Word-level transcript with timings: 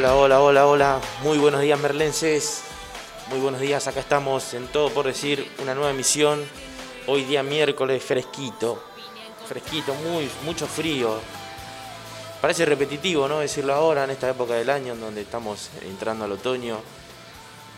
Hola, 0.00 0.14
hola, 0.16 0.40
hola, 0.40 0.66
hola. 0.66 1.00
Muy 1.22 1.36
buenos 1.36 1.60
días, 1.60 1.78
merlenses. 1.78 2.62
Muy 3.28 3.38
buenos 3.38 3.60
días. 3.60 3.86
Acá 3.86 4.00
estamos 4.00 4.54
en 4.54 4.66
todo 4.68 4.88
por 4.88 5.04
decir 5.04 5.46
una 5.60 5.74
nueva 5.74 5.90
emisión. 5.90 6.42
Hoy 7.06 7.24
día 7.24 7.42
miércoles, 7.42 8.02
fresquito. 8.02 8.82
Fresquito, 9.46 9.92
muy, 9.92 10.30
mucho 10.46 10.66
frío. 10.66 11.20
Parece 12.40 12.64
repetitivo, 12.64 13.28
¿no? 13.28 13.40
Decirlo 13.40 13.74
ahora, 13.74 14.04
en 14.04 14.10
esta 14.12 14.30
época 14.30 14.54
del 14.54 14.70
año, 14.70 14.94
en 14.94 15.00
donde 15.02 15.20
estamos 15.20 15.68
entrando 15.82 16.24
al 16.24 16.32
otoño. 16.32 16.78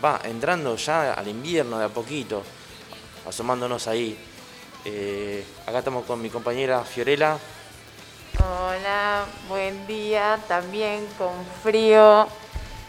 Va, 0.05 0.21
entrando 0.23 0.77
ya 0.77 1.15
al 1.15 1.27
invierno 1.27 1.77
de 1.81 1.87
a 1.87 1.89
poquito. 1.89 2.45
Asomándonos 3.27 3.89
ahí. 3.89 4.17
Eh, 4.85 5.45
acá 5.67 5.81
estamos 5.81 6.05
con 6.05 6.23
mi 6.23 6.31
compañera 6.31 6.85
Fiorella. 6.85 7.37
Hola, 8.45 9.25
buen 9.49 9.87
día, 9.87 10.37
también 10.49 11.07
con 11.17 11.33
frío. 11.63 12.27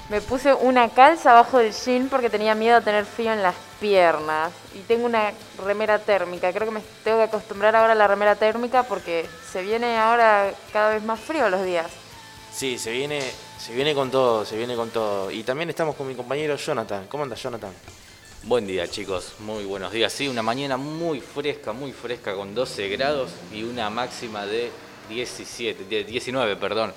Me 0.09 0.19
puse 0.19 0.51
una 0.51 0.89
calza 0.89 1.31
abajo 1.31 1.59
del 1.59 1.71
jean 1.73 2.09
porque 2.09 2.29
tenía 2.29 2.55
miedo 2.55 2.77
a 2.77 2.81
tener 2.81 3.05
frío 3.05 3.31
en 3.31 3.43
las 3.43 3.53
piernas. 3.79 4.51
Y 4.73 4.79
tengo 4.79 5.05
una 5.05 5.31
remera 5.63 5.99
térmica. 5.99 6.51
Creo 6.51 6.67
que 6.67 6.73
me 6.73 6.81
tengo 7.03 7.17
que 7.17 7.23
acostumbrar 7.25 7.75
ahora 7.75 7.93
a 7.93 7.95
la 7.95 8.07
remera 8.07 8.35
térmica 8.35 8.83
porque 8.83 9.29
se 9.51 9.61
viene 9.61 9.97
ahora 9.97 10.51
cada 10.71 10.89
vez 10.89 11.03
más 11.03 11.19
frío 11.19 11.47
los 11.49 11.63
días. 11.63 11.91
Sí, 12.51 12.79
se 12.79 12.91
viene, 12.91 13.21
se 13.59 13.73
viene 13.73 13.93
con 13.93 14.09
todo, 14.09 14.45
se 14.45 14.57
viene 14.57 14.75
con 14.75 14.89
todo. 14.89 15.29
Y 15.29 15.43
también 15.43 15.69
estamos 15.69 15.95
con 15.95 16.07
mi 16.07 16.15
compañero 16.15 16.55
Jonathan. 16.55 17.05
¿Cómo 17.07 17.23
anda 17.23 17.35
Jonathan? 17.35 17.73
Buen 18.43 18.65
día 18.67 18.87
chicos, 18.87 19.35
muy 19.39 19.65
buenos 19.65 19.91
días. 19.91 20.11
Sí, 20.11 20.27
una 20.27 20.41
mañana 20.41 20.77
muy 20.77 21.21
fresca, 21.21 21.73
muy 21.73 21.93
fresca 21.93 22.33
con 22.33 22.55
12 22.55 22.89
grados 22.89 23.31
y 23.53 23.63
una 23.63 23.89
máxima 23.89 24.45
de 24.45 24.69
17, 25.09 25.85
de 25.85 26.03
19, 26.03 26.55
perdón. 26.57 26.93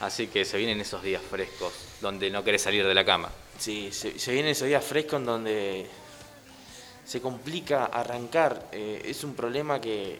Así 0.00 0.26
que 0.26 0.44
se 0.44 0.58
vienen 0.58 0.80
esos 0.80 1.02
días 1.02 1.22
frescos 1.22 1.72
donde 2.00 2.30
no 2.30 2.44
querés 2.44 2.62
salir 2.62 2.86
de 2.86 2.94
la 2.94 3.04
cama. 3.04 3.30
Sí, 3.58 3.90
se, 3.92 4.10
vienen 4.30 4.52
esos 4.52 4.68
días 4.68 4.84
frescos 4.84 5.20
en 5.20 5.26
donde 5.26 5.86
se 7.04 7.20
complica 7.20 7.86
arrancar. 7.86 8.68
Eh, 8.72 9.02
es 9.06 9.24
un 9.24 9.34
problema 9.34 9.80
que 9.80 10.18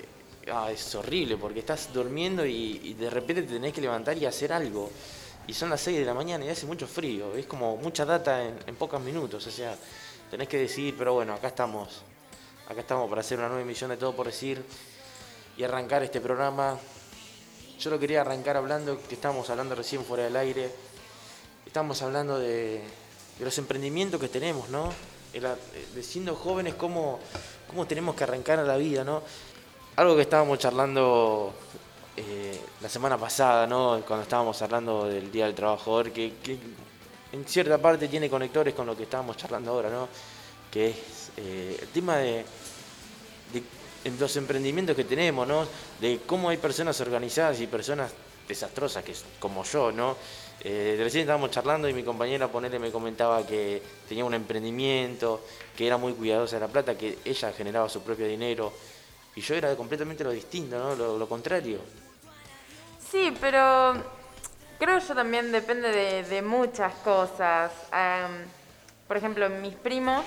ah, 0.51 0.71
es 0.73 0.95
horrible 0.95 1.37
porque 1.37 1.61
estás 1.61 1.93
durmiendo 1.93 2.47
y, 2.47 2.95
de 2.95 3.11
repente 3.11 3.43
te 3.43 3.55
tenés 3.55 3.75
que 3.75 3.83
levantar 3.83 4.17
y 4.17 4.25
hacer 4.25 4.53
algo. 4.53 4.91
Y 5.47 5.53
son 5.53 5.71
las 5.71 5.81
6 5.83 5.99
de 5.99 6.05
la 6.05 6.15
mañana 6.15 6.45
y 6.45 6.49
hace 6.49 6.67
mucho 6.67 6.87
frío. 6.87 7.35
Es 7.37 7.47
como 7.47 7.77
mucha 7.77 8.05
data 8.05 8.43
en 8.43 8.77
pocos 8.77 9.01
minutos. 9.01 9.47
O 9.47 9.51
sea, 9.51 9.77
tenés 10.31 10.49
que 10.49 10.59
decidir, 10.59 10.95
pero 10.97 11.15
bueno, 11.15 11.35
acá 11.35 11.49
estamos. 11.49 12.03
Acá 12.69 12.81
estamos 12.81 13.09
para 13.09 13.21
hacer 13.21 13.39
una 13.39 13.49
nueva 13.49 13.63
emisión 13.63 13.91
de 13.91 13.97
Todo 13.97 14.15
por 14.15 14.27
Decir 14.27 14.63
y 15.57 15.63
arrancar 15.63 16.03
este 16.03 16.21
programa. 16.21 16.79
Yo 17.79 17.91
lo 17.91 17.99
quería 17.99 18.23
arrancar 18.23 18.57
hablando, 18.57 18.99
que 19.07 19.15
estábamos 19.15 19.51
hablando 19.51 19.75
recién 19.75 20.03
fuera 20.03 20.25
del 20.25 20.37
aire. 20.37 20.71
Estamos 21.67 22.01
hablando 22.01 22.39
de, 22.39 22.83
los 23.39 23.59
emprendimientos 23.59 24.19
que 24.19 24.29
tenemos, 24.29 24.71
¿no? 24.71 24.91
De 25.33 26.03
siendo 26.03 26.35
jóvenes, 26.35 26.75
cómo, 26.75 27.19
cómo 27.69 27.87
tenemos 27.87 28.15
que 28.15 28.25
arrancar 28.25 28.59
a 28.59 28.63
la 28.63 28.79
vida, 28.79 29.05
¿no? 29.05 29.23
Algo 29.97 30.17
que 30.17 30.23
estábamos 30.23 30.59
charlando 30.59 31.53
eh, 32.17 32.59
la 32.81 32.89
semana 32.89 33.19
pasada, 33.19 33.67
¿no? 33.67 34.03
Cuando 34.07 34.23
estábamos 34.23 34.61
hablando 34.63 35.07
del 35.07 35.31
Día 35.31 35.45
del 35.45 35.55
Trabajador, 35.55 36.13
que, 36.13 36.33
que 36.43 36.59
en 37.33 37.45
cierta 37.45 37.77
parte 37.77 38.09
tiene 38.09 38.31
conectores 38.31 38.73
con 38.73 38.87
lo 38.87 38.97
que 38.97 39.03
estábamos 39.03 39.37
charlando 39.37 39.73
ahora, 39.73 39.91
¿no? 39.91 40.09
Que 40.71 40.89
es 40.89 40.97
eh, 41.37 41.79
el 41.83 41.89
tema 41.89 42.17
de 42.17 42.43
en 44.07 44.21
los 44.21 44.37
emprendimientos 44.37 44.95
que 44.95 45.03
tenemos, 45.03 45.49
¿no? 45.49 45.67
De 46.01 46.21
cómo 46.27 46.49
hay 46.49 46.59
personas 46.59 47.01
organizadas 47.01 47.61
y 47.61 47.67
personas 47.67 48.13
desastrosas, 48.47 49.03
que 49.03 49.11
es 49.13 49.25
como 49.41 49.65
yo, 49.65 49.91
¿no? 49.91 50.17
Eh, 50.61 50.97
recién 50.99 51.23
estábamos 51.23 51.51
charlando 51.51 51.89
y 51.89 51.93
mi 51.93 52.05
compañera 52.05 52.47
Ponele 52.49 52.79
me 52.79 52.93
comentaba 52.93 53.45
que 53.45 53.83
tenía 54.09 54.25
un 54.25 54.35
emprendimiento, 54.35 55.45
que 55.77 55.89
era 55.89 55.97
muy 55.97 56.13
cuidadosa 56.13 56.57
de 56.57 56.61
la 56.61 56.69
plata, 56.69 56.97
que 56.97 57.19
ella 57.25 57.53
generaba 57.53 57.89
su 57.89 58.03
propio 58.03 58.29
dinero. 58.29 58.73
Y 59.35 59.41
yo 59.41 59.57
era 59.57 59.75
completamente 59.75 60.23
lo 60.23 60.31
distinto, 60.31 60.79
¿no? 60.79 61.19
Lo, 61.19 61.29
contrario. 61.29 61.81
Sí, 63.11 63.37
pero 63.41 63.95
creo 64.79 64.99
yo 65.01 65.15
también 65.15 65.51
depende 65.51 66.23
de, 66.23 66.43
muchas 66.43 66.95
cosas. 66.95 67.73
Por 69.09 69.17
ejemplo, 69.17 69.51
mis 69.51 69.75
primos 69.75 70.25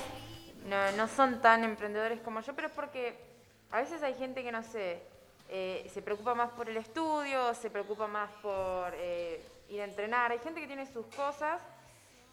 no, 0.68 0.91
no 0.91 1.07
son 1.07 1.41
tan 1.41 1.63
emprendedores 1.63 2.19
como 2.19 2.41
yo, 2.41 2.53
pero 2.53 2.68
es 2.68 2.73
porque 2.73 3.28
a 3.72 3.80
veces 3.80 4.02
hay 4.03 4.16
gente 4.16 4.44
que, 4.44 4.52
no 4.52 4.63
sé, 4.63 5.02
eh, 5.50 5.90
se 5.94 6.02
preocupa 6.02 6.35
más 6.35 6.52
por 6.52 6.69
el 6.69 6.78
estudio, 6.78 7.53
se 7.53 7.69
preocupa 7.69 8.07
más 8.07 8.30
por 8.41 8.94
eh, 8.96 9.44
ir 9.69 9.81
a 9.81 9.85
entrenar. 9.85 10.31
Hay 10.31 10.40
gente 10.40 10.62
que 10.62 10.68
tiene 10.68 10.85
sus 10.85 11.06
cosas. 11.07 11.62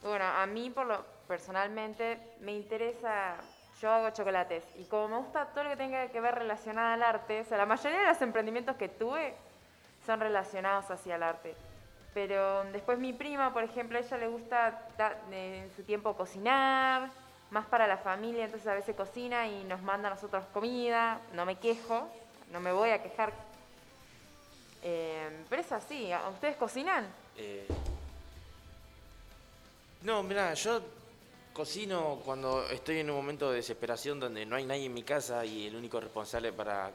Bueno, 0.02 0.24
a 0.24 0.46
mí 0.46 0.70
por 0.70 0.86
lo 0.86 1.04
personalmente 1.26 2.18
me 2.40 2.52
interesa, 2.52 3.36
yo 3.80 3.90
hago 3.90 4.10
chocolates 4.10 4.64
y 4.76 4.84
como 4.84 5.08
me 5.08 5.16
gusta 5.18 5.46
todo 5.46 5.64
lo 5.64 5.70
que 5.70 5.76
tenga 5.76 6.08
que 6.08 6.20
ver 6.20 6.34
relacionado 6.34 6.94
al 6.94 7.02
arte, 7.02 7.40
o 7.40 7.44
sea, 7.44 7.58
la 7.58 7.66
mayoría 7.66 8.00
de 8.00 8.06
los 8.06 8.22
emprendimientos 8.22 8.76
que 8.76 8.88
tuve 8.88 9.34
son 10.04 10.20
relacionados 10.20 10.90
hacia 10.90 11.16
el 11.16 11.22
arte. 11.22 11.54
Pero 12.14 12.64
después 12.72 12.98
mi 12.98 13.12
prima, 13.12 13.52
por 13.52 13.64
ejemplo, 13.64 13.98
a 13.98 14.00
ella 14.00 14.16
le 14.16 14.28
gusta 14.28 14.88
en 15.30 15.70
su 15.74 15.82
tiempo 15.82 16.16
cocinar, 16.16 17.10
más 17.50 17.66
para 17.66 17.86
la 17.86 17.96
familia, 17.98 18.44
entonces 18.44 18.66
a 18.68 18.74
veces 18.74 18.94
cocina 18.96 19.46
y 19.48 19.64
nos 19.64 19.82
manda 19.82 20.08
a 20.08 20.14
nosotros 20.14 20.44
comida, 20.52 21.20
no 21.32 21.44
me 21.46 21.56
quejo, 21.58 22.08
no 22.52 22.60
me 22.60 22.72
voy 22.72 22.90
a 22.90 23.02
quejar. 23.02 23.32
Eh, 24.82 25.44
pero 25.48 25.62
es 25.62 25.72
así, 25.72 26.12
¿a- 26.12 26.28
¿ustedes 26.28 26.56
cocinan? 26.56 27.06
Eh, 27.36 27.66
No, 30.02 30.22
mira, 30.22 30.54
yo 30.54 30.80
cocino 31.52 32.20
cuando 32.24 32.64
estoy 32.68 32.98
en 33.00 33.10
un 33.10 33.16
momento 33.16 33.50
de 33.50 33.56
desesperación 33.56 34.20
donde 34.20 34.44
no 34.46 34.56
hay 34.56 34.64
nadie 34.64 34.84
en 34.86 34.94
mi 34.94 35.02
casa 35.02 35.44
y 35.44 35.66
el 35.66 35.74
único 35.74 35.98
responsable 35.98 36.52
para 36.52 36.92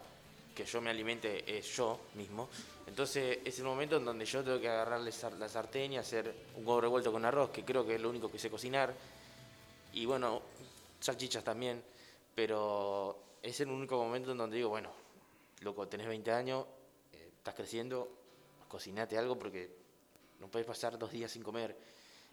que 0.56 0.64
yo 0.66 0.80
me 0.82 0.92
alimente 0.92 1.58
es 1.58 1.76
yo 1.76 2.00
mismo. 2.14 2.48
Entonces 2.88 3.40
es 3.44 3.58
el 3.60 3.66
momento 3.66 3.98
en 3.98 4.06
donde 4.06 4.24
yo 4.26 4.44
tengo 4.44 4.60
que 4.62 4.70
agarrarle 4.70 5.12
sar- 5.12 5.34
la 5.34 5.50
sartén 5.50 5.94
y 5.94 5.98
hacer 5.98 6.34
un 6.56 6.66
huevo 6.66 6.80
revuelto 6.82 7.12
con 7.12 7.26
arroz, 7.26 7.50
que 7.50 7.66
creo 7.66 7.86
que 7.86 7.96
es 7.96 8.02
lo 8.02 8.10
único 8.10 8.32
que 8.32 8.38
sé 8.40 8.50
cocinar. 8.50 8.94
Y 9.94 10.06
bueno, 10.06 10.42
salchichas 11.00 11.44
también. 11.44 11.84
Pero 12.36 13.18
es 13.42 13.60
el 13.60 13.70
único 13.70 13.98
momento 14.02 14.32
en 14.32 14.38
donde 14.38 14.56
digo, 14.58 14.70
bueno, 14.70 14.92
loco, 15.62 15.88
tenés 15.88 16.08
20 16.08 16.32
años, 16.32 16.66
eh, 17.14 17.30
estás 17.38 17.54
creciendo, 17.56 18.10
cocinate 18.68 19.18
algo 19.18 19.38
porque 19.38 19.70
no 20.40 20.48
puedes 20.48 20.66
pasar 20.68 20.98
dos 20.98 21.12
días 21.12 21.32
sin 21.32 21.44
comer. 21.44 21.76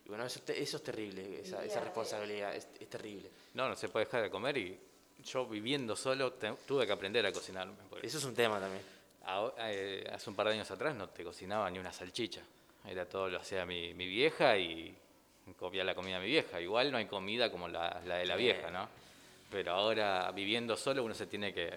Y 0.05 0.09
bueno, 0.09 0.25
eso, 0.25 0.41
te- 0.41 0.61
eso 0.63 0.77
es 0.79 0.83
terrible, 0.85 1.41
esa, 1.41 1.65
esa 1.65 1.81
responsabilidad, 1.81 2.55
es, 2.55 2.69
es 2.79 2.89
terrible. 2.89 3.29
No, 3.55 3.69
no 3.69 3.75
se 3.77 3.89
puede 3.89 4.07
dejar 4.07 4.23
de 4.23 4.31
comer 4.31 4.57
y 4.57 4.79
yo 5.25 5.47
viviendo 5.47 5.97
solo 5.97 6.33
te- 6.35 6.53
tuve 6.67 6.87
que 6.87 6.93
aprender 6.93 7.27
a 7.27 7.33
cocinarme. 7.33 7.75
Eso 8.03 8.19
es 8.19 8.25
un 8.25 8.35
tema 8.35 8.61
también. 8.61 8.83
aho- 9.27 9.53
eh, 9.59 10.09
hace 10.11 10.31
un 10.31 10.37
par 10.37 10.47
de 10.47 10.55
años 10.55 10.71
atrás 10.71 10.95
no 10.95 11.09
te 11.09 11.23
cocinaba 11.25 11.69
ni 11.71 11.79
una 11.79 11.93
salchicha. 11.93 12.41
Era 12.87 13.07
todo 13.07 13.29
lo 13.29 13.39
hacía 13.41 13.67
mi, 13.67 13.93
mi 13.93 14.07
vieja 14.07 14.57
y 14.57 14.97
comía 15.59 15.85
la 15.85 15.95
comida 15.95 16.17
de 16.19 16.25
mi 16.25 16.31
vieja. 16.31 16.61
Igual 16.61 16.91
no 16.91 16.99
hay 16.99 17.07
comida 17.07 17.51
como 17.51 17.69
la, 17.69 18.01
la 18.05 18.17
de 18.17 18.27
la 18.27 18.37
vieja, 18.37 18.71
¿no? 18.71 18.89
Pero 19.51 19.73
ahora 19.73 20.31
viviendo 20.33 20.77
solo 20.77 21.03
uno 21.05 21.15
se 21.15 21.27
tiene 21.27 21.55
que, 21.55 21.71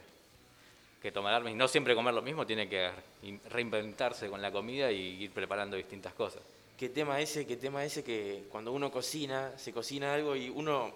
que 1.02 1.12
tomar 1.12 1.34
armas 1.34 1.54
y 1.54 1.56
no 1.56 1.68
siempre 1.68 1.96
comer 1.96 2.14
lo 2.14 2.22
mismo, 2.22 2.46
tiene 2.46 2.68
que 2.68 2.90
in- 3.24 3.40
reinventarse 3.50 4.30
con 4.30 4.42
la 4.42 4.52
comida 4.52 4.92
y 4.92 5.24
ir 5.24 5.32
preparando 5.32 5.78
distintas 5.78 6.14
cosas. 6.14 6.42
¿Qué 6.78 6.90
tema 6.90 7.20
ese? 7.22 7.46
¿Qué 7.46 7.58
tema 7.58 7.86
ese 7.86 8.04
que 8.04 8.46
cuando 8.50 8.72
uno 8.72 8.92
cocina, 8.92 9.54
se 9.58 9.72
cocina 9.72 10.14
algo 10.14 10.36
y 10.36 10.50
uno 10.50 10.92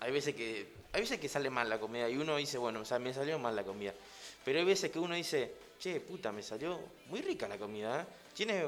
hay 0.00 0.12
veces 0.12 0.34
que 0.34 0.66
hay 0.92 1.00
veces 1.00 1.18
que 1.20 1.28
sale 1.28 1.50
mal 1.50 1.68
la 1.68 1.78
comida 1.78 2.08
y 2.08 2.16
uno 2.16 2.36
dice, 2.36 2.58
bueno, 2.58 2.80
o 2.80 2.84
sea, 2.84 2.98
me 2.98 3.12
salió 3.12 3.38
mal 3.38 3.54
la 3.54 3.64
comida. 3.64 3.92
Pero 4.44 4.58
hay 4.58 4.64
veces 4.64 4.90
que 4.90 4.98
uno 4.98 5.14
dice, 5.14 5.52
che, 5.78 6.00
puta, 6.00 6.32
me 6.32 6.42
salió 6.42 6.78
muy 7.08 7.20
rica 7.20 7.46
la 7.48 7.58
comida, 7.58 8.02
¿eh? 8.02 8.04
Tiene 8.34 8.64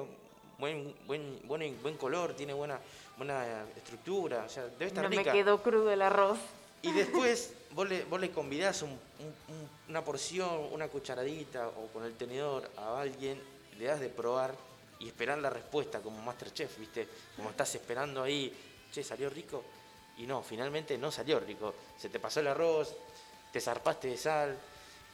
buen, 0.59 0.95
buen, 1.07 1.41
buen, 1.45 1.83
buen 1.83 1.97
color, 1.97 2.35
tiene 2.35 2.53
buena, 2.53 2.79
buena 3.19 3.65
estructura, 3.77 4.45
o 4.45 4.49
sea, 4.49 4.65
debe 4.65 4.87
estar 4.87 5.03
No 5.05 5.11
me 5.11 5.17
rica. 5.19 5.33
quedó 5.33 5.61
crudo 5.63 5.91
el 5.91 6.01
arroz. 6.01 6.39
Y 6.83 6.93
después 6.93 7.53
vos 7.73 7.89
le, 7.89 8.05
vos 8.05 8.21
le 8.21 8.31
convidás 8.31 8.83
un- 8.83 8.91
un- 8.91 9.69
una 9.89 10.03
porción, 10.05 10.69
una 10.73 10.87
cucharadita 10.89 11.69
o 11.69 11.89
con 11.93 12.05
el 12.05 12.15
tenedor 12.17 12.71
a 12.77 13.01
alguien, 13.01 13.43
le 13.77 13.85
das 13.87 13.99
de 14.01 14.09
probar 14.09 14.55
y 15.01 15.09
esperar 15.09 15.39
la 15.39 15.51
respuesta 15.51 16.01
como 16.01 16.23
Masterchef, 16.23 16.79
¿viste? 16.79 17.09
Como 17.37 17.51
estás 17.51 17.75
esperando 17.75 18.23
ahí, 18.23 18.53
che, 18.93 19.03
¿salió 19.03 19.29
rico? 19.29 19.65
Y 20.19 20.27
no, 20.27 20.43
finalmente 20.43 20.97
no 20.97 21.11
salió 21.11 21.39
rico. 21.41 21.75
Se 21.97 22.09
te 22.09 22.19
pasó 22.21 22.41
el 22.41 22.49
arroz, 22.49 22.95
te 23.53 23.61
zarpaste 23.61 24.09
de 24.09 24.17
sal, 24.17 24.57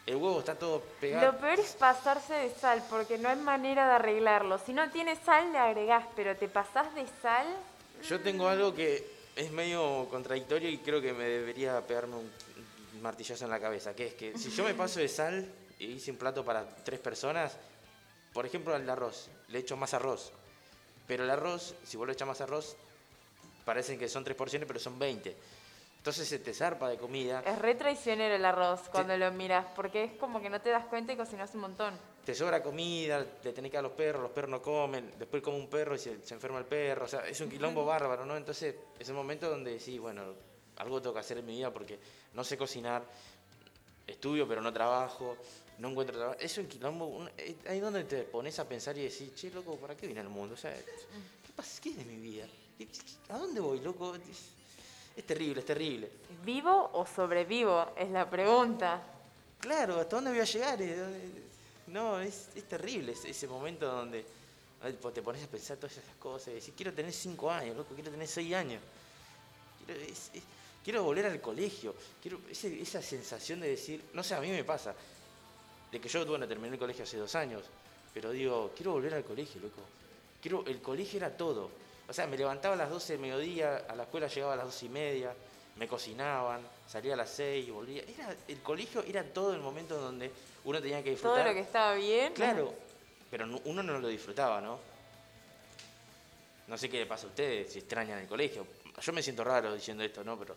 el 0.06 0.16
huevo 0.16 0.40
está 0.40 0.54
todo 0.54 0.80
pegado. 1.00 1.32
Lo 1.32 1.38
peor 1.38 1.58
es 1.60 1.72
pasarse 1.72 2.34
de 2.34 2.50
sal, 2.54 2.82
porque 2.90 3.16
no 3.16 3.28
hay 3.30 3.36
manera 3.36 3.86
de 3.88 3.94
arreglarlo. 3.94 4.58
Si 4.58 4.72
no 4.74 4.90
tienes 4.90 5.18
sal, 5.24 5.50
le 5.52 5.58
agregás, 5.58 6.04
pero 6.14 6.36
te 6.36 6.48
pasás 6.48 6.94
de 6.94 7.06
sal. 7.22 7.46
Yo 8.02 8.20
tengo 8.20 8.48
algo 8.48 8.74
que 8.74 9.06
es 9.36 9.50
medio 9.50 10.06
contradictorio 10.10 10.68
y 10.68 10.78
creo 10.78 11.00
que 11.00 11.12
me 11.12 11.24
debería 11.24 11.80
pegarme 11.86 12.16
un 12.16 12.30
martillazo 13.02 13.44
en 13.44 13.50
la 13.50 13.60
cabeza, 13.60 13.94
que 13.94 14.06
es 14.08 14.14
que 14.14 14.38
si 14.38 14.50
yo 14.50 14.64
me 14.64 14.74
paso 14.82 15.00
de 15.00 15.08
sal 15.08 15.50
y 15.78 15.86
hice 15.86 16.10
un 16.10 16.16
plato 16.16 16.44
para 16.44 16.66
tres 16.84 17.00
personas, 17.00 17.56
por 18.32 18.46
ejemplo 18.46 18.74
al 18.74 18.88
arroz, 18.88 19.28
le 19.48 19.58
echo 19.58 19.76
más 19.76 19.94
arroz, 19.94 20.32
pero 21.06 21.24
el 21.24 21.30
arroz, 21.30 21.74
si 21.84 21.96
vos 21.96 22.06
le 22.06 22.12
echas 22.12 22.28
más 22.28 22.40
arroz, 22.40 22.76
parecen 23.64 23.98
que 23.98 24.08
son 24.08 24.24
tres 24.24 24.36
porciones, 24.36 24.66
pero 24.66 24.78
son 24.78 24.98
20. 24.98 25.36
Entonces 26.04 26.28
se 26.28 26.38
te 26.38 26.52
zarpa 26.52 26.90
de 26.90 26.98
comida, 26.98 27.40
Es 27.46 27.58
re 27.58 27.74
traicionero 27.76 28.34
el 28.34 28.44
arroz 28.44 28.90
cuando 28.92 29.16
lo 29.16 29.32
miras, 29.32 29.64
porque 29.74 30.04
es 30.04 30.12
como 30.18 30.38
que 30.42 30.50
no 30.50 30.60
te 30.60 30.68
das 30.68 30.84
cuenta 30.84 31.14
y 31.14 31.16
cocinas 31.16 31.54
un 31.54 31.62
montón. 31.62 31.94
te 32.26 32.34
sobra 32.34 32.62
comida, 32.62 33.24
le 33.42 33.52
tenés 33.54 33.70
que 33.70 33.78
dar 33.78 33.86
a 33.86 33.88
los 33.88 33.96
perros, 33.96 34.20
los 34.20 34.30
perros 34.32 34.50
no 34.50 34.60
comen, 34.60 35.14
después 35.18 35.42
come 35.42 35.56
un 35.56 35.66
perro 35.70 35.94
y 35.94 35.98
se, 35.98 36.22
se 36.22 36.34
enferma 36.34 36.58
el 36.58 36.66
perro, 36.66 37.06
o 37.06 37.08
sea, 37.08 37.26
es 37.26 37.40
un 37.40 37.48
quilombo 37.48 37.86
bárbaro, 37.86 38.26
¿no? 38.26 38.36
Entonces 38.36 38.74
es 38.98 39.08
el 39.08 39.14
momento 39.14 39.48
donde 39.48 39.80
sí, 39.80 39.98
bueno, 39.98 40.34
algo 40.76 41.00
tengo 41.00 41.14
que 41.14 41.20
hacer 41.20 41.38
en 41.38 41.46
mi 41.46 41.56
vida 41.56 41.72
porque 41.72 41.98
no 42.34 42.44
sé 42.44 42.58
cocinar, 42.58 43.02
estudio 44.06 44.46
pero 44.46 44.60
no 44.60 44.74
trabajo, 44.74 45.38
no 45.78 45.88
encuentro 45.88 46.18
trabajo. 46.18 46.38
Es 46.38 46.58
un 46.58 46.66
quilombo, 46.66 47.06
un- 47.06 47.30
eh, 47.38 47.56
ahí 47.66 47.80
donde 47.80 48.04
te 48.04 48.24
pones 48.24 48.58
a 48.58 48.68
pensar 48.68 48.94
y 48.98 49.04
decís, 49.04 49.34
che, 49.34 49.50
loco, 49.50 49.76
¿para 49.78 49.96
qué 49.96 50.06
vine 50.06 50.20
al 50.20 50.28
mundo? 50.28 50.52
O 50.52 50.58
sea, 50.58 50.70
¿qué 50.74 51.52
pasa? 51.56 51.80
¿Qué 51.80 51.88
es 51.90 51.96
de 51.96 52.04
mi 52.04 52.16
vida? 52.16 52.46
¿Qué- 52.76 52.88
qué- 52.88 53.00
¿A 53.32 53.38
dónde 53.38 53.58
voy, 53.60 53.80
loco? 53.80 54.14
Es, 55.16 55.24
terrible, 55.26 55.60
es 55.60 55.66
terrible. 55.66 56.10
¿Vivo 56.44 56.90
o 56.94 57.06
sobrevivo? 57.06 57.92
Es 57.96 58.10
la 58.10 58.28
pregunta. 58.28 59.00
Claro, 59.60 60.00
¿hasta 60.00 60.16
dónde 60.16 60.30
voy 60.32 60.40
a 60.40 60.44
llegar? 60.44 60.80
Eh, 60.82 60.96
¿dónde- 60.96 61.42
No, 61.88 62.20
es, 62.20 62.48
es 62.56 62.64
terrible 62.68 63.12
ese, 63.12 63.46
momento 63.46 63.86
donde 63.86 64.24
te 65.14 65.22
pones 65.22 65.44
a 65.44 65.46
pensar 65.46 65.76
todas 65.76 65.92
esas 65.96 66.16
cosas 66.18 66.48
y 66.48 66.52
decís, 66.54 66.72
quiero 66.76 66.92
tener 66.92 67.12
cinco 67.12 67.50
años, 67.50 67.76
loco, 67.76 67.94
quiero 67.94 68.10
tener 68.10 68.26
seis 68.26 68.52
años. 68.54 68.82
Quiero, 69.86 70.00
es- 70.00 70.30
es- 70.34 70.42
quiero 70.82 71.02
volver 71.04 71.26
al 71.26 71.40
colegio. 71.40 71.94
Quiero 72.20 72.40
ese- 72.50 72.80
esa 72.80 73.00
sensación 73.00 73.60
de 73.60 73.68
decir, 73.70 74.02
no 74.12 74.22
sé, 74.22 74.34
a 74.34 74.40
mí 74.40 74.50
me 74.50 74.64
pasa, 74.64 74.94
de 75.92 76.00
que 76.00 76.08
yo, 76.08 76.26
bueno, 76.26 76.48
terminé 76.48 76.74
el 76.74 76.78
colegio 76.78 77.04
hace 77.04 77.16
dos 77.18 77.34
años, 77.36 77.62
pero 78.12 78.30
digo, 78.32 78.72
quiero 78.74 78.92
volver 78.92 79.14
al 79.14 79.24
colegio, 79.24 79.60
loco. 79.60 79.80
Quiero, 80.42 80.64
el 80.66 80.80
colegio 80.82 81.18
era 81.18 81.34
todo. 81.36 81.70
O 82.08 82.12
sea, 82.12 82.26
me 82.26 82.36
levantaba 82.36 82.74
a 82.74 82.78
las 82.78 82.90
12 82.90 83.14
del 83.14 83.22
mediodía, 83.22 83.84
a 83.88 83.94
la 83.94 84.02
escuela 84.04 84.26
llegaba 84.26 84.52
a 84.52 84.56
las 84.56 84.66
12 84.66 84.86
y 84.86 84.88
media, 84.90 85.34
me 85.76 85.88
cocinaban, 85.88 86.60
salía 86.86 87.14
a 87.14 87.16
las 87.16 87.30
6 87.30 87.66
y 87.66 87.70
volvía. 87.70 88.02
Era, 88.02 88.34
el 88.46 88.60
colegio 88.60 89.02
era 89.02 89.24
todo 89.24 89.54
el 89.54 89.60
momento 89.60 89.96
donde 89.98 90.30
uno 90.64 90.80
tenía 90.80 91.02
que 91.02 91.10
disfrutar. 91.10 91.38
Todo 91.38 91.48
lo 91.48 91.54
que 91.54 91.60
estaba 91.60 91.94
bien. 91.94 92.32
Claro, 92.34 92.72
pero 93.30 93.46
no- 93.46 93.60
uno 93.64 93.82
no 93.82 93.98
lo 93.98 94.08
disfrutaba, 94.08 94.60
¿no? 94.60 94.78
No 96.66 96.78
sé 96.78 96.88
qué 96.88 96.98
le 97.00 97.06
pasa 97.06 97.26
a 97.26 97.30
ustedes, 97.30 97.72
si 97.72 97.78
extrañan 97.80 98.18
el 98.18 98.26
colegio. 98.28 98.66
Yo 99.00 99.12
me 99.12 99.22
siento 99.22 99.42
raro 99.44 99.74
diciendo 99.74 100.02
esto, 100.04 100.22
¿no? 100.24 100.38
Pero 100.38 100.56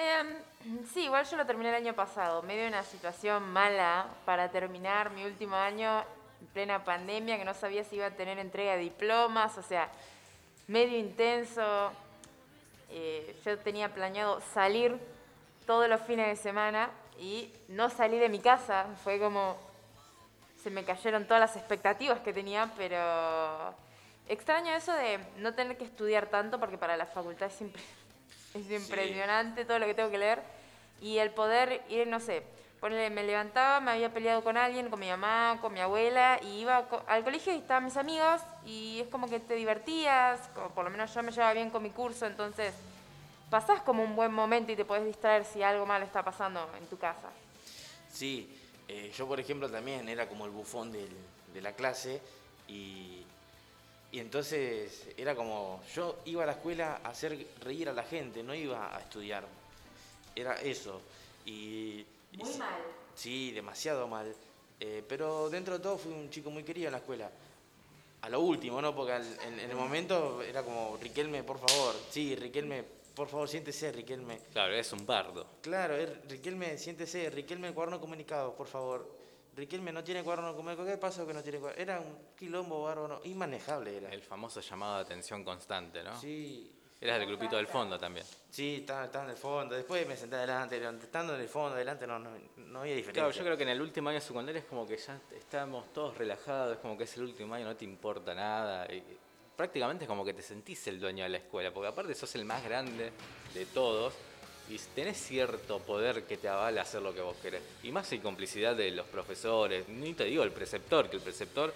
Em, 0.00 0.84
sí, 0.94 1.04
igual 1.04 1.26
yo 1.28 1.36
lo 1.36 1.44
terminé 1.44 1.70
el 1.70 1.74
año 1.74 1.92
pasado, 1.94 2.40
medio 2.42 2.62
de 2.62 2.68
una 2.68 2.84
situación 2.84 3.42
mala 3.42 4.06
para 4.24 4.48
terminar 4.48 5.10
mi 5.10 5.24
último 5.24 5.56
año 5.56 6.04
en 6.40 6.46
plena 6.48 6.84
pandemia, 6.84 7.38
que 7.38 7.44
no 7.44 7.54
sabía 7.54 7.84
si 7.84 7.96
iba 7.96 8.06
a 8.06 8.10
tener 8.10 8.38
entrega 8.38 8.72
de 8.72 8.82
diplomas, 8.82 9.56
o 9.58 9.62
sea, 9.62 9.88
medio 10.66 10.98
intenso. 10.98 11.92
Eh, 12.90 13.36
yo 13.44 13.58
tenía 13.58 13.92
planeado 13.92 14.40
salir 14.52 14.98
todos 15.66 15.88
los 15.88 16.00
fines 16.02 16.26
de 16.26 16.36
semana 16.36 16.90
y 17.18 17.52
no 17.68 17.90
salí 17.90 18.18
de 18.18 18.28
mi 18.28 18.38
casa, 18.38 18.86
fue 19.04 19.18
como 19.18 19.56
se 20.62 20.70
me 20.70 20.84
cayeron 20.84 21.26
todas 21.26 21.40
las 21.40 21.56
expectativas 21.56 22.20
que 22.20 22.32
tenía, 22.32 22.70
pero 22.76 23.74
extraño 24.28 24.72
eso 24.74 24.92
de 24.92 25.18
no 25.38 25.54
tener 25.54 25.76
que 25.76 25.84
estudiar 25.84 26.26
tanto 26.26 26.58
porque 26.58 26.78
para 26.78 26.96
la 26.96 27.06
facultad 27.06 27.48
es 27.48 27.60
es 28.54 28.70
impresionante 28.70 29.64
todo 29.64 29.78
lo 29.78 29.86
que 29.86 29.94
tengo 29.94 30.10
que 30.10 30.18
leer. 30.18 30.42
Y 31.00 31.18
el 31.18 31.30
poder 31.30 31.82
ir, 31.88 32.08
no 32.08 32.18
sé, 32.18 32.42
ponele, 32.80 33.10
me 33.10 33.22
levantaba, 33.22 33.80
me 33.80 33.92
había 33.92 34.12
peleado 34.12 34.42
con 34.42 34.56
alguien, 34.56 34.90
con 34.90 35.00
mi 35.00 35.08
mamá, 35.08 35.58
con 35.60 35.72
mi 35.72 35.80
abuela 35.80 36.40
y 36.42 36.60
iba 36.60 36.88
al 37.06 37.24
colegio 37.24 37.52
y 37.54 37.58
estaban 37.58 37.84
mis 37.84 37.96
amigos 37.96 38.40
y 38.64 39.00
es 39.00 39.08
como 39.08 39.28
que 39.28 39.40
te 39.40 39.54
divertías, 39.54 40.40
o 40.56 40.68
por 40.70 40.84
lo 40.84 40.90
menos 40.90 41.12
yo 41.12 41.22
me 41.22 41.32
llevaba 41.32 41.52
bien 41.52 41.70
con 41.70 41.82
mi 41.82 41.90
curso, 41.90 42.26
entonces 42.26 42.74
pasás 43.50 43.80
como 43.82 44.02
un 44.02 44.14
buen 44.14 44.32
momento 44.32 44.72
y 44.72 44.76
te 44.76 44.84
podés 44.84 45.04
distraer 45.04 45.44
si 45.44 45.62
algo 45.62 45.86
malo 45.86 46.04
está 46.04 46.22
pasando 46.22 46.68
en 46.78 46.86
tu 46.86 46.98
casa. 46.98 47.28
sí, 48.12 48.54
eh, 48.88 49.12
yo 49.14 49.26
por 49.26 49.38
ejemplo 49.38 49.68
también 49.68 50.08
era 50.08 50.26
como 50.26 50.46
el 50.46 50.50
bufón 50.50 50.90
de 50.92 51.60
la 51.60 51.72
clase 51.72 52.22
y, 52.68 53.22
y 54.10 54.20
entonces 54.20 55.06
era 55.16 55.34
como, 55.34 55.82
yo 55.94 56.16
iba 56.24 56.42
a 56.42 56.46
la 56.46 56.52
escuela 56.52 57.00
a 57.04 57.10
hacer 57.10 57.46
reír 57.60 57.88
a 57.88 57.92
la 57.92 58.04
gente, 58.04 58.42
no 58.42 58.54
iba 58.54 58.96
a 58.96 59.00
estudiar. 59.00 59.44
Era 60.34 60.54
eso. 60.54 61.02
Y, 61.44 62.06
y 62.32 62.44
sí- 62.44 62.58
mal. 62.58 62.80
Sí, 63.14 63.50
demasiado 63.52 64.06
mal. 64.06 64.34
Eh, 64.80 65.02
pero 65.08 65.50
dentro 65.50 65.74
de 65.78 65.82
todo 65.82 65.98
fui 65.98 66.12
un 66.12 66.30
chico 66.30 66.50
muy 66.50 66.62
querido 66.62 66.86
en 66.88 66.92
la 66.92 66.98
escuela. 66.98 67.30
A 68.20 68.28
lo 68.28 68.40
último, 68.40 68.80
¿no? 68.82 68.94
Porque 68.94 69.12
al- 69.12 69.38
en, 69.42 69.58
en 69.60 69.70
el 69.70 69.76
momento 69.76 70.42
era 70.42 70.62
como, 70.62 70.96
Riquelme, 71.00 71.42
por 71.44 71.58
favor. 71.58 71.94
Sí, 72.10 72.34
Riquelme, 72.36 72.84
por 73.14 73.28
favor, 73.28 73.48
siéntese, 73.48 73.90
Riquelme. 73.92 74.38
Claro, 74.52 74.74
es 74.74 74.92
un 74.92 75.04
bardo. 75.06 75.46
Claro, 75.62 75.96
es, 75.96 76.10
Riquelme, 76.28 76.78
siéntese. 76.78 77.30
Riquelme, 77.30 77.72
cuaderno 77.74 78.00
comunicado, 78.00 78.54
por 78.54 78.66
favor. 78.68 79.16
Riquelme 79.56 79.92
no 79.92 80.04
tiene 80.04 80.22
cuaderno 80.22 80.54
comunicado. 80.54 80.86
¿Qué 80.88 80.96
pasó 80.96 81.26
que 81.26 81.34
no 81.34 81.42
tiene 81.42 81.58
cuaderno? 81.58 81.82
Era 81.82 82.00
un 82.00 82.16
quilombo 82.36 82.84
bárbaro, 82.84 83.20
inmanejable 83.24 83.96
era. 83.96 84.10
El 84.10 84.22
famoso 84.22 84.60
llamado 84.60 84.96
de 84.96 85.02
atención 85.02 85.42
constante, 85.42 86.02
¿no? 86.04 86.20
Sí, 86.20 86.72
Eras 87.00 87.20
del 87.20 87.28
grupito 87.28 87.56
del 87.56 87.68
fondo 87.68 87.96
también. 87.96 88.26
sí, 88.50 88.78
estaba, 88.80 89.04
estaba 89.04 89.24
en 89.24 89.30
el 89.30 89.36
fondo. 89.36 89.76
Después 89.76 90.06
me 90.06 90.16
senté 90.16 90.34
adelante. 90.34 90.76
Estando 91.00 91.36
en 91.36 91.40
el 91.40 91.48
fondo, 91.48 91.76
adelante, 91.76 92.06
no, 92.08 92.18
no, 92.18 92.30
no 92.56 92.80
había 92.80 92.96
diferencia. 92.96 93.22
Claro, 93.22 93.30
yo 93.30 93.44
creo 93.44 93.56
que 93.56 93.62
en 93.62 93.68
el 93.68 93.80
último 93.80 94.08
año 94.08 94.20
secundario 94.20 94.60
es 94.60 94.66
como 94.66 94.86
que 94.86 94.96
ya 94.96 95.20
estamos 95.36 95.92
todos 95.92 96.18
relajados, 96.18 96.76
es 96.76 96.78
como 96.80 96.98
que 96.98 97.04
es 97.04 97.16
el 97.16 97.22
último 97.22 97.54
año, 97.54 97.66
no 97.66 97.76
te 97.76 97.84
importa 97.84 98.34
nada. 98.34 98.92
y 98.92 99.02
prácticamente 99.58 100.04
es 100.04 100.08
como 100.08 100.24
que 100.24 100.32
te 100.32 100.42
sentís 100.42 100.86
el 100.86 101.00
dueño 101.00 101.24
de 101.24 101.30
la 101.30 101.38
escuela, 101.38 101.72
porque 101.72 101.88
aparte 101.88 102.14
sos 102.14 102.32
el 102.36 102.44
más 102.44 102.62
grande 102.62 103.10
de 103.52 103.66
todos 103.66 104.14
y 104.70 104.78
tenés 104.94 105.16
cierto 105.16 105.80
poder 105.80 106.24
que 106.24 106.36
te 106.36 106.48
avala 106.48 106.82
hacer 106.82 107.02
lo 107.02 107.12
que 107.12 107.20
vos 107.20 107.36
querés. 107.42 107.62
Y 107.82 107.90
más 107.90 108.06
sin 108.06 108.20
complicidad 108.20 108.76
de 108.76 108.90
los 108.92 109.06
profesores, 109.06 109.88
ni 109.88 110.14
te 110.14 110.24
digo 110.24 110.44
el 110.44 110.52
preceptor, 110.52 111.10
que 111.10 111.16
el 111.16 111.22
preceptor, 111.22 111.74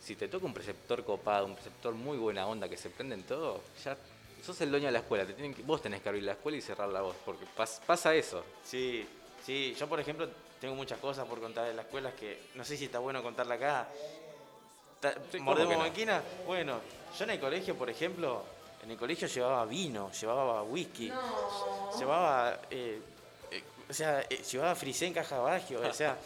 si 0.00 0.16
te 0.16 0.26
toca 0.26 0.46
un 0.46 0.54
preceptor 0.54 1.04
copado, 1.04 1.46
un 1.46 1.54
preceptor 1.54 1.94
muy 1.94 2.18
buena 2.18 2.46
onda 2.46 2.68
que 2.68 2.76
se 2.76 2.90
prende 2.90 3.14
en 3.14 3.22
todo, 3.22 3.62
ya 3.84 3.96
sos 4.42 4.60
el 4.60 4.70
dueño 4.70 4.86
de 4.86 4.92
la 4.92 4.98
escuela, 5.00 5.24
te 5.26 5.34
tienen 5.34 5.54
que, 5.54 5.62
vos 5.62 5.80
tenés 5.82 6.00
que 6.02 6.08
abrir 6.08 6.24
la 6.24 6.32
escuela 6.32 6.58
y 6.58 6.60
cerrarla 6.62 7.00
vos, 7.00 7.16
porque 7.24 7.44
pas- 7.56 7.80
pasa 7.86 8.14
eso. 8.14 8.44
Sí, 8.64 9.06
sí, 9.44 9.74
yo 9.78 9.88
por 9.88 10.00
ejemplo 10.00 10.28
tengo 10.60 10.74
muchas 10.74 10.98
cosas 10.98 11.26
por 11.26 11.40
contar 11.40 11.66
de 11.66 11.74
la 11.74 11.82
escuela 11.82 12.12
que 12.12 12.40
no 12.54 12.64
sé 12.64 12.76
si 12.76 12.84
está 12.86 12.98
bueno 12.98 13.22
contarla 13.22 13.54
acá. 13.54 13.88
Sí, 15.32 15.38
¿cómo 15.38 15.44
¿Mordemos 15.52 15.74
no? 15.78 15.84
máquina? 15.84 16.22
Bueno, 16.46 16.80
yo 17.18 17.24
en 17.24 17.30
el 17.30 17.40
colegio, 17.40 17.74
por 17.76 17.88
ejemplo, 17.88 18.44
en 18.84 18.90
el 18.90 18.96
colegio 18.98 19.26
llevaba 19.28 19.64
vino, 19.64 20.10
llevaba 20.12 20.62
whisky, 20.62 21.10
llevaba, 21.98 22.60
eh, 22.70 23.00
eh, 23.50 23.62
o 23.88 23.92
sea, 23.94 24.20
eh, 24.28 24.42
llevaba 24.50 24.74
frisé 24.74 25.06
en 25.06 25.14
caja 25.14 25.38
bagio, 25.38 25.80
o 25.80 25.92
sea, 25.94 26.18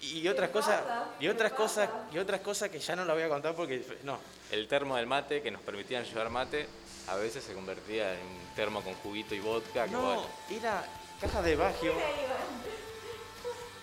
y 0.00 0.26
otras 0.28 0.50
cosas, 0.50 0.82
y 1.18 1.26
otras 1.26 1.52
cosas, 1.52 1.90
y 2.12 2.18
otras 2.18 2.40
cosas 2.40 2.68
que 2.70 2.78
ya 2.78 2.94
no 2.94 3.04
la 3.04 3.14
voy 3.14 3.22
a 3.24 3.28
contar 3.28 3.54
porque 3.54 3.84
no, 4.04 4.18
El 4.52 4.68
termo 4.68 4.94
del 4.96 5.06
mate 5.08 5.42
que 5.42 5.50
nos 5.50 5.62
permitían 5.62 6.04
llevar 6.04 6.30
mate 6.30 6.68
a 7.08 7.16
veces 7.16 7.44
se 7.44 7.52
convertía 7.54 8.14
en 8.14 8.20
un 8.26 8.54
termo 8.54 8.82
con 8.82 8.94
juguito 8.94 9.34
y 9.34 9.40
vodka. 9.40 9.84
Que 9.84 9.90
No, 9.90 10.02
bueno, 10.02 10.26
era 10.50 10.84
caja 11.20 11.42
de 11.42 11.56
bagio. 11.56 11.92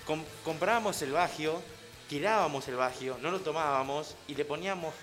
Com- 0.06 0.25
comprábamos 0.44 1.01
el 1.04 1.12
bagio, 1.12 1.62
tirábamos 2.10 2.68
el 2.68 2.75
bagio, 2.75 3.18
no 3.22 3.32
lo 3.32 3.40
tomábamos 3.42 4.16
y 4.28 4.36
le 4.36 4.46
poníamos 4.46 4.94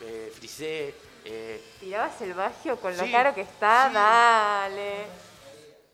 eh, 0.00 0.32
frisé. 0.34 0.94
eh, 1.24 1.62
¿Tirabas 1.80 2.20
el 2.22 2.32
bagio 2.34 2.80
con 2.80 2.96
lo 2.96 3.04
Sí, 3.04 3.12
caro 3.12 3.34
que 3.34 3.42
está? 3.42 3.88
sí. 3.88 3.94
Dale. 3.94 4.92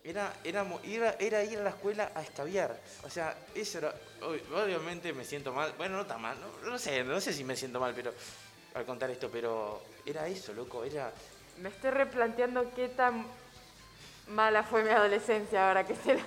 era, 0.05 0.33
éramos- 0.45 0.81
era, 0.85 1.17
era 1.19 1.43
ir 1.43 1.59
a 1.59 1.62
la 1.62 1.71
escuela 1.71 2.12
a 2.14 2.23
escabiar. 2.23 2.79
O 3.03 3.11
sea, 3.11 3.35
eso 3.55 3.79
era. 3.79 3.95
ob- 4.21 4.62
Obviamente 4.64 5.12
me 5.14 5.25
siento 5.25 5.53
mal. 5.53 5.73
Bueno, 5.79 5.97
no 5.97 6.07
tan 6.07 6.21
mal. 6.21 6.37
No, 6.38 6.71
no 6.71 6.79
sé, 6.79 7.03
no 7.03 7.21
sé 7.21 7.33
si 7.33 7.43
me 7.43 7.57
siento 7.57 7.81
mal, 7.81 7.95
pero 7.95 8.12
al 8.75 8.85
contar 8.85 9.11
esto, 9.11 9.28
pero 9.31 9.83
era 10.04 10.26
eso, 10.26 10.52
loco. 10.52 10.85
Era. 10.85 11.12
Me 11.59 11.69
estoy 11.69 11.90
replanteando 11.90 12.73
qué 12.75 12.88
tan 12.88 13.26
mala 14.28 14.62
fue 14.62 14.83
mi 14.83 14.90
adolescencia 14.90 15.69
ahora 15.69 15.85
que 15.87 15.95
se 15.95 16.14
la... 16.14 16.23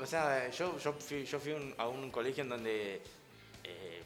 O 0.00 0.06
sea, 0.06 0.48
yo, 0.50 0.78
yo 0.78 0.92
fui, 0.94 1.24
yo 1.24 1.38
fui 1.38 1.52
un- 1.52 1.74
a 1.78 1.86
un 1.88 2.10
colegio 2.10 2.42
en 2.42 2.48
donde 2.48 3.02
eh, 3.62 4.02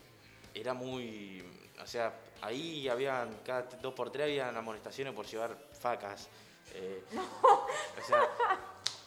era 0.55 0.75
muy. 0.75 1.43
O 1.83 1.87
sea, 1.87 2.13
ahí 2.43 2.89
habían, 2.89 3.33
cada 3.45 3.63
dos 3.63 3.95
por 3.95 4.11
tres 4.11 4.25
habían 4.25 4.55
amonestaciones 4.57 5.15
por 5.15 5.25
llevar 5.27 5.57
facas. 5.81 6.29
Eh, 6.75 7.03
O 7.99 8.07
sea, 8.07 8.23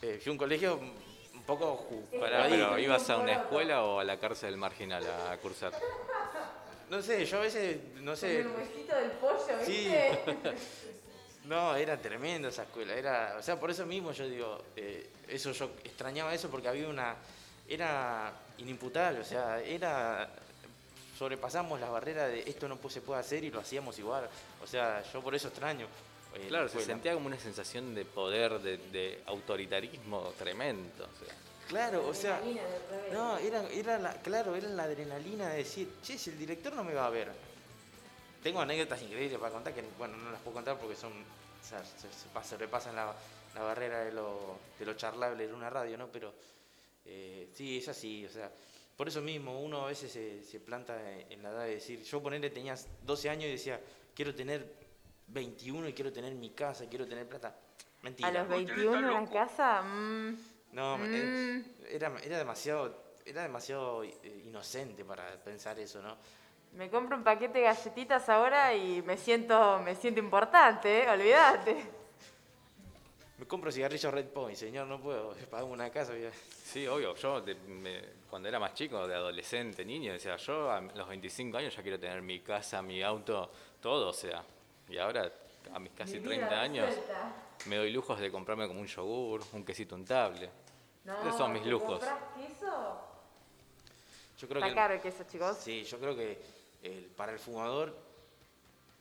eh, 0.02 0.20
fui 0.22 0.30
a 0.30 0.34
un 0.34 0.38
colegio 0.38 0.76
un 0.78 1.44
poco 1.46 1.88
ahí. 2.14 2.50
pero 2.50 2.80
¿ibas 2.80 3.08
a 3.10 3.18
una 3.18 3.34
escuela 3.34 3.84
o 3.84 4.00
a 4.00 4.04
la 4.04 4.18
cárcel 4.20 4.58
marginal 4.58 5.06
a 5.30 5.38
cursar? 5.38 5.74
No 6.90 7.02
sé, 7.02 7.26
yo 7.26 7.38
a 7.38 7.42
veces, 7.42 7.78
no 8.02 8.16
sé. 8.16 8.46
huesito 8.46 8.96
del 8.96 9.12
pollo, 9.12 9.66
Sí. 9.66 9.90
No, 11.46 11.76
era 11.76 11.98
tremendo 12.00 12.50
esa 12.50 12.64
escuela. 12.64 12.94
Era, 12.94 13.36
o 13.40 13.42
sea, 13.42 13.60
por 13.60 13.72
eso 13.72 13.84
mismo 13.86 14.12
yo 14.12 14.28
digo, 14.30 14.66
eh, 14.76 15.10
eso 15.28 15.52
yo 15.52 15.72
extrañaba 15.84 16.32
eso 16.34 16.48
porque 16.50 16.68
había 16.68 16.88
una, 16.88 17.16
era 17.68 18.32
inimputable, 18.60 19.22
o 19.22 19.24
sea, 19.24 19.60
era 19.62 20.30
sobrepasamos 21.18 21.80
la 21.82 21.90
barrera 21.90 22.28
de 22.28 22.42
esto 22.48 22.68
no 22.70 22.78
se 22.88 23.02
puede 23.02 23.20
hacer 23.20 23.44
y 23.44 23.52
lo 23.52 23.60
hacíamos 23.60 23.98
igual. 24.00 24.30
O 24.64 24.68
sea, 24.68 25.04
yo 25.12 25.22
por 25.22 25.34
eso 25.34 25.48
extraño. 25.50 25.88
eh, 26.36 26.44
la 26.44 26.48
Claro, 26.48 26.70
se 26.70 26.82
sentía 26.82 27.14
como 27.14 27.28
una 27.28 27.40
sensación 27.40 27.96
de 27.96 28.06
poder, 28.06 28.60
de, 28.60 28.78
de 28.78 29.22
autoritarismo 29.26 30.34
tremendo. 30.38 31.04
o 31.06 31.26
sea. 31.26 31.36
Claro, 31.70 32.08
o 32.08 32.14
sea, 32.16 32.42
no, 33.14 33.38
era, 33.38 33.64
era 33.70 34.00
la, 34.00 34.14
claro, 34.16 34.56
era 34.56 34.68
la 34.70 34.84
adrenalina 34.84 35.50
de 35.50 35.58
decir, 35.58 35.88
che, 36.02 36.18
si 36.18 36.32
el 36.32 36.38
director 36.40 36.74
no 36.74 36.84
me 36.84 36.96
va 36.96 37.06
a 37.06 37.12
ver. 37.12 37.32
Tengo 38.42 38.60
anécdotas 38.60 39.00
increíbles 39.04 39.38
para 39.40 39.54
contar 39.54 39.74
que, 39.74 39.84
bueno, 39.98 40.18
no 40.18 40.32
las 40.32 40.42
puedo 40.42 40.56
contar 40.56 40.80
porque 40.80 40.96
son, 40.96 41.12
o 41.14 41.64
sea, 41.64 41.84
se, 41.86 42.12
se 42.12 42.28
pas- 42.34 42.44
sobrepasan 42.44 42.96
la, 42.96 43.14
la 43.54 43.62
barrera 43.62 44.00
de 44.04 44.12
lo, 44.12 44.58
de 44.80 44.86
lo 44.86 44.96
charlable 44.96 45.44
en 45.46 45.54
una 45.54 45.70
radio, 45.70 45.96
¿no? 45.96 46.08
Pero 46.08 46.34
eh, 47.06 47.50
sí, 47.54 47.78
es 47.78 47.88
así, 47.88 48.26
o 48.26 48.30
sea, 48.30 48.52
por 48.98 49.08
eso 49.08 49.22
mismo 49.22 49.62
uno 49.62 49.84
a 49.86 49.88
veces 49.90 50.12
se, 50.12 50.44
se 50.44 50.60
planta 50.60 50.98
en, 51.30 51.44
la 51.44 51.50
edad 51.52 51.64
de 51.66 51.76
decir, 51.76 52.02
yo 52.04 52.20
ponerle 52.24 52.50
tenía 52.50 52.76
12 53.04 53.30
años 53.30 53.46
y 53.46 53.52
decía, 53.52 53.80
quiero 54.16 54.34
tener 54.34 54.66
21 55.28 55.88
y 55.90 55.94
quiero 55.94 56.12
tener 56.12 56.34
mi 56.34 56.50
casa, 56.50 56.86
quiero 56.90 57.06
tener 57.08 57.28
plata. 57.28 57.56
Mentira. 58.02 58.30
A 58.30 58.32
los 58.32 58.48
21 58.48 59.18
en 59.20 59.28
casa, 59.28 59.82
mm, 59.84 60.38
No, 60.74 60.98
Mm. 60.98 61.04
eh, 61.14 61.64
era, 61.92 62.12
era 62.24 62.38
demasiado, 62.38 62.96
era 63.26 63.42
demasiado 63.44 64.04
eh, 64.04 64.44
inocente 64.46 65.04
para 65.04 65.32
pensar 65.44 65.80
eso, 65.80 66.02
¿no? 66.02 66.16
me 66.74 66.88
compro 66.88 67.18
un 67.18 67.24
paquete 67.24 67.58
de 67.58 67.64
galletitas 67.66 68.30
ahora 68.30 68.76
y 68.76 69.02
me 69.02 69.18
siento, 69.18 69.80
me 69.80 69.96
siento 69.96 70.20
importante, 70.20 71.04
¿eh? 71.04 71.10
olvídate. 71.10 71.84
Me 73.40 73.48
compro 73.48 73.72
cigarrillos 73.72 74.14
Red 74.14 74.28
Point, 74.28 74.56
señor, 74.58 74.86
no 74.86 75.00
puedo 75.02 75.34
pagar 75.50 75.66
una 75.66 75.90
casa. 75.90 76.12
voy 76.12 76.26
a- 76.26 76.32
Sí, 76.32 76.86
obvio. 76.86 77.16
Yo 77.16 77.42
de- 77.42 77.56
me- 77.56 78.02
cuando 78.30 78.48
era 78.50 78.60
más 78.60 78.76
chico, 78.76 79.08
de 79.08 79.16
adolescente, 79.16 79.84
niño, 79.84 80.14
decía, 80.14 80.36
yo 80.38 80.70
a 80.72 80.80
los 80.82 81.08
25 81.10 81.58
años 81.58 81.76
ya 81.76 81.82
quiero 81.82 82.00
tener 82.00 82.22
mi 82.22 82.42
casa, 82.42 82.82
mi 82.84 83.02
auto, 83.02 83.50
todo, 83.82 84.10
o 84.10 84.14
sea. 84.14 84.44
Y 84.90 84.98
ahora, 85.00 85.32
a 85.74 85.80
mis 85.80 85.92
casi 85.94 86.20
30 86.20 86.62
años, 86.62 86.94
me 87.66 87.76
doy 87.78 87.92
lujos 87.92 88.20
de 88.20 88.32
comprarme 88.32 88.68
como 88.68 88.80
un 88.82 88.88
yogur, 88.88 89.44
un 89.54 89.64
quesito 89.66 89.96
untable. 89.96 90.50
Esos 91.06 91.38
son 91.38 91.54
mis 91.54 91.66
lujos. 91.66 92.00
queso? 92.00 93.02
Yo 94.40 94.48
creo 94.48 94.60
Está 94.62 94.70
que 94.70 94.76
caro 94.76 94.94
el 94.94 95.02
queso, 95.02 95.24
chicos. 95.30 95.58
sí, 95.58 95.84
yo 95.84 96.00
creo 96.00 96.16
que 96.16 96.42
el- 96.84 97.06
para 97.18 97.32
el 97.34 97.40
fumador, 97.40 97.94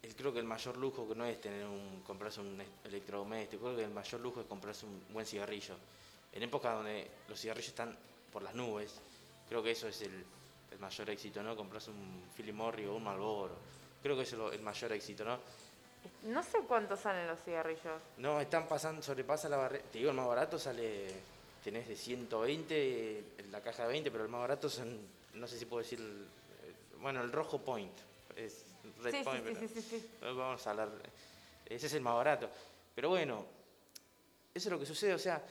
el- 0.03 0.17
creo 0.17 0.33
que 0.33 0.39
el 0.41 0.45
mayor 0.47 0.77
lujo 0.77 1.09
que 1.09 1.15
no 1.15 1.25
es 1.25 1.41
tener 1.41 1.65
un 1.67 2.03
comprarse 2.07 2.41
un 2.41 2.61
electrodoméstico, 2.85 3.65
creo 3.65 3.77
que 3.77 3.85
el 3.85 3.91
mayor 3.91 4.21
lujo 4.21 4.41
es 4.41 4.47
comprarse 4.47 4.87
un 4.87 5.05
buen 5.11 5.27
cigarrillo. 5.27 5.75
En 6.33 6.43
épocas 6.43 6.75
donde 6.75 7.09
los 7.29 7.39
cigarrillos 7.41 7.69
están 7.69 7.97
por 8.33 8.43
las 8.43 8.55
nubes, 8.55 8.95
creo 9.49 9.63
que 9.63 9.71
eso 9.71 9.87
es 9.89 10.01
el, 10.03 10.25
el 10.73 10.79
mayor 10.79 11.11
éxito, 11.11 11.43
¿no? 11.43 11.55
Comprarse 11.57 11.91
un 11.91 12.25
Philip 12.37 12.55
Morris 12.55 12.87
o 12.89 12.95
un 12.97 13.05
Marlboro. 13.05 13.55
Creo 14.03 14.17
que 14.17 14.23
eso 14.23 14.35
es 14.37 14.39
lo- 14.39 14.53
el 14.53 14.61
mayor 14.63 14.93
éxito, 14.93 15.25
¿no? 15.25 15.39
No 16.25 16.43
sé 16.43 16.59
cuántos 16.67 17.01
salen 17.01 17.27
los 17.27 17.41
cigarrillos. 17.43 18.01
No, 18.19 18.41
están 18.41 18.67
pasando, 18.69 19.03
sobrepasa 19.03 19.49
la 19.49 19.57
barrera. 19.57 19.85
Te 19.91 19.99
digo, 19.99 20.11
el 20.11 20.17
más 20.17 20.27
barato 20.27 20.59
sale, 20.59 21.09
tenés 21.63 21.89
de 21.89 21.97
120, 21.97 23.19
en 23.39 23.53
la 23.53 23.61
caja 23.63 23.83
de 23.85 23.89
20, 23.91 24.11
pero 24.11 24.25
el 24.25 24.31
más 24.31 24.41
barato 24.41 24.69
son, 24.69 24.99
no 25.35 25.47
sé 25.47 25.59
si 25.59 25.65
puedo 25.67 25.83
decir, 25.83 25.99
el- 26.01 26.27
bueno, 27.01 27.23
el 27.23 27.33
rojo 27.33 27.61
point, 27.61 27.93
es 28.37 28.65
red 29.03 29.13
Sí, 29.13 29.21
point, 29.25 29.45
sí, 29.47 29.53
pero 29.55 29.61
sí, 29.69 29.69
sí, 29.69 29.83
sí. 29.83 30.11
vamos 30.21 30.67
a 30.67 30.71
hablar, 30.71 30.89
ese 31.67 31.87
es 31.87 31.93
el 31.95 32.01
más 32.03 32.15
barato. 32.15 32.51
Pero 32.95 33.11
bueno, 33.11 33.45
eso 34.55 34.69
es 34.69 34.73
lo 34.73 34.79
que 34.79 34.87
sucede, 34.87 35.15
o 35.15 35.19
sea, 35.19 35.43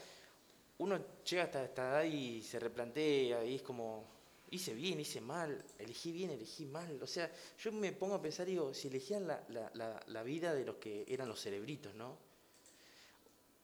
uno 0.78 1.00
llega 1.28 1.44
hasta 1.44 1.64
esta 1.64 1.88
edad 1.88 2.02
y 2.04 2.42
se 2.42 2.58
replantea 2.60 3.42
y 3.44 3.56
es 3.56 3.62
como, 3.62 4.04
hice 4.50 4.74
bien, 4.74 5.00
hice 5.00 5.20
mal, 5.20 5.64
elegí 5.78 6.12
bien, 6.12 6.30
elegí 6.30 6.64
mal. 6.66 7.00
O 7.02 7.06
sea, 7.06 7.30
yo 7.62 7.72
me 7.72 7.92
pongo 7.92 8.14
a 8.14 8.22
pensar 8.22 8.46
digo, 8.46 8.72
si 8.74 8.88
elegían 8.88 9.26
la, 9.26 9.42
la- 9.48 10.02
la- 10.06 10.22
vida 10.22 10.54
de 10.54 10.64
los 10.64 10.76
que 10.76 11.04
eran 11.08 11.28
los 11.28 11.40
cerebritos, 11.40 11.94
¿no? 11.94 12.16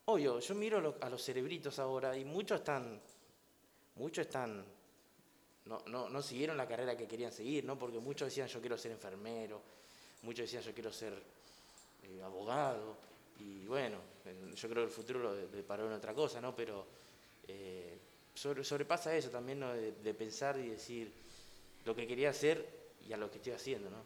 Obvio, 0.06 0.38
yo 0.40 0.54
miro 0.54 0.96
a 1.00 1.08
los 1.08 1.22
cerebritos 1.24 1.78
ahora 1.78 2.16
y 2.16 2.24
muchos 2.24 2.58
están, 2.60 3.00
muchos 3.96 4.26
están, 4.26 4.62
no, 5.64 5.82
no, 5.86 6.08
no 6.10 6.22
siguieron 6.22 6.56
la 6.58 6.68
carrera 6.68 6.94
que 6.96 7.06
querían 7.08 7.32
seguir, 7.32 7.64
¿no? 7.64 7.78
Porque 7.78 7.98
muchos 7.98 8.28
decían 8.28 8.48
yo 8.48 8.60
quiero 8.60 8.76
ser 8.76 8.92
enfermero, 8.92 9.62
muchos 10.22 10.42
decían 10.44 10.62
yo 10.62 10.74
quiero 10.74 10.92
ser 10.92 11.14
eh, 12.02 12.20
abogado, 12.22 12.98
y 13.38 13.64
bueno, 13.66 13.98
yo 14.54 14.68
creo 14.68 14.82
que 14.82 14.88
el 14.88 14.94
futuro 14.94 15.20
lo 15.20 15.34
de- 15.34 15.48
deparó 15.48 15.86
en 15.86 15.92
otra 15.94 16.12
cosa, 16.12 16.38
¿no? 16.40 16.54
Pero 16.54 16.86
eh, 17.48 17.93
sobre- 18.34 18.64
sobrepasa 18.64 19.14
eso 19.14 19.30
también, 19.30 19.60
¿no? 19.60 19.72
De, 19.72 20.14
pensar 20.14 20.58
y 20.58 20.68
decir 20.70 21.12
lo 21.84 21.94
que 21.94 22.06
quería 22.06 22.30
hacer 22.30 22.66
y 23.06 23.12
a 23.12 23.16
lo 23.16 23.30
que 23.30 23.36
estoy 23.38 23.52
haciendo, 23.52 23.90
¿no? 23.90 23.98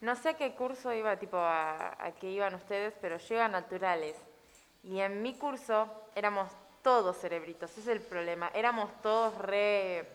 No 0.00 0.16
sé 0.16 0.30
a 0.30 0.34
qué 0.36 0.54
curso 0.54 0.92
iba, 0.92 1.16
tipo, 1.18 1.36
a, 1.36 2.02
a 2.04 2.12
qué 2.12 2.30
iban 2.30 2.54
ustedes, 2.54 2.94
pero 3.00 3.18
yo 3.18 3.34
iba 3.34 3.44
a 3.44 3.48
naturales. 3.48 4.16
Y 4.82 4.98
en 5.00 5.22
mi 5.22 5.34
curso 5.34 5.88
éramos 6.14 6.50
todos 6.82 7.18
cerebritos, 7.18 7.76
es 7.76 7.86
el 7.86 8.00
problema. 8.00 8.50
Éramos 8.54 8.90
todos 9.02 9.36
re... 9.38 10.06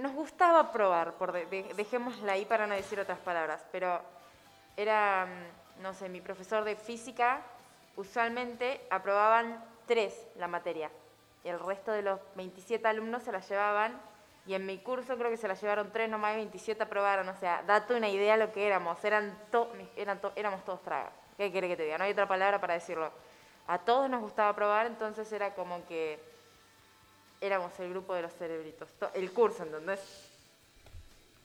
Nos 0.00 0.12
gustaba 0.12 0.72
probar, 0.72 1.14
por 1.14 1.30
de- 1.32 1.46
de- 1.46 1.72
dejémosla 1.74 2.32
ahí 2.32 2.44
para 2.46 2.66
no 2.66 2.74
decir 2.74 2.98
otras 2.98 3.18
palabras, 3.20 3.64
pero 3.70 4.00
era, 4.76 5.26
mm, 5.78 5.82
no 5.82 5.94
sé, 5.94 6.08
mi 6.08 6.20
profesor 6.20 6.64
de 6.64 6.74
física, 6.74 7.42
usualmente 7.96 8.80
aprobaban 8.90 9.64
tres 9.86 10.26
la 10.36 10.48
materia. 10.48 10.90
El 11.44 11.60
resto 11.60 11.92
de 11.92 12.02
los 12.02 12.20
27 12.36 12.86
alumnos 12.88 13.22
se 13.22 13.32
la 13.32 13.40
llevaban. 13.40 14.00
Y 14.46 14.54
en 14.54 14.66
mi 14.66 14.78
curso 14.78 15.16
creo 15.16 15.30
que 15.30 15.36
se 15.38 15.48
la 15.48 15.54
llevaron 15.54 15.90
tres 15.90 16.08
nomás 16.10 16.34
y 16.34 16.36
27 16.36 16.82
aprobaron. 16.82 17.28
O 17.28 17.36
sea, 17.36 17.62
date 17.66 17.94
una 17.94 18.08
idea 18.10 18.36
lo 18.36 18.52
que 18.52 18.66
éramos. 18.66 19.02
Eran 19.04 19.38
eran 19.96 20.20
to- 20.20 20.32
éramos 20.36 20.64
todos 20.64 20.82
tragas. 20.82 21.12
¿Qué 21.36 21.50
quiere 21.50 21.68
que 21.68 21.76
te 21.76 21.84
diga? 21.84 21.98
No 21.98 22.04
hay 22.04 22.12
otra 22.12 22.28
palabra 22.28 22.60
para 22.60 22.74
decirlo. 22.74 23.10
A 23.66 23.78
todos 23.78 24.10
nos 24.10 24.20
gustaba 24.20 24.54
probar, 24.54 24.86
entonces 24.86 25.30
era 25.32 25.54
como 25.54 25.84
que 25.86 26.18
éramos 27.40 27.78
el 27.80 27.90
grupo 27.90 28.14
de 28.14 28.22
los 28.22 28.32
cerebritos. 28.34 28.92
To- 28.98 29.10
El 29.14 29.32
curso, 29.32 29.62
¿entendés? 29.62 30.30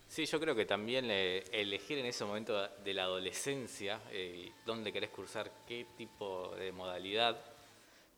Sí, 0.09 0.25
yo 0.25 0.39
creo 0.39 0.55
que 0.55 0.65
también 0.65 1.05
eh, 1.09 1.43
elegir 1.51 1.99
en 1.99 2.05
ese 2.07 2.25
momento 2.25 2.67
de 2.67 2.93
la 2.93 3.03
adolescencia 3.03 3.99
eh, 4.11 4.51
dónde 4.65 4.91
querés 4.91 5.11
cursar, 5.11 5.49
qué 5.67 5.85
tipo 5.95 6.49
de 6.55 6.71
modalidad, 6.71 7.37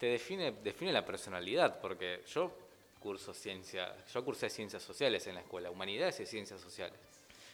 te 0.01 0.07
define, 0.07 0.51
define 0.63 0.91
la 0.91 1.05
personalidad, 1.05 1.79
porque 1.79 2.23
yo 2.33 2.51
curso 2.99 3.35
ciencia, 3.35 3.95
yo 4.11 4.25
cursé 4.25 4.49
ciencias 4.49 4.81
sociales 4.81 5.27
en 5.27 5.35
la 5.35 5.41
escuela, 5.41 5.69
humanidades 5.69 6.19
y 6.21 6.25
ciencias 6.25 6.59
sociales. 6.59 6.97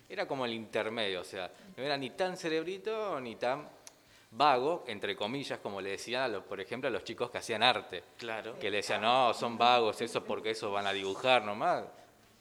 Era 0.08 0.26
como 0.26 0.46
el 0.46 0.54
intermedio, 0.54 1.20
o 1.20 1.24
sea, 1.26 1.52
no 1.76 1.84
era 1.84 1.98
ni 1.98 2.12
tan 2.12 2.38
cerebrito 2.38 3.20
ni 3.20 3.36
tan 3.36 3.68
vago, 4.32 4.86
entre 4.88 5.14
comillas, 5.18 5.60
como 5.60 5.82
le 5.82 5.90
decían, 5.90 6.22
a 6.24 6.28
los, 6.30 6.44
por 6.46 6.62
ejemplo, 6.62 6.88
a 6.88 6.92
los 6.92 7.04
chicos 7.04 7.30
que 7.30 7.38
hacían 7.40 7.64
arte 7.64 8.02
Claro. 8.18 8.58
que 8.58 8.70
le 8.72 8.78
decían, 8.78 9.02
no, 9.02 9.34
son 9.34 9.58
vagos, 9.58 10.00
eso 10.00 10.24
porque 10.24 10.52
eso 10.52 10.72
van 10.72 10.88
a 10.88 10.94
dibujar 10.94 11.44
nomás. 11.44 11.84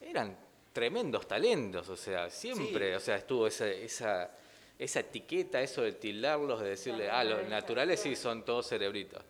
Eran 0.01 0.37
tremendos 0.73 1.27
talentos, 1.27 1.89
o 1.89 1.97
sea, 1.97 2.31
siempre, 2.31 2.91
Sí. 2.91 2.95
o 2.95 3.01
sea, 3.01 3.17
estuvo 3.17 3.49
esa, 3.49 3.67
esa, 3.67 4.31
esa 4.79 5.01
etiqueta, 5.01 5.61
eso 5.61 5.83
de 5.83 5.95
tildarlos, 5.95 6.61
de 6.61 6.69
decirle, 6.69 7.11
ah, 7.11 7.25
los 7.25 7.49
naturales 7.49 7.99
sí 7.99 8.15
son 8.15 8.45
todos 8.45 8.69
cerebritos. 8.69 9.25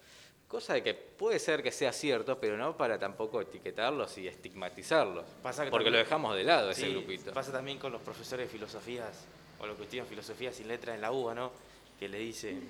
Cosa 0.49 0.75
de 0.75 0.83
que 0.83 0.95
puede 0.95 1.38
ser 1.41 1.61
que 1.62 1.73
sea 1.73 1.93
cierto, 1.93 2.38
pero 2.38 2.57
no 2.57 2.76
para 2.76 2.99
tampoco 2.99 3.41
etiquetarlos 3.41 4.17
y 4.19 4.29
estigmatizarlos. 4.29 5.25
Pasa 5.43 5.65
que 5.65 5.71
porque 5.71 5.87
también- 5.87 5.93
lo 6.03 6.05
dejamos 6.05 6.37
de 6.37 6.45
lado 6.45 6.71
ese 6.71 6.83
Sí, 6.87 6.93
grupito. 6.93 7.33
Pasa 7.33 7.50
también 7.50 7.79
con 7.79 7.91
los 7.93 8.00
profesores 8.00 8.47
de 8.47 8.53
filosofías, 8.53 9.25
o 9.59 9.67
los 9.67 9.76
que 9.76 9.83
estudian 9.85 10.07
filosofía 10.07 10.53
sin 10.53 10.69
letras 10.69 10.95
en 10.95 11.00
la 11.00 11.11
UBA, 11.11 11.35
¿no? 11.35 11.50
Que 11.99 12.09
le 12.09 12.19
dicen 12.19 12.62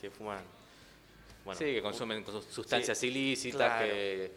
que 0.00 0.10
fuman. 0.10 0.42
bueno, 1.46 1.58
sí, 1.58 1.64
que 1.66 1.80
consumen 1.82 2.24
sustancias 2.50 2.98
Sí, 2.98 3.08
ilícitas, 3.08 3.58
claro. 3.70 3.86
que, 3.86 4.32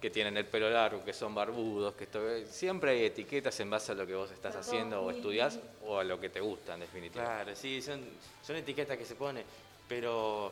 que 0.00 0.10
tienen 0.10 0.36
el 0.38 0.44
pelo 0.46 0.68
largo, 0.70 1.02
que 1.04 1.12
son 1.14 1.34
barbudos, 1.34 1.94
que 1.94 2.04
esto, 2.04 2.20
siempre 2.46 2.90
hay 2.92 3.04
etiquetas 3.04 3.58
en 3.60 3.68
base 3.70 3.92
a 3.92 3.94
lo 3.94 4.06
que 4.06 4.14
vos 4.14 4.30
estás 4.30 4.56
haciendo 4.56 5.02
o 5.02 5.10
estudiás 5.10 5.58
o 5.86 5.98
a 5.98 6.04
lo 6.04 6.18
que 6.20 6.28
te 6.30 6.40
gusta 6.40 6.74
en 6.74 6.80
definitiva. 6.80 7.24
Claro, 7.24 7.54
sí, 7.56 7.80
son, 7.82 8.02
son 8.42 8.56
etiquetas 8.56 8.96
que 8.98 9.04
se 9.06 9.14
ponen, 9.16 9.44
pero 9.88 10.50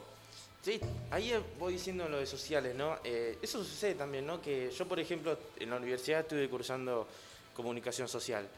sí, 0.62 0.80
ahí 1.10 1.32
voy 1.58 1.74
diciendo 1.74 2.08
lo 2.08 2.18
de 2.18 2.26
sociales, 2.26 2.74
¿no? 2.74 2.98
Eh, 3.04 3.38
eso 3.42 3.62
sucede 3.64 3.94
también, 3.94 4.26
¿no? 4.26 4.40
Que 4.40 4.70
yo, 4.70 4.86
por 4.86 4.98
ejemplo, 5.00 5.38
en 5.58 5.70
la 5.70 5.76
universidad 5.76 6.20
estuve 6.20 6.48
cursando 6.48 7.06
comunicación 7.54 8.06
social 8.08 8.48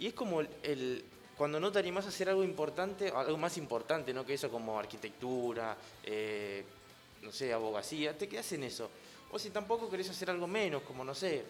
Y 0.00 0.06
es 0.06 0.14
como 0.14 0.40
el, 0.40 1.04
cuando 1.36 1.60
no 1.60 1.70
te 1.70 1.78
animás 1.80 2.06
a 2.06 2.08
hacer 2.08 2.28
algo 2.30 2.42
importante, 2.44 3.08
algo 3.10 3.36
más 3.36 3.56
importante, 3.58 4.12
¿no? 4.14 4.24
Que 4.24 4.34
eso 4.34 4.50
como 4.50 4.78
arquitectura, 4.78 5.76
eh, 6.04 6.64
no 7.22 7.32
sé, 7.32 7.52
abogacía, 7.52 8.16
te 8.16 8.28
quedas 8.28 8.50
en 8.52 8.64
eso. 8.64 8.90
O 9.30 9.38
si 9.38 9.50
tampoco 9.50 9.90
querés 9.90 10.08
hacer 10.08 10.30
algo 10.30 10.46
menos, 10.46 10.82
como 10.82 11.04
no 11.04 11.14
sé, 11.14 11.44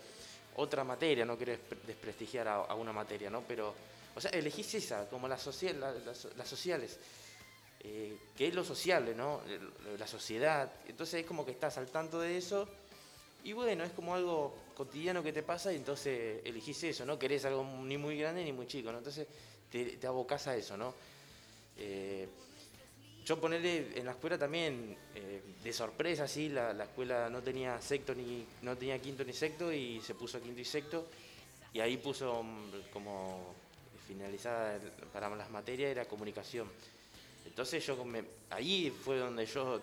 otra 0.57 0.83
materia, 0.83 1.25
no 1.25 1.39
querés 1.39 1.59
pre- 1.61 1.79
desprestigiar 1.87 2.49
a, 2.49 2.75
una 2.75 2.93
materia, 2.93 3.31
¿no? 3.31 3.43
Pero, 3.47 3.73
o 4.17 4.21
sea, 4.21 4.31
elegís 4.33 4.75
esa, 4.75 5.09
como 5.09 5.29
las, 5.29 5.41
social, 5.41 5.79
la- 5.79 5.93
las 5.93 6.49
sociales, 6.49 6.99
eh, 7.81 8.17
que 8.37 8.49
es 8.49 8.55
lo 8.55 8.65
sociable, 8.65 9.15
¿no? 9.15 9.41
El- 9.49 9.99
La 9.99 10.07
sociedad. 10.07 10.71
Entonces 10.87 11.21
es 11.21 11.27
como 11.27 11.45
que 11.45 11.51
estás 11.53 11.77
al 11.79 11.89
tanto 11.91 12.21
de 12.21 12.37
eso 12.37 12.69
y 13.45 13.53
bueno, 13.53 13.85
es 13.85 13.93
como 13.93 14.15
algo 14.15 14.55
cotidiano 14.77 15.23
que 15.23 15.33
te 15.33 15.43
pasa 15.43 15.73
y 15.73 15.77
entonces 15.77 16.41
elegís 16.45 16.83
eso, 16.85 17.05
¿no? 17.07 17.19
Querés 17.19 17.45
algo 17.45 17.65
ni 17.85 17.97
muy 17.97 18.17
grande 18.19 18.45
ni 18.45 18.53
muy 18.53 18.67
chico. 18.67 18.91
Entonces 18.91 19.27
te, 19.71 19.97
te 19.97 20.07
abocás 20.07 20.47
a 20.47 20.57
eso, 20.57 20.77
¿no? 20.77 20.95
Eh, 21.77 22.29
yo 23.25 23.39
ponerle 23.41 23.99
en 23.99 24.07
la 24.07 24.13
escuela 24.13 24.39
también, 24.39 24.97
eh, 25.15 25.43
de 25.63 25.73
sorpresa, 25.73 26.27
sí, 26.27 26.49
la, 26.49 26.73
la 26.73 26.85
escuela 26.85 27.29
no 27.29 27.43
tenía 27.43 27.81
sexto 27.81 28.15
ni, 28.15 28.47
no 28.63 28.77
tenía 28.77 28.99
quinto 29.01 29.23
ni 29.25 29.33
sexto 29.35 29.71
y 29.73 30.01
se 30.01 30.15
puso 30.15 30.41
quinto 30.41 30.61
y 30.61 30.65
sexto 30.65 31.07
y 31.75 31.81
ahí 31.81 31.99
puso 31.99 32.43
mm, 32.43 32.91
como 32.93 33.55
finalizada 34.07 34.79
para 35.13 35.29
las 35.37 35.51
materias 35.51 35.91
era 35.91 36.05
comunicación. 36.07 36.71
Entonces 37.59 37.85
yo 37.85 38.05
me- 38.05 38.23
ahí 38.51 38.89
fue 39.05 39.19
donde 39.19 39.45
yo, 39.45 39.81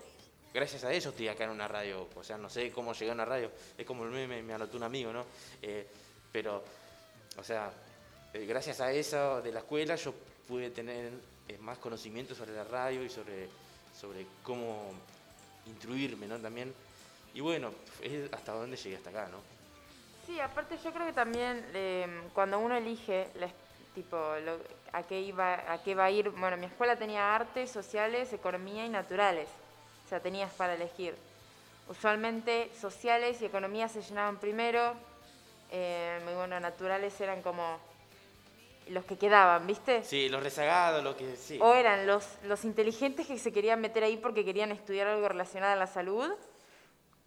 gracias 0.53 0.86
a 0.86 0.94
eso 0.94 1.10
estoy 1.10 1.27
acá 1.27 1.44
en 1.44 1.50
una 1.50 1.67
radio, 1.67 2.08
o 2.15 2.24
sea, 2.24 2.38
no 2.38 2.50
sé 2.50 2.72
cómo 2.72 2.94
llegué 2.94 3.12
a 3.12 3.13
una 3.13 3.25
radio, 3.25 3.51
es 3.77 3.86
como 3.86 4.05
meme, 4.05 4.41
me 4.41 4.53
anotó 4.53 4.77
un 4.77 4.84
amigo, 4.84 5.12
¿no? 5.12 5.25
Eh, 5.62 5.86
pero, 6.32 6.63
o 7.38 7.44
sea, 7.44 7.70
eh, 8.34 8.46
gracias 8.46 8.79
a 8.79 8.94
eso 8.94 9.41
de 9.41 9.51
la 9.51 9.60
escuela 9.60 9.96
yo 9.98 10.13
pude 10.48 10.70
tener 10.70 11.12
eh, 11.50 11.58
más 11.58 11.77
conocimiento 11.79 12.34
sobre 12.34 12.53
la 12.53 12.63
radio 12.63 13.03
y 13.03 13.10
sobre, 13.10 13.50
sobre 14.00 14.25
cómo 14.41 14.94
instruirme, 15.67 16.27
¿no? 16.27 16.39
También. 16.39 16.74
Y 17.34 17.41
bueno, 17.41 17.74
es 18.01 18.32
hasta 18.32 18.53
dónde 18.53 18.77
llegué 18.77 18.96
hasta 18.96 19.10
acá, 19.10 19.27
¿no? 19.27 19.39
Sí, 20.25 20.39
aparte 20.39 20.77
yo 20.82 20.94
creo 20.94 21.08
que 21.08 21.12
también 21.12 21.65
eh, 21.74 22.08
cuando 22.34 22.58
uno 22.58 22.77
elige 22.77 23.27
la 23.38 23.48
tipo 23.96 24.18
lo- 24.44 24.60
a 24.94 25.04
qué 25.04 25.20
iba 25.22 25.72
a 25.72 25.82
qué 25.84 25.96
va 25.96 26.06
a 26.06 26.12
ir, 26.12 26.30
bueno, 26.30 26.58
mi 26.58 26.66
escuela 26.68 26.96
tenía 26.96 27.34
artes, 27.34 27.72
sociales, 27.72 28.32
economía 28.34 28.86
y 28.86 28.90
naturales. 28.90 29.48
O 30.06 30.10
sea, 30.10 30.20
tenías 30.20 30.52
para 30.54 30.75
elegir. 30.75 31.16
Usualmente 31.88 32.70
sociales 32.80 33.42
y 33.42 33.46
economía 33.46 33.88
se 33.88 34.02
llenaban 34.02 34.38
primero. 34.38 34.94
eh, 35.72 36.20
bueno, 36.36 36.60
naturales 36.60 37.20
eran 37.20 37.42
como 37.42 37.80
los 38.90 39.04
que 39.06 39.18
quedaban, 39.18 39.66
¿viste? 39.66 40.04
Sí, 40.04 40.30
los 40.30 40.44
rezagados, 40.44 41.04
lo 41.04 41.18
que 41.18 41.36
sí. 41.36 41.58
O 41.60 41.74
eran 41.74 42.06
los, 42.06 42.28
los 42.44 42.64
inteligentes 42.66 43.25
que 43.25 43.40
se 43.40 43.52
querían 43.52 43.82
meter 43.82 44.04
ahí 44.04 44.16
porque 44.18 44.46
querían 44.46 44.72
estudiar 44.72 45.08
algo 45.08 45.28
relacionado 45.28 45.74
a 45.74 45.75
la 45.75 45.88
salud, 45.88 46.32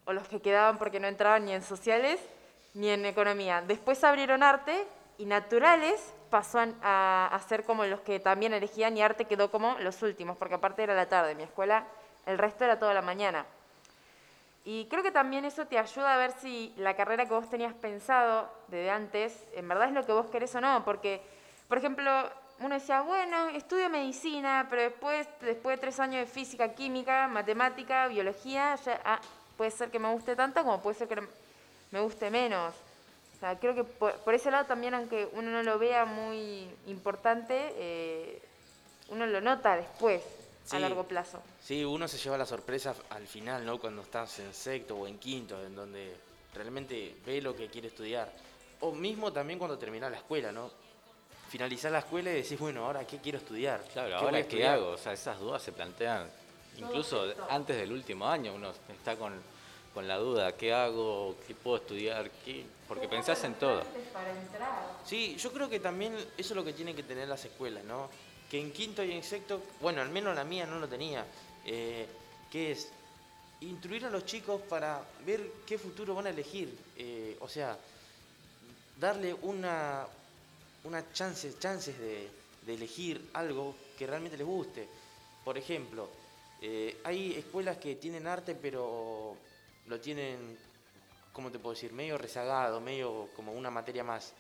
o 0.05 0.13
los 0.13 0.29
que 0.29 0.41
quedaban 0.41 0.79
porque 0.79 1.01
no 1.01 1.09
entraban 1.09 1.45
ni 1.47 1.53
en 1.53 1.63
sociales 1.63 2.21
ni 2.75 2.89
en 2.91 3.05
economía. 3.07 3.61
Después 3.67 4.03
abrieron 4.05 4.43
arte 4.45 4.87
y 5.19 5.25
naturales 5.27 6.01
pasó 6.31 6.61
a, 6.83 7.41
ser 7.49 7.65
como 7.65 7.85
los 7.85 8.01
que 8.01 8.21
también 8.21 8.53
elegían 8.53 8.97
y 8.97 9.03
arte 9.03 9.25
quedó 9.25 9.51
como 9.51 9.77
los 9.81 10.03
últimos, 10.03 10.37
porque 10.37 10.55
aparte 10.55 10.83
era 10.83 10.95
la 10.95 11.09
tarde, 11.09 11.35
mi 11.35 11.43
escuela, 11.43 11.85
el 12.27 12.39
resto 12.39 12.65
era 12.65 12.79
toda 12.79 12.95
la 12.95 13.03
mañana. 13.03 13.47
Y 14.65 14.87
creo 14.87 15.03
que 15.03 15.11
también 15.11 15.45
eso 15.45 15.67
te 15.67 15.79
ayuda 15.79 16.15
a 16.15 16.19
ver 16.19 16.33
si 16.33 16.75
la 16.77 16.95
carrera 16.95 17.25
que 17.25 17.33
vos 17.33 17.49
tenías 17.49 17.73
pensado 17.75 18.51
desde 18.69 18.91
antes, 18.91 19.47
en 19.55 19.67
verdad 19.67 19.89
es 19.89 19.95
lo 19.95 20.05
que 20.05 20.13
vos 20.13 20.27
querés 20.27 20.55
o 20.55 20.61
no. 20.61 20.85
Porque, 20.85 21.23
por 21.69 21.79
ejemplo, 21.79 22.11
uno 22.61 22.75
decía, 22.75 23.01
bueno, 23.01 23.49
estudio 23.49 23.89
medicina, 23.89 24.67
pero 24.69 24.83
después, 24.83 25.27
después 25.41 25.77
de 25.77 25.81
tres 25.81 25.99
años 26.01 26.21
de 26.21 26.27
física, 26.27 26.75
química, 26.75 27.29
matemática, 27.29 28.09
biología, 28.09 28.75
ya, 28.75 29.01
ah, 29.05 29.21
puede 29.57 29.71
ser 29.71 29.91
que 29.91 29.99
me 29.99 30.13
guste 30.13 30.37
tanto 30.37 30.63
como 30.63 30.83
puede 30.83 30.97
ser 30.97 31.09
que 31.09 31.23
me 31.91 32.01
guste 32.01 32.31
menos. 32.31 32.75
O 33.39 33.41
sea, 33.41 33.59
creo 33.59 33.75
que 33.75 33.85
por, 33.85 34.15
por 34.17 34.35
ese 34.35 34.51
lado 34.51 34.67
también, 34.67 34.95
aunque 34.95 35.29
uno 35.33 35.51
no 35.51 35.63
lo 35.63 35.79
vea 35.79 36.05
muy 36.05 36.69
importante, 36.89 37.73
eh, 37.77 38.43
uno 39.11 39.27
lo 39.27 39.41
nota 39.41 39.77
después, 39.77 40.23
a 40.73 40.79
largo 40.81 41.05
plazo. 41.05 41.41
Sí, 41.63 41.85
uno 41.85 42.09
se 42.09 42.19
lleva 42.19 42.37
la 42.37 42.45
sorpresa 42.45 42.95
al 43.11 43.27
final, 43.27 43.65
¿no? 43.65 43.79
Cuando 43.79 44.03
estás 44.03 44.41
en 44.41 44.53
sexto 44.53 44.97
o 44.97 45.07
en 45.07 45.19
quinto, 45.19 45.65
en 45.65 45.75
donde 45.75 46.17
realmente 46.53 47.15
ve 47.25 47.41
lo 47.41 47.55
que 47.55 47.69
quiere 47.69 47.89
estudiar. 47.89 48.31
O 48.81 48.93
mismo 48.93 49.33
también 49.33 49.59
cuando 49.59 49.79
termina 49.79 50.11
la 50.11 50.17
escuela, 50.17 50.53
¿no? 50.53 50.71
Finalizar 51.49 51.93
la 51.93 52.01
escuela 52.01 52.31
y 52.31 52.43
decís, 52.43 52.59
bueno, 52.59 52.85
ahora 52.85 53.07
qué 53.07 53.19
quiero 53.19 53.39
estudiar. 53.39 53.83
Claro, 53.93 54.09
¿Qué 54.09 54.15
voy 54.15 54.15
a 54.15 54.19
ahora 54.19 54.33
qué 54.39 54.41
estudiar? 54.41 54.75
hago, 54.75 54.91
o 54.91 54.99
sea, 54.99 55.13
esas 55.13 55.39
dudas 55.39 55.63
se 55.63 55.73
plantean 55.73 56.29
incluso 56.77 57.25
antes 57.49 57.77
del 57.77 57.93
último 57.93 58.29
año, 58.29 58.55
uno 58.55 58.73
está 58.89 59.17
con, 59.17 59.33
con 59.99 60.07
la 60.07 60.17
duda, 60.19 60.57
¿qué 60.57 60.73
hago? 60.73 61.35
¿Qué 61.45 61.57
puedo 61.57 61.79
estudiar? 61.79 62.31
¿Qué? 62.45 62.65
Porque 62.87 63.09
pensás 63.09 63.43
en 63.43 63.55
todo. 63.55 63.83
Sí, 65.05 65.35
yo 65.35 65.53
creo 65.53 65.69
que 65.69 65.81
también 65.81 66.15
eso 66.15 66.53
es 66.53 66.55
lo 66.55 66.65
que 66.65 66.73
tienen 66.73 66.95
que 66.95 67.03
tener 67.03 67.27
las 67.27 67.45
escuelas, 67.45 67.83
¿no? 67.83 68.09
Que 68.49 68.61
en 68.61 68.71
quinto 68.71 69.03
y 69.03 69.11
en 69.11 69.25
sexto, 69.25 69.61
bueno, 69.81 70.01
al 70.01 70.11
menos 70.11 70.37
la 70.37 70.45
mía 70.45 70.67
no 70.67 70.79
lo 70.79 70.87
tenía, 70.87 71.27
eh, 71.67 72.07
que 72.49 72.71
es 72.71 72.91
instruir 73.63 74.05
a 74.05 74.11
los 74.11 74.25
chicos 74.25 74.63
para 74.69 75.03
ver 75.27 75.45
qué 75.67 75.79
futuro 75.79 76.15
van 76.15 76.29
a 76.29 76.31
elegir. 76.31 76.73
eh, 76.97 77.37
o 77.41 77.49
sea, 77.49 77.77
darle 79.01 79.35
una, 79.35 80.07
una 80.85 81.13
chances, 81.13 81.59
chances 81.59 81.99
de, 81.99 82.29
de 82.65 82.75
elegir 82.75 83.31
algo 83.33 83.75
que 83.99 84.07
realmente 84.07 84.39
les 84.39 84.47
guste. 84.47 84.87
Por 85.45 85.59
ejemplo, 85.59 86.09
eh, 86.63 86.99
hay 87.03 87.35
escuelas 87.35 87.79
que 87.79 87.97
tienen 87.97 88.29
arte, 88.29 88.55
pero 88.55 89.37
lo 89.89 90.01
tienen, 90.01 90.59
¿cómo 91.33 91.51
te 91.51 91.59
puedo 91.59 91.75
decir? 91.75 91.93
Medio 91.93 92.19
rezagado, 92.19 92.81
medio 92.81 93.29
como 93.35 93.53
una 93.53 93.71
materia 93.71 94.05
más. 94.05 94.35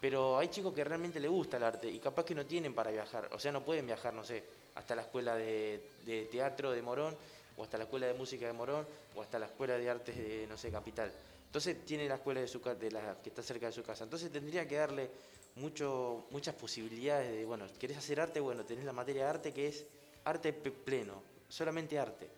Pero 0.00 0.38
hay 0.38 0.48
chicos 0.48 0.74
que 0.74 0.82
realmente 0.82 1.20
les 1.20 1.30
gusta 1.30 1.56
el 1.56 1.62
arte 1.62 1.88
y 1.88 1.98
capaz 1.98 2.24
que 2.24 2.34
no 2.34 2.44
tienen 2.44 2.74
para 2.74 2.90
viajar. 2.90 3.28
O 3.32 3.38
sea, 3.38 3.52
no 3.52 3.64
pueden 3.64 3.86
viajar, 3.86 4.12
no 4.12 4.24
sé, 4.24 4.42
hasta 4.74 4.94
la 4.94 5.02
escuela 5.02 5.36
de, 5.36 6.28
teatro 6.30 6.72
de 6.72 6.82
Morón, 6.82 7.16
o 7.56 7.62
hasta 7.62 7.78
la 7.78 7.84
escuela 7.84 8.06
de 8.06 8.14
música 8.14 8.46
de 8.46 8.52
Morón, 8.52 8.86
o 9.14 9.22
hasta 9.22 9.38
la 9.38 9.46
escuela 9.46 9.78
de 9.78 9.88
artes 9.88 10.16
de, 10.16 10.46
no 10.48 10.56
sé, 10.56 10.70
Capital. 10.70 11.12
Entonces 11.46 11.84
tiene 11.84 12.08
la 12.08 12.16
escuela 12.16 12.40
de 12.40 12.48
su, 12.48 12.60
de 12.60 12.90
la, 12.90 13.16
que 13.22 13.28
está 13.28 13.42
cerca 13.42 13.66
de 13.66 13.72
su 13.72 13.82
casa. 13.82 14.04
Entonces 14.04 14.32
tendría 14.32 14.66
que 14.66 14.76
darle 14.76 15.10
mucho, 15.56 16.26
muchas 16.30 16.54
posibilidades 16.54 17.30
de, 17.30 17.44
bueno, 17.44 17.66
¿querés 17.78 17.98
hacer 17.98 18.20
arte? 18.20 18.40
Bueno, 18.40 18.64
tenés 18.64 18.84
la 18.84 18.92
materia 18.92 19.24
de 19.24 19.30
arte 19.30 19.52
que 19.52 19.68
es 19.68 19.84
arte 20.24 20.52
pleno, 20.52 21.22
solamente 21.48 21.98
arte. 21.98 22.28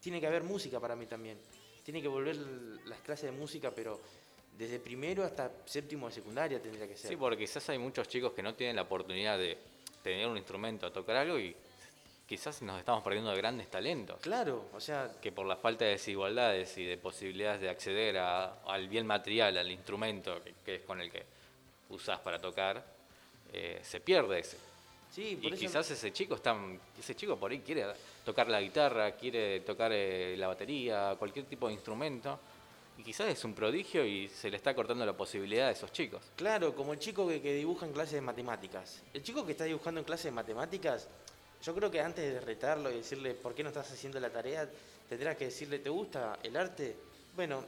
Tiene 0.00 0.20
que 0.20 0.26
haber 0.26 0.42
música 0.42 0.80
para 0.80 0.96
mí 0.96 1.06
también. 1.06 1.38
Tiene 1.84 2.00
que 2.02 2.08
volver 2.08 2.36
las 2.86 3.00
clases 3.00 3.30
de 3.30 3.36
música, 3.36 3.70
pero 3.70 4.00
desde 4.58 4.78
primero 4.78 5.22
hasta 5.24 5.50
séptimo 5.66 6.08
de 6.08 6.14
secundaria 6.14 6.60
tendría 6.60 6.86
que 6.88 6.96
ser. 6.96 7.10
Sí, 7.10 7.16
porque 7.16 7.38
quizás 7.38 7.68
hay 7.68 7.78
muchos 7.78 8.08
chicos 8.08 8.32
que 8.32 8.42
no 8.42 8.54
tienen 8.54 8.76
la 8.76 8.82
oportunidad 8.82 9.36
de 9.38 9.58
tener 10.02 10.26
un 10.26 10.36
instrumento, 10.36 10.90
tocar 10.92 11.16
algo 11.16 11.38
y 11.38 11.54
quizás 12.26 12.62
nos 12.62 12.78
estamos 12.78 13.02
perdiendo 13.04 13.30
de 13.30 13.36
grandes 13.36 13.70
talentos. 13.70 14.18
Claro, 14.20 14.66
o 14.72 14.80
sea, 14.80 15.10
Que 15.20 15.30
por 15.32 15.46
la 15.46 15.56
falta 15.56 15.84
de 15.84 15.92
desigualdades 15.92 16.76
y 16.78 16.84
de 16.84 16.96
posibilidades 16.96 17.60
de 17.60 17.68
acceder 17.68 18.16
a- 18.18 18.62
al 18.66 18.88
bien 18.88 19.06
material, 19.06 19.56
al 19.58 19.70
instrumento 19.70 20.42
que, 20.42 20.54
que 20.64 20.74
es 20.76 20.82
con 20.82 21.00
el 21.00 21.10
que 21.10 21.24
usás 21.90 22.18
para 22.20 22.38
tocar, 22.40 22.82
eh, 23.52 23.80
se 23.82 24.00
pierde 24.00 24.38
ese. 24.38 24.56
Sí, 25.14 25.36
por 25.36 25.44
Y 25.52 25.54
eso- 25.54 25.60
quizás 25.60 25.90
ese 25.90 26.12
chico 26.12 26.34
está, 26.34 26.56
ese 26.98 27.14
chico 27.14 27.36
por 27.38 27.50
ahí 27.50 27.60
quiere 27.60 27.86
tocar 28.24 28.48
la 28.48 28.60
guitarra, 28.60 29.12
quiere 29.12 29.60
tocar 29.60 29.92
eh, 29.92 30.34
la 30.36 30.48
batería, 30.48 31.14
cualquier 31.18 31.46
tipo 31.46 31.68
de 31.68 31.74
instrumento, 31.74 32.38
y 32.98 33.02
quizás 33.02 33.28
es 33.28 33.44
un 33.44 33.54
prodigio 33.54 34.04
y 34.04 34.28
se 34.28 34.50
le 34.50 34.56
está 34.56 34.74
cortando 34.74 35.04
la 35.06 35.12
posibilidad 35.16 35.68
a 35.68 35.70
esos 35.70 35.92
chicos. 35.92 36.22
Claro, 36.36 36.74
como 36.74 36.92
el 36.92 36.98
chico 36.98 37.26
que, 37.28 37.40
que 37.40 37.54
dibuja 37.54 37.86
en 37.86 37.92
clase 37.92 38.16
de 38.16 38.20
matemáticas. 38.20 39.02
El 39.12 39.22
chico 39.22 39.44
que 39.44 39.52
está 39.52 39.64
dibujando 39.64 40.00
en 40.00 40.04
clase 40.04 40.28
de 40.28 40.32
matemáticas, 40.32 41.08
yo 41.62 41.74
creo 41.74 41.90
que 41.90 42.00
antes 42.00 42.34
de 42.34 42.40
retarlo 42.40 42.90
y 42.90 42.96
decirle 42.96 43.34
por 43.34 43.54
qué 43.54 43.62
no 43.62 43.70
estás 43.70 43.90
haciendo 43.90 44.20
la 44.20 44.30
tarea, 44.30 44.68
tendrás 45.08 45.36
que 45.36 45.46
decirle, 45.46 45.78
¿te 45.78 45.90
gusta 45.90 46.38
el 46.42 46.56
arte? 46.56 46.94
Bueno, 47.34 47.64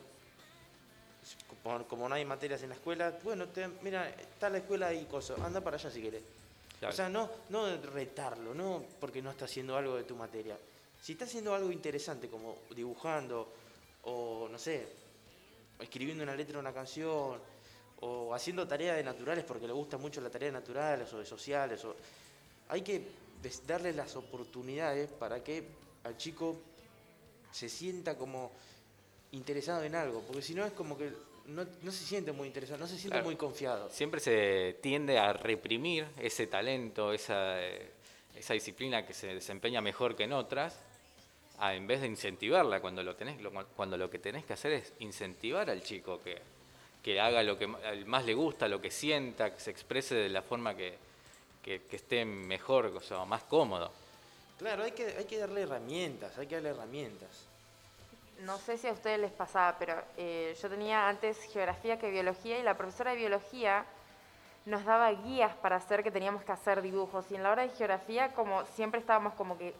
como, 1.62 1.84
como 1.88 2.08
no 2.08 2.14
hay 2.14 2.24
materias 2.24 2.62
en 2.62 2.68
la 2.70 2.74
escuela, 2.76 3.18
bueno, 3.24 3.46
te- 3.48 3.68
mira, 3.82 4.08
está 4.10 4.48
la 4.48 4.58
escuela 4.58 4.92
y 4.94 5.04
cosas, 5.06 5.40
anda 5.40 5.60
para 5.60 5.76
allá 5.76 5.90
si 5.90 6.00
querés. 6.02 6.22
O 6.82 6.92
sea, 6.92 7.08
no, 7.08 7.30
no 7.48 7.76
retarlo, 7.78 8.54
no 8.54 8.84
porque 9.00 9.22
no 9.22 9.30
está 9.30 9.46
haciendo 9.46 9.76
algo 9.76 9.96
de 9.96 10.04
tu 10.04 10.14
materia. 10.14 10.58
Si 11.00 11.12
está 11.12 11.24
haciendo 11.24 11.54
algo 11.54 11.72
interesante 11.72 12.28
como 12.28 12.58
dibujando 12.74 13.52
o, 14.02 14.48
no 14.50 14.58
sé, 14.58 14.86
escribiendo 15.80 16.22
una 16.22 16.34
letra 16.34 16.54
de 16.54 16.58
una 16.60 16.72
canción 16.72 17.40
o 18.00 18.34
haciendo 18.34 18.68
tareas 18.68 18.96
de 18.96 19.04
naturales 19.04 19.44
porque 19.44 19.66
le 19.66 19.72
gusta 19.72 19.96
mucho 19.96 20.20
la 20.20 20.30
tarea 20.30 20.48
de 20.48 20.52
naturales 20.52 21.12
o 21.12 21.18
de 21.18 21.26
sociales. 21.26 21.84
O... 21.84 21.96
Hay 22.68 22.82
que 22.82 23.06
darle 23.66 23.92
las 23.92 24.16
oportunidades 24.16 25.10
para 25.10 25.42
que 25.42 25.66
al 26.04 26.16
chico 26.16 26.56
se 27.52 27.68
sienta 27.68 28.16
como 28.18 28.52
interesado 29.32 29.82
en 29.82 29.94
algo, 29.94 30.20
porque 30.20 30.42
si 30.42 30.54
no 30.54 30.64
es 30.64 30.72
como 30.72 30.96
que 30.96 31.10
no, 31.48 31.64
no 31.82 31.92
se 31.92 32.04
siente 32.04 32.32
muy 32.32 32.46
interesado, 32.48 32.78
no 32.80 32.86
se 32.86 32.94
siente 32.94 33.10
Claro. 33.10 33.24
muy 33.24 33.36
confiado. 33.36 33.88
Siempre 33.90 34.20
se 34.20 34.76
tiende 34.82 35.18
a 35.18 35.32
reprimir 35.32 36.06
ese 36.20 36.46
talento, 36.46 37.12
esa, 37.12 37.62
eh, 37.62 37.90
esa 38.34 38.54
disciplina 38.54 39.06
que 39.06 39.14
se 39.14 39.28
desempeña 39.34 39.80
mejor 39.80 40.16
que 40.16 40.24
en 40.24 40.32
otras, 40.32 40.78
a, 41.58 41.74
en 41.74 41.86
vez 41.86 42.00
de 42.02 42.06
incentivarla 42.08 42.80
cuando 42.80 43.02
lo 43.02 43.16
tenés, 43.16 43.40
lo- 43.40 43.50
cuando 43.76 43.96
lo 43.96 44.10
que 44.10 44.18
tenés 44.18 44.44
que 44.44 44.52
hacer 44.52 44.72
es 44.72 44.92
incentivar 44.98 45.70
al 45.70 45.82
chico 45.82 46.20
que, 46.22 46.38
que 47.02 47.20
haga 47.20 47.42
lo 47.42 47.56
que 47.58 47.66
más 47.66 48.24
le 48.24 48.34
gusta, 48.34 48.68
lo 48.68 48.80
que 48.80 48.90
sienta, 48.90 49.54
que 49.54 49.60
se 49.60 49.70
exprese 49.70 50.14
de 50.16 50.28
la 50.28 50.42
forma 50.42 50.76
que, 50.76 50.94
que, 51.62 51.82
que 51.82 51.96
esté 51.96 52.24
mejor, 52.24 52.86
o 52.86 53.00
sea, 53.00 53.24
más 53.24 53.42
cómodo. 53.44 53.90
Claro, 54.58 54.82
hay 54.84 54.92
que, 54.92 55.06
hay 55.16 55.24
que 55.24 55.38
darle 55.38 55.62
herramientas, 55.62 56.36
hay 56.38 56.46
que 56.46 56.54
darle 56.56 56.70
herramientas. 56.70 57.28
No 58.40 58.58
sé 58.58 58.76
si 58.76 58.86
a 58.86 58.92
ustedes 58.92 59.18
les 59.18 59.32
pasaba, 59.32 59.76
pero 59.78 59.94
eh, 60.16 60.56
yo 60.60 60.68
tenía 60.68 61.08
antes 61.08 61.38
geografía 61.52 61.98
que 61.98 62.10
biología 62.10 62.58
y 62.58 62.62
la 62.62 62.76
profesora 62.76 63.12
de 63.12 63.16
biología 63.16 63.84
nos 64.66 64.84
daba 64.84 65.10
guías 65.12 65.54
para 65.56 65.76
hacer 65.76 66.02
que 66.02 66.10
teníamos 66.10 66.42
que 66.42 66.52
hacer 66.52 66.82
dibujos. 66.82 67.30
Y 67.30 67.36
en 67.36 67.42
la 67.42 67.50
hora 67.50 67.62
de 67.62 67.70
geografía, 67.70 68.34
como 68.34 68.64
siempre 68.66 69.00
estábamos 69.00 69.34
como 69.34 69.56
que 69.56 69.74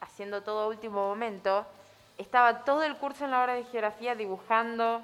haciendo 0.00 0.42
todo 0.42 0.68
último 0.68 1.08
momento, 1.08 1.64
estaba 2.18 2.64
todo 2.64 2.82
el 2.82 2.96
curso 2.96 3.24
en 3.24 3.30
la 3.30 3.42
hora 3.42 3.54
de 3.54 3.64
geografía 3.64 4.14
dibujando 4.14 5.00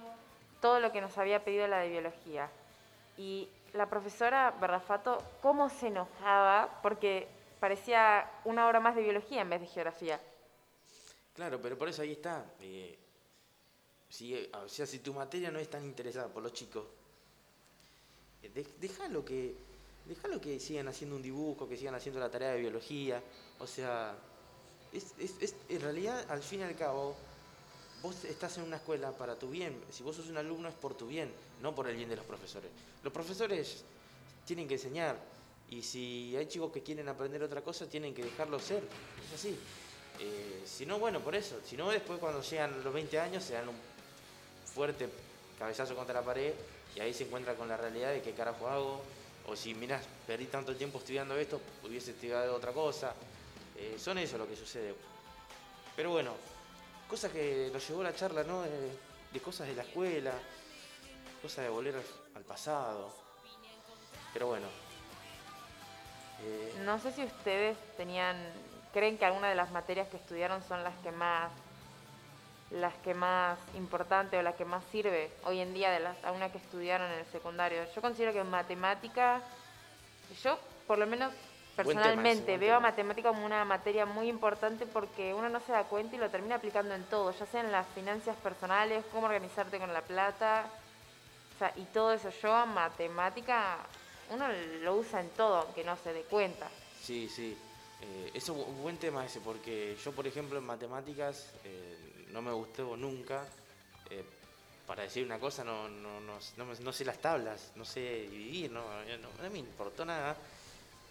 todo 0.61 0.81
lo 0.81 0.92
que 0.92 1.00
nos 1.00 1.16
había 1.18 1.44
pedido 1.44 1.66
la 1.68 1.78
de 1.78 1.88
biología. 1.88 2.48
Y 3.16 3.48
la 3.72 3.87
profesora 3.87 4.52
Berrafato, 4.61 5.18
¿cómo 5.40 5.68
se 5.68 5.88
enojaba? 5.88 6.68
Porque 6.83 7.28
parecía 7.61 8.28
una 8.44 8.66
hora 8.66 8.81
más 8.81 8.94
de 8.94 9.02
biología 9.02 9.42
en 9.42 9.50
vez 9.50 9.61
de 9.61 9.66
geografía. 9.66 10.20
Claro, 11.35 11.61
pero 11.61 11.79
por 11.79 11.88
eso 11.88 12.03
ahí 12.03 12.12
está. 12.12 12.45
eh, 12.61 12.99
si, 14.09 14.35
eh, 14.35 14.51
o 14.53 14.68
sea, 14.68 14.87
si 14.87 14.99
tu 14.99 15.14
materia 15.14 15.51
no 15.51 15.59
es 15.59 15.71
tan 15.71 15.85
interesada 15.85 16.29
por 16.29 16.42
los 16.42 16.53
chicos, 16.53 16.85
eh, 18.42 18.51
de- 18.51 18.66
déjalo 18.79 19.25
que, 19.25 19.55
déjalo 20.07 20.38
que 20.40 20.61
sigan 20.61 20.88
haciendo 20.88 21.16
un 21.16 21.23
dibujo, 21.23 21.66
que 21.66 21.79
sigan 21.79 21.95
haciendo 21.95 22.21
la 22.21 22.31
tarea 22.31 22.51
de 22.53 22.61
biología. 22.61 23.23
O 23.59 23.66
sea, 23.66 24.14
en 24.92 25.81
realidad, 25.81 26.27
al 26.31 26.42
fin 26.42 26.61
y 26.61 26.64
al 26.64 26.77
cabo, 26.77 27.16
vos 28.03 28.25
estás 28.25 28.59
en 28.59 28.64
una 28.64 28.77
escuela 28.77 29.12
para 29.12 29.38
tu 29.38 29.49
bien. 29.49 29.83
Si 29.90 30.03
vos 30.03 30.16
sos 30.16 30.29
un 30.29 30.37
alumno 30.37 30.68
es 30.68 30.75
por 30.75 30.95
tu 30.95 31.07
bien, 31.07 31.33
no 31.62 31.75
por 31.75 31.88
el 31.88 31.97
bien 31.97 32.11
de 32.11 32.16
los 32.16 32.27
profesores. 32.27 32.71
Los 33.03 33.12
profesores 33.12 33.83
tienen 34.45 34.68
que 34.68 34.75
enseñar. 34.75 35.16
Y 35.71 35.83
si 35.83 36.37
hay 36.37 36.47
chicos 36.49 36.71
que 36.71 36.83
quieren 36.83 37.09
aprender 37.09 37.42
otra 37.42 37.62
cosa, 37.62 37.88
tienen 37.88 38.12
que 38.14 38.23
dejarlo 38.23 38.59
ser. 38.61 38.83
Es 39.27 39.40
así. 39.40 39.57
Eh, 40.24 40.62
si 40.64 40.87
no, 40.87 40.98
bueno, 40.98 41.20
por 41.20 41.35
eso. 41.35 41.58
Si 41.64 41.76
no, 41.76 41.90
después 41.90 42.20
cuando 42.20 42.40
llegan 42.42 42.82
los 42.85 42.94
20 42.94 43.18
años 43.18 43.42
se 43.42 43.54
dan 43.54 43.68
un 43.68 43.76
fuerte 44.72 45.08
cabezazo 45.58 45.96
contra 45.96 46.14
la 46.20 46.24
pared 46.24 46.54
y 46.94 47.00
ahí 47.00 47.12
se 47.12 47.24
encuentra 47.24 47.54
con 47.54 47.68
la 47.68 47.76
realidad 47.76 48.12
de 48.12 48.22
qué 48.22 48.32
carajo 48.32 48.68
hago. 48.68 49.02
O 49.48 49.56
si 49.56 49.74
miras, 49.74 50.04
perdí 50.26 50.46
tanto 50.46 50.76
tiempo 50.76 50.98
estudiando 50.98 51.37
esto, 51.37 51.61
hubiese 51.85 52.12
estudiado 52.12 52.54
otra 52.54 52.72
cosa. 52.72 53.14
Eh, 53.76 53.96
son 53.98 54.18
eso 54.18 54.38
lo 54.38 54.46
que 54.46 54.54
sucede. 54.54 54.94
Pero 55.96 56.11
bueno, 56.11 56.35
cosas 57.08 57.32
que 57.32 57.68
nos 57.72 57.87
llevó 57.88 58.04
la 58.04 58.14
charla, 58.14 58.44
¿no? 58.44 58.62
De, 58.62 59.40
cosas 59.40 59.66
de 59.66 59.74
la 59.74 59.82
escuela, 59.82 60.32
cosas 61.42 61.64
de 61.64 61.70
volver 61.70 61.96
al, 61.96 62.04
al 62.37 62.42
pasado. 62.44 63.12
Pero 64.32 64.46
bueno. 64.46 64.68
Eh, 66.44 66.74
No 66.85 67.00
sé 67.00 67.11
si 67.12 67.24
ustedes 67.24 67.76
tenían, 67.96 68.37
creen 68.92 69.18
que 69.18 69.24
alguna 69.24 69.48
de 69.48 69.55
las 69.55 69.70
materias 69.70 70.09
que 70.09 70.16
estudiaron 70.16 70.62
son 70.62 70.85
las 70.85 70.94
que 71.02 71.11
más, 71.11 71.50
las 72.70 72.94
que 72.96 73.14
más 73.14 73.59
importante 73.74 74.38
o 74.38 74.42
las 74.42 74.55
que 74.55 74.64
más 74.64 74.85
sirve 74.92 75.31
hoy 75.44 75.61
en 75.61 75.74
día 75.74 75.90
de 75.90 76.00
las 76.00 76.22
a 76.24 76.33
una 76.33 76.50
que 76.52 76.59
estudiaron 76.59 77.11
en 77.11 77.20
el 77.20 77.26
secundario. 77.26 77.85
Yo 77.94 78.00
considero 78.00 78.33
que 78.33 78.44
matemática, 78.44 79.40
yo 80.42 80.59
por 80.87 80.98
lo 80.98 81.07
menos 81.07 81.33
tema 81.33 81.85
personalmente 81.85 82.59
veo 82.59 82.76
a 82.76 82.81
matemática 82.81 83.31
como 83.31 83.46
una 83.46 83.64
materia 83.64 84.05
muy 84.05 84.28
importante 84.28 84.87
porque 84.87 85.33
uno 85.33 85.48
no 85.48 85.61
se 85.61 85.72
da 85.72 85.85
cuenta 85.85 86.16
y 86.16 86.18
lo 86.18 86.31
termina 86.31 86.57
aplicando 86.57 86.94
en 86.94 87.05
todo, 87.05 87.33
ya 87.33 87.46
sea 87.46 87.61
en 87.62 87.72
las 87.72 87.87
finanzas 87.88 88.37
personales, 88.37 89.05
cómo 89.11 89.26
organizarte 89.26 89.78
con 89.78 89.92
la 89.92 90.02
plata, 90.02 90.66
o 91.55 91.59
sea, 91.59 91.72
y 91.76 91.85
todo 91.85 92.12
eso 92.12 92.31
yo, 92.42 92.66
matemática, 92.66 93.78
uno 94.31 94.46
lo 94.83 94.96
usa 94.96 95.20
en 95.20 95.31
todo, 95.31 95.62
aunque 95.62 95.83
no 95.85 95.96
se 95.96 96.12
dé 96.12 96.22
cuenta. 96.22 96.68
Sí, 97.00 97.28
sí. 97.28 97.57
Eh, 98.02 98.32
es 98.34 98.48
un 98.48 98.82
buen 98.82 98.98
tema 98.98 99.24
ese, 99.24 99.40
porque 99.40 99.96
yo, 100.02 100.10
por 100.12 100.26
ejemplo, 100.26 100.58
en 100.58 100.64
matemáticas 100.64 101.52
eh, 101.64 102.26
no 102.32 102.42
me 102.42 102.52
gustó 102.52 102.96
nunca. 102.96 103.46
Eh, 104.10 104.24
para 104.86 105.04
decir 105.04 105.24
una 105.24 105.38
cosa, 105.38 105.62
no, 105.62 105.88
no, 105.88 106.20
no, 106.20 106.38
no 106.56 106.92
sé 106.92 107.04
las 107.04 107.18
tablas, 107.18 107.72
no 107.76 107.84
sé 107.84 108.26
dividir, 108.28 108.72
no, 108.72 108.82
no, 108.82 109.50
me 109.50 109.58
importó 109.58 110.04
nada. 110.04 110.36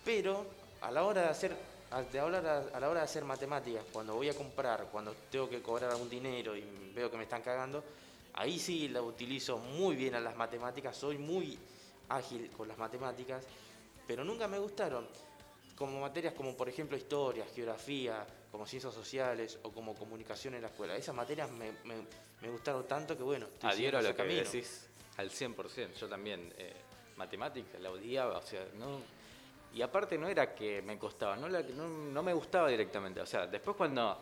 Pero 0.04 0.45
a 0.82 0.91
la 0.91 1.04
hora 1.04 1.21
de 1.21 1.27
hacer, 1.30 1.56
de 2.12 2.19
hablar 2.19 2.45
a 2.45 2.80
la 2.80 2.89
hora 2.89 2.99
de 2.99 3.06
hacer 3.06 3.23
matemáticas, 3.23 3.86
cuando 3.91 4.15
voy 4.15 4.27
a 4.27 4.36
comprar, 4.36 4.89
cuando 4.91 5.15
tengo 5.32 5.49
que 5.49 5.62
cobrar 5.62 5.89
algún 5.91 6.10
dinero 6.10 6.56
y 6.56 6.91
veo 6.93 7.10
que 7.10 7.17
me 7.17 7.23
están 7.23 7.41
cagando, 7.41 7.84
ahí 8.34 8.60
sí 8.60 8.89
la 8.89 9.01
utilizo 9.01 9.58
muy 9.58 9.95
bien 9.95 10.15
a 10.15 10.19
las 10.19 10.36
matemáticas, 10.36 10.97
soy 10.97 11.17
muy 11.17 11.58
ágil 12.10 12.51
con 12.51 12.67
las 12.67 12.77
matemáticas, 12.77 13.45
pero 14.06 14.25
nunca 14.25 14.47
me 14.49 14.60
gustaron 14.60 15.08
como 15.82 16.00
materias 16.00 16.36
como 16.36 16.56
por 16.56 16.70
ejemplo 16.70 16.96
historia, 16.96 17.44
geografía, 17.56 18.24
como 18.52 18.67
ciencias 18.67 18.94
sociales 18.94 19.58
o 19.63 19.72
como 19.72 19.96
comunicación 19.96 20.54
en 20.54 20.62
la 20.62 20.67
escuela. 20.67 20.96
Esas 20.96 21.15
materias 21.15 21.50
me, 21.50 21.72
me- 21.86 22.06
me 22.39 22.50
gustaron 22.50 22.88
tanto 22.88 23.17
que 23.17 23.24
bueno, 23.24 23.48
estoy 23.48 23.67
Adhiero 23.72 23.98
a 23.98 24.02
lo 24.04 24.10
ese 24.10 24.15
que 24.15 24.24
camino. 24.24 24.44
decís 24.44 24.88
al 25.17 25.32
100%. 25.32 25.94
Yo 26.00 26.08
también, 26.08 26.54
eh, 26.56 26.74
matemática, 27.17 27.80
la 27.80 27.89
odiaba, 27.89 28.38
o 28.38 28.41
sea, 28.44 28.63
no... 28.78 29.00
Y 29.74 29.82
aparte 29.82 30.17
no 30.20 30.28
era 30.28 30.54
que 30.54 30.84
me 30.84 31.00
costaba, 31.00 31.36
no, 31.36 31.50
la, 31.50 31.62
no, 31.63 31.88
no 31.88 32.22
me 32.22 32.34
gustaba 32.34 32.67
directamente. 32.70 33.20
O 33.22 33.26
sea, 33.26 33.48
después 33.48 33.76
cuando 33.76 34.22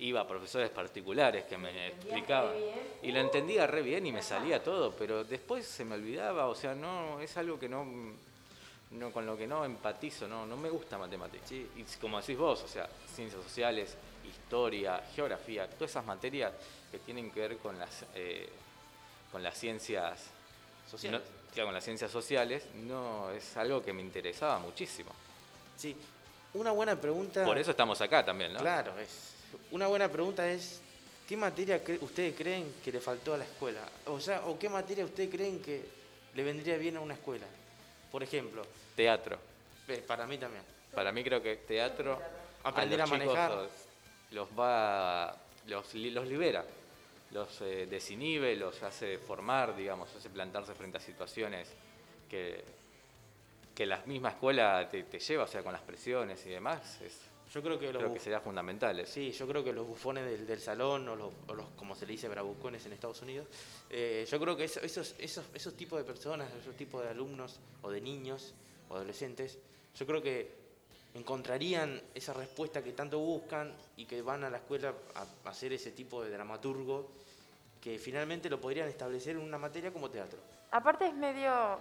iba 0.00 0.20
a 0.20 0.26
profesores 0.28 0.68
particulares 0.70 1.44
que 1.46 1.56
me 1.56 1.88
explicaban 1.88 2.52
y 3.02 3.12
lo 3.12 3.20
entendía 3.20 3.66
re 3.66 3.80
bien 3.80 4.04
y 4.06 4.12
me 4.12 4.22
salía 4.22 4.62
todo, 4.62 4.92
pero 4.92 5.24
después 5.24 5.64
se 5.66 5.84
me 5.86 5.94
olvidaba, 5.94 6.48
o 6.48 6.54
sea, 6.54 6.74
no 6.74 7.18
es 7.20 7.34
algo 7.38 7.58
que 7.58 7.68
no, 7.68 7.84
no 8.92 9.12
con 9.12 9.26
lo 9.26 9.36
que 9.36 9.46
no 9.46 9.64
empatizo, 9.64 10.26
no, 10.26 10.46
no 10.46 10.56
me 10.56 10.70
gusta 10.70 10.96
matemáticas. 10.98 11.50
Y 11.52 11.66
como 12.00 12.20
decís 12.20 12.36
vos, 12.38 12.62
o 12.62 12.68
sea, 12.68 12.88
ciencias 13.14 13.42
sociales, 13.42 13.96
historia, 14.26 15.02
geografía, 15.14 15.68
todas 15.68 15.90
esas 15.90 16.04
materias 16.06 16.52
que 16.90 16.98
tienen 17.00 17.30
que 17.30 17.40
ver 17.40 17.56
con 17.58 17.78
las 17.78 18.04
eh, 18.14 18.48
con 19.30 19.42
las 19.42 19.58
ciencias 19.58 20.30
Sociales. 20.90 21.20
no- 21.20 21.52
claro, 21.52 21.66
con 21.68 21.74
las 21.74 21.84
ciencias 21.84 22.10
sociales, 22.10 22.64
no 22.74 23.30
es 23.30 23.56
algo 23.58 23.82
que 23.82 23.92
me 23.92 24.00
interesaba 24.00 24.58
muchísimo. 24.58 25.10
Sí, 25.76 25.94
una 26.54 26.70
buena 26.72 26.98
pregunta. 26.98 27.44
Por 27.44 27.58
eso 27.58 27.72
estamos 27.72 28.00
acá 28.00 28.24
también, 28.24 28.54
¿no? 28.54 28.60
Claro, 28.60 28.98
es. 28.98 29.34
Una 29.70 29.86
buena 29.86 30.08
pregunta 30.10 30.50
es, 30.50 30.80
¿qué 31.28 31.36
materia 31.36 31.84
cre- 31.84 31.98
ustedes 32.00 32.34
creen 32.34 32.74
que 32.82 32.90
le 32.90 33.00
faltó 33.00 33.34
a 33.34 33.38
la 33.38 33.44
escuela? 33.44 33.80
O 34.06 34.18
sea, 34.18 34.46
¿o 34.46 34.58
qué 34.58 34.68
materia 34.70 35.04
ustedes 35.04 35.28
creen 35.30 35.60
que 35.60 35.84
le 36.34 36.42
vendría 36.42 36.78
bien 36.78 36.96
a 36.96 37.00
una 37.00 37.14
escuela? 37.14 37.46
Por 38.10 38.22
ejemplo, 38.22 38.62
Teatro. 38.96 39.38
eh, 39.88 40.02
para 40.06 40.26
mí 40.26 40.38
también. 40.38 40.62
Para 40.94 41.12
mí 41.12 41.22
creo 41.22 41.42
que 41.42 41.56
teatro 41.56 42.20
Aprender 42.64 42.98
los 42.98 43.08
a 43.08 43.12
manejar. 43.12 43.50
Los, 43.52 43.70
los 44.30 44.48
va 44.58 45.36
los, 45.66 45.94
los 45.94 46.26
libera, 46.26 46.64
los 47.30 47.60
eh, 47.60 47.86
desinhibe, 47.88 48.56
los 48.56 48.82
hace 48.82 49.18
formar, 49.18 49.76
digamos, 49.76 50.14
hace 50.16 50.30
plantarse 50.30 50.74
frente 50.74 50.96
a 50.98 51.00
situaciones 51.00 51.68
que, 52.28 52.64
que 53.74 53.86
la 53.86 53.98
misma 54.06 54.30
escuela 54.30 54.88
te, 54.90 55.02
te 55.04 55.18
lleva, 55.18 55.44
o 55.44 55.46
sea, 55.46 55.62
con 55.62 55.72
las 55.72 55.82
presiones 55.82 56.44
y 56.46 56.50
demás, 56.50 57.00
es, 57.02 57.20
Yo 57.52 57.62
creo 57.62 57.78
que 57.78 57.92
los 57.92 58.02
creo 58.02 58.12
que 58.12 58.20
será 58.20 58.40
fundamental. 58.40 58.98
eso. 59.00 59.12
Sí, 59.12 59.32
yo 59.32 59.46
creo 59.48 59.64
que 59.64 59.72
los 59.72 59.86
bufones 59.86 60.24
del, 60.26 60.46
del 60.46 60.60
salón, 60.60 61.08
o 61.08 61.16
los, 61.16 61.32
o 61.48 61.54
los, 61.54 61.66
como 61.76 61.94
se 61.94 62.04
le 62.06 62.12
dice, 62.12 62.28
bravucones 62.28 62.84
en 62.86 62.92
Estados 62.92 63.22
Unidos, 63.22 63.46
eh, 63.90 64.26
yo 64.30 64.38
creo 64.38 64.56
que 64.56 64.64
eso- 64.64 64.80
esos, 64.80 65.14
esos, 65.18 65.44
esos 65.54 65.74
tipos 65.74 65.98
de 65.98 66.04
personas, 66.04 66.52
esos 66.60 66.76
tipos 66.76 67.02
de 67.02 67.08
alumnos, 67.08 67.58
o 67.82 67.90
de 67.90 68.00
niños, 68.00 68.54
o 68.90 68.96
adolescentes, 68.96 69.58
yo 69.94 70.06
creo 70.06 70.20
que 70.22 70.56
encontrarían 71.14 72.00
esa 72.14 72.32
respuesta 72.34 72.82
que 72.82 72.92
tanto 72.92 73.18
buscan 73.18 73.74
y 73.96 74.04
que 74.04 74.22
van 74.22 74.44
a 74.44 74.50
la 74.50 74.58
escuela 74.58 74.92
a, 75.14 75.22
a 75.48 75.50
hacer 75.50 75.72
ese 75.72 75.90
tipo 75.92 76.22
de 76.22 76.30
dramaturgo 76.30 77.08
que 77.80 77.98
finalmente 77.98 78.50
lo 78.50 78.60
podrían 78.60 78.88
establecer 78.88 79.36
en 79.36 79.42
una 79.42 79.56
materia 79.58 79.92
como 79.92 80.10
teatro. 80.10 80.38
Aparte 80.70 81.06
es 81.06 81.14
medio 81.14 81.78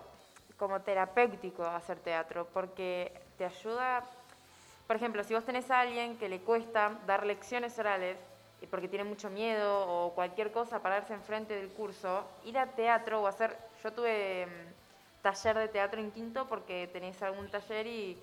como 0.57 0.81
terapéutico 0.81 1.63
hacer 1.65 1.99
teatro, 1.99 2.47
porque 2.53 3.11
te 3.37 3.45
ayuda, 3.45 4.07
por 4.87 4.95
ejemplo, 4.95 5.23
si 5.23 5.33
vos 5.33 5.43
tenés 5.43 5.69
a 5.69 5.81
alguien 5.81 6.17
que 6.17 6.29
le 6.29 6.39
cuesta 6.39 6.97
dar 7.05 7.25
lecciones 7.25 7.77
orales, 7.77 8.17
porque 8.71 8.87
tiene 8.87 9.03
mucho 9.03 9.29
miedo 9.29 9.85
o 9.87 10.13
cualquier 10.13 10.51
cosa, 10.51 10.81
pararse 10.81 11.13
enfrente 11.13 11.53
del 11.53 11.69
curso, 11.69 12.25
ir 12.45 12.57
a 12.57 12.67
teatro 12.67 13.21
o 13.21 13.27
hacer, 13.27 13.55
yo 13.83 13.93
tuve 13.93 14.47
mm, 14.47 15.21
taller 15.21 15.57
de 15.57 15.67
teatro 15.67 15.99
en 15.99 16.11
quinto 16.11 16.47
porque 16.47 16.89
tenés 16.91 17.21
algún 17.21 17.51
taller 17.51 17.85
y 17.85 18.17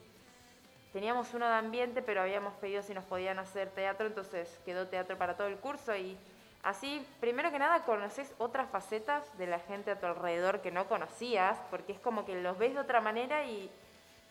teníamos 0.92 1.33
uno 1.35 1.46
de 1.46 1.55
ambiente, 1.55 2.03
pero 2.03 2.22
habíamos 2.22 2.55
pedido 2.55 2.83
si 2.83 2.94
nos 2.94 3.05
podían 3.05 3.38
hacer 3.38 3.70
teatro, 3.70 4.07
entonces 4.07 4.59
quedó 4.64 4.88
teatro 4.88 5.16
para 5.16 5.37
todo 5.37 5.46
el 5.46 5.59
curso 5.59 5.94
y 5.94 6.16
Así, 6.64 7.07
primero 7.20 7.50
que 7.50 7.59
nada, 7.59 7.85
conoces 7.85 8.33
otras 8.38 8.70
facetas 8.70 9.37
de 9.37 9.46
la 9.46 9.59
gente 9.59 9.90
a 9.90 10.00
tu 10.00 10.07
alrededor 10.07 10.62
que 10.62 10.70
no 10.70 10.88
conocías, 10.88 11.59
porque 11.70 11.92
es 11.92 12.00
como 12.00 12.24
que 12.24 12.40
los 12.40 12.57
ves 12.57 12.72
de 12.72 12.81
otra 12.81 13.03
manera 13.03 13.44
y 13.44 13.70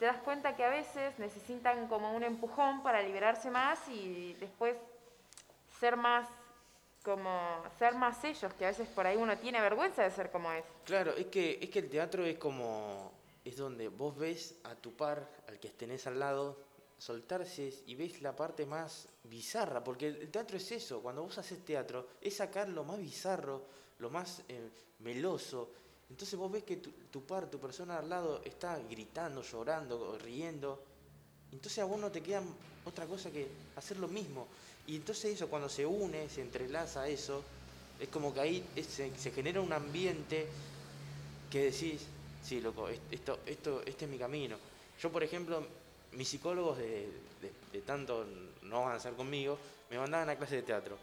te 0.03 0.07
das 0.07 0.21
cuenta 0.21 0.53
que 0.53 0.65
a 0.65 0.69
veces 0.69 1.17
necesitan 1.17 1.87
como 1.87 2.13
un 2.13 2.23
empujón 2.23 2.83
para 2.83 3.01
liberarse 3.01 3.49
más 3.49 3.79
y 3.87 4.33
después 4.33 4.75
ser 5.79 5.95
más 5.95 6.27
como 7.01 7.63
ser 7.79 7.95
más 7.95 8.21
ellos, 8.25 8.53
que 8.55 8.65
a 8.65 8.67
veces 8.67 8.89
por 8.89 9.07
ahí 9.07 9.15
uno 9.15 9.37
tiene 9.37 9.61
vergüenza 9.61 10.03
de 10.03 10.11
ser 10.11 10.29
como 10.29 10.51
es. 10.51 10.65
Claro, 10.83 11.15
es 11.15 11.27
que, 11.27 11.57
es 11.61 11.69
que 11.69 11.79
el 11.79 11.89
teatro 11.89 12.25
es 12.25 12.37
como, 12.37 13.13
es 13.45 13.55
donde 13.55 13.87
vos 13.87 14.17
ves 14.17 14.59
a 14.65 14.75
tu 14.75 14.91
par, 14.91 15.25
al 15.47 15.57
que 15.57 15.69
tenés 15.69 16.05
al 16.05 16.19
lado, 16.19 16.57
soltarse 16.97 17.73
y 17.85 17.95
ves 17.95 18.21
la 18.21 18.35
parte 18.35 18.65
más 18.65 19.07
bizarra, 19.23 19.81
porque 19.81 20.07
el 20.07 20.29
teatro 20.29 20.57
es 20.57 20.69
eso, 20.73 21.01
cuando 21.01 21.23
vos 21.23 21.37
haces 21.37 21.63
teatro, 21.63 22.09
es 22.19 22.35
sacar 22.35 22.67
lo 22.67 22.83
más 22.83 22.99
bizarro, 22.99 23.63
lo 23.99 24.09
más 24.09 24.43
eh, 24.49 24.69
meloso. 24.99 25.71
Entonces 26.09 26.37
vos 26.37 26.51
ves 26.51 26.63
que 26.63 26.77
tu, 26.77 26.91
tu 27.11 27.25
par, 27.25 27.49
tu 27.49 27.59
persona 27.59 27.97
al 27.97 28.09
lado 28.09 28.41
está 28.45 28.77
gritando, 28.89 29.41
llorando, 29.41 30.17
riendo. 30.19 30.83
Entonces 31.51 31.79
a 31.79 31.85
vos 31.85 31.99
no 31.99 32.11
te 32.11 32.21
queda 32.21 32.43
otra 32.83 33.05
cosa 33.07 33.31
que 33.31 33.51
hacer 33.75 33.97
lo 33.97 34.07
mismo. 34.07 34.47
Y 34.87 34.95
entonces 34.97 35.33
eso, 35.33 35.49
cuando 35.49 35.69
se 35.69 35.85
une, 35.85 36.29
se 36.29 36.41
entrelaza 36.41 37.07
eso, 37.07 37.45
es 37.99 38.09
como 38.09 38.33
que 38.33 38.39
ahí 38.41 38.71
se, 38.87 39.17
se 39.17 39.31
genera 39.31 39.61
un 39.61 39.73
ambiente 39.73 40.49
que 41.49 41.65
decís, 41.71 42.09
sí, 42.41 42.61
loco, 42.61 42.89
es- 42.89 42.99
esto, 43.11 43.39
esto, 43.45 43.81
este 43.85 44.05
es 44.05 44.11
mi 44.11 44.17
camino. 44.17 44.57
Yo, 44.99 45.11
por 45.11 45.23
ejemplo, 45.23 45.65
mis 46.11 46.27
psicólogos 46.29 46.77
de, 46.77 47.07
de- 47.41 47.53
de 47.71 47.81
tanto 47.81 48.25
no 48.63 48.77
avanzar 48.85 49.13
conmigo, 49.15 49.57
me 49.89 49.97
mandaban 49.97 50.29
a 50.29 50.35
clase 50.35 50.55
de 50.57 50.63
teatro. 50.63 50.97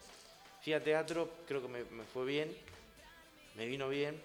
Fui 0.62 0.72
a 0.72 0.82
teatro, 0.82 1.30
creo 1.46 1.62
que 1.62 1.68
me, 1.68 1.84
me 1.84 2.04
fue 2.04 2.24
bien, 2.26 2.54
me 3.56 3.66
vino 3.66 3.88
bien, 3.88 4.20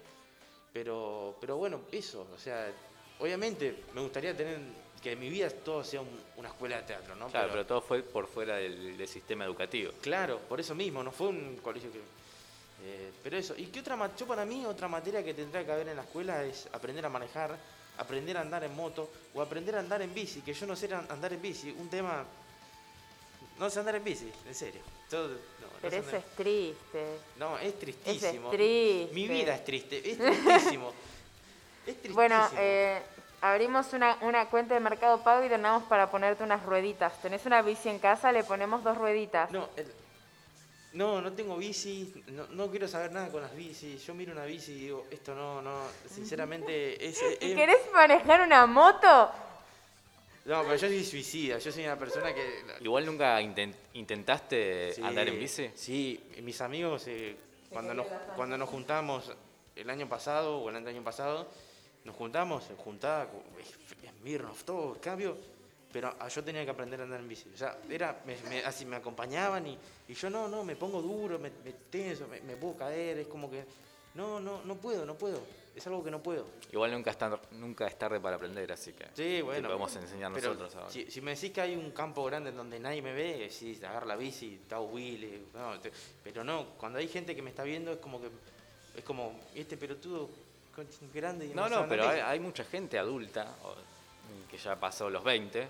pero, 0.76 1.34
pero 1.40 1.56
bueno, 1.56 1.80
eso, 1.90 2.26
o 2.34 2.38
sea, 2.38 2.70
obviamente 3.20 3.84
me 3.94 4.02
gustaría 4.02 4.36
tener 4.36 4.58
que 5.02 5.16
mi 5.16 5.30
vida 5.30 5.48
todo 5.48 5.82
sea 5.82 6.02
un- 6.02 6.20
una 6.36 6.48
escuela 6.50 6.76
de 6.76 6.82
teatro, 6.82 7.14
¿no? 7.14 7.28
Claro, 7.28 7.48
pero 7.50 7.64
todo 7.64 7.80
fue 7.80 8.02
por 8.02 8.26
fuera 8.26 8.56
del, 8.56 8.94
del 8.98 9.08
sistema 9.08 9.46
educativo. 9.46 9.92
Claro, 10.02 10.38
por 10.40 10.60
eso 10.60 10.74
mismo, 10.74 11.02
no 11.02 11.12
fue 11.12 11.28
un 11.28 11.56
colegio 11.62 11.90
que... 11.90 11.98
eh, 12.84 13.10
pero 13.22 13.38
eso, 13.38 13.54
¿y 13.56 13.68
qué 13.68 13.80
otra 13.80 14.14
Yo 14.18 14.26
para 14.26 14.44
mí 14.44 14.66
otra 14.66 14.86
materia 14.86 15.24
que 15.24 15.32
tendría 15.32 15.64
que 15.64 15.72
haber 15.72 15.88
en 15.88 15.96
la 15.96 16.02
escuela 16.02 16.44
es 16.44 16.68
aprender 16.70 17.06
a 17.06 17.08
manejar, 17.08 17.56
aprender 17.96 18.36
a 18.36 18.42
andar 18.42 18.62
en 18.64 18.76
moto 18.76 19.08
o 19.32 19.40
aprender 19.40 19.76
a 19.76 19.78
andar 19.80 20.02
en 20.02 20.12
bici, 20.12 20.42
que 20.42 20.52
yo 20.52 20.66
no 20.66 20.76
sé 20.76 20.92
an- 20.94 21.06
andar 21.08 21.32
en 21.32 21.40
bici, 21.40 21.70
un 21.70 21.88
tema... 21.88 22.22
No 23.58 23.70
sé 23.70 23.78
andar 23.78 23.94
en 23.94 24.04
bici, 24.04 24.30
en 24.46 24.54
serio. 24.54 24.82
No, 25.12 25.28
Pero 25.80 25.96
eso 25.96 26.16
es 26.16 26.24
triste. 26.36 27.06
No, 27.36 27.58
es 27.58 27.78
tristísimo. 27.78 28.50
triste. 28.50 29.14
Mi 29.14 29.28
vida 29.28 29.54
es 29.54 29.64
triste, 29.64 29.98
es 30.10 30.18
tristísimo. 30.18 30.92
es 31.80 31.84
tristísimo. 31.84 32.14
Bueno, 32.16 32.48
eh, 32.56 33.00
abrimos 33.40 33.92
una, 33.92 34.18
una 34.22 34.48
cuenta 34.48 34.74
de 34.74 34.80
Mercado 34.80 35.22
Pago 35.22 35.44
y 35.44 35.48
donamos 35.48 35.84
para 35.84 36.10
ponerte 36.10 36.42
unas 36.42 36.62
rueditas. 36.64 37.20
¿Tenés 37.22 37.46
una 37.46 37.62
bici 37.62 37.88
en 37.88 37.98
casa? 38.00 38.32
Le 38.32 38.42
ponemos 38.42 38.82
dos 38.82 38.96
rueditas. 38.98 39.50
No, 39.52 39.68
el- 39.76 39.92
no, 40.92 41.20
no 41.20 41.30
tengo 41.32 41.56
bici, 41.58 42.24
no, 42.28 42.46
no 42.48 42.70
quiero 42.70 42.88
saber 42.88 43.12
nada 43.12 43.28
con 43.30 43.42
las 43.42 43.54
bicis. 43.54 44.02
Yo 44.06 44.14
miro 44.14 44.32
una 44.32 44.44
bici 44.46 44.72
y 44.72 44.78
digo, 44.80 45.06
esto 45.10 45.34
no, 45.34 45.60
no, 45.60 45.82
sinceramente 46.10 47.06
es... 47.08 47.20
¿Y 47.40 47.50
es- 47.50 47.54
querés 47.54 47.78
manejar 47.92 48.40
una 48.40 48.66
moto? 48.66 49.30
No, 50.46 50.62
pero 50.62 50.76
yo 50.76 50.88
soy 50.88 51.04
suicida, 51.04 51.58
yo 51.58 51.72
soy 51.72 51.84
una 51.84 51.98
persona 51.98 52.32
que... 52.32 52.62
Igual 52.80 53.04
nunca 53.04 53.40
inten- 53.42 53.74
intentaste 53.94 54.92
Sí, 54.94 55.02
andar 55.02 55.26
en 55.28 55.38
bici. 55.40 55.70
Sí, 55.74 56.20
mis 56.42 56.60
amigos, 56.60 57.04
eh, 57.08 57.36
cuando, 57.68 57.92
nos, 57.92 58.06
cuando 58.36 58.56
nos 58.56 58.68
juntamos 58.68 59.32
el 59.74 59.90
año 59.90 60.08
pasado 60.08 60.58
o 60.60 60.70
el 60.70 60.76
año 60.76 61.02
pasado, 61.02 61.48
nos 62.04 62.14
juntamos, 62.14 62.70
eh, 62.70 62.76
Smirnoff, 64.20 64.62
todo, 64.64 64.96
cambio, 65.00 65.36
pero 65.92 66.14
ah, 66.20 66.28
yo 66.28 66.44
tenía 66.44 66.64
que 66.64 66.70
aprender 66.70 67.00
a 67.00 67.04
andar 67.04 67.18
en 67.20 67.28
bici. 67.28 67.48
O 67.52 67.56
sea, 67.56 67.78
era, 67.90 68.20
me, 68.24 68.36
me- 68.48 68.64
así 68.64 68.84
me 68.84 68.96
acompañaban 68.96 69.66
y, 69.66 69.76
y 70.08 70.14
yo 70.14 70.30
no, 70.30 70.46
no, 70.46 70.62
me 70.62 70.76
pongo 70.76 71.02
duro, 71.02 71.38
me, 71.40 71.50
me 71.64 71.72
tenso, 71.90 72.28
me 72.28 72.56
puedo 72.56 72.76
caer, 72.76 73.18
es 73.18 73.26
como 73.26 73.50
que, 73.50 73.64
no, 74.14 74.38
no, 74.40 74.62
no 74.64 74.76
puedo, 74.76 75.04
no 75.04 75.14
puedo, 75.16 75.40
es 75.76 75.86
algo 75.86 76.02
que 76.02 76.10
no 76.10 76.22
puedo. 76.22 76.46
Igual 76.72 76.90
nunca 76.92 77.10
es, 77.10 77.18
tar- 77.18 77.40
nunca 77.52 77.86
es 77.86 77.98
tarde 77.98 78.18
para 78.18 78.36
aprender, 78.36 78.72
así 78.72 78.92
que 78.94 79.06
Sí, 79.14 79.42
bueno. 79.42 79.60
te 79.62 79.66
podemos 79.68 79.94
enseñar 79.96 80.32
pero 80.32 80.48
nosotros 80.54 80.74
ahora. 80.74 80.90
Si, 80.90 81.10
si 81.10 81.20
me 81.20 81.34
decís 81.34 81.52
que 81.52 81.60
hay 81.60 81.76
un 81.76 81.90
campo 81.90 82.24
grande 82.24 82.50
en 82.50 82.56
donde 82.56 82.80
nadie 82.80 83.02
me 83.02 83.12
ve, 83.12 83.48
sí, 83.50 83.78
agarra 83.84 84.06
la 84.06 84.16
bici, 84.16 84.54
está 84.62 84.80
Willy, 84.80 85.46
no, 85.54 85.78
te- 85.80 85.92
pero 86.24 86.42
no, 86.42 86.70
cuando 86.78 86.98
hay 86.98 87.08
gente 87.08 87.36
que 87.36 87.42
me 87.42 87.50
está 87.50 87.62
viendo 87.62 87.92
es 87.92 87.98
como 87.98 88.20
que, 88.20 88.28
es 88.96 89.04
como, 89.04 89.38
este 89.54 89.76
pelotudo 89.76 90.28
grande 91.14 91.46
y 91.46 91.48
No, 91.50 91.68
no, 91.68 91.76
andar 91.76 91.88
pero 91.88 92.02
hay, 92.08 92.16
bici". 92.16 92.20
hay 92.26 92.40
mucha 92.40 92.64
gente 92.64 92.98
adulta 92.98 93.54
que 94.50 94.58
ya 94.58 94.76
pasó 94.76 95.08
los 95.10 95.22
20 95.24 95.68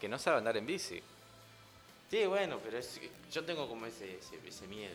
que 0.00 0.08
no 0.08 0.18
sabe 0.18 0.38
andar 0.38 0.56
en 0.58 0.66
bici. 0.66 1.00
Sí, 2.10 2.26
bueno, 2.26 2.58
pero 2.62 2.78
es- 2.78 3.00
yo 3.32 3.44
tengo 3.44 3.66
como 3.68 3.86
ese, 3.86 4.16
ese, 4.18 4.38
ese 4.46 4.66
miedo. 4.68 4.94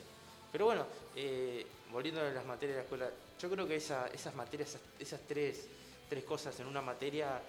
Pero 0.52 0.66
bueno, 0.66 0.86
eh, 1.16 1.66
volviendo 1.92 2.22
a 2.22 2.30
las 2.30 2.46
materias 2.46 2.76
de 2.76 2.78
la 2.78 2.84
escuela, 2.84 3.10
yo 3.40 3.50
creo 3.50 3.68
que 3.68 3.76
esa, 3.76 4.08
esas 4.08 4.34
materias, 4.36 4.70
esas, 4.70 4.82
esas 5.00 5.20
tres, 5.28 5.68
tres 6.10 6.24
cosas 6.24 6.60
en 6.60 6.68
una 6.68 6.82
materia 6.82 7.40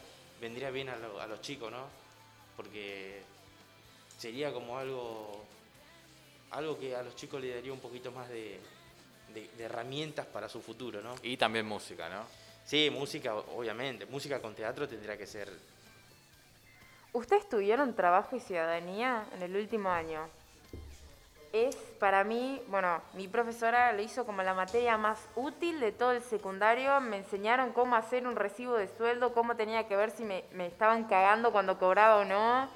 vendría 0.41 0.71
bien 0.71 0.89
a, 0.89 0.97
lo- 0.97 1.21
a 1.21 1.27
los 1.27 1.41
chicos, 1.41 1.71
¿no? 1.71 1.85
Porque 2.57 3.23
sería 4.19 4.53
como 4.53 4.79
algo, 4.79 5.45
algo 6.51 6.79
que 6.79 6.95
a 6.97 7.03
los 7.03 7.15
chicos 7.17 7.41
le 7.41 7.55
daría 7.55 7.73
un 7.73 7.81
poquito 7.81 8.11
más 8.13 8.29
de, 8.29 8.59
de- 9.35 9.49
de 9.57 9.65
herramientas 9.65 10.27
para 10.27 10.49
su 10.49 10.61
futuro, 10.61 11.01
¿no? 11.03 11.15
Y 11.23 11.37
también 11.37 11.67
música, 11.67 12.09
¿no? 12.09 12.25
Sí, 12.65 12.91
música, 12.91 13.35
obviamente, 13.35 14.07
música 14.07 14.41
con 14.41 14.55
teatro 14.55 14.89
tendría 14.89 15.17
que 15.17 15.27
ser... 15.27 15.49
¿Ustedes 17.13 17.49
tuvieron 17.49 17.95
trabajo 17.95 18.37
y 18.37 18.41
ciudadanía 18.41 19.27
en 19.35 19.43
el 19.43 19.55
último 19.57 19.91
año? 19.91 20.29
Es 21.53 21.77
para 22.01 22.25
mí, 22.25 22.63
bueno, 22.69 23.03
mi 23.13 23.29
profesora 23.29 23.93
lo 23.93 24.01
hizo 24.01 24.25
como 24.25 24.43
la 24.43 24.55
materia 24.55 24.97
más 24.97 25.19
útil 25.37 25.81
de 25.81 25.93
todo 25.93 26.13
el 26.13 26.23
secundario. 26.23 26.99
Me 27.01 27.19
enseñaron 27.19 27.73
cómo 27.73 27.95
hacer 27.95 28.27
un 28.27 28.37
recibo 28.37 28.75
de 28.75 28.89
sueldo, 28.89 29.35
cómo 29.35 29.55
tenía 29.55 29.87
que 29.87 29.95
ver 29.95 30.11
si 30.11 30.25
me, 30.25 30.45
me 30.53 30.67
estaban 30.67 31.05
cagando 31.05 31.53
cuando 31.53 31.79
cobraba 31.79 32.17
o 32.17 32.25
no. 32.25 32.69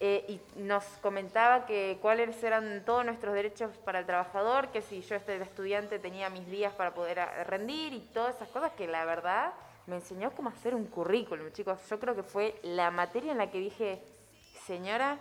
Eh, 0.00 0.24
y 0.56 0.60
nos 0.60 0.84
comentaba 1.02 1.66
que 1.66 1.98
cuáles 2.02 2.42
eran 2.42 2.84
todos 2.84 3.04
nuestros 3.04 3.32
derechos 3.32 3.70
para 3.84 4.00
el 4.00 4.06
trabajador, 4.06 4.68
que 4.68 4.82
si 4.82 5.00
yo 5.02 5.14
este 5.14 5.40
estudiante 5.40 6.00
tenía 6.00 6.28
mis 6.30 6.46
días 6.50 6.72
para 6.74 6.92
poder 6.94 7.20
a- 7.20 7.44
rendir 7.44 7.92
y 7.92 8.00
todas 8.12 8.34
esas 8.34 8.48
cosas 8.48 8.72
que 8.72 8.88
la 8.88 9.04
verdad 9.04 9.52
me 9.86 9.94
enseñó 9.96 10.32
cómo 10.32 10.48
hacer 10.48 10.74
un 10.74 10.86
currículum, 10.86 11.52
chicos. 11.52 11.78
Yo 11.88 12.00
creo 12.00 12.16
que 12.16 12.24
fue 12.24 12.58
la 12.64 12.90
materia 12.90 13.30
en 13.30 13.38
la 13.38 13.52
que 13.52 13.58
dije, 13.58 14.02
señora, 14.66 15.16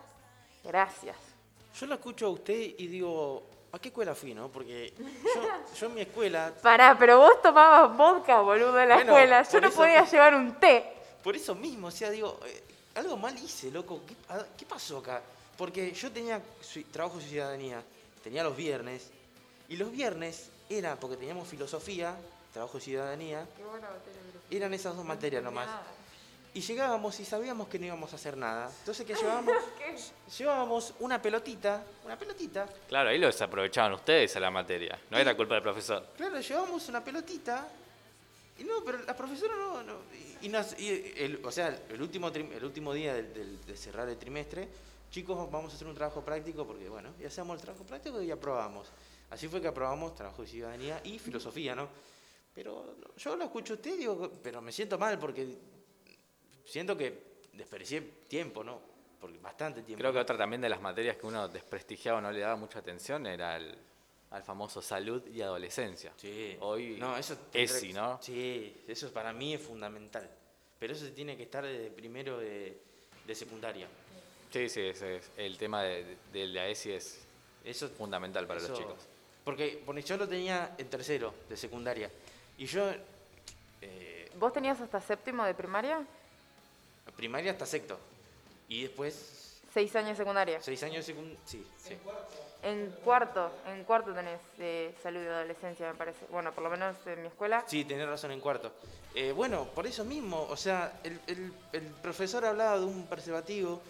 gracias. 0.64 1.33
Yo 1.80 1.86
lo 1.88 1.96
escucho 1.96 2.28
a 2.28 2.30
usted 2.30 2.54
y 2.78 2.88
digo, 2.88 3.44
¿a 3.72 3.80
qué 3.80 3.90
escuela 3.90 4.14
fui, 4.16 4.34
no? 4.34 4.50
Porque 4.50 4.94
yo, 4.98 5.42
yo 5.80 5.86
en 5.88 5.94
mi 5.96 6.02
escuela 6.02 6.54
Pará, 6.62 6.96
pero 6.98 7.18
vos 7.20 7.42
tomabas 7.42 7.96
vodka, 7.98 8.42
boludo, 8.42 8.80
en 8.80 8.90
la 8.90 8.96
Bueno, 8.96 9.12
escuela. 9.12 9.44
Yo 9.44 9.62
no 9.62 9.68
eso- 9.68 9.78
podía 9.78 10.06
llevar 10.06 10.36
un 10.36 10.54
té. 10.60 10.86
Por 11.24 11.36
eso 11.36 11.56
mismo, 11.56 11.88
o 11.88 11.92
sea, 11.92 12.10
digo, 12.10 12.40
eh, 12.46 12.64
algo 12.96 13.18
mal 13.18 13.38
hice, 13.38 13.72
loco. 13.72 14.02
¿Qué, 14.08 14.16
a- 14.34 14.46
qué 14.58 14.66
pasó 14.66 14.98
acá? 15.00 15.22
Porque 15.58 15.92
yo 15.94 16.12
tenía 16.12 16.42
trabajo 16.92 17.18
de 17.18 17.24
ciudadanía, 17.26 17.82
tenía 18.24 18.44
los 18.44 18.56
viernes, 18.56 19.10
y 19.70 19.78
los 19.78 19.92
viernes 19.92 20.50
era, 20.70 20.96
porque 21.00 21.16
teníamos 21.18 21.48
filosofía, 21.48 22.16
trabajo 22.52 22.78
de 22.78 22.84
ciudadanía, 22.84 23.48
eran 24.52 24.74
esas 24.74 24.96
dos 24.96 25.06
materias 25.06 25.42
nomás. 25.44 25.68
Y 26.56 26.62
llegábamos 26.62 27.20
y 27.20 27.26
sabíamos 27.26 27.68
que 27.68 27.80
no 27.80 27.86
íbamos 27.88 28.13
a 28.13 28.16
hacer 28.16 28.38
nada. 28.38 28.70
Entonces, 28.80 29.06
¿qué 29.08 29.16
llevábamos? 29.16 29.56
llevábamos 30.38 30.94
una 31.00 31.22
pelotita, 31.22 31.84
una 32.06 32.18
pelotita, 32.18 32.68
Claro, 32.88 33.10
ahí 33.10 33.18
lo 33.18 33.28
desaprovechaban 33.28 33.94
ustedes 33.94 34.36
a 34.36 34.39
la 34.39 34.52
materia. 34.52 35.00
No 35.10 35.18
era 35.18 35.36
culpa 35.36 35.56
del 35.56 35.63
profesor. 35.63 36.06
Claro, 36.16 36.39
llevamos 36.39 36.88
una 36.89 37.04
pelotita. 37.04 37.68
Y 38.60 38.63
no, 38.66 38.84
pero 38.86 39.00
la 39.02 39.16
profesora 39.18 39.56
no. 39.56 39.82
no, 39.82 39.94
y, 40.42 40.46
y 40.46 40.50
nos- 40.50 40.80
y 40.80 40.89
el, 41.18 41.42
o 41.44 41.52
sea, 41.52 41.76
el 41.89 42.00
último, 42.00 42.32
trim- 42.32 42.52
el 42.54 42.63
último 42.63 42.94
día 42.94 43.16
del- 43.16 43.34
del- 43.34 43.66
de 43.66 43.76
cerrar 43.76 44.08
el 44.08 44.18
trimestre, 44.18 44.68
chicos, 45.10 45.50
vamos 45.50 45.74
a 45.74 45.76
hacer 45.76 45.88
un 45.88 45.96
trabajo 45.96 46.22
práctico 46.24 46.66
porque, 46.68 46.88
bueno, 46.88 47.13
ya 47.20 47.28
hacemos 47.30 47.56
el 47.56 47.62
trabajo 47.63 47.84
práctico 47.84 48.22
y 48.22 48.30
aprobamos. 48.30 48.89
Así 49.32 49.48
fue 49.48 49.60
que 49.60 49.68
aprobamos 49.70 50.13
trabajo 50.13 50.44
de 50.44 50.48
ciudadanía 50.48 51.02
y 51.04 51.18
filosofía, 51.18 51.74
¿no? 51.74 51.88
Pero 52.54 52.94
no, 53.00 53.16
yo 53.18 53.36
lo 53.36 53.46
escucho 53.46 53.74
a 53.74 53.76
usted, 53.78 53.98
digo, 53.98 54.32
pero 54.44 54.62
me 54.62 54.72
siento 54.72 55.00
mal 55.00 55.18
porque 55.18 55.58
siento 56.65 56.97
que 56.97 57.34
desperdicié 57.54 58.02
tiempo, 58.28 58.63
¿no? 58.63 58.80
Porque 59.19 59.38
bastante 59.39 59.82
tiempo. 59.84 60.02
Creo 60.02 60.12
que 60.13 60.19
otra 60.19 60.38
también 60.38 60.62
de 60.62 60.69
las 60.69 60.82
materias 60.82 61.17
que 61.17 61.26
uno 61.26 61.47
desprestigiaba 61.47 62.17
o 62.19 62.21
no 62.21 62.32
le 62.32 62.39
daba 62.41 62.56
mucha 62.56 62.80
atención 62.80 63.26
era 63.26 63.56
el, 63.56 63.78
al 64.32 64.43
famoso 64.43 64.82
salud 64.82 65.26
y 65.28 65.41
adolescencia. 65.41 66.12
Sí. 66.17 66.58
Hoy 66.60 66.97
no, 66.99 67.15
eso 67.17 67.38
ESI, 67.54 67.88
que- 67.88 67.93
¿no? 67.93 68.19
Sí, 68.21 68.84
eso 68.88 69.12
para 69.13 69.32
mí 69.32 69.54
es 69.54 69.62
fundamental. 69.62 70.30
Pero 70.80 70.93
eso 70.93 71.06
se 71.06 71.12
tiene 71.12 71.38
que 71.38 71.43
estar 71.43 71.63
desde 71.65 71.89
primero 71.91 72.38
de, 72.39 72.78
de 73.26 73.36
secundaria. 73.36 73.88
Sí, 74.52 74.67
sí, 74.67 74.82
ese 74.82 75.17
es- 75.17 75.32
el 75.38 75.58
tema 75.58 75.84
de, 75.84 76.17
de 76.34 76.47
la 76.47 76.67
ESI 76.67 76.91
es 76.91 77.26
Eso, 77.63 77.88
fundamental 77.89 78.45
para 78.45 78.60
eso- 78.60 78.69
los 78.69 78.78
chicos. 78.80 79.08
Porque, 79.45 79.82
porque 79.86 80.02
yo 80.02 80.17
lo 80.17 80.28
tenía 80.28 80.76
en 80.78 80.89
tercero 80.89 81.34
de 81.49 81.56
secundaria. 81.58 82.10
Y 82.58 82.65
yo, 82.65 82.89
eh, 83.82 84.30
¿Vos 84.39 84.52
tenías 84.54 84.80
hasta 84.82 84.99
séptimo 85.02 85.43
de 85.45 85.54
primaria? 85.54 86.06
Primaria 87.12 87.52
hasta 87.52 87.66
sexto. 87.66 88.00
Y 88.68 88.84
después, 88.84 89.60
Seis 89.74 89.96
años 89.96 90.10
de 90.12 90.16
secundaria. 90.18 90.62
seis 90.62 90.82
años 90.84 90.98
de 90.98 91.13
secundaria. 91.13 91.39
Sí, 91.46 91.66
sí. 91.84 91.98
En 92.62 92.92
cuarto, 93.04 93.52
en 93.68 93.84
cuarto 93.84 94.13
tenés 94.13 94.39
eh, 94.60 94.96
salud 95.04 95.20
de 95.20 95.30
adolescencia, 95.30 95.88
me 95.92 95.96
parece. 95.98 96.26
Bueno, 96.30 96.52
por 96.54 96.63
lo 96.63 96.70
menos 96.70 96.96
en 97.08 97.22
mi 97.24 97.28
escuela. 97.28 97.63
Sí, 97.68 97.84
tenés 97.84 98.08
razón 98.08 98.32
en 98.32 98.39
cuarto. 98.39 98.72
Eh, 99.16 99.32
bueno, 99.34 99.66
por 99.76 99.86
eso 99.86 100.06
mismo, 100.06 100.44
o 100.50 100.56
sea, 100.56 101.00
el, 101.04 101.20
el- 101.28 101.54
el 101.74 101.82
profesor 102.02 102.46
hablaba 102.46 102.80
de 102.80 102.86
un 102.86 103.06
preservativo 103.08 103.82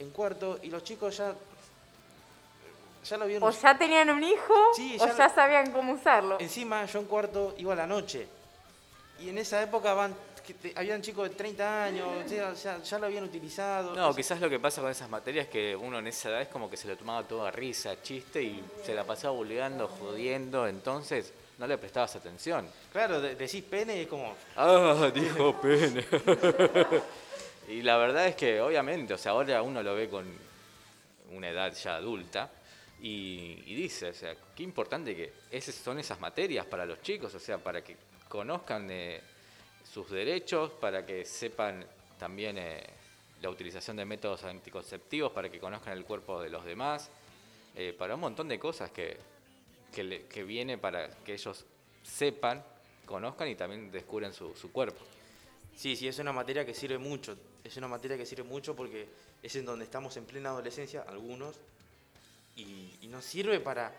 en 0.00 0.10
cuarto 0.10 0.58
y 0.62 0.70
los 0.70 0.82
chicos 0.82 1.18
ya, 1.18 1.34
ya 3.04 3.16
lo 3.16 3.24
habían 3.24 3.42
O 3.42 3.50
ya 3.50 3.78
tenían 3.78 4.10
un 4.10 4.24
hijo 4.24 4.54
Sí, 4.74 4.96
o 5.00 5.06
ya 5.06 5.16
ya 5.16 5.28
lo- 5.28 5.34
sabían 5.34 5.70
cómo 5.72 5.92
usarlo. 5.92 6.38
Encima 6.40 6.84
yo 6.86 6.98
en 6.98 7.04
cuarto 7.06 7.54
iba 7.58 7.72
a 7.74 7.76
la 7.76 7.86
noche. 7.86 8.26
Y 9.20 9.28
en 9.28 9.38
esa 9.38 9.62
época 9.62 9.94
van, 9.94 10.14
que 10.40 10.54
te- 10.54 10.72
habían 10.76 11.00
chicos 11.02 11.28
de 11.28 11.34
30 11.34 11.84
años, 11.84 12.06
o 12.24 12.56
sea, 12.56 12.82
ya, 12.82 12.98
lo 12.98 13.06
habían 13.06 13.24
utilizado. 13.24 13.94
No, 13.94 14.14
quizás 14.14 14.40
lo 14.40 14.48
que 14.50 14.58
pasa 14.58 14.80
con 14.80 14.90
esas 14.90 15.08
materias 15.08 15.46
es 15.46 15.50
que 15.50 15.76
uno 15.76 15.98
en 15.98 16.06
esa 16.06 16.30
edad 16.30 16.42
es 16.42 16.48
como 16.48 16.68
que 16.70 16.76
se 16.76 16.88
lo 16.88 16.96
tomaba 16.96 17.26
todo 17.26 17.46
a 17.46 17.50
risa, 17.50 18.00
chiste 18.02 18.42
y 18.42 18.62
se 18.84 18.94
la 18.94 19.04
pasaba 19.04 19.34
bulleando, 19.34 19.88
jodiendo, 19.88 20.66
entonces 20.66 21.32
no 21.58 21.66
le 21.66 21.76
prestabas 21.78 22.16
atención. 22.16 22.66
Claro, 22.92 23.20
de- 23.20 23.34
decís 23.36 23.62
pene 23.64 23.96
y 23.96 24.00
es 24.00 24.08
como, 24.08 24.34
Ah, 24.56 25.10
dijo 25.14 25.60
pene. 25.60 26.04
y 27.68 27.82
la 27.82 27.96
verdad 27.96 28.26
es 28.26 28.34
que 28.36 28.60
obviamente, 28.60 29.14
o 29.14 29.18
sea, 29.18 29.32
ahora 29.32 29.62
uno 29.62 29.82
lo 29.82 29.94
ve 29.94 30.08
con 30.08 30.26
una 31.32 31.48
edad 31.48 31.72
ya 31.74 31.96
adulta 31.96 32.50
y, 33.00 33.62
y 33.66 33.74
dice, 33.74 34.08
o 34.10 34.14
sea, 34.14 34.34
qué 34.56 34.62
importante 34.62 35.14
que 35.14 35.32
esas 35.50 35.74
son 35.74 35.98
esas 35.98 36.18
materias 36.20 36.66
para 36.66 36.84
los 36.84 37.00
chicos, 37.02 37.34
o 37.34 37.38
sea, 37.40 37.58
para 37.58 37.82
que 37.82 37.96
conozcan 38.28 38.88
eh, 38.90 39.20
sus 39.92 40.10
derechos, 40.10 40.70
para 40.70 41.04
que 41.04 41.24
sepan 41.24 41.84
también 42.18 42.58
eh, 42.58 42.82
la 43.42 43.50
utilización 43.50 43.96
de 43.96 44.04
métodos 44.04 44.44
anticonceptivos, 44.44 45.32
para 45.32 45.50
que 45.50 45.58
conozcan 45.58 45.96
el 45.96 46.04
cuerpo 46.04 46.40
de 46.40 46.50
los 46.50 46.64
demás, 46.64 47.10
eh, 47.74 47.94
para 47.96 48.14
un 48.14 48.20
montón 48.20 48.48
de 48.48 48.58
cosas 48.58 48.90
que, 48.90 49.16
que, 49.92 50.26
que 50.26 50.42
viene 50.44 50.78
para 50.78 51.08
que 51.24 51.34
ellos 51.34 51.64
sepan, 52.02 52.62
conozcan 53.06 53.48
y 53.48 53.54
también 53.54 53.90
descubren 53.90 54.32
su, 54.32 54.54
su 54.54 54.70
cuerpo. 54.70 55.00
sí, 55.76 55.96
sí, 55.96 56.06
es 56.06 56.18
una 56.18 56.32
materia 56.32 56.64
que 56.64 56.74
sirve 56.74 56.98
mucho. 56.98 57.36
Es 57.64 57.76
una 57.76 57.88
materia 57.88 58.16
que 58.16 58.24
sirve 58.24 58.44
mucho 58.44 58.74
porque 58.74 59.08
es 59.42 59.56
en 59.56 59.64
donde 59.64 59.84
estamos 59.84 60.16
en 60.16 60.24
plena 60.24 60.50
adolescencia, 60.50 61.02
algunos, 61.02 61.56
y, 62.56 63.08
nos 63.08 63.24
sirve 63.24 63.58
para, 63.58 63.92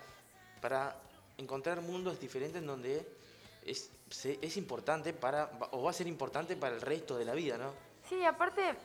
para 0.62 0.96
encontrar 1.38 1.82
mundos 1.82 2.20
diferentes 2.20 2.62
en 2.62 2.68
donde 2.68 3.06
es, 3.66 3.90
es 4.42 4.58
importante 4.58 5.14
para, 5.14 5.50
o 5.72 5.84
va 5.84 5.90
a 5.92 5.94
ser 5.94 6.08
importante 6.08 6.56
para 6.56 6.76
el 6.76 6.82
resto 6.82 7.18
de 7.18 7.26
la 7.26 7.34
vida, 7.34 7.58
¿no? 7.58 7.74
Sí, 8.10 8.24
aparte, 8.26 8.76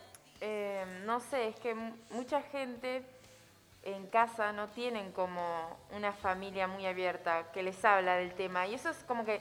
eh, 0.40 0.84
no 1.04 1.20
sé, 1.20 1.48
es 1.48 1.56
que 1.56 1.74
mu- 1.74 1.94
mucha 2.10 2.42
gente 2.42 3.02
en 3.82 4.06
casa 4.08 4.52
no 4.52 4.68
tienen 4.68 5.12
como 5.12 5.78
una 5.92 6.12
familia 6.12 6.66
muy 6.66 6.86
abierta 6.86 7.50
que 7.52 7.62
les 7.62 7.84
habla 7.84 8.16
del 8.16 8.34
tema. 8.34 8.66
Y 8.66 8.74
eso 8.74 8.88
es 8.90 8.96
como 9.06 9.24
que 9.24 9.40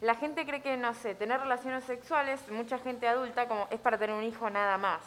la 0.00 0.14
gente 0.14 0.44
cree 0.46 0.62
que, 0.62 0.76
no 0.76 0.94
sé, 0.94 1.14
tener 1.14 1.40
relaciones 1.40 1.84
sexuales, 1.84 2.40
mucha 2.50 2.78
gente 2.78 3.06
adulta, 3.08 3.46
como 3.48 3.66
es 3.70 3.80
para 3.80 3.98
tener 3.98 4.14
un 4.16 4.24
hijo 4.24 4.48
nada 4.50 4.78
más. 4.78 5.00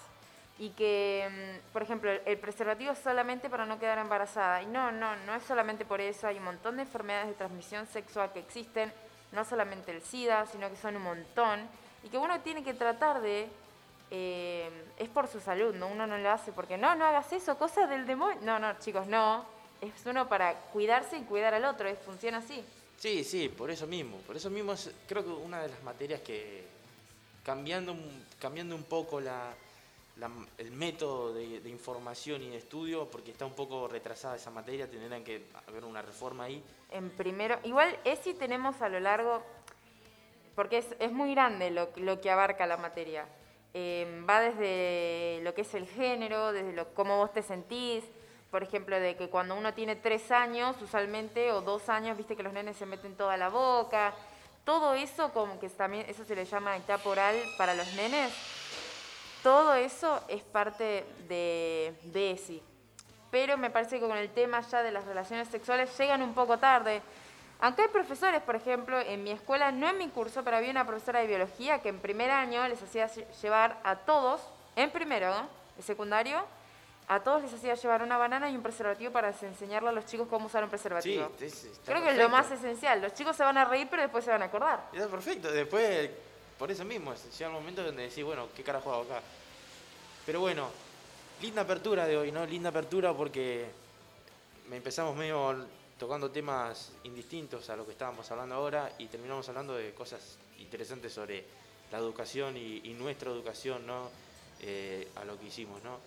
Y 0.59 0.69
que, 0.71 1.59
mm, 1.65 1.71
por 1.73 1.81
ejemplo, 1.81 2.12
el 2.12 2.38
preservativo 2.38 2.91
es 2.91 2.99
solamente 2.99 3.49
para 3.49 3.65
no 3.65 3.79
quedar 3.79 3.97
embarazada. 3.97 4.62
Y 4.62 4.67
no, 4.67 4.91
no, 4.91 5.15
no 5.25 5.33
es 5.36 5.43
solamente 5.43 5.83
por 5.83 5.99
eso. 5.99 6.27
Hay 6.27 6.38
un 6.38 6.43
montón 6.43 6.75
de 6.75 6.83
enfermedades 6.83 7.27
de 7.29 7.33
transmisión 7.33 7.88
sexual 7.88 8.31
que 8.33 8.39
existen. 8.39 8.93
No 9.34 9.43
solamente 9.43 9.91
el 9.91 10.02
SIDA, 10.02 10.46
sino 10.46 10.69
que 10.69 10.78
son 10.78 10.96
un 10.96 11.04
montón. 11.04 11.67
Y 12.04 12.10
que 12.10 12.17
uno 12.17 12.39
tiene 12.41 12.63
que 12.63 12.74
tratar 12.74 13.22
de 13.22 13.50
eh, 14.12 14.69
es 14.98 15.10
por 15.10 15.28
su 15.28 15.39
salud, 15.39 15.74
¿no? 15.74 15.88
Uno 15.88 16.06
no 16.06 16.17
lo 16.17 16.30
hace 16.30 16.52
porque 16.52 16.78
no, 16.78 16.93
no 16.96 17.06
hagas 17.06 17.34
eso, 17.34 17.58
cosas 17.58 17.89
del 17.89 18.06
demonio. 18.06 18.39
No, 18.43 18.60
no, 18.60 18.78
chicos, 18.80 19.08
no. 19.08 19.43
Es 19.82 20.06
uno 20.06 20.30
para 20.30 20.54
cuidarse 20.72 21.17
y 21.17 21.24
cuidar 21.24 21.54
al 21.54 21.65
otro, 21.65 21.88
es, 21.89 21.98
funciona 22.00 22.38
así. 22.38 22.63
Sí, 22.98 23.24
sí, 23.24 23.50
por 23.50 23.72
eso 23.72 23.88
mismo. 23.88 24.17
Por 24.19 24.36
eso 24.36 24.50
mismo 24.50 24.74
es, 24.74 24.91
creo 25.08 25.24
que 25.24 25.32
una 25.32 25.63
de 25.63 25.69
las 25.69 25.84
materias 25.84 26.22
que, 26.22 26.63
cambiando, 27.43 27.96
cambiando 28.39 28.76
un 28.76 28.84
poco 28.84 29.19
la, 29.19 29.54
la- 30.17 30.30
el 30.58 30.71
método 30.71 31.34
de, 31.34 31.60
de 31.60 31.69
información 31.69 32.41
y 32.43 32.49
de 32.49 32.58
estudio, 32.58 33.10
porque 33.10 33.32
está 33.32 33.45
un 33.45 33.54
poco 33.54 33.88
retrasada 33.88 34.36
esa 34.36 34.52
materia, 34.52 34.89
tendrán 34.89 35.23
que 35.23 35.45
haber 35.67 35.84
una 35.86 36.02
reforma 36.02 36.43
ahí. 36.45 36.63
En 36.91 37.10
primero, 37.12 37.58
igual 37.63 37.97
ESI 38.04 38.34
tenemos 38.36 38.82
a 38.82 38.89
lo 38.89 38.99
largo, 38.99 39.41
porque 40.56 40.78
es, 40.78 40.88
es 40.99 41.12
muy 41.12 41.34
grande 41.34 41.71
lo, 41.71 41.89
lo 41.97 42.21
que 42.21 42.30
abarca 42.30 42.65
la 42.67 42.78
materia. 42.78 43.26
Eh, 43.73 44.23
va 44.30 44.39
desde 44.39 45.39
lo 45.43 45.56
que 45.56 45.62
es 45.62 45.73
el 45.73 45.88
género, 45.88 46.52
desde 46.52 46.73
lo, 46.73 46.93
cómo 46.93 47.17
vos 47.17 47.34
te 47.34 47.41
sentís, 47.41 48.04
por 48.52 48.62
ejemplo, 48.62 48.99
de 48.99 49.15
que 49.15 49.30
cuando 49.30 49.56
uno 49.56 49.73
tiene 49.73 49.95
tres 49.95 50.30
años, 50.30 50.80
usualmente, 50.80 51.52
o 51.52 51.62
dos 51.62 51.89
años, 51.89 52.15
viste 52.15 52.36
que 52.36 52.43
los 52.43 52.54
nenes 52.54 52.78
se 52.78 52.86
meten 52.86 53.15
toda 53.15 53.36
la 53.36 53.49
boca, 53.49 54.13
todo 54.63 54.93
eso 54.93 55.34
como 55.34 55.60
que 55.60 55.69
también, 55.69 56.06
eso 56.08 56.23
se 56.23 56.36
le 56.36 56.45
llama 56.45 56.78
etapa 56.78 57.10
oral 57.10 57.36
para 57.58 57.73
los 57.73 57.91
nenes, 57.95 58.32
todo 59.43 59.75
eso 59.75 60.23
es 60.27 60.41
parte 60.41 61.06
de, 61.27 61.93
de 62.03 62.32
ESI. 62.32 62.63
Pero 63.29 63.58
me 63.58 63.69
parece 63.69 63.99
que 63.99 64.08
con 64.08 64.17
el 64.17 64.29
tema 64.29 64.62
ya 64.62 64.82
de 64.84 64.91
las 64.91 65.06
relaciones 65.06 65.47
sexuales 65.49 65.95
llegan 65.97 66.21
un 66.21 66.34
poco 66.34 66.58
tarde. 66.58 67.01
Aunque 67.60 67.84
hay 67.84 67.88
profesores, 67.88 68.41
por 68.41 68.56
ejemplo, 68.56 68.99
en 68.99 69.23
mi 69.23 69.32
escuela, 69.32 69.71
no 69.71 69.89
en 69.89 69.97
mi 69.97 70.10
curso, 70.10 70.43
pero 70.43 70.58
había 70.58 70.69
una 70.71 70.86
profesora 70.86 71.19
de 71.21 71.27
biología 71.27 71.79
que 71.82 71.89
en 71.89 71.99
primer 71.99 72.29
año 72.32 72.67
les 72.67 72.82
hacía 72.82 73.08
lle- 73.08 73.25
llevar 73.41 73.79
a 73.84 73.95
todos, 73.97 74.41
en 74.75 74.91
primero, 74.91 75.29
¿no? 75.34 75.47
de 75.77 75.82
secundario, 75.84 76.43
a 77.08 77.19
todos 77.21 77.41
les 77.41 77.53
hacía 77.53 77.73
llevar 77.75 78.01
una 78.03 78.17
banana 78.17 78.49
y 78.49 78.56
un 78.56 78.62
preservativo 78.63 79.12
para 79.12 79.29
enseñarle 79.41 79.89
a 79.89 79.91
los 79.91 80.06
chicos 80.06 80.27
cómo 80.29 80.45
usar 80.47 80.63
un 80.63 80.69
Sí, 80.69 80.71
preservativo. 80.71 81.32
es- 81.39 81.63
está 81.65 81.91
Creo 81.91 82.03
que 82.03 82.12
es 82.12 82.17
lo 82.17 82.29
más 82.29 82.51
esencial. 82.51 83.01
Los 83.01 83.13
chicos 83.13 83.36
se 83.36 83.43
van 83.43 83.58
a 83.58 83.65
reír, 83.65 83.88
pero 83.89 84.01
después 84.03 84.23
se 84.23 84.32
van 84.32 84.41
a 84.41 84.45
acordar. 84.45 84.89
Está 84.93 85.08
perfecto. 85.08 85.51
Después, 85.51 86.10
por 86.58 86.72
eso 86.72 86.86
mismo, 86.86 87.13
llega 87.13 87.48
el 87.48 87.54
momento 87.54 87.84
donde 87.84 88.04
decís, 88.04 88.24
bueno, 88.24 88.48
¿qué 88.56 88.63
carajo 88.63 88.94
hago 88.94 89.04
acá? 89.04 89.22
Pero 90.26 90.39
bueno, 90.39 90.70
linda 91.42 91.63
apertura 91.63 92.06
de 92.08 92.18
hoy, 92.18 92.32
¿no? 92.32 92.46
Linda 92.46 92.70
apertura 92.70 93.13
porque 93.13 93.66
me 94.70 94.78
empezamos 94.78 95.16
medio 95.16 95.66
tocando 95.98 96.32
temas 96.32 96.92
indistintos 97.04 97.70
a 97.70 97.76
lo 97.76 97.86
que 97.86 97.92
estábamos 97.92 98.30
hablando 98.32 98.56
ahora 98.56 98.94
y 98.98 99.08
terminamos 99.08 99.48
hablando 99.50 99.76
de 99.76 99.94
cosas 99.94 100.38
interesantes 100.60 101.13
sobre 101.13 101.44
la 101.92 101.98
educación 101.98 102.58
y, 102.58 102.82
y 102.84 102.94
nuestra 102.94 103.30
educación, 103.32 103.86
¿no? 103.86 104.10
Eh, 104.66 105.10
a 105.16 105.26
lo 105.26 105.38
que 105.38 105.48
hicimos, 105.48 105.84
¿no? 105.84 105.98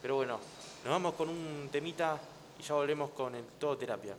Pero 0.00 0.14
bueno, 0.14 0.38
nos 0.84 0.90
vamos 0.92 1.14
con 1.14 1.28
un 1.28 1.68
temita 1.72 2.20
y 2.56 2.62
ya 2.62 2.74
volvemos 2.74 3.10
con 3.10 3.34
el 3.34 3.42
todo 3.58 3.76
terapia. 3.76 4.14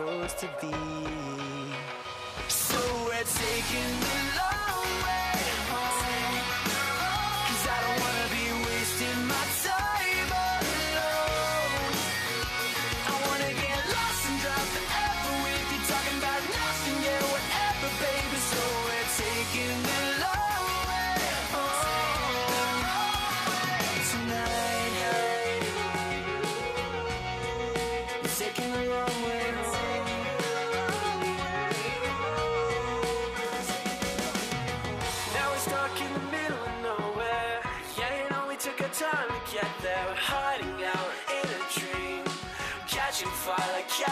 Supposed 0.00 0.38
to 0.38 0.48
be. 0.60 0.72
So 2.48 2.78
we're 3.04 3.24
taking 3.24 3.92
the 4.00 4.18
long 4.38 4.86
way 5.04 5.29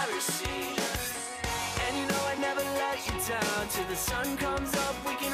And 0.00 1.96
you 1.96 2.06
know 2.06 2.22
I'd 2.30 2.38
never 2.40 2.62
let 2.62 3.04
you 3.06 3.14
down 3.26 3.66
till 3.68 3.84
the 3.86 3.96
sun 3.96 4.36
comes 4.36 4.72
up. 4.76 4.94
We 5.04 5.16
can 5.16 5.27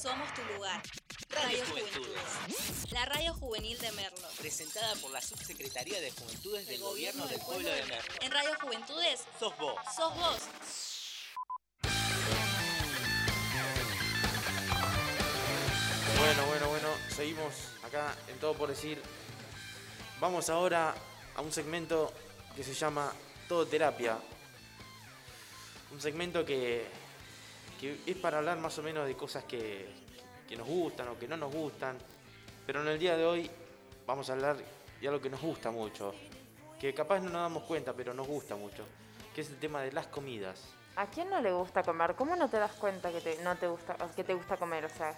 Somos 0.00 0.32
tu 0.34 0.42
lugar. 0.54 0.82
Radio 1.30 1.48
Radio 1.48 1.64
Juventudes. 1.66 2.22
Juventudes. 2.46 2.92
La 2.92 3.04
radio 3.06 3.34
juvenil 3.34 3.78
de 3.78 3.92
Merlo. 3.92 4.28
Presentada 4.38 4.94
por 4.96 5.10
la 5.10 5.22
Subsecretaría 5.22 6.00
de 6.00 6.10
Juventudes 6.10 6.66
del 6.66 6.80
Gobierno 6.80 7.26
del 7.26 7.40
Pueblo 7.40 7.68
de 7.68 7.82
Merlo. 7.84 8.14
En 8.20 8.30
Radio 8.30 8.50
Juventudes, 8.60 9.24
Sos 9.40 9.56
vos. 9.56 9.74
sos 9.96 10.14
vos. 10.14 10.38
Bueno, 16.18 16.46
bueno, 16.46 16.68
bueno, 16.68 16.88
seguimos 17.14 17.54
acá 17.82 18.14
en 18.28 18.38
todo 18.38 18.54
por 18.54 18.68
decir. 18.68 19.02
Vamos 20.20 20.50
ahora 20.50 20.94
a 21.34 21.40
un 21.40 21.52
segmento 21.52 22.12
que 22.54 22.62
se 22.62 22.74
llama 22.74 23.12
Todo 23.48 23.66
Terapia. 23.66 24.18
Un 25.90 26.00
segmento 26.00 26.44
que, 26.44 26.86
que 27.80 27.98
es 28.06 28.16
para 28.16 28.38
hablar 28.38 28.58
más 28.58 28.78
o 28.78 28.82
menos 28.82 29.06
de 29.06 29.16
cosas 29.16 29.44
que, 29.44 29.88
que 30.48 30.56
nos 30.56 30.66
gustan 30.66 31.08
o 31.08 31.18
que 31.18 31.28
no 31.28 31.36
nos 31.36 31.52
gustan. 31.52 31.96
Pero 32.66 32.82
en 32.82 32.88
el 32.88 32.98
día 32.98 33.16
de 33.16 33.24
hoy 33.24 33.50
vamos 34.06 34.28
a 34.30 34.32
hablar 34.34 34.56
de 35.00 35.08
algo 35.08 35.20
que 35.20 35.30
nos 35.30 35.40
gusta 35.40 35.70
mucho. 35.70 36.14
Que 36.80 36.92
capaz 36.92 37.20
no 37.20 37.30
nos 37.30 37.42
damos 37.42 37.62
cuenta, 37.64 37.92
pero 37.92 38.12
nos 38.12 38.26
gusta 38.26 38.56
mucho. 38.56 38.84
Que 39.34 39.40
es 39.42 39.50
el 39.50 39.56
tema 39.58 39.82
de 39.82 39.92
las 39.92 40.06
comidas. 40.06 40.62
¿A 40.96 41.06
quién 41.06 41.28
no 41.28 41.40
le 41.40 41.52
gusta 41.52 41.82
comer? 41.82 42.14
¿Cómo 42.14 42.36
no 42.36 42.48
te 42.48 42.58
das 42.58 42.72
cuenta 42.72 43.10
que 43.12 43.20
te, 43.20 43.42
no 43.42 43.54
te 43.56 43.66
gusta, 43.66 43.96
que 44.14 44.24
te 44.24 44.34
gusta 44.34 44.56
comer? 44.56 44.86
O 44.86 44.88
sea, 44.88 45.16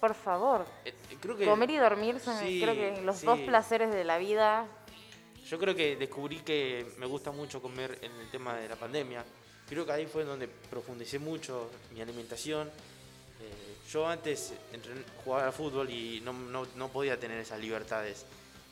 por 0.00 0.14
favor. 0.14 0.64
Eh, 0.84 0.94
creo 1.20 1.36
que, 1.36 1.44
Comer 1.46 1.70
y 1.70 1.76
dormir 1.76 2.18
son 2.18 2.38
Sí, 2.38 2.60
creo 2.62 2.74
que 2.74 3.02
los 3.02 3.18
sí. 3.18 3.26
dos 3.26 3.38
placeres 3.40 3.92
de 3.92 4.04
la 4.04 4.18
vida. 4.18 4.66
Yo 5.48 5.58
creo 5.58 5.74
que 5.74 5.96
descubrí 5.96 6.38
que 6.40 6.86
me 6.98 7.06
gusta 7.06 7.30
mucho 7.32 7.60
comer 7.60 7.98
en 8.02 8.12
el 8.12 8.30
tema 8.30 8.54
de 8.56 8.68
la 8.68 8.76
pandemia. 8.76 9.24
Creo 9.68 9.84
que 9.84 9.92
ahí 9.92 10.06
fue 10.06 10.24
donde 10.24 10.48
profundicé 10.48 11.18
mucho 11.18 11.70
mi 11.92 12.00
alimentación. 12.00 12.68
Eh, 12.68 13.76
yo 13.90 14.06
antes 14.06 14.52
entren- 14.72 15.04
jugaba 15.24 15.46
al 15.46 15.52
fútbol 15.52 15.90
y 15.90 16.20
no, 16.20 16.32
no- 16.32 16.66
no 16.76 16.88
podía 16.88 17.18
tener 17.18 17.38
esas 17.40 17.58
libertades. 17.60 18.24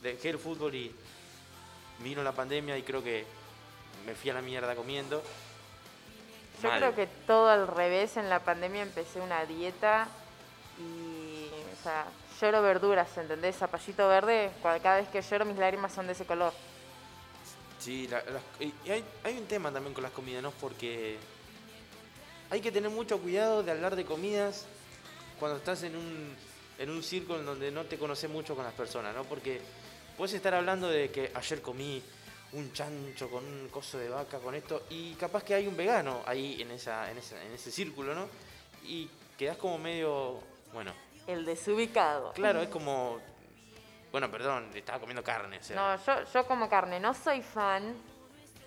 Dejé 0.02 0.30
el 0.30 0.38
fútbol 0.38 0.74
y 0.74 0.94
vino 2.00 2.22
la 2.22 2.32
pandemia 2.32 2.78
y 2.78 2.82
creo 2.82 3.02
que 3.02 3.24
me 4.06 4.14
fui 4.14 4.30
a 4.30 4.34
la 4.34 4.42
mierda 4.42 4.74
comiendo. 4.74 5.22
Yo 6.62 6.68
Mal. 6.68 6.78
creo 6.78 6.94
que 6.94 7.06
todo 7.26 7.48
al 7.48 7.66
revés. 7.66 8.16
En 8.16 8.28
la 8.30 8.44
pandemia 8.44 8.82
empecé 8.82 9.20
una 9.20 9.44
dieta 9.44 10.08
y, 10.78 11.46
o 11.78 11.82
sea, 11.82 12.06
lloro 12.40 12.62
verduras, 12.62 13.16
¿entendés? 13.18 13.56
Zapallito 13.56 14.08
verde, 14.08 14.50
cada 14.62 14.96
vez 14.96 15.08
que 15.08 15.22
lloro 15.22 15.44
mis 15.44 15.56
lágrimas 15.58 15.92
son 15.92 16.06
de 16.06 16.12
ese 16.14 16.24
color. 16.24 16.52
Sí, 17.78 18.06
la- 18.08 18.22
y 18.60 18.72
hay 18.90 19.38
un 19.38 19.46
tema 19.46 19.72
también 19.72 19.94
con 19.94 20.02
las 20.02 20.12
comidas, 20.12 20.42
¿no? 20.42 20.50
Porque 20.52 21.16
hay 22.50 22.60
que 22.60 22.72
tener 22.72 22.90
mucho 22.90 23.18
cuidado 23.18 23.62
de 23.62 23.70
hablar 23.70 23.96
de 23.96 24.04
comidas 24.04 24.66
cuando 25.38 25.56
estás 25.58 25.82
en 25.84 25.96
un, 25.96 26.34
en 26.78 26.90
un 26.90 27.02
círculo 27.02 27.38
en 27.40 27.46
donde 27.46 27.70
no 27.70 27.84
te 27.84 27.96
conoces 27.98 28.28
mucho 28.28 28.54
con 28.54 28.64
las 28.64 28.74
personas, 28.74 29.14
¿no? 29.14 29.24
Porque 29.24 29.60
puedes 30.16 30.34
estar 30.34 30.52
hablando 30.54 30.88
de 30.88 31.10
que 31.10 31.30
ayer 31.34 31.62
comí 31.62 32.02
un 32.52 32.72
chancho 32.72 33.30
con 33.30 33.44
un 33.44 33.68
coso 33.68 33.96
de 33.96 34.08
vaca, 34.08 34.38
con 34.40 34.54
esto, 34.54 34.82
y 34.90 35.14
capaz 35.14 35.44
que 35.44 35.54
hay 35.54 35.66
un 35.68 35.76
vegano 35.76 36.22
ahí 36.26 36.60
en, 36.60 36.72
esa, 36.72 37.10
en, 37.10 37.18
esa- 37.18 37.42
en 37.42 37.52
ese 37.52 37.70
círculo, 37.70 38.14
¿no? 38.14 38.28
Y 38.84 39.08
quedás 39.38 39.56
como 39.56 39.78
medio, 39.78 40.40
bueno, 40.72 40.92
El 41.30 41.44
desubicado. 41.44 42.32
claro, 42.32 42.60
es 42.60 42.68
como, 42.68 43.20
bueno, 44.10 44.28
perdón, 44.30 44.70
estaba 44.74 44.98
comiendo 44.98 45.22
carne, 45.22 45.58
o 45.58 45.62
sea. 45.62 45.76
No, 45.76 46.04
yo, 46.04 46.32
yo 46.32 46.46
como 46.46 46.68
carne, 46.68 46.98
no 46.98 47.14
soy 47.14 47.40
fan, 47.40 47.94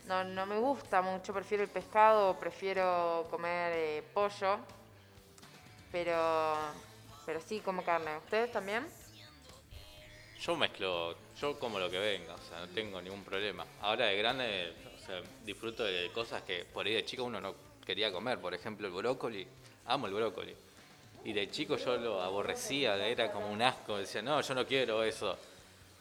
no, 0.08 0.24
no 0.24 0.46
me 0.46 0.58
gusta 0.58 1.02
mucho, 1.02 1.34
prefiero 1.34 1.64
el 1.64 1.70
pescado, 1.70 2.40
prefiero 2.40 3.28
comer 3.30 3.74
eh, 3.76 4.04
pollo, 4.14 4.60
pero, 5.92 6.56
pero 7.26 7.42
sí 7.42 7.60
como 7.60 7.84
carne. 7.84 8.18
¿Ustedes 8.18 8.52
también? 8.52 8.88
Yo 10.40 10.56
mezclo, 10.56 11.16
yo 11.40 11.60
como 11.60 11.80
lo 11.80 11.90
que 11.90 12.00
venga, 12.00 12.36
o 12.36 12.42
sea, 12.50 12.60
no 12.60 12.68
tengo 12.70 13.02
ningún 13.02 13.24
problema. 13.24 13.66
Ahora 13.82 14.06
de 14.06 14.18
grande, 14.18 14.74
o 14.96 15.06
sea, 15.06 15.22
disfruto 15.46 15.84
de 15.84 16.12
cosas 16.14 16.44
que 16.44 16.66
por 16.66 16.86
ahí 16.86 16.94
de 16.94 17.04
chico 17.04 17.26
uno 17.26 17.42
no 17.42 17.56
quería 17.86 18.12
comer, 18.12 18.40
por 18.40 18.54
ejemplo 18.54 18.88
el 18.88 18.94
brócoli, 18.94 19.46
amo 19.86 20.08
el 20.08 20.14
brócoli. 20.14 20.56
Y 21.26 21.34
de 21.34 21.50
chico 21.50 21.78
yo 21.78 21.98
lo 21.98 22.22
aborrecía, 22.22 22.96
era 23.08 23.32
como 23.32 23.50
un 23.50 23.62
asco, 23.62 23.98
decía, 23.98 24.22
no, 24.22 24.42
yo 24.42 24.54
no 24.54 24.66
quiero 24.66 25.04
eso. 25.04 25.38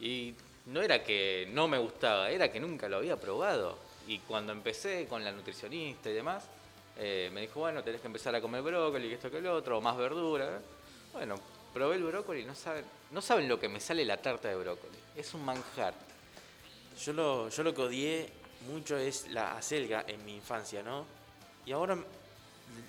Y 0.00 0.34
no 0.66 0.82
era 0.82 1.02
que 1.02 1.48
no 1.52 1.68
me 1.68 1.78
gustaba, 1.78 2.30
era 2.30 2.50
que 2.50 2.58
nunca 2.58 2.88
lo 2.88 2.96
había 2.96 3.16
probado. 3.16 3.78
Y 4.08 4.18
cuando 4.20 4.52
empecé 4.52 5.06
con 5.06 5.22
la 5.22 5.30
nutricionista 5.30 6.10
y 6.10 6.14
demás, 6.14 6.44
eh, 6.98 7.30
me 7.32 7.42
dijo, 7.42 7.60
bueno, 7.60 7.82
tenés 7.82 8.00
que 8.00 8.08
empezar 8.08 8.34
a 8.34 8.40
comer 8.40 8.62
brócoli, 8.62 9.08
que 9.08 9.14
esto 9.14 9.30
que 9.30 9.40
lo 9.40 9.54
otro, 9.54 9.78
o 9.78 9.80
más 9.80 9.96
verdura. 9.96 10.60
Bueno, 11.12 11.36
probé 11.72 11.96
el 11.96 12.04
brócoli 12.04 12.44
no 12.44 12.54
saben, 12.54 12.84
no 13.10 13.22
saben 13.22 13.48
lo 13.48 13.58
que 13.58 13.68
me 13.68 13.80
sale 13.80 14.04
la 14.04 14.16
tarta 14.16 14.48
de 14.48 14.56
brócoli. 14.56 14.98
Es 15.16 15.34
un 15.34 15.44
manjar. 15.44 15.94
Yo 17.00 17.12
lo, 17.12 17.48
yo 17.48 17.62
lo 17.62 17.74
que 17.74 17.82
odié 17.82 18.28
mucho 18.68 18.96
es 18.96 19.28
la 19.28 19.56
acelga 19.56 20.04
en 20.06 20.24
mi 20.24 20.36
infancia, 20.36 20.82
¿no? 20.82 21.06
Y 21.64 21.72
ahora, 21.72 21.96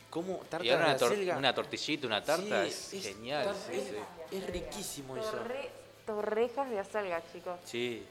¿cómo 0.10 0.38
tarta 0.50 0.66
Y 0.66 0.70
ahora 0.70 0.86
de 0.86 0.90
una, 0.92 0.98
tor- 1.00 1.12
acelga? 1.14 1.38
una 1.38 1.54
tortillita, 1.56 2.08
una 2.08 2.24
tarta, 2.24 2.66
Sí, 2.70 2.98
es, 2.98 3.04
genial. 3.04 3.46
tar- 3.46 3.56
sí, 3.56 3.78
es, 3.80 3.88
sí. 3.88 4.36
es 4.38 4.48
riquísimo 4.48 5.18
eso. 5.18 5.32
Torre- 5.32 5.70
torrejas 6.06 6.70
de 6.70 6.80
acelga, 6.80 7.22
chicos. 7.32 7.60
Sí. 7.66 8.06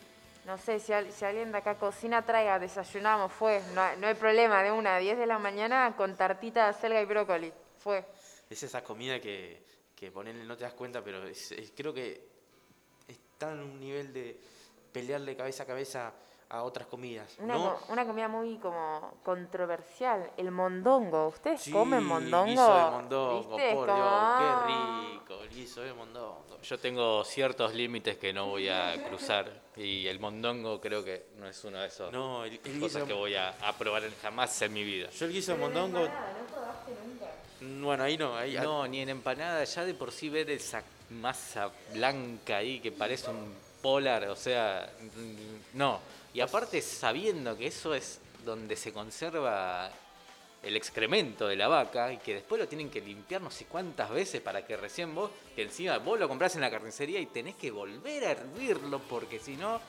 no 0.44 0.58
sé, 0.58 0.80
si, 0.80 0.92
al- 0.92 1.12
si 1.12 1.24
alguien 1.24 1.52
de 1.52 1.58
acá 1.58 1.76
cocina, 1.76 2.22
traiga, 2.26 2.58
desayunamos, 2.58 3.30
fue. 3.32 3.62
No, 3.74 3.80
hay- 3.80 3.96
no 3.98 4.08
hay 4.08 4.14
problema, 4.14 4.60
de 4.64 4.72
una 4.72 4.96
a 4.96 4.98
10 4.98 5.16
de 5.16 5.26
la 5.26 5.38
mañana 5.38 5.94
con 5.96 6.16
tartita 6.16 6.64
de 6.64 6.70
acelga 6.70 7.00
y 7.00 7.04
brócoli. 7.04 7.52
Fue. 7.78 8.04
Es 8.50 8.60
esa 8.64 8.82
comida 8.82 9.20
que, 9.20 9.62
que 9.94 10.10
ponele, 10.10 10.42
no 10.44 10.56
te 10.56 10.64
das 10.64 10.72
cuenta, 10.72 11.00
pero 11.04 11.24
es- 11.28 11.52
es- 11.52 11.72
creo 11.76 11.94
que 11.94 12.26
está 13.06 13.52
en 13.52 13.60
un 13.60 13.78
nivel 13.78 14.12
de 14.12 14.36
pelearle 14.92 15.36
cabeza 15.36 15.62
a 15.62 15.66
cabeza 15.66 16.12
a 16.52 16.62
otras 16.64 16.86
comidas. 16.86 17.34
Una, 17.38 17.54
¿no? 17.54 17.62
co- 17.80 17.92
una 17.92 18.04
comida 18.06 18.28
muy 18.28 18.58
como 18.58 19.14
controversial, 19.24 20.30
el 20.36 20.50
mondongo. 20.50 21.28
¿Ustedes 21.28 21.62
Sí, 21.62 21.72
comen 21.72 22.04
mondongo? 22.04 22.44
Guiso 22.44 22.74
de 22.76 22.84
mondongo, 22.90 23.56
¿Viste? 23.56 23.74
por 23.74 23.86
Como, 23.88 23.96
Dios, 23.96 24.28
qué 24.38 24.54
rico, 24.66 25.42
el 25.42 25.48
guiso 25.48 25.80
de 25.80 25.94
mondongo. 25.94 26.58
Yo 26.62 26.78
tengo 26.78 27.24
ciertos 27.24 27.72
límites 27.74 28.18
que 28.18 28.34
no 28.34 28.48
voy 28.48 28.68
a 28.68 29.02
cruzar 29.08 29.50
y 29.76 30.06
el 30.06 30.20
mondongo 30.20 30.78
creo 30.78 31.02
que 31.02 31.28
no 31.38 31.48
es 31.48 31.64
uno 31.64 31.78
de 31.80 31.86
esos 31.88 32.12
No, 32.12 32.44
el, 32.44 32.52
el 32.52 32.60
guiso 32.62 32.80
cosas 32.80 33.02
que 33.04 33.14
voy 33.14 33.34
a, 33.34 33.48
a 33.66 33.72
probar 33.72 34.04
en- 34.04 34.14
jamás 34.20 34.60
en 34.60 34.74
mi 34.74 34.84
vida. 34.84 35.08
Yo 35.08 35.24
el 35.24 35.32
guiso 35.32 35.52
de 35.52 35.58
mondongo. 35.58 36.06
Bueno, 37.62 38.04
ahí 38.04 38.18
no, 38.18 38.36
ahí 38.36 38.56
No, 38.60 38.86
ni 38.86 39.00
en 39.00 39.08
empanada, 39.08 39.64
ya 39.64 39.84
de 39.86 39.94
por 39.94 40.12
sí 40.12 40.28
ver 40.28 40.50
esa 40.50 40.82
masa 41.10 41.70
blanca 41.94 42.58
ahí 42.58 42.80
que 42.80 42.92
parece 42.92 43.30
un 43.30 43.54
polar, 43.80 44.28
o 44.28 44.36
sea, 44.36 44.90
mm, 45.00 45.78
no. 45.78 46.00
Y 46.34 46.40
aparte 46.40 46.80
sabiendo 46.80 47.56
que 47.56 47.66
eso 47.66 47.94
es 47.94 48.20
donde 48.44 48.76
se 48.76 48.92
conserva 48.92 49.90
el 50.62 50.76
excremento 50.76 51.48
de 51.48 51.56
la 51.56 51.68
vaca 51.68 52.12
y 52.12 52.18
que 52.18 52.34
después 52.34 52.60
lo 52.60 52.68
tienen 52.68 52.88
que 52.88 53.00
limpiar 53.00 53.42
no 53.42 53.50
sé 53.50 53.64
cuántas 53.66 54.10
veces 54.10 54.40
para 54.40 54.64
que 54.64 54.76
recién 54.76 55.12
vos, 55.14 55.30
que 55.56 55.62
encima 55.62 55.98
vos 55.98 56.18
lo 56.18 56.28
comprás 56.28 56.54
en 56.54 56.60
la 56.60 56.70
carnicería 56.70 57.18
y 57.20 57.26
tenés 57.26 57.56
que 57.56 57.70
volver 57.70 58.24
a 58.24 58.30
hervirlo 58.30 59.00
porque 59.00 59.40
si 59.40 59.56
no, 59.56 59.80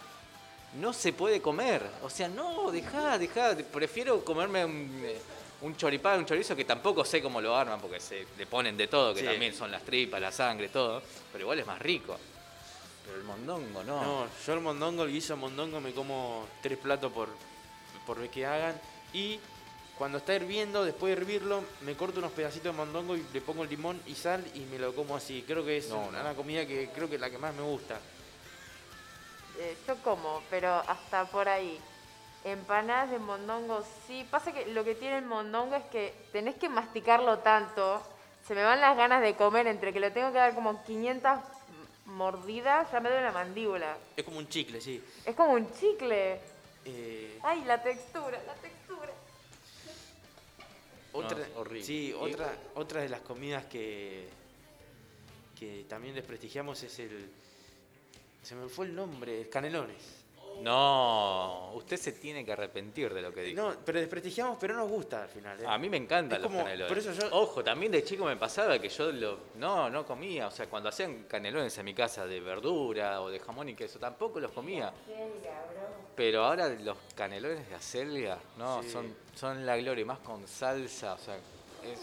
no 0.80 0.92
se 0.94 1.14
puede 1.14 1.42
comer. 1.42 1.84
O 2.02 2.10
sea, 2.10 2.28
no, 2.28 2.72
dejá, 2.72 3.18
dejá. 3.20 3.56
Prefiero 3.72 4.26
comerme 4.26 4.66
un, 4.66 5.02
eh, 5.06 5.18
un 5.62 5.78
choripán, 5.78 6.20
un 6.20 6.26
chorizo 6.26 6.56
que 6.56 6.66
tampoco 6.66 7.06
sé 7.06 7.22
cómo 7.22 7.40
lo 7.40 7.56
arman 7.56 7.80
porque 7.80 8.00
se 8.00 8.26
le 8.38 8.46
ponen 8.48 8.76
de 8.76 8.88
todo, 8.88 9.14
que 9.14 9.20
Sí. 9.22 9.26
también 9.28 9.54
son 9.54 9.72
las 9.72 9.84
tripas, 9.84 10.20
la 10.20 10.32
sangre, 10.32 10.70
todo. 10.70 11.04
Pero 11.32 11.44
igual 11.44 11.60
es 11.60 11.68
más 11.68 11.80
rico. 11.80 12.18
Pero 13.06 13.18
el 13.18 13.24
mondongo 13.24 13.84
no. 13.84 14.02
No, 14.04 14.28
yo 14.46 14.54
el 14.54 14.60
mondongo, 14.62 15.04
el 15.04 15.12
guiso 15.12 15.36
mondongo 15.38 15.80
me 15.82 15.92
como 15.94 16.46
tres 16.62 16.78
platos 16.78 17.12
por, 17.12 17.30
por 18.06 18.20
vez 18.20 18.30
que 18.32 18.46
hagan. 18.46 18.80
Y 19.12 19.40
cuando 19.98 20.18
está 20.20 20.34
hirviendo, 20.34 20.84
después 20.86 21.14
de 21.16 21.22
hervirlo, 21.22 21.64
me 21.82 21.96
corto 21.96 22.20
unos 22.20 22.32
pedacitos 22.32 22.72
de 22.74 22.78
mondongo 22.78 23.16
y 23.16 23.26
le 23.34 23.42
pongo 23.42 23.64
limón 23.66 24.02
y 24.06 24.16
sal 24.16 24.44
y 24.56 24.62
me 24.62 24.80
lo 24.80 24.96
como 24.96 25.16
así. 25.16 25.44
Creo 25.46 25.64
que 25.66 25.78
es 25.78 25.90
No, 25.90 26.00
una, 26.00 26.20
no. 26.20 26.26
una 26.30 26.34
comida 26.36 26.66
que 26.66 26.90
creo 26.94 27.08
que 27.10 27.16
es 27.16 27.22
la 27.22 27.30
que 27.30 27.38
más 27.38 27.54
me 27.54 27.62
gusta. 27.64 28.00
Eh, 29.60 29.78
yo 29.88 29.96
como, 29.98 30.42
pero 30.50 30.74
hasta 30.88 31.26
por 31.26 31.48
ahí. 31.48 31.80
Empanadas 32.44 33.10
de 33.12 33.20
mondongo, 33.20 33.86
sí. 34.08 34.26
Pasa 34.30 34.52
que 34.52 34.66
lo 34.68 34.84
que 34.84 34.96
tiene 34.96 35.20
el 35.20 35.26
mondongo 35.26 35.76
es 35.76 35.84
que 35.86 36.14
tenés 36.32 36.56
que 36.56 36.68
masticarlo 36.70 37.40
tanto. 37.40 38.02
Se 38.48 38.54
me 38.56 38.64
van 38.64 38.82
las 38.82 38.98
ganas 38.98 39.22
de 39.22 39.36
comer 39.36 39.68
entre 39.68 39.94
que 39.94 40.00
le 40.02 40.12
tengo 40.12 40.32
que 40.34 40.40
dar 40.40 40.54
como 40.56 40.84
500 40.84 41.40
mordidas, 42.14 42.92
ya 42.92 43.00
me 43.00 43.10
duele 43.10 43.24
la 43.26 43.32
mandíbula. 43.32 43.98
Es 44.16 44.24
como 44.24 44.38
un 44.38 44.48
chicle, 44.48 44.80
sí. 44.82 45.04
Es 45.26 45.36
como 45.36 45.54
un 45.54 45.72
chicle. 45.74 46.40
Eh, 46.86 47.40
Ay, 47.44 47.64
la 47.66 47.82
textura, 47.82 48.42
la 48.46 48.54
textura. 48.56 49.12
otra, 51.14 51.38
horrible. 51.56 51.84
Sí, 51.86 52.10
Y- 52.10 52.14
otra, 52.14 52.54
otra 52.76 53.02
de 53.02 53.10
las 53.10 53.22
comidas 53.22 53.66
que, 53.66 54.28
que 55.60 55.86
también 55.88 56.16
desprestigiamos 56.16 56.82
es 56.84 57.00
el... 57.00 57.30
Se 58.42 58.56
me 58.56 58.68
fue 58.68 58.88
el 58.88 58.96
nombre, 58.96 59.48
canelones. 59.50 60.23
No, 60.64 61.72
usted 61.76 61.98
se 61.98 62.14
tiene 62.14 62.46
que 62.46 62.52
arrepentir 62.54 63.14
de 63.14 63.22
lo 63.22 63.34
que 63.34 63.42
dijo. 63.44 63.62
No, 63.62 63.76
pero 63.86 64.00
desprestigiamos, 64.00 64.58
pero 64.60 64.76
nos 64.76 64.90
gusta 64.90 65.24
al 65.24 65.30
final. 65.30 65.60
¿eh? 65.62 65.66
A 65.68 65.78
mí 65.78 65.90
me 65.90 65.98
encantan 65.98 66.38
Es 66.38 66.42
los 66.44 66.52
como- 66.52 66.64
canelones. 66.64 66.88
por 66.88 66.98
eso 66.98 67.12
yo- 67.14 67.36
Ojo, 67.36 67.64
también 67.64 67.92
de 67.92 68.04
chico 68.04 68.26
me 68.26 68.38
pasaba 68.38 68.80
que 68.80 68.90
yo 68.90 69.12
lo, 69.12 69.38
no, 69.56 69.90
no 69.90 70.06
comía. 70.06 70.48
O 70.48 70.52
sea, 70.52 70.68
cuando 70.68 70.90
hacían 70.90 71.24
canelones 71.24 71.78
en 71.78 71.86
mi 71.86 71.94
casa 71.94 72.26
de 72.26 72.40
verdura 72.40 73.22
o 73.22 73.30
de 73.30 73.40
jamón 73.40 73.70
y 73.70 73.76
queso, 73.76 74.00
tampoco 74.00 74.40
los 74.40 74.52
comía. 74.52 74.94
Pero 76.16 76.44
ahora 76.46 76.70
los 76.70 76.98
canelones 77.16 77.68
de 77.70 77.76
acelga, 77.76 78.38
no, 78.58 78.82
Sí. 78.84 78.90
son, 78.90 79.16
son 79.36 79.66
la 79.66 79.78
gloria, 79.78 80.02
y 80.02 80.06
más 80.06 80.20
con 80.20 80.48
salsa, 80.48 81.14
o 81.14 81.18
sea, 81.18 81.36
es 81.84 82.00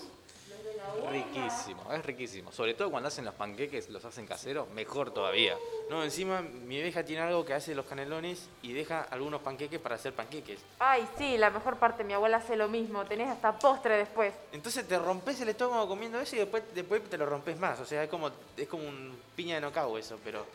riquísimo, 1.11 1.93
es 1.93 2.05
riquísimo. 2.05 2.53
Sobre 2.53 2.75
todo 2.75 2.91
cuando 2.91 3.09
hacen 3.09 3.25
los 3.25 3.35
panqueques, 3.35 3.89
los 3.91 4.05
hacen 4.05 4.27
caseros, 4.27 4.69
mejor 4.71 5.13
todavía. 5.13 5.57
No, 5.89 6.05
encima 6.05 6.41
mi 6.41 6.81
vieja 6.81 7.05
tiene 7.05 7.23
algo 7.23 7.45
que 7.45 7.55
hace 7.55 7.75
los 7.75 7.87
canelones 7.87 8.49
y 8.63 8.73
deja 8.73 9.03
algunos 9.11 9.41
panqueques 9.41 9.81
para 9.81 9.97
hacer 9.97 10.13
panqueques. 10.15 10.61
Ay, 10.79 11.07
sí, 11.19 11.37
la 11.37 11.51
mejor 11.51 11.77
parte, 11.77 12.05
mi 12.05 12.13
abuela 12.13 12.39
hace 12.39 12.57
lo 12.57 12.69
mismo. 12.69 13.05
Tenés 13.05 13.29
hasta 13.29 13.59
postre 13.59 13.97
después. 13.97 14.35
Entonces 14.53 14.87
te 14.87 14.99
rompes 14.99 15.41
el 15.41 15.49
estómago 15.49 15.89
comiendo 15.89 16.21
eso 16.21 16.37
y 16.37 16.41
después, 16.41 16.63
después 16.75 17.03
te 17.09 17.19
lo 17.19 17.27
rompes 17.27 17.59
más. 17.59 17.81
O 17.81 17.85
sea, 17.85 18.05
es 18.05 18.11
como, 18.11 18.31
es 18.57 18.69
como 18.69 18.85
un 18.85 19.19
piña 19.35 19.57
de 19.57 19.61
nocao 19.63 19.99
eso, 19.99 20.19
pero 20.25 20.47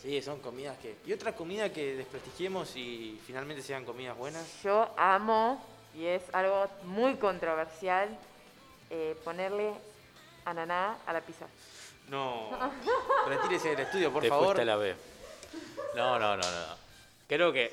sí, 0.00 0.20
son 0.22 0.40
comidas 0.40 0.78
que... 0.78 0.96
Y 1.06 1.12
otra 1.12 1.34
comida 1.34 1.72
que 1.72 1.96
desprestigiemos 1.96 2.74
y 2.76 3.20
finalmente 3.26 3.62
sean 3.62 3.84
comidas 3.84 4.16
buenas. 4.16 4.62
Yo 4.62 4.88
amo, 4.96 5.62
y 5.94 6.06
es 6.06 6.22
algo 6.32 6.66
muy 6.84 7.16
controversial, 7.16 8.08
eh, 8.92 9.16
ponerle 9.24 9.72
ananá 10.44 10.98
a 11.06 11.12
la 11.12 11.20
pizza. 11.22 11.46
No, 12.08 12.50
retírese 13.26 13.70
del 13.70 13.80
estudio, 13.80 14.12
por 14.12 14.22
Te 14.22 14.28
favor. 14.28 14.60
a 14.60 14.64
la 14.64 14.76
B. 14.76 14.94
No, 15.96 16.18
no, 16.18 16.36
no, 16.36 16.42
no. 16.42 16.76
Creo 17.26 17.52
que 17.52 17.72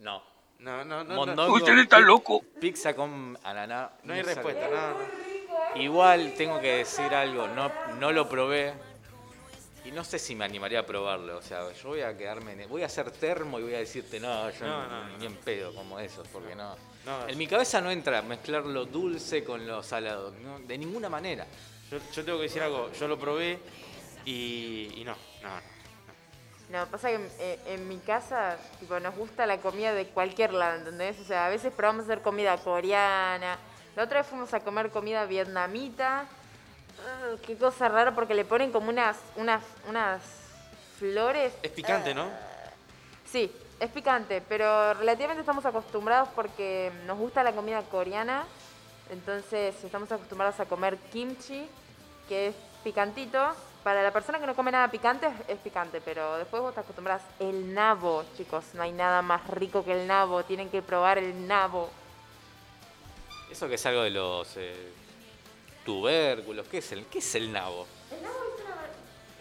no. 0.00 0.22
No, 0.60 0.84
no, 0.84 1.02
no. 1.04 1.14
Mondongo, 1.16 1.54
Usted 1.56 1.76
está 1.78 1.98
loco. 1.98 2.42
Pizza 2.60 2.94
con 2.94 3.36
ananá. 3.42 3.90
No 4.04 4.14
hay 4.14 4.22
respuesta, 4.22 4.68
no, 4.68 4.90
no. 4.90 5.80
Igual 5.80 6.34
tengo 6.36 6.60
que 6.60 6.76
decir 6.76 7.12
algo, 7.14 7.48
no, 7.48 7.70
no 7.98 8.12
lo 8.12 8.28
probé 8.28 8.72
y 9.84 9.90
no 9.90 10.04
sé 10.04 10.18
si 10.20 10.34
me 10.36 10.44
animaría 10.44 10.80
a 10.80 10.86
probarlo. 10.86 11.36
O 11.38 11.42
sea, 11.42 11.70
yo 11.72 11.88
voy 11.88 12.02
a 12.02 12.16
quedarme, 12.16 12.52
en- 12.52 12.68
voy 12.68 12.82
a 12.82 12.86
hacer 12.86 13.10
termo 13.10 13.58
y 13.58 13.64
voy 13.64 13.74
a 13.74 13.78
decirte, 13.78 14.20
no, 14.20 14.50
yo 14.50 14.66
No, 14.66 14.82
ni, 14.84 14.88
no, 14.88 15.04
no. 15.08 15.18
ni 15.18 15.26
en 15.26 15.36
pedo 15.36 15.74
como 15.74 15.98
eso, 15.98 16.22
porque 16.32 16.54
no. 16.54 16.76
No, 17.06 17.28
En 17.28 17.36
mi 17.36 17.46
cabeza 17.46 17.80
no 17.80 17.90
entra 17.90 18.22
mezclar 18.22 18.64
lo 18.64 18.86
dulce 18.86 19.44
con 19.44 19.66
lo 19.66 19.82
salado, 19.82 20.32
no, 20.42 20.58
de 20.60 20.78
ninguna 20.78 21.08
manera. 21.08 21.46
Yo, 21.90 21.98
yo 22.12 22.24
tengo 22.24 22.38
que 22.38 22.44
decir 22.44 22.62
algo, 22.62 22.90
yo 22.92 23.06
lo 23.06 23.18
probé 23.18 23.58
y, 24.24 24.90
y 24.96 25.04
no, 25.04 25.14
no, 25.42 25.48
no. 25.48 25.74
No, 26.70 26.86
pasa 26.86 27.10
que 27.10 27.20
eh, 27.38 27.60
en 27.66 27.86
mi 27.86 27.98
casa, 27.98 28.56
tipo, 28.80 28.98
nos 28.98 29.14
gusta 29.14 29.44
la 29.46 29.58
comida 29.58 29.92
de 29.92 30.06
cualquier 30.06 30.54
lado, 30.54 30.78
¿entendés? 30.78 31.20
O 31.20 31.24
sea, 31.24 31.46
a 31.46 31.48
veces 31.50 31.72
probamos 31.72 32.04
hacer 32.04 32.22
comida 32.22 32.56
coreana. 32.56 33.58
La 33.94 34.02
otra 34.02 34.20
vez 34.20 34.26
fuimos 34.26 34.52
a 34.54 34.60
comer 34.60 34.90
comida 34.90 35.26
vietnamita. 35.26 36.26
Qué 37.46 37.56
cosa 37.56 37.88
rara 37.88 38.14
porque 38.14 38.34
le 38.34 38.44
ponen 38.44 38.72
como 38.72 38.88
unas, 38.88 39.18
unas, 39.36 39.62
unas 39.88 40.22
flores. 40.98 41.52
Es 41.62 41.70
picante, 41.70 42.14
¿no? 42.14 42.28
Sí, 43.30 43.52
es 43.84 43.90
picante, 43.90 44.42
pero 44.48 44.94
relativamente 44.94 45.40
estamos 45.40 45.64
acostumbrados 45.64 46.28
porque 46.34 46.90
nos 47.06 47.18
gusta 47.18 47.42
la 47.42 47.52
comida 47.52 47.82
coreana. 47.82 48.44
Entonces 49.10 49.74
estamos 49.84 50.10
acostumbrados 50.10 50.58
a 50.60 50.66
comer 50.66 50.96
kimchi, 51.12 51.66
que 52.28 52.48
es 52.48 52.54
picantito. 52.82 53.38
Para 53.82 54.02
la 54.02 54.12
persona 54.12 54.40
que 54.40 54.46
no 54.46 54.56
come 54.56 54.72
nada 54.72 54.90
picante 54.90 55.28
es, 55.46 55.58
picante, 55.58 56.00
pero 56.00 56.38
después 56.38 56.62
vos 56.62 56.74
te 56.74 56.80
acostumbras. 56.80 57.22
El 57.38 57.74
nabo, 57.74 58.24
chicos, 58.36 58.64
no 58.72 58.82
hay 58.82 58.92
nada 58.92 59.20
más 59.20 59.46
rico 59.48 59.84
que 59.84 59.92
el 59.92 60.06
nabo. 60.06 60.42
Tienen 60.44 60.70
que 60.70 60.80
probar 60.80 61.18
el 61.18 61.46
nabo. 61.46 61.90
Eso 63.50 63.68
que 63.68 63.74
es 63.74 63.86
algo 63.86 64.02
de 64.02 64.10
los 64.10 64.56
eh, 64.56 64.92
tubérculos, 65.84 66.66
¿qué 66.68 66.78
es 66.78 66.92
el, 66.92 67.04
qué 67.06 67.18
es 67.18 67.34
el 67.34 67.52
nabo? 67.52 67.86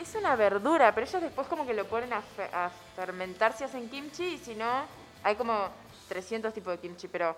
Es 0.03 0.15
una 0.15 0.35
verdura, 0.35 0.93
pero 0.93 1.07
ellos 1.07 1.21
después 1.21 1.47
como 1.47 1.65
que 1.65 1.73
lo 1.73 1.85
ponen 1.85 2.11
a, 2.11 2.21
fe- 2.21 2.49
a 2.51 2.69
fermentar 2.95 3.55
si 3.57 3.63
hacen 3.63 3.89
kimchi 3.89 4.25
y 4.33 4.37
si 4.37 4.53
no, 4.53 4.83
hay 5.23 5.35
como 5.35 5.69
300 6.09 6.53
tipos 6.53 6.73
de 6.73 6.79
kimchi, 6.79 7.07
pero 7.07 7.35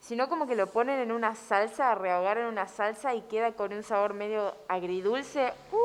si 0.00 0.14
no 0.14 0.28
como 0.28 0.46
que 0.46 0.54
lo 0.54 0.68
ponen 0.68 1.00
en 1.00 1.10
una 1.10 1.34
salsa, 1.34 1.90
a 1.90 1.94
rehogar 1.96 2.38
en 2.38 2.46
una 2.46 2.68
salsa 2.68 3.12
y 3.14 3.22
queda 3.22 3.52
con 3.52 3.72
un 3.72 3.82
sabor 3.82 4.14
medio 4.14 4.54
agridulce. 4.68 5.52
¡Uh! 5.72 5.78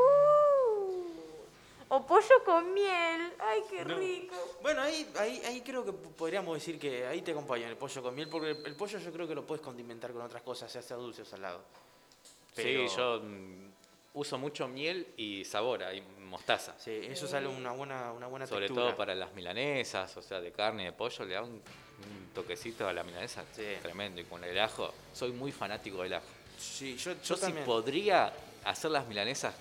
O 1.90 2.06
pollo 2.06 2.44
con 2.46 2.74
miel. 2.74 3.34
¡Ay, 3.40 3.62
qué 3.70 3.84
No. 3.84 3.98
rico! 3.98 4.36
Bueno, 4.62 4.82
ahí, 4.82 5.12
ahí, 5.20 5.42
ahí 5.46 5.62
creo 5.62 5.84
que 5.84 5.92
podríamos 5.92 6.54
decir 6.56 6.80
que 6.80 7.06
ahí 7.08 7.22
te 7.24 7.32
acompaña 7.32 7.68
el 7.68 7.78
pollo 7.78 8.02
con 8.04 8.14
miel, 8.16 8.30
porque 8.30 8.52
el, 8.52 8.66
el 8.66 8.76
pollo 8.76 9.00
yo 9.00 9.12
creo 9.12 9.28
que 9.28 9.36
lo 9.36 9.44
puedes 9.46 9.64
condimentar 9.64 10.12
con 10.14 10.22
otras 10.22 10.44
cosas, 10.44 10.72
ya 10.72 10.82
sea 10.82 10.98
dulce 10.98 11.24
o 11.24 11.26
salado. 11.26 11.62
Pero- 12.56 12.88
Sí, 12.90 12.96
yo 12.96 13.22
uso 14.16 14.38
mucho 14.38 14.68
miel 14.68 15.08
y 15.18 15.46
sabor, 15.46 15.84
y 15.94 16.02
mostaza. 16.22 16.74
Sí, 16.80 16.92
eso 17.04 17.28
sale 17.28 17.48
una 17.48 17.72
buena, 17.72 18.12
una 18.12 18.28
buena 18.28 18.48
Sobre 18.48 18.68
textura. 18.68 18.88
todo 18.88 18.98
para 18.98 19.14
las 19.14 19.34
milanesas, 19.34 20.16
o 20.18 20.22
sea, 20.22 20.42
de 20.42 20.52
carne 20.52 20.84
y 20.84 20.86
de 20.88 20.92
pollo, 20.94 21.26
le 21.26 21.34
da 21.36 21.44
un, 21.44 21.52
un 21.52 22.30
toquecito 22.34 22.88
a 22.88 22.94
la 22.94 23.04
milanesa 23.04 23.44
Sí. 23.54 23.64
tremendo. 23.82 24.20
Y 24.22 24.24
con 24.26 24.44
el 24.44 24.58
ajo, 24.60 24.94
soy 25.14 25.32
muy 25.32 25.52
fanático 25.52 26.02
del 26.04 26.14
ajo. 26.16 26.26
Sí, 26.58 26.96
yo, 26.98 27.12
yo, 27.14 27.36
Yo, 27.36 27.36
si 27.38 27.52
podría 27.66 28.34
hacer 28.64 28.92
las 28.92 29.06
milanesas 29.08 29.54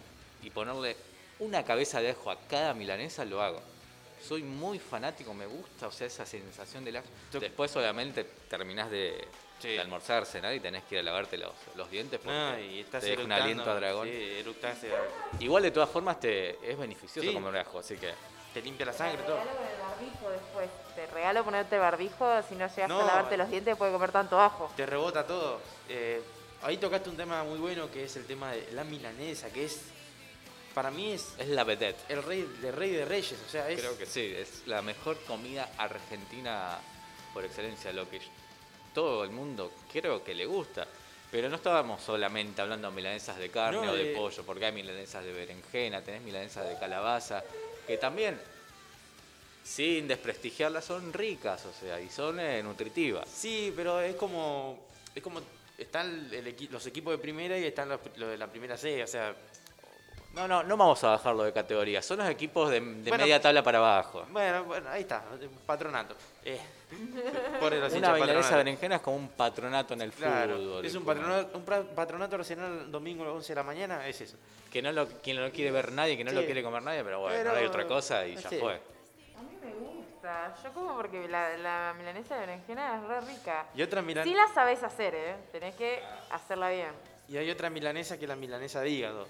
y 0.43 0.51
ponerle 0.51 0.97
una 1.41 1.65
cabeza 1.65 2.01
de 2.01 2.11
ajo 2.11 2.31
a 2.31 2.39
cada 2.49 2.75
milanesa, 2.75 3.25
lo 3.25 3.43
hago. 3.43 3.61
Soy 4.27 4.43
muy 4.43 4.79
fanático, 4.79 5.35
me 5.35 5.47
gusta, 5.47 5.87
o 5.89 5.93
sea, 5.93 6.07
esa 6.07 6.25
sensación 6.27 6.85
del 6.85 6.97
ajo. 6.97 7.07
Yo- 7.33 7.41
Después 7.41 7.75
obviamente 7.77 8.25
terminás 8.49 8.91
de, 8.91 9.27
Sí. 9.61 9.69
de 9.69 9.81
almorzar, 9.81 10.27
cenar 10.27 10.55
y 10.55 10.61
tenés 10.61 10.85
que 10.85 10.97
ir 10.97 11.01
a 11.01 11.03
lavarte 11.05 11.37
los, 11.39 11.53
los 11.77 11.91
dientes 11.91 12.19
porque 12.23 12.37
No, 12.39 12.59
y 12.59 12.81
estás 12.81 13.03
te 13.03 13.11
deja 13.11 13.23
un 13.23 13.33
aliento 13.33 13.71
a 13.71 13.75
dragón. 13.75 14.09
Sí, 14.09 14.37
eructaste, 14.41 14.91
Igual 15.41 15.63
de 15.63 15.71
todas 15.71 15.89
formas 15.91 16.19
te 16.21 16.51
es 16.71 16.77
beneficioso 16.79 17.29
Sí. 17.29 17.35
comer 17.35 17.57
ajo, 17.59 17.79
así 17.79 17.97
que 17.97 18.13
te 18.53 18.63
limpia 18.63 18.87
la 18.87 18.93
Te 18.93 18.99
sangre, 18.99 19.23
todo. 19.25 19.37
regalo 19.37 19.57
con 19.57 19.67
el 19.67 19.79
barbijo 19.81 20.31
después. 20.31 20.71
Te 20.95 21.07
regalo 21.09 21.45
ponerte 21.45 21.79
barbijo. 21.79 22.43
Si 22.49 22.55
no 22.55 22.69
llegas 22.69 22.89
No. 22.89 23.01
a 23.01 23.05
lavarte 23.07 23.37
los 23.37 23.51
dientes, 23.51 23.77
puedes 23.77 23.93
comer 23.93 24.13
tanto 24.13 24.41
ajo. 24.41 24.71
Te 24.77 24.87
rebota 24.87 25.27
todo. 25.27 25.61
Eh, 25.89 26.23
ahí 26.63 26.77
tocaste 26.77 27.11
un 27.11 27.17
tema 27.17 27.43
muy 27.43 27.59
bueno 27.59 27.91
que 27.91 28.05
es 28.05 28.17
el 28.17 28.27
tema 28.27 28.53
de 28.53 28.71
la 28.73 28.85
milanesa, 28.85 29.51
que 29.53 29.65
es, 29.65 29.81
para 30.75 30.91
mí 30.91 31.13
es 31.13 31.35
es 31.39 31.49
la 31.49 31.65
vedette. 31.65 31.99
el 32.11 32.23
rey 32.23 32.43
de 32.61 32.73
rey 32.73 32.91
de 32.91 33.05
reyes, 33.05 33.37
o 33.47 33.51
sea, 33.51 33.69
es... 33.71 33.81
Creo 33.81 33.97
que 33.97 34.07
sí, 34.07 34.33
es 34.37 34.67
la 34.67 34.83
mejor 34.83 35.19
comida 35.25 35.71
argentina 35.79 36.79
por 37.33 37.45
excelencia, 37.45 37.93
lo 37.93 38.09
que 38.11 38.21
todo 38.93 39.25
el 39.25 39.31
mundo 39.31 39.73
creo 39.93 40.23
que 40.25 40.35
le 40.35 40.47
gusta. 40.47 40.87
Pero 41.31 41.49
no 41.49 41.57
estábamos 41.57 42.01
solamente 42.01 42.61
hablando 42.63 42.89
de 42.91 42.95
milanesas 42.95 43.37
de 43.39 43.51
carne 43.51 43.85
No, 43.87 43.93
o 43.93 43.97
de 43.97 44.05
de- 44.05 44.15
pollo, 44.15 44.45
porque 44.45 44.67
hay 44.67 44.73
milanesas 44.73 45.25
de 45.25 45.33
berenjena, 45.33 46.01
tenés 46.03 46.23
milanesas 46.23 46.69
de 46.69 46.79
calabaza, 46.79 47.43
que 47.89 47.97
también, 47.99 48.41
sin 49.65 50.07
desprestigiarlas, 50.07 50.85
son 50.85 51.13
ricas, 51.13 51.65
o 51.67 51.73
sea, 51.73 52.01
y 52.01 52.09
son 52.09 52.39
eh, 52.39 52.63
nutritivas. 52.63 53.29
Sí, 53.29 53.73
pero 53.75 54.01
es 54.01 54.15
como. 54.17 54.79
Es 55.15 55.23
como. 55.23 55.41
Están 55.77 56.29
el 56.31 56.47
equi- 56.57 56.69
los 56.71 56.87
equipos 56.87 57.13
de 57.13 57.19
primera 57.19 57.59
y 57.59 57.65
están 57.65 57.89
los, 57.89 57.99
los 58.17 58.31
de 58.31 58.37
la 58.39 58.47
primera 58.47 58.77
C, 58.77 59.03
o 59.03 59.07
sea. 59.07 59.35
No, 60.35 60.49
no, 60.49 60.63
no 60.65 60.77
vamos 60.77 61.03
a 61.05 61.11
bajarlo 61.11 61.45
de 61.45 61.53
categoría, 61.53 62.03
son 62.03 62.19
los 62.19 62.29
equipos 62.29 62.69
de, 62.71 62.81
de 62.81 63.09
Bueno, 63.11 63.25
media 63.25 63.41
tabla 63.41 63.63
para 63.63 63.79
abajo. 63.79 64.27
Bueno, 64.31 64.65
bueno, 64.65 64.89
ahí 64.91 65.03
está, 65.03 65.23
patronato. 65.65 66.17
Eh, 66.45 66.59
por 67.61 67.73
el 67.73 67.83
Una 67.85 68.13
milanesa 68.15 68.51
de 68.51 68.57
berenjena 68.57 68.97
es 68.97 69.03
como 69.03 69.17
un 69.17 69.29
patronato 69.29 69.95
en 69.95 70.03
el 70.03 70.13
Claro, 70.13 70.57
fútbol. 70.57 70.85
es 70.85 70.95
un 70.95 71.05
patronato, 71.05 71.57
un 71.59 71.65
patronato 71.95 72.39
nacional 72.39 72.91
domingo 72.91 73.23
a 73.23 73.27
las 73.29 73.37
11 73.37 73.49
de 73.49 73.55
la 73.55 73.63
mañana, 73.63 74.07
es 74.09 74.21
eso. 74.21 74.37
Que 74.73 74.83
no 74.83 74.91
lo, 74.91 75.07
quien 75.21 75.37
no 75.37 75.43
lo 75.45 75.53
quiere 75.53 75.71
ver 75.71 75.93
nadie, 75.93 76.17
que 76.17 76.25
no 76.25 76.33
lo 76.33 76.45
quiere 76.45 76.63
comer 76.65 76.83
nadie, 76.83 77.05
pero 77.05 77.21
bueno, 77.21 77.37
Pero- 77.37 77.57
hay 77.57 77.65
otra 77.67 77.87
cosa 77.87 78.27
y 78.27 78.35
ya 78.35 78.49
sí. 78.49 78.59
fue. 78.59 78.75
A 79.39 79.43
mí 79.43 79.57
me 79.63 79.73
gusta. 79.73 80.57
Yo 80.65 80.73
como 80.73 80.97
porque 80.97 81.29
la, 81.29 81.57
la 81.59 81.95
milanesa 81.97 82.35
de 82.35 82.41
berenjena 82.41 82.97
es 82.97 83.03
re 83.09 83.21
rica. 83.21 83.67
Y 83.77 83.83
otra 83.83 84.03
milanesa. 84.03 84.31
Sí 84.37 84.37
la 84.37 84.53
sabés 84.53 84.83
hacer, 84.83 85.15
¿eh? 85.15 85.37
Tenés 85.53 85.77
que 85.77 86.03
hacerla 86.31 86.71
bien. 86.71 86.91
Y 87.29 87.37
hay 87.37 87.49
otra 87.51 87.71
milanesa 87.71 88.19
que 88.19 88.25
es 88.25 88.29
la 88.29 88.37
milanesa 88.37 88.81
de 88.81 88.91
hígado. 88.91 89.29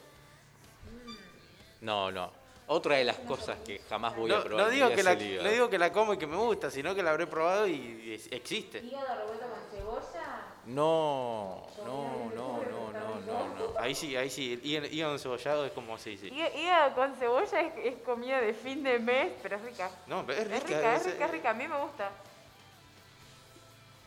No, 1.85 2.11
no. 2.11 2.31
Otra 2.67 2.97
de 2.97 3.05
las 3.05 3.19
cosas 3.19 3.59
que 3.65 3.79
jamás 3.91 4.17
voy 4.17 4.33
a 4.33 4.43
probar. 4.43 4.65
no 4.67 4.71
digo 4.71 4.89
que 4.89 5.03
la, 5.03 5.13
el 5.13 5.23
hígado. 5.23 5.45
no 5.45 5.51
digo 5.53 5.69
que 5.69 5.79
la 5.79 5.93
como 5.93 6.15
y 6.15 6.17
que 6.19 6.27
me 6.27 6.37
gusta, 6.37 6.71
sino 6.71 6.95
que 6.95 7.03
la 7.03 7.11
habré 7.11 7.27
probado 7.27 7.67
y 7.69 8.15
es- 8.15 8.33
existe. 8.33 8.79
¿Hígado 8.79 9.21
revuelto 9.21 9.45
con 9.47 9.59
cebolla? 9.79 10.47
No, 10.65 11.67
no, 11.85 12.31
no, 12.35 12.63
no, 12.65 12.93
no, 12.93 13.21
no, 13.21 13.49
no. 13.75 13.79
Ahí 13.79 13.95
sí, 13.95 14.17
ahí 14.17 14.31
sí, 14.31 14.59
hígado 14.65 15.13
encebollado 15.13 15.67
es 15.67 15.73
como 15.73 15.99
sí, 15.99 16.17
sí. 16.17 16.29
Hígado 16.29 16.95
con 16.95 17.15
cebolla 17.17 17.61
es, 17.61 17.73
es 17.85 17.97
comida 18.03 18.41
de 18.41 18.55
fin 18.55 18.83
de 18.83 18.99
mes, 18.99 19.33
pero 19.43 19.57
es 19.57 19.63
rica. 19.63 19.91
No, 20.07 20.25
pero 20.25 20.41
es 20.41 20.47
Es 20.47 20.63
rica. 20.63 20.67
rica, 20.79 20.97
es 20.97 21.07
es- 21.07 21.13
rica, 21.13 21.25
es 21.27 21.31
rica. 21.33 21.51
A 21.51 21.55
mí 21.55 21.69
me 21.69 21.77
gusta. 21.79 22.11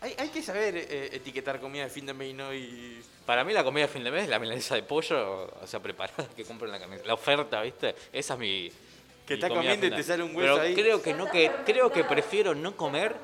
Hay, 0.01 0.15
hay 0.17 0.29
que 0.29 0.41
saber 0.41 0.75
eh, 0.77 1.09
etiquetar 1.13 1.59
comida 1.59 1.83
de 1.83 1.89
fin 1.91 2.05
de 2.07 2.13
mes 2.15 2.29
y 2.29 2.33
no 2.33 2.51
y... 2.53 3.03
Para 3.27 3.43
mí 3.43 3.51
la 3.51 3.63
comida 3.63 3.85
de 3.85 3.87
fin 3.89 4.03
de 4.05 4.09
mes 4.09 4.23
es 4.23 4.29
la 4.29 4.39
milanesa 4.39 4.73
de 4.75 4.83
pollo, 4.83 5.51
o 5.61 5.67
sea, 5.67 5.81
preparada 5.81 6.27
que 6.33 6.45
compro 6.45 6.65
en 6.65 6.71
la 6.71 6.79
carnicería. 6.79 7.07
La 7.09 7.13
oferta, 7.13 7.61
¿viste? 7.61 7.93
Esa 8.13 8.33
es 8.35 8.39
mi. 8.39 8.71
Que 9.27 9.33
mi 9.33 9.35
estás 9.35 9.49
comida 9.49 9.73
comiendo 9.73 9.85
y 9.87 9.91
te 9.91 10.03
sale 10.03 10.23
un 10.23 10.29
hueso 10.33 10.53
Pero 10.53 10.61
ahí. 10.61 10.73
creo 10.73 11.01
que 11.01 11.13
no, 11.13 11.29
que 11.29 11.51
creo 11.65 11.91
que 11.91 12.05
prefiero 12.05 12.55
no 12.55 12.77
comer. 12.77 13.15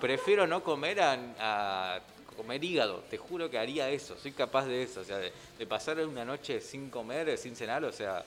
Prefiero 0.00 0.46
no 0.46 0.62
comer 0.62 1.00
a, 1.00 1.18
a 1.40 2.00
comer 2.36 2.62
hígado. 2.62 3.02
Te 3.10 3.18
juro 3.18 3.50
que 3.50 3.58
haría 3.58 3.90
eso. 3.90 4.16
Soy 4.16 4.30
capaz 4.30 4.66
de 4.66 4.84
eso. 4.84 5.00
O 5.00 5.04
sea, 5.04 5.18
de, 5.18 5.32
de 5.58 5.66
pasar 5.66 5.98
una 6.06 6.24
noche 6.24 6.60
sin 6.60 6.88
comer, 6.88 7.36
sin 7.36 7.56
cenar, 7.56 7.84
o 7.84 7.90
sea, 7.90 8.24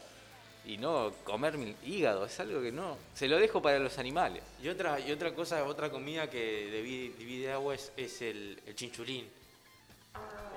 y 0.66 0.78
no 0.78 1.14
comer 1.24 1.58
mi 1.58 1.74
hígado. 1.86 2.26
Es 2.26 2.38
algo 2.42 2.62
que 2.62 2.74
no. 2.74 2.98
Se 3.14 3.30
lo 3.30 3.38
dejo 3.40 3.62
para 3.62 3.80
los 3.80 3.98
animales. 3.98 4.44
Y 4.62 4.68
otra, 4.68 5.00
y 5.00 5.10
otra 5.14 5.34
cosa, 5.34 5.64
otra 5.64 5.90
comida 5.90 6.30
que 6.30 6.70
divide, 6.70 7.16
divide 7.18 7.52
agua 7.54 7.76
es, 7.76 7.94
es 7.96 8.22
el, 8.22 8.60
el 8.66 8.76
chinchulín. 8.76 9.30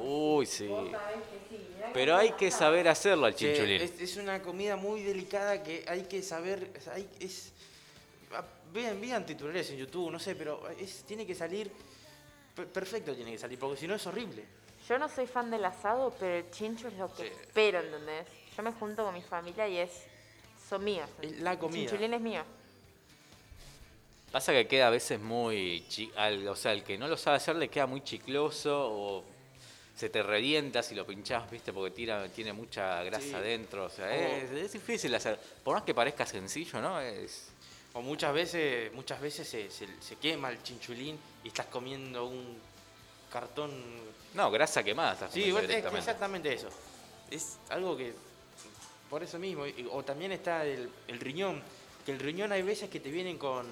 Uy, 0.00 0.46
sí. 0.46 0.68
Pero 1.92 2.16
hay 2.16 2.32
que 2.32 2.50
saber 2.50 2.88
hacerlo 2.88 3.26
al 3.26 3.34
chinchulín. 3.34 3.80
Es, 3.80 4.00
es 4.00 4.16
una 4.16 4.42
comida 4.42 4.76
muy 4.76 5.02
delicada 5.02 5.62
que 5.62 5.84
hay 5.86 6.02
que 6.04 6.22
saber. 6.22 6.70
hay- 6.92 7.08
es, 7.20 7.52
ah, 8.32 8.44
vean, 8.72 9.00
vean 9.00 9.24
tutoriales 9.24 9.70
en 9.70 9.76
YouTube, 9.78 10.10
no 10.10 10.18
sé, 10.18 10.34
pero 10.34 10.68
es, 10.78 11.04
tiene 11.04 11.26
que 11.26 11.34
salir. 11.34 11.70
per- 12.56 12.66
Perfecto 12.68 13.14
tiene 13.14 13.32
que 13.32 13.38
salir, 13.38 13.58
porque 13.58 13.76
si 13.80 13.86
no 13.86 13.94
es 13.94 14.06
horrible. 14.06 14.44
Yo 14.88 14.98
no 14.98 15.08
soy 15.08 15.26
fan 15.26 15.50
del 15.50 15.64
asado, 15.64 16.14
pero 16.18 16.34
el 16.34 16.50
chincho 16.50 16.88
es 16.88 16.94
lo 16.94 17.12
que 17.14 17.22
Sí. 17.28 17.32
espero, 17.40 17.80
¿entendés? 17.80 18.26
Yo 18.56 18.62
me 18.62 18.72
junto 18.72 19.04
con 19.04 19.14
mi 19.14 19.22
familia 19.22 19.66
y 19.68 19.78
es... 19.78 19.90
Son 20.68 20.82
míos. 20.84 21.08
La 21.40 21.52
El 21.52 21.58
comida. 21.58 21.80
chinchulín 21.88 22.14
es 22.14 22.20
mío. 22.20 22.42
Pasa 24.32 24.52
que 24.52 24.66
queda 24.66 24.88
a 24.88 24.90
veces 24.90 25.20
muy. 25.20 25.84
chi- 25.88 26.10
al- 26.16 26.48
o 26.48 26.56
sea, 26.56 26.72
el 26.72 26.82
que 26.82 26.98
no 26.98 27.06
lo 27.06 27.16
sabe 27.16 27.36
hacer 27.36 27.54
le 27.56 27.68
queda 27.68 27.86
muy 27.86 28.02
chicloso 28.02 28.88
o 28.90 29.24
se 29.96 30.08
te 30.10 30.22
revienta 30.22 30.82
si 30.82 30.94
lo 30.94 31.06
pinchás, 31.06 31.48
¿viste? 31.50 31.72
Porque 31.72 31.94
tira, 31.94 32.28
tiene 32.28 32.52
mucha 32.52 33.02
grasa 33.04 33.24
Sí. 33.24 33.34
adentro. 33.34 33.84
O 33.84 33.90
sea, 33.90 34.06
O- 34.06 34.10
es, 34.10 34.50
es 34.50 34.72
difícil 34.72 35.14
hacer. 35.14 35.38
Por 35.62 35.74
más 35.76 35.84
que 35.84 35.94
parezca 35.94 36.26
sencillo, 36.26 36.80
¿no? 36.80 37.00
Es. 37.00 37.48
O 37.92 38.02
muchas 38.02 38.34
veces, 38.34 38.92
muchas 38.92 39.20
veces 39.20 39.48
se, 39.48 39.70
se- 39.70 40.02
se 40.02 40.16
quema 40.16 40.50
el 40.50 40.60
chinchulín 40.62 41.16
y 41.44 41.48
estás 41.48 41.66
comiendo 41.66 42.26
un 42.26 42.58
cartón. 43.32 43.70
No, 44.34 44.50
grasa 44.50 44.82
quemada. 44.82 45.12
estás 45.12 45.32
Sí, 45.32 45.44
igual 45.44 45.70
es 45.70 45.84
exactamente 45.84 46.52
eso. 46.52 46.68
Es 47.30 47.58
algo 47.68 47.96
que. 47.96 48.12
Por 49.08 49.22
eso 49.22 49.38
mismo. 49.38 49.64
y- 49.66 49.88
O 49.92 50.02
también 50.02 50.32
está 50.32 50.64
el, 50.66 50.90
el 51.06 51.20
riñón. 51.20 51.62
Que 52.04 52.10
el 52.12 52.18
riñón 52.18 52.50
hay 52.52 52.62
veces 52.62 52.90
que 52.90 52.98
te 53.00 53.10
vienen 53.10 53.38
con, 53.38 53.64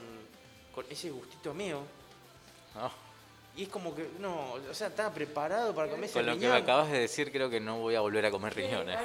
con 0.73 0.87
ese 0.89 1.11
gustito 1.11 1.53
mío. 1.53 1.83
No. 2.77 2.93
Y 3.55 3.65
es 3.65 3.69
como 3.69 3.95
que, 3.95 4.09
no, 4.19 4.53
o 4.55 4.75
sea, 4.75 4.87
estaba 4.89 5.13
preparado 5.13 5.75
para 5.75 5.89
comer 5.91 6.05
ese 6.07 6.15
Con 6.15 6.27
lo 6.27 6.39
que 6.39 6.49
me 6.49 6.55
acabas 6.57 6.91
de 6.91 7.01
decir, 7.01 7.31
creo 7.31 7.51
que 7.51 7.61
no 7.61 7.79
voy 7.81 7.95
a 7.95 8.01
volver 8.01 8.25
a 8.27 8.31
comer 8.31 8.55
riñones. 8.55 8.99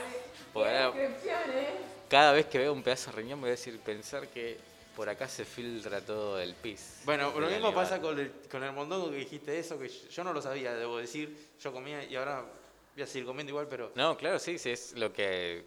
Porque 0.53 0.69
ahora, 0.69 0.93
cada 2.09 2.31
vez 2.31 2.45
que 2.45 2.57
veo 2.59 2.71
un 2.71 2.81
pedazo 2.81 3.11
de 3.11 3.17
riñón, 3.17 3.41
voy 3.41 3.49
a 3.49 3.51
decir, 3.51 3.77
pensar 3.79 4.27
que 4.29 4.57
por 4.95 5.09
acá 5.09 5.27
se 5.27 5.43
filtra 5.45 5.99
todo 6.01 6.39
el 6.39 6.53
pis. 6.55 7.01
Bueno, 7.03 7.25
lo 7.31 7.47
mismo 7.47 7.67
animal. 7.67 7.73
pasa 7.73 7.99
con 8.01 8.17
el, 8.19 8.31
con 8.49 8.63
el 8.63 8.71
mondongo 8.71 9.11
que 9.11 9.17
dijiste 9.17 9.59
eso, 9.59 9.77
que 9.77 9.89
yo 9.89 10.23
no 10.23 10.31
lo 10.33 10.41
sabía, 10.41 10.73
debo 10.73 10.97
decir. 10.97 11.37
Yo 11.61 11.71
comía 11.73 12.03
y 12.05 12.15
ahora 12.15 12.43
voy 12.95 13.03
a 13.03 13.07
seguir 13.07 13.25
comiendo 13.27 13.51
igual, 13.51 13.67
pero... 13.69 13.91
No, 13.95 14.15
claro, 14.17 14.39
sí, 14.39 14.57
sí, 14.57 14.71
es 14.71 14.93
lo 14.93 15.11
que, 15.13 15.65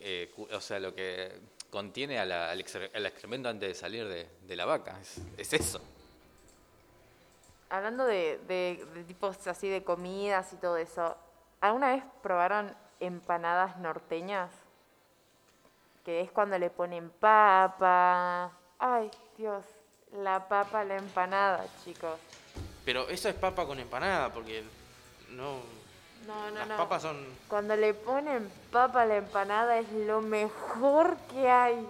eh, 0.00 0.30
o 0.52 0.60
sea, 0.60 0.78
lo 0.78 0.94
que 0.94 1.32
contiene 1.70 2.18
a 2.18 2.24
la- 2.24 2.50
al, 2.50 2.64
excre- 2.64 2.90
al 2.94 3.04
excremento 3.04 3.48
antes 3.48 3.68
de 3.68 3.74
salir 3.74 4.06
de, 4.06 4.26
de 4.46 4.56
la 4.56 4.64
vaca, 4.64 4.98
es, 5.02 5.18
es 5.36 5.52
eso. 5.52 5.80
Hablando 7.72 8.04
de, 8.04 8.38
de- 8.46 8.84
de 8.92 9.04
tipos 9.04 9.46
así 9.46 9.66
de 9.66 9.82
comidas 9.82 10.52
y 10.52 10.56
todo 10.56 10.76
eso, 10.76 11.16
¿alguna 11.62 11.92
vez 11.92 12.04
probaron 12.22 12.70
empanadas 13.00 13.78
norteñas? 13.78 14.50
Que 16.04 16.20
es 16.20 16.30
cuando 16.30 16.58
le 16.58 16.68
ponen 16.68 17.08
papa. 17.08 18.52
Ay, 18.78 19.10
Dios, 19.38 19.64
la 20.12 20.46
papa 20.48 20.80
a 20.80 20.84
la 20.84 20.96
empanada, 20.98 21.64
chicos. 21.82 22.18
Pero 22.84 23.08
eso 23.08 23.30
es 23.30 23.34
papa 23.36 23.64
con 23.64 23.78
empanada, 23.78 24.28
porque 24.30 24.64
no... 25.30 25.60
No, 26.26 26.50
no, 26.50 26.58
las 26.58 26.68
no. 26.68 26.76
papas 26.76 27.00
son... 27.02 27.24
Cuando 27.48 27.74
le 27.74 27.94
ponen 27.94 28.52
papa 28.70 29.00
a 29.02 29.06
la 29.06 29.16
empanada 29.16 29.78
es 29.78 29.90
lo 29.92 30.20
mejor 30.20 31.16
que 31.30 31.48
hay. 31.48 31.88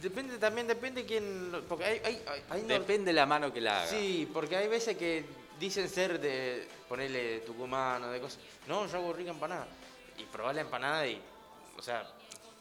Depende 0.00 0.38
también, 0.38 0.66
depende 0.66 1.04
quién... 1.04 1.64
Porque 1.68 1.84
hay... 1.84 2.00
hay, 2.04 2.22
hay- 2.50 2.62
Depende 2.62 3.12
la 3.12 3.26
mano 3.26 3.52
que 3.52 3.60
la 3.60 3.82
haga. 3.82 3.90
Sí, 3.90 4.28
porque 4.32 4.56
hay 4.56 4.68
veces 4.68 4.96
que 4.96 5.24
dicen 5.58 5.88
ser 5.88 6.20
de 6.20 6.68
ponerle 6.88 7.40
tucumano, 7.40 8.08
de 8.08 8.20
cosas. 8.20 8.38
No, 8.68 8.86
yo 8.86 8.96
hago 8.98 9.12
rica 9.12 9.30
empanada. 9.30 9.66
Y 10.16 10.22
probar 10.24 10.54
la 10.54 10.60
empanada 10.62 11.06
y... 11.06 11.20
O 11.76 11.82
sea, 11.82 12.06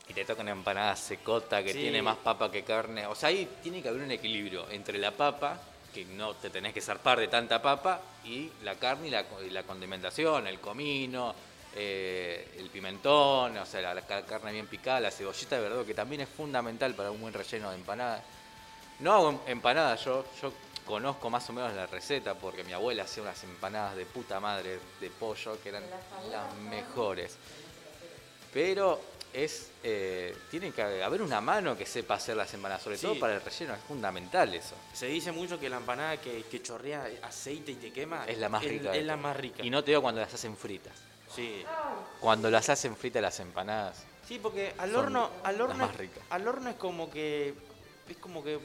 Y 0.09 0.13
te 0.13 0.23
toca 0.25 0.41
una 0.41 0.51
empanada 0.51 0.95
secota 0.95 1.61
que 1.63 1.73
Sí. 1.73 1.79
tiene 1.79 2.01
más 2.01 2.17
papa 2.17 2.49
que 2.51 2.63
carne. 2.63 3.05
O 3.07 3.13
sea, 3.15 3.29
ahí 3.29 3.47
tiene 3.61 3.81
que 3.81 3.89
haber 3.89 4.01
un 4.01 4.11
equilibrio 4.11 4.69
entre 4.71 4.97
la 4.97 5.11
papa, 5.11 5.59
que 5.93 6.05
no 6.05 6.33
te 6.35 6.49
tenés 6.49 6.73
que 6.73 6.81
zarpar 6.81 7.19
de 7.19 7.27
tanta 7.27 7.61
papa, 7.61 7.99
y 8.23 8.49
la 8.63 8.75
carne 8.75 9.07
y 9.07 9.11
la, 9.11 9.25
y 9.45 9.49
la 9.49 9.63
condimentación, 9.63 10.47
el 10.47 10.59
comino, 10.59 11.35
eh, 11.79 12.55
el 12.57 12.69
pimentón, 12.69 13.55
o 13.57 13.65
sea, 13.65 13.81
la, 13.81 13.93
la 13.93 14.01
ca- 14.01 14.25
carne 14.25 14.51
bien 14.51 14.67
picada, 14.67 14.99
la 14.99 15.11
cebollita 15.11 15.55
de 15.57 15.61
verdad, 15.61 15.85
que 15.85 15.93
también 15.93 16.21
es 16.21 16.29
fundamental 16.29 16.95
para 16.95 17.11
un 17.11 17.21
buen 17.21 17.33
relleno 17.33 17.69
de 17.69 17.75
empanada. 17.75 18.23
No 18.99 19.13
hago 19.13 19.29
em- 19.29 19.39
empanadas, 19.47 20.03
yo, 20.05 20.25
yo 20.41 20.51
conozco 20.85 21.29
más 21.29 21.47
o 21.49 21.53
menos 21.53 21.73
la 21.75 21.85
receta 21.85 22.33
porque 22.33 22.63
mi 22.63 22.73
abuela 22.73 23.03
hacía 23.03 23.21
unas 23.23 23.43
empanadas 23.43 23.95
de 23.95 24.05
puta 24.05 24.39
madre 24.39 24.79
de 24.99 25.09
pollo 25.11 25.61
que 25.61 25.69
eran 25.69 25.83
las 26.31 26.53
mejores. 26.55 27.35
Pero 28.53 28.99
es, 29.33 29.69
eh, 29.83 30.35
tiene 30.49 30.71
que 30.71 30.81
haber 30.81 31.21
una 31.21 31.41
mano 31.41 31.77
que 31.77 31.85
sepa 31.85 32.15
hacer 32.15 32.35
las 32.37 32.51
empanadas, 32.53 32.81
sobre 32.83 32.97
Sí. 32.97 33.05
todo 33.05 33.19
para 33.19 33.35
el 33.35 33.41
relleno, 33.41 33.73
es 33.75 33.81
fundamental 33.81 34.53
eso. 34.53 34.75
Se 34.93 35.05
dice 35.07 35.31
mucho 35.31 35.59
que 35.59 35.69
la 35.69 35.77
empanada 35.77 36.17
que, 36.17 36.43
que 36.43 36.61
chorrea 36.63 37.07
aceite 37.21 37.73
y 37.73 37.75
te 37.75 37.91
quema 37.91 38.25
Es 38.25 38.37
la 38.39 38.49
más 38.49 38.63
rica. 38.63 38.91
de 38.91 38.99
Es 38.99 39.05
la 39.05 39.17
más 39.17 39.35
rica. 39.37 39.63
Y 39.63 39.69
no 39.69 39.83
te 39.83 39.91
digo 39.91 40.01
cuando 40.01 40.21
las 40.21 40.33
hacen 40.33 40.55
fritas. 40.57 40.93
Sí. 41.29 41.63
Cuando 42.19 42.49
las 42.49 42.69
hacen 42.69 42.95
fritas 42.95 43.21
las 43.21 43.39
empanadas, 43.39 44.03
Sí, 44.27 44.39
porque 44.43 44.73
al 44.77 44.91
Son 44.91 45.05
horno, 45.05 45.29
al 45.43 45.57
las 45.57 45.61
horno, 45.69 45.85
más 45.85 45.91
es- 45.91 45.97
ricas. 45.97 46.23
al 46.29 46.45
horno 46.47 46.69
es 46.71 46.75
como 46.75 47.09
que, 47.09 47.53
es 48.09 48.17
como 48.17 48.43
que, 48.43 48.59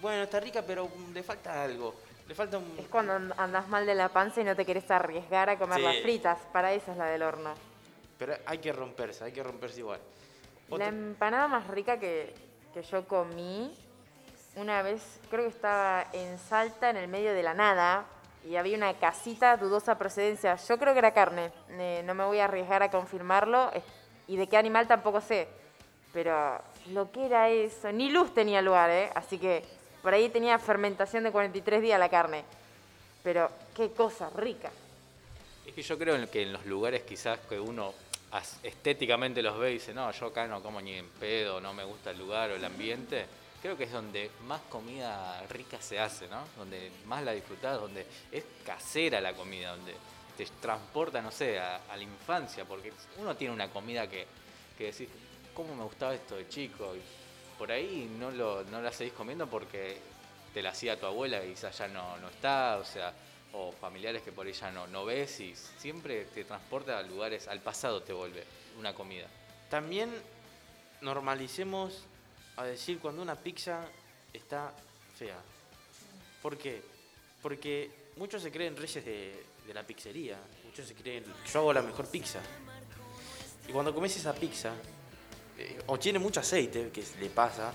bueno, 0.00 0.22
está 0.22 0.40
rica, 0.40 0.62
pero 0.66 0.88
le 1.12 1.22
falta 1.22 1.62
algo, 1.62 1.94
le 2.26 2.34
falta 2.34 2.56
un. 2.56 2.74
Es 2.78 2.88
cuando 2.88 3.12
and- 3.12 3.34
andás 3.36 3.68
mal 3.68 3.84
de 3.84 3.94
la 3.94 4.08
panza 4.08 4.40
y 4.40 4.44
no 4.44 4.56
te 4.56 4.64
querés 4.64 4.90
arriesgar 4.90 5.50
a 5.50 5.58
comer 5.58 5.76
Sí. 5.78 5.84
las 5.84 5.96
fritas. 6.00 6.38
Para 6.50 6.72
eso 6.72 6.92
es 6.92 6.96
la 6.96 7.04
del 7.06 7.22
horno. 7.24 7.52
Pero 8.18 8.34
hay 8.46 8.56
que 8.58 8.72
romperse, 8.72 9.22
hay 9.24 9.32
que 9.32 9.42
romperse 9.42 9.80
igual. 9.80 10.00
La 10.70 10.86
empanada 10.86 11.46
más 11.46 11.66
rica 11.68 11.98
que, 12.00 12.34
que 12.72 12.82
yo 12.82 13.06
comí, 13.06 13.76
una 14.56 14.80
vez, 14.80 15.02
creo 15.28 15.42
que 15.44 15.50
estaba 15.50 16.06
en 16.14 16.38
Salta, 16.38 16.88
en 16.88 16.96
el 16.96 17.08
medio 17.08 17.34
de 17.34 17.42
la 17.42 17.52
nada, 17.52 18.06
y 18.48 18.56
había 18.56 18.76
una 18.76 18.94
casita 18.94 19.56
dudosa 19.56 19.96
procedencia. 19.98 20.56
Yo 20.56 20.78
creo 20.78 20.92
que 20.92 20.98
era 20.98 21.14
carne, 21.14 21.52
no 22.04 22.14
me 22.14 22.24
voy 22.24 22.38
a 22.40 22.44
arriesgar 22.44 22.82
a 22.82 22.90
confirmarlo, 22.90 23.70
y 24.26 24.36
de 24.36 24.46
qué 24.48 24.56
animal 24.56 24.86
tampoco 24.86 25.20
sé. 25.20 25.48
Pero 26.12 26.60
lo 26.90 27.10
que 27.10 27.26
era 27.26 27.48
eso, 27.48 27.90
ni 27.92 28.10
luz 28.10 28.34
tenía 28.34 28.60
lugar, 28.60 28.90
¿eh? 28.90 29.10
Así 29.14 29.38
que 29.38 29.64
por 30.02 30.12
ahí 30.12 30.28
tenía 30.28 30.58
fermentación 30.58 31.24
de 31.24 31.32
43 31.32 31.80
días 31.80 31.98
la 31.98 32.08
carne. 32.08 32.44
Pero 33.22 33.50
qué 33.74 33.92
cosa 33.92 34.28
rica. 34.36 34.70
Es 35.66 35.74
que 35.74 35.82
yo 35.82 35.96
creo 35.96 36.30
que 36.30 36.42
en 36.42 36.52
los 36.52 36.66
lugares 36.66 37.02
quizás 37.02 37.38
que 37.48 37.58
uno 37.58 37.94
estéticamente 38.62 39.42
los 39.42 39.58
ve 39.58 39.70
y 39.70 39.74
dice, 39.74 39.94
no, 39.94 40.10
yo 40.10 40.26
acá 40.26 40.46
no 40.46 40.62
como 40.62 40.80
ni 40.80 40.94
en 40.94 41.08
pedo, 41.08 41.60
no 41.60 41.72
me 41.72 41.84
gusta 41.84 42.10
el 42.10 42.18
lugar 42.18 42.50
o 42.50 42.56
el 42.56 42.64
ambiente, 42.64 43.26
creo 43.62 43.76
que 43.76 43.84
es 43.84 43.92
donde 43.92 44.30
más 44.46 44.60
comida 44.62 45.40
rica 45.48 45.80
se 45.80 46.00
hace, 46.00 46.26
¿no? 46.26 46.42
Donde 46.56 46.90
más 47.06 47.22
la 47.22 47.32
disfrutás, 47.32 47.80
donde 47.80 48.04
es 48.32 48.44
casera 48.66 49.20
la 49.20 49.34
comida, 49.34 49.70
donde 49.70 49.94
te 50.36 50.44
transporta, 50.60 51.22
no 51.22 51.30
sé, 51.30 51.60
a, 51.60 51.80
la 51.88 52.02
infancia, 52.02 52.64
porque 52.64 52.92
uno 53.18 53.36
tiene 53.36 53.54
una 53.54 53.68
comida 53.68 54.08
que, 54.08 54.26
que 54.76 54.86
decís, 54.86 55.08
¿cómo 55.54 55.76
me 55.76 55.84
gustaba 55.84 56.12
esto 56.12 56.36
de 56.36 56.48
chico? 56.48 56.96
Y 56.96 57.00
por 57.56 57.70
ahí 57.70 58.10
no, 58.18 58.32
lo, 58.32 58.64
no 58.64 58.82
la 58.82 58.90
seguís 58.90 59.12
comiendo 59.12 59.46
porque 59.46 59.96
te 60.52 60.60
la 60.60 60.70
hacía 60.70 60.98
tu 60.98 61.06
abuela 61.06 61.44
y 61.44 61.50
quizás 61.50 61.78
ya 61.78 61.86
no, 61.86 62.16
no 62.18 62.28
está, 62.28 62.78
o 62.78 62.84
sea, 62.84 63.14
o 63.52 63.70
familiares 63.70 64.22
que 64.22 64.32
por 64.32 64.50
ya 64.50 64.72
no, 64.72 64.86
no 64.88 65.04
ves 65.04 65.38
y 65.38 65.54
siempre 65.54 66.24
te 66.24 66.44
transporta 66.44 66.98
a 66.98 67.02
lugares, 67.02 67.46
al 67.46 67.60
pasado 67.60 68.02
te 68.02 68.12
vuelve 68.12 68.44
una 68.78 68.92
comida. 68.94 69.28
También 69.70 70.10
normalicemos 71.00 72.06
a 72.56 72.64
decir 72.64 72.98
cuando 72.98 73.22
una 73.22 73.34
pizza 73.34 73.80
está 74.32 74.72
fea. 75.18 75.38
¿Por 76.42 76.56
qué? 76.56 76.82
Porque 77.40 77.90
muchos 78.16 78.42
se 78.42 78.50
creen 78.50 78.76
reyes 78.76 79.04
de, 79.04 79.44
la 79.72 79.82
pizzería. 79.82 80.38
Muchos 80.64 80.86
se 80.86 80.94
creen, 80.94 81.24
yo 81.52 81.60
hago 81.60 81.72
la 81.72 81.82
mejor 81.82 82.06
pizza. 82.08 82.40
Y 83.68 83.72
cuando 83.72 83.94
comes 83.94 84.16
esa 84.16 84.34
pizza, 84.34 84.72
eh, 85.58 85.82
o 85.86 85.98
tiene 85.98 86.18
mucho 86.18 86.40
aceite, 86.40 86.90
que 86.90 87.04
le 87.20 87.30
pasa, 87.30 87.72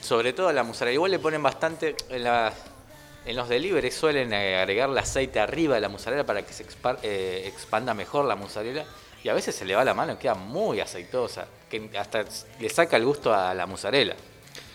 Sobre 0.00 0.32
todo 0.32 0.48
a 0.48 0.52
la 0.52 0.62
mozzarella, 0.62 0.94
igual 0.94 1.10
le 1.10 1.18
ponen 1.18 1.42
bastante, 1.42 1.94
en, 2.08 2.26
en 2.26 3.36
los 3.36 3.48
deliveries 3.48 3.94
suelen 3.94 4.32
agregarle 4.32 4.98
aceite 4.98 5.38
arriba 5.38 5.74
de 5.74 5.82
la 5.82 5.88
mozzarella 5.90 6.24
para 6.24 6.44
que 6.44 6.54
se 6.54 6.64
eh, 7.02 7.42
expanda 7.46 7.92
mejor 7.92 8.24
la 8.24 8.34
mozzarella 8.34 8.86
y 9.22 9.28
a 9.28 9.34
veces 9.34 9.54
se 9.54 9.64
le 9.64 9.74
va 9.74 9.84
la 9.84 9.94
mano 9.94 10.14
y 10.14 10.16
queda 10.16 10.34
muy 10.34 10.80
aceitosa, 10.80 11.46
que 11.68 11.90
hasta 11.98 12.24
le 12.58 12.68
saca 12.68 12.96
el 12.96 13.04
gusto 13.04 13.32
a 13.34 13.52
la 13.54 13.66
mozzarella. 13.66 14.16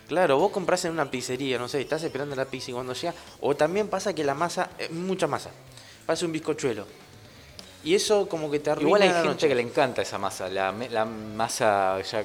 Claro, 0.07 0.37
vos 0.37 0.51
compras 0.51 0.85
en 0.85 0.91
una 0.91 1.09
pizzería, 1.09 1.57
no 1.57 1.67
sé, 1.67 1.81
estás 1.81 2.03
esperando 2.03 2.35
la 2.35 2.45
pizza 2.45 2.69
y 2.71 2.73
cuando 2.73 2.93
llega, 2.93 3.13
o 3.41 3.55
también 3.55 3.87
pasa 3.87 4.13
que 4.13 4.23
la 4.23 4.35
masa, 4.35 4.69
eh, 4.77 4.89
mucha 4.89 5.25
masa, 5.25 5.49
pasa 6.05 6.25
un 6.25 6.31
bizcochuelo. 6.31 6.85
Y 7.83 7.95
eso 7.95 8.27
como 8.27 8.49
que 8.49 8.59
te 8.59 8.69
arruina 8.71 8.87
Igual 8.87 9.01
hay 9.01 9.09
la 9.09 9.15
gente 9.15 9.29
noche. 9.29 9.47
que 9.47 9.55
le 9.55 9.61
encanta 9.61 10.01
esa 10.01 10.17
masa, 10.17 10.47
la 10.49 11.05
masa 11.05 12.01
ya 12.01 12.23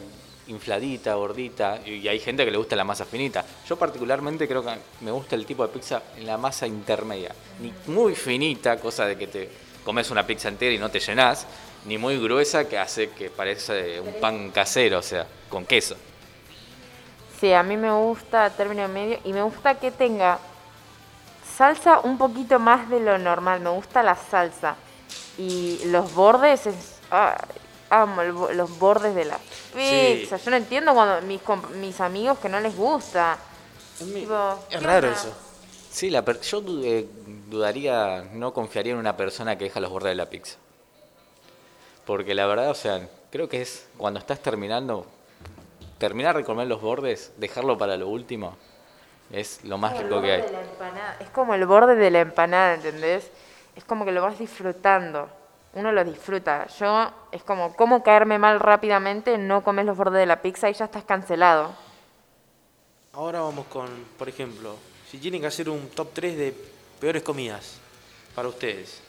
infladita, 0.49 1.15
gordita, 1.15 1.81
y 1.87 2.07
hay 2.09 2.19
gente 2.19 2.45
que 2.45 2.51
le 2.51 2.59
gusta 2.59 2.77
la 2.77 2.85
masa 2.85 3.05
finita. 3.05 3.45
Yo 3.69 3.77
particularmente 3.77 4.47
creo 4.49 4.63
que 4.65 4.73
me 5.01 5.11
gusta 5.11 5.37
el 5.37 5.47
tipo 5.47 5.67
de 5.67 5.73
pizza 5.73 6.03
en 6.17 6.27
la 6.27 6.37
masa 6.37 6.67
intermedia, 6.67 7.35
ni 7.61 7.73
muy 7.93 8.15
finita, 8.15 8.79
cosa 8.79 9.07
de 9.07 9.17
que 9.17 9.27
te 9.27 9.49
comes 9.85 10.11
una 10.11 10.27
pizza 10.27 10.49
entera 10.49 10.75
y 10.75 10.79
no 10.79 10.91
te 10.91 11.01
llenás, 11.01 11.47
ni 11.85 11.99
muy 11.99 12.19
gruesa 12.19 12.69
que 12.69 12.79
hace 12.79 13.11
que 13.11 13.31
parece 13.31 14.01
un 14.01 14.15
pan 14.21 14.51
casero, 14.51 14.99
o 14.99 15.03
sea, 15.03 15.27
con 15.49 15.65
queso. 15.65 15.97
Sí, 17.41 17.53
a 17.53 17.63
mí 17.63 17.77
me 17.77 17.91
gusta 17.91 18.51
término 18.51 18.87
medio 18.89 19.19
y 19.25 19.33
me 19.33 19.43
gusta 19.43 19.79
que 19.79 19.91
tenga 19.91 20.39
salsa 21.57 22.01
un 22.01 22.19
poquito 22.19 22.59
más 22.59 22.89
de 22.91 23.01
lo 23.01 23.17
normal. 23.19 23.61
Me 23.61 23.71
gusta 23.71 24.03
la 24.03 24.15
salsa. 24.17 24.77
Y 25.39 25.81
los 25.87 26.13
bordes, 26.15 26.67
es, 26.67 26.75
ay, 27.11 27.35
amo 27.89 28.21
el 28.23 28.33
bo- 28.33 28.53
los 28.53 28.79
bordes 28.79 29.15
de 29.15 29.25
la 29.25 29.39
pizza. 29.75 30.37
Yo 30.37 30.51
no 30.51 30.57
entiendo 30.57 30.93
cuando 30.93 31.27
mis, 31.27 31.41
mis 31.77 32.01
amigos 32.01 32.39
que 32.39 32.49
no 32.49 32.61
les 32.61 32.77
gusta. 32.77 33.39
Es, 33.99 34.07
mi- 34.07 34.21
Tipo, 34.21 34.59
es 34.69 34.79
¿qué 34.79 34.85
raro 34.87 35.09
onda? 35.09 35.19
eso. 35.21 35.33
Sí, 35.91 36.11
la 36.11 36.23
per- 36.25 36.41
yo 36.43 36.61
du- 36.61 37.09
dudaría, 37.49 38.23
no 38.33 38.53
confiaría 38.53 38.93
en 38.93 38.99
una 38.99 39.17
persona 39.17 39.57
que 39.57 39.65
deja 39.65 39.81
los 39.81 39.91
bordes 39.91 40.11
de 40.11 40.15
la 40.17 40.27
pizza. 40.27 40.57
Porque 42.11 42.35
la 42.35 42.45
verdad, 42.45 42.71
o 42.71 42.75
sea, 42.75 43.09
creo 43.31 43.49
que 43.49 43.63
es 43.63 43.87
cuando 43.97 44.19
estás 44.19 44.41
terminando, 44.41 45.07
terminar 45.97 46.37
de 46.37 46.43
comer 46.43 46.67
los 46.67 46.81
bordes, 46.81 47.33
dejarlo 47.37 47.79
para 47.79 47.97
lo 47.97 48.09
último, 48.09 48.57
es 49.31 49.63
lo 49.63 49.79
más 49.79 49.97
rico 49.97 50.21
que 50.21 50.33
hay. 50.33 50.45
Es 51.21 51.31
como 51.31 51.55
el 51.55 51.65
borde 51.67 51.95
de 51.95 52.11
la 52.11 52.19
empanada, 52.19 52.75
¿entendés? 52.75 53.31
Es 53.77 53.85
como 53.85 54.05
que 54.05 54.11
lo 54.11 54.23
vas 54.23 54.41
disfrutando. 54.41 55.29
Uno 55.75 55.93
lo 55.93 56.03
disfruta. 56.03 56.67
Yo 56.81 57.13
es 57.31 57.45
como, 57.45 57.77
¿cómo 57.77 58.03
caerme 58.03 58.41
mal 58.41 58.59
rápidamente? 58.59 59.39
No 59.39 59.63
comes 59.63 59.87
los 59.87 59.97
bordes 59.97 60.19
de 60.19 60.27
la 60.27 60.43
pizza 60.43 60.69
y 60.69 60.73
ya 60.73 60.87
estás 60.87 61.05
cancelado. 61.05 61.71
Ahora 63.13 63.43
vamos 63.43 63.67
con, 63.67 63.89
por 64.19 64.29
ejemplo, 64.29 64.75
si 65.09 65.19
tienen 65.19 65.43
que 65.43 65.47
hacer 65.47 65.69
un 65.69 65.89
top 65.91 66.09
3 66.13 66.37
de 66.37 66.55
peores 66.99 67.23
comidas 67.23 67.79
para 68.35 68.49
ustedes. 68.49 69.01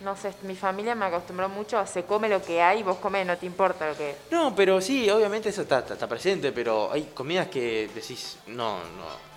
No 0.00 0.16
sé, 0.16 0.32
mi 0.42 0.56
familia 0.56 0.94
me 0.94 1.04
acostumbró 1.04 1.48
mucho 1.50 1.78
a 1.78 1.86
se 1.86 2.04
come 2.04 2.28
lo 2.28 2.42
que 2.42 2.62
hay, 2.62 2.82
vos 2.82 2.96
comes, 2.98 3.26
no 3.26 3.36
te 3.36 3.44
importa 3.44 3.86
lo 3.88 3.96
que... 3.96 4.16
No, 4.30 4.54
pero 4.54 4.80
sí, 4.80 5.10
obviamente 5.10 5.50
eso 5.50 5.62
está, 5.62 5.80
está, 5.80 5.92
está 5.94 6.08
presente, 6.08 6.52
pero 6.52 6.90
hay 6.90 7.10
comidas 7.14 7.48
que 7.48 7.90
decís, 7.94 8.38
no, 8.46 8.78
no. 8.78 9.30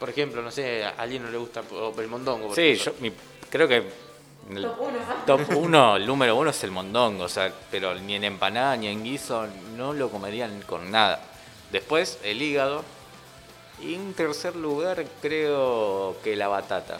Por 0.00 0.10
ejemplo, 0.10 0.42
no 0.42 0.50
sé, 0.50 0.84
a 0.84 0.90
alguien 0.98 1.22
no 1.22 1.30
le 1.30 1.38
gusta 1.38 1.62
el 1.98 2.08
mondongo. 2.08 2.48
por 2.48 2.56
Sí, 2.56 2.70
ejemplo. 2.72 2.94
yo 2.94 3.00
mi- 3.00 3.12
creo 3.48 3.68
que 3.68 3.76
el 4.56 4.68
top 5.24 5.40
uno, 5.56 5.96
el 5.96 6.06
número 6.06 6.34
uno 6.36 6.50
es 6.50 6.64
el 6.64 6.72
mondongo, 6.72 7.22
o 7.24 7.28
sea, 7.28 7.52
pero 7.70 7.94
ni 7.94 8.16
en 8.16 8.24
empanada 8.24 8.76
ni 8.76 8.88
en 8.88 9.04
guiso 9.04 9.46
no 9.76 9.92
lo 9.92 10.10
comerían 10.10 10.62
con 10.62 10.90
nada. 10.90 11.20
Después 11.70 12.18
el 12.24 12.42
hígado 12.42 12.82
y 13.80 13.94
en 13.94 14.14
tercer 14.14 14.56
lugar 14.56 15.04
creo 15.22 16.16
que 16.24 16.34
la 16.34 16.48
batata. 16.48 16.98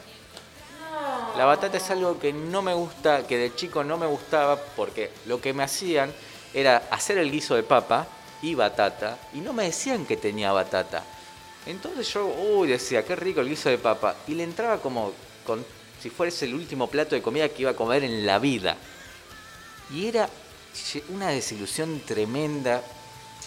La 1.36 1.44
batata 1.44 1.76
es 1.76 1.90
algo 1.90 2.18
que 2.18 2.32
no 2.32 2.62
me 2.62 2.74
gusta, 2.74 3.26
que 3.26 3.36
de 3.36 3.54
chico 3.54 3.82
no 3.82 3.96
me 3.96 4.06
gustaba 4.06 4.56
porque 4.76 5.10
lo 5.26 5.40
que 5.40 5.52
me 5.52 5.64
hacían 5.64 6.12
era 6.52 6.88
hacer 6.90 7.18
el 7.18 7.30
guiso 7.30 7.56
de 7.56 7.64
papa 7.64 8.06
y 8.42 8.54
batata 8.54 9.18
y 9.32 9.38
no 9.38 9.52
me 9.52 9.64
decían 9.64 10.06
que 10.06 10.16
tenía 10.16 10.52
batata. 10.52 11.02
Entonces 11.66 12.12
yo, 12.12 12.26
uy, 12.26 12.68
decía, 12.68 13.04
qué 13.04 13.16
rico 13.16 13.40
el 13.40 13.48
guiso 13.48 13.68
de 13.68 13.78
papa. 13.78 14.14
Y 14.28 14.34
le 14.34 14.44
entraba 14.44 14.78
como 14.78 15.12
con, 15.44 15.64
si 16.00 16.10
fuese 16.10 16.44
el 16.44 16.54
último 16.54 16.86
plato 16.88 17.14
de 17.14 17.22
comida 17.22 17.48
que 17.48 17.62
iba 17.62 17.70
a 17.70 17.76
comer 17.76 18.04
en 18.04 18.26
la 18.26 18.38
vida. 18.38 18.76
Y 19.90 20.06
era 20.06 20.28
una 21.08 21.28
desilusión 21.28 22.00
tremenda 22.00 22.82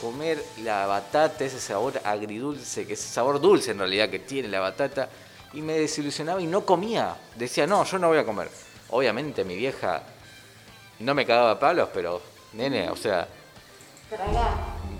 comer 0.01 0.43
la 0.63 0.85
batata, 0.85 1.43
ese 1.43 1.59
sabor 1.59 1.99
agridulce, 2.03 2.85
que 2.85 2.93
ese 2.93 3.07
sabor 3.07 3.41
dulce 3.41 3.71
en 3.71 3.79
realidad 3.79 4.09
que 4.09 4.19
tiene 4.19 4.47
la 4.47 4.59
batata. 4.59 5.09
Y 5.53 5.61
me 5.61 5.73
desilusionaba 5.73 6.41
y 6.41 6.47
no 6.47 6.65
comía. 6.65 7.15
Decía, 7.35 7.65
no, 7.65 7.83
yo 7.83 7.97
no 7.99 8.09
voy 8.09 8.17
a 8.17 8.25
comer. 8.25 8.49
Obviamente 8.89 9.43
mi 9.43 9.55
vieja 9.55 10.01
no 10.99 11.13
me 11.13 11.25
cagaba 11.25 11.51
a 11.51 11.59
palos, 11.59 11.89
pero, 11.93 12.21
nene, 12.53 12.89
o 12.89 12.95
sea, 12.95 13.27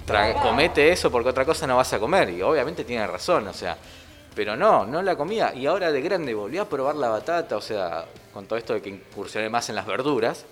Tra- 0.06 0.42
comete 0.42 0.92
eso 0.92 1.12
porque 1.12 1.30
otra 1.30 1.46
cosa 1.46 1.68
no 1.68 1.76
vas 1.78 1.92
a 1.94 2.00
comer. 2.00 2.30
Y 2.30 2.42
obviamente 2.42 2.84
tiene 2.84 3.06
razón, 3.08 3.48
o 3.48 3.54
sea. 3.54 3.78
Pero 4.36 4.56
no, 4.56 4.86
no 4.86 5.02
la 5.02 5.16
comía. 5.16 5.54
Y 5.54 5.66
ahora 5.66 5.92
de 5.92 6.02
grande 6.02 6.34
volví 6.34 6.58
a 6.58 6.66
probar 6.66 6.96
la 6.96 7.10
batata, 7.10 7.58
o 7.58 7.62
sea, 7.62 8.06
con 8.34 8.46
todo 8.46 8.58
esto 8.60 8.74
de 8.74 8.82
que 8.82 8.90
incursioné 8.90 9.50
más 9.50 9.68
en 9.70 9.76
las 9.76 9.86
verduras. 9.86 10.46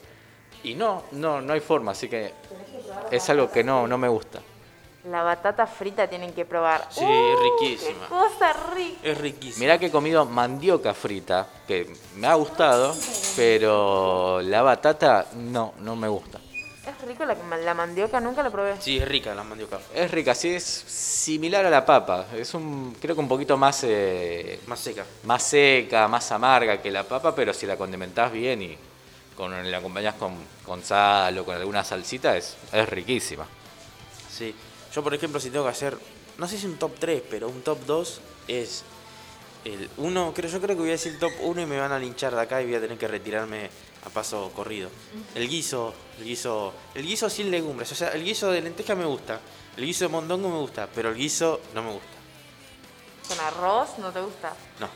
Y 0.63 0.73
no, 0.73 1.03
no, 1.11 1.41
no 1.41 1.53
hay 1.53 1.59
forma, 1.59 1.91
así 1.91 2.09
que 2.09 2.33
es 3.11 3.29
algo 3.29 3.51
que 3.51 3.63
no, 3.63 3.87
no 3.87 3.97
me 3.99 4.07
gusta. 4.07 4.39
La 5.09 5.21
batata 5.21 5.67
frita 5.67 6.07
tienen 6.07 6.33
que 6.33 6.45
probar. 6.45 6.87
Sí, 6.89 7.03
¡Uh, 7.03 7.33
es 7.33 7.39
riquísima. 7.39 7.99
¡Qué 8.01 8.07
cosa 8.09 8.53
rica! 8.73 8.99
Es 9.03 9.17
riquísimo. 9.17 9.59
Mirá 9.63 9.77
que 9.77 9.87
he 9.87 9.91
comido 9.91 10.25
mandioca 10.25 10.93
frita, 10.95 11.47
que 11.67 11.93
me 12.15 12.25
ha 12.25 12.33
gustado, 12.33 12.95
pero 13.35 14.41
la 14.41 14.63
batata 14.63 15.27
no, 15.35 15.73
no 15.79 15.95
me 15.95 16.07
gusta. 16.07 16.39
Es 16.87 17.07
rico 17.07 17.23
la, 17.25 17.35
la 17.57 17.73
mandioca, 17.75 18.19
nunca 18.19 18.41
la 18.41 18.49
probé. 18.49 18.75
Sí, 18.79 18.97
es 18.97 19.07
rica 19.07 19.35
la 19.35 19.43
mandioca. 19.43 19.79
Es 19.93 20.09
rica, 20.09 20.33
sí, 20.33 20.49
es 20.55 20.63
similar 20.63 21.65
a 21.65 21.69
la 21.69 21.85
papa. 21.85 22.25
Es 22.35 22.53
un, 22.55 22.95
creo 22.99 23.13
que 23.13 23.21
un 23.21 23.27
poquito 23.27 23.57
más, 23.57 23.83
eh, 23.83 24.59
Más 24.65 24.79
seca. 24.79 25.05
más 25.23 25.43
seca, 25.43 26.07
más 26.07 26.31
amarga 26.31 26.81
que 26.81 26.89
la 26.89 27.03
papa, 27.03 27.35
pero 27.35 27.53
si 27.53 27.67
la 27.67 27.75
condimentás 27.77 28.31
bien 28.31 28.61
y 28.61 28.77
con, 29.35 29.69
la 29.69 29.77
acompañás 29.77 30.15
con, 30.15 30.35
con 30.65 30.83
sal 30.83 31.37
o 31.37 31.45
con 31.45 31.55
alguna 31.55 31.83
salsita, 31.83 32.35
es, 32.37 32.55
es 32.71 32.89
riquísima. 32.89 33.45
Sí. 34.29 34.55
Yo, 34.95 35.03
por 35.03 35.13
ejemplo, 35.13 35.41
si 35.41 35.49
tengo 35.49 35.65
que 35.65 35.71
hacer, 35.71 35.97
no 36.37 36.47
sé 36.47 36.57
si 36.57 36.67
un 36.67 36.77
top 36.77 36.93
3, 36.97 37.21
pero 37.29 37.49
un 37.49 37.61
top 37.63 37.79
2 37.85 38.21
es 38.47 38.85
el 39.65 39.89
1, 39.97 40.31
creo, 40.33 40.49
yo 40.49 40.61
creo 40.61 40.75
que 40.75 40.81
voy 40.81 40.89
a 40.89 40.93
decir 40.93 41.19
top 41.19 41.33
1 41.41 41.61
y 41.63 41.65
me 41.65 41.77
van 41.77 41.91
a 41.91 41.99
linchar 41.99 42.33
de 42.33 42.41
acá 42.41 42.61
y 42.61 42.65
voy 42.65 42.75
a 42.75 42.79
tener 42.79 42.97
que 42.97 43.09
retirarme 43.09 43.69
a 44.05 44.09
paso 44.09 44.51
corrido. 44.55 44.89
El 45.33 45.49
guiso, 45.49 45.93
el 46.19 46.23
guiso, 46.23 46.73
el 46.93 47.05
guiso 47.05 47.29
sin 47.29 47.51
legumbres, 47.51 47.91
o 47.91 47.95
sea, 47.95 48.09
el 48.13 48.23
guiso 48.23 48.49
de 48.51 48.61
lenteja 48.61 48.95
me 48.95 49.03
gusta, 49.03 49.41
el 49.75 49.85
guiso 49.85 50.05
de 50.05 50.09
mondongo 50.09 50.47
me 50.47 50.59
gusta, 50.59 50.87
pero 50.95 51.09
el 51.09 51.15
guiso 51.15 51.59
no 51.73 51.83
me 51.83 51.91
gusta. 51.91 52.07
¿Con 53.27 53.39
arroz 53.41 53.97
no 53.97 54.13
te 54.13 54.21
gusta? 54.21 54.53
No. 54.79 54.87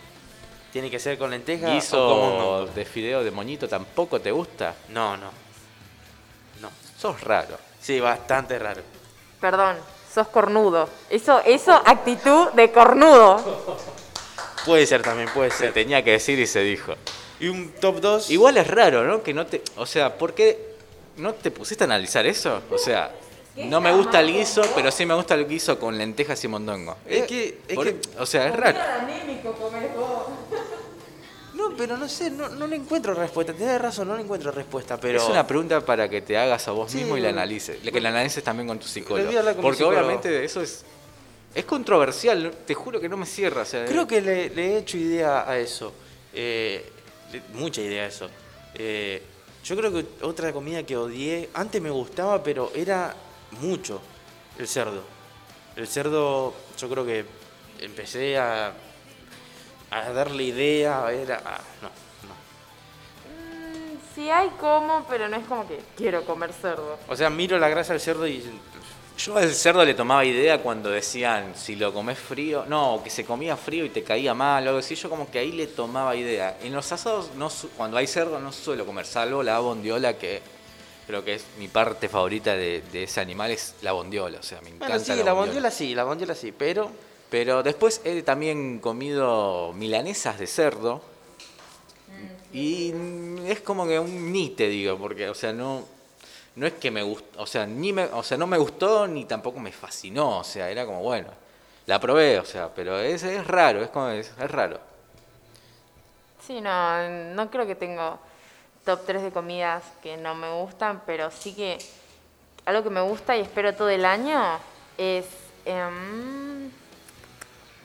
Tiene 0.71 0.89
que 0.89 0.99
ser 0.99 1.17
con 1.17 1.29
lenteja 1.31 1.65
o 1.65 1.69
con 1.69 1.75
Guiso 1.75 1.97
mondongo. 1.97 2.65
de 2.67 2.85
fideo 2.85 3.21
de 3.21 3.31
moñito 3.31 3.67
tampoco 3.67 4.21
te 4.21 4.31
gusta. 4.31 4.75
No, 4.89 5.17
no. 5.17 5.31
No. 6.61 6.71
Sos 6.97 7.19
raro. 7.21 7.57
Sí, 7.81 7.99
bastante 7.99 8.57
raro. 8.59 8.98
Perdón, 9.39 9.77
sos 10.13 10.27
cornudo. 10.27 10.89
Eso, 11.09 11.41
eso, 11.45 11.71
actitud 11.85 12.49
de 12.53 12.71
cornudo. 12.71 13.37
Puede 14.65 14.85
ser 14.85 15.01
también, 15.01 15.29
puede 15.33 15.51
Se 15.51 15.57
ser. 15.57 15.73
tenía 15.73 16.03
que 16.03 16.11
decir 16.11 16.37
y 16.39 16.45
se 16.47 16.59
dijo. 16.61 16.93
Y 17.39 17.47
un 17.47 17.71
top 17.79 18.01
2. 18.01 18.29
Igual 18.31 18.57
es 18.57 18.67
raro, 18.67 19.03
¿no? 19.05 19.23
Que 19.23 19.33
no 19.33 19.45
te. 19.45 19.61
O 19.77 19.85
sea, 19.85 20.17
¿por 20.17 20.33
qué 20.33 20.75
no 21.17 21.33
te 21.33 21.51
pusiste 21.51 21.83
a 21.83 21.85
analizar 21.85 22.25
eso? 22.25 22.61
O 22.69 22.77
sea, 22.77 23.11
no 23.55 23.79
me 23.79 23.93
gusta 23.93 24.19
el 24.19 24.33
guiso, 24.33 24.61
pero 24.75 24.91
sí 24.91 25.05
me 25.05 25.13
gusta 25.13 25.35
el 25.35 25.47
guiso 25.47 25.79
con 25.79 25.97
lentejas 25.97 26.43
y 26.43 26.47
mondongo. 26.49 26.97
Es 27.05 27.25
que- 27.25 27.59
es 27.67 27.75
Por- 27.75 27.85
que- 27.85 27.99
O 28.19 28.25
sea, 28.25 28.47
es 28.47 28.55
raro. 28.55 28.77
Pero 31.79 31.95
no 31.95 32.09
sé, 32.09 32.29
no, 32.29 32.49
no 32.49 32.67
le 32.67 32.75
encuentro 32.75 33.13
respuesta. 33.13 33.53
Tienes 33.53 33.81
razón, 33.81 34.09
no 34.09 34.17
le 34.17 34.23
encuentro 34.23 34.51
respuesta, 34.51 34.99
pero... 34.99 35.17
Es 35.17 35.29
una 35.29 35.47
pregunta 35.47 35.79
para 35.79 36.09
que 36.09 36.21
te 36.21 36.37
hagas 36.37 36.67
a 36.67 36.71
vos 36.71 36.91
Sí, 36.91 36.97
mismo 36.97 37.15
y 37.15 37.21
la 37.21 37.29
analices. 37.29 37.77
Que 37.77 38.01
la 38.01 38.09
analices 38.09 38.43
también 38.43 38.67
con 38.67 38.79
tu 38.79 38.85
psicólogo. 38.85 39.31
con 39.31 39.61
Porque 39.61 39.77
psicólogo. 39.77 40.01
obviamente 40.05 40.43
eso 40.43 40.61
es. 40.61 40.83
Es 41.55 41.63
controversial, 41.63 42.51
te 42.67 42.73
juro 42.75 42.99
que 42.99 43.07
no 43.07 43.15
me 43.15 43.25
cierra. 43.25 43.61
O 43.61 43.65
sea, 43.65 43.85
Creo 43.85 44.05
que 44.05 44.19
le, 44.19 44.49
le 44.49 44.73
he 44.73 44.77
hecho 44.79 44.97
idea 44.97 45.49
a 45.49 45.57
eso. 45.57 45.93
Eh, 46.33 46.85
mucha 47.53 47.79
idea 47.79 48.03
a 48.03 48.07
eso. 48.07 48.29
Eh, 48.75 49.23
yo 49.63 49.77
creo 49.77 49.93
que 49.93 50.05
otra 50.21 50.51
comida 50.51 50.83
que 50.83 50.97
odié, 50.97 51.49
antes 51.53 51.81
me 51.81 51.91
gustaba, 51.91 52.43
pero 52.43 52.73
era 52.75 53.15
mucho, 53.61 54.01
el 54.57 54.67
cerdo. 54.67 55.01
El 55.77 55.87
cerdo, 55.87 56.53
yo 56.77 56.89
creo 56.89 57.05
que 57.05 57.23
empecé 57.79 58.37
a, 58.37 58.73
a 59.91 60.11
darle 60.11 60.43
idea, 60.43 61.11
era... 61.11 61.41
ah, 61.45 61.59
no, 61.81 61.87
no. 62.27 62.33
Mm, 63.29 63.97
Sí 64.15 64.29
hay 64.29 64.49
como, 64.59 65.05
pero 65.09 65.27
no 65.27 65.37
es 65.37 65.45
como 65.47 65.67
que 65.67 65.79
quiero 65.95 66.23
comer 66.25 66.51
cerdo. 66.53 66.97
O 67.07 67.15
sea, 67.15 67.29
miro 67.29 67.57
la 67.57 67.69
grasa 67.69 67.93
del 67.93 68.01
cerdo 68.01 68.27
y... 68.27 68.43
Yo 69.17 69.35
al 69.37 69.53
cerdo 69.53 69.83
le 69.83 69.93
tomaba 69.95 70.23
idea 70.23 70.59
cuando 70.61 70.89
decían 70.89 71.53
si 71.53 71.75
lo 71.75 71.91
comes 71.93 72.17
frío, 72.17 72.63
no, 72.67 73.01
que 73.03 73.09
se 73.09 73.25
comía 73.25 73.57
frío 73.57 73.83
y 73.83 73.89
te 73.89 74.01
caía 74.01 74.33
mal 74.33 74.63
o 74.65 74.69
algo 74.69 74.79
así, 74.79 74.95
yo 74.95 75.09
como 75.09 75.29
que 75.29 75.39
ahí 75.39 75.51
le 75.51 75.67
tomaba 75.67 76.15
idea. 76.15 76.57
En 76.61 76.73
los 76.73 76.89
asados, 76.91 77.31
no, 77.35 77.49
su- 77.49 77.69
cuando 77.71 77.97
hay 77.97 78.07
cerdo 78.07 78.39
no 78.39 78.53
suelo 78.53 78.85
comer, 78.85 79.05
salvo 79.05 79.43
la 79.43 79.59
bondiola 79.59 80.17
que 80.17 80.41
creo 81.05 81.25
que 81.25 81.33
es 81.35 81.43
mi 81.57 81.67
parte 81.67 82.07
favorita 82.07 82.55
de, 82.55 82.81
de 82.93 83.03
ese 83.03 83.19
animal, 83.19 83.51
es 83.51 83.75
la 83.81 83.91
bondiola, 83.91 84.39
o 84.39 84.43
sea, 84.43 84.61
me 84.61 84.69
encanta 84.69 84.87
Bueno, 84.87 85.03
sí, 85.03 85.09
la, 85.09 85.15
la 85.17 85.23
bondiola. 85.33 85.41
bondiola 85.45 85.71
sí, 85.71 85.95
la 85.95 86.03
bondiola 86.05 86.35
sí, 86.35 86.53
pero... 86.57 86.89
Pero 87.29 87.61
después 87.61 88.01
he 88.03 88.21
también 88.23 88.79
comido 88.79 89.71
milanesas 89.73 90.39
de 90.39 90.47
cerdo. 90.47 91.01
Y 92.51 92.91
mm, 92.93 93.45
es 93.45 93.61
como 93.61 93.87
que 93.87 93.99
un 93.99 94.31
ni 94.31 94.49
te 94.49 94.67
digo, 94.67 94.97
porque, 94.97 95.29
o 95.29 95.35
sea, 95.35 95.53
no, 95.53 95.85
no 96.55 96.65
es 96.65 96.73
que 96.73 96.89
me 96.89 97.03
gustó, 97.03 97.43
o 97.43 97.45
sea, 97.45 97.67
ni 97.67 97.93
me, 97.93 98.05
o 98.05 98.23
sea, 98.23 98.37
no 98.37 98.47
me 98.47 98.57
gustó 98.57 99.07
ni 99.07 99.25
tampoco 99.25 99.59
me 99.59 99.71
fascinó, 99.71 100.39
o 100.39 100.43
sea, 100.43 100.69
era 100.71 100.83
como, 100.85 101.03
bueno, 101.03 101.29
la 101.85 101.99
probé, 101.99 102.39
o 102.39 102.45
sea, 102.45 102.73
pero 102.73 102.99
es, 102.99 103.21
es 103.21 103.45
raro, 103.45 103.83
es 103.83 103.89
como, 103.89 104.09
es, 104.09 104.31
es 104.39 104.51
raro. 104.51 104.79
Sí, 106.45 106.59
no, 106.59 107.09
no 107.35 107.51
creo 107.51 107.67
que 107.67 107.75
tengo 107.75 108.17
top 108.83 109.01
3 109.05 109.21
de 109.21 109.31
comidas 109.31 109.83
que 110.01 110.17
no 110.17 110.33
me 110.33 110.51
gustan, 110.51 111.03
pero 111.05 111.29
sí 111.29 111.53
que 111.53 111.77
algo 112.65 112.81
que 112.81 112.89
me 112.89 113.01
gusta 113.01 113.37
y 113.37 113.41
espero 113.41 113.75
todo 113.75 113.89
el 113.89 114.05
año 114.05 114.41
es... 114.97 115.25
em, 115.65 116.71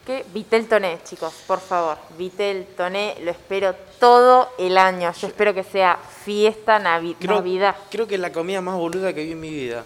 ¿Qué? 0.07 0.25
Vitel 0.35 0.69
Toné, 0.69 0.99
chicos, 1.05 1.33
por 1.47 1.61
favor. 1.61 1.97
Vitel 2.19 2.67
Toné, 2.77 3.17
lo 3.23 3.31
espero 3.31 3.75
todo 3.99 4.51
el 4.59 4.77
año. 4.77 5.11
Yo 5.13 5.27
espero 5.29 5.55
que 5.55 5.65
sea 5.65 5.97
fiesta, 6.25 6.79
navi- 6.79 7.17
Creo, 7.19 7.37
Navidad. 7.37 7.75
creo 7.91 8.07
que 8.07 8.17
es 8.17 8.21
la 8.21 8.31
comida 8.31 8.61
más 8.61 8.75
boluda 8.77 9.15
que 9.15 9.25
vi 9.25 9.33
en 9.33 9.41
mi 9.41 9.49
vida. 9.51 9.83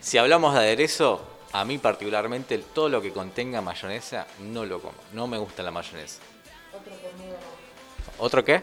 Si 0.00 0.18
hablamos 0.18 0.54
de 0.54 0.60
aderezo, 0.60 1.20
a 1.52 1.64
mí 1.64 1.78
particularmente 1.78 2.58
todo 2.58 2.88
lo 2.88 3.02
que 3.02 3.12
contenga 3.12 3.60
mayonesa 3.60 4.24
no 4.40 4.64
lo 4.64 4.80
como, 4.80 4.94
no 5.12 5.26
me 5.26 5.36
gusta 5.38 5.64
la 5.64 5.72
mayonesa. 5.72 6.20
¿Otro 8.18 8.44
qué? 8.44 8.62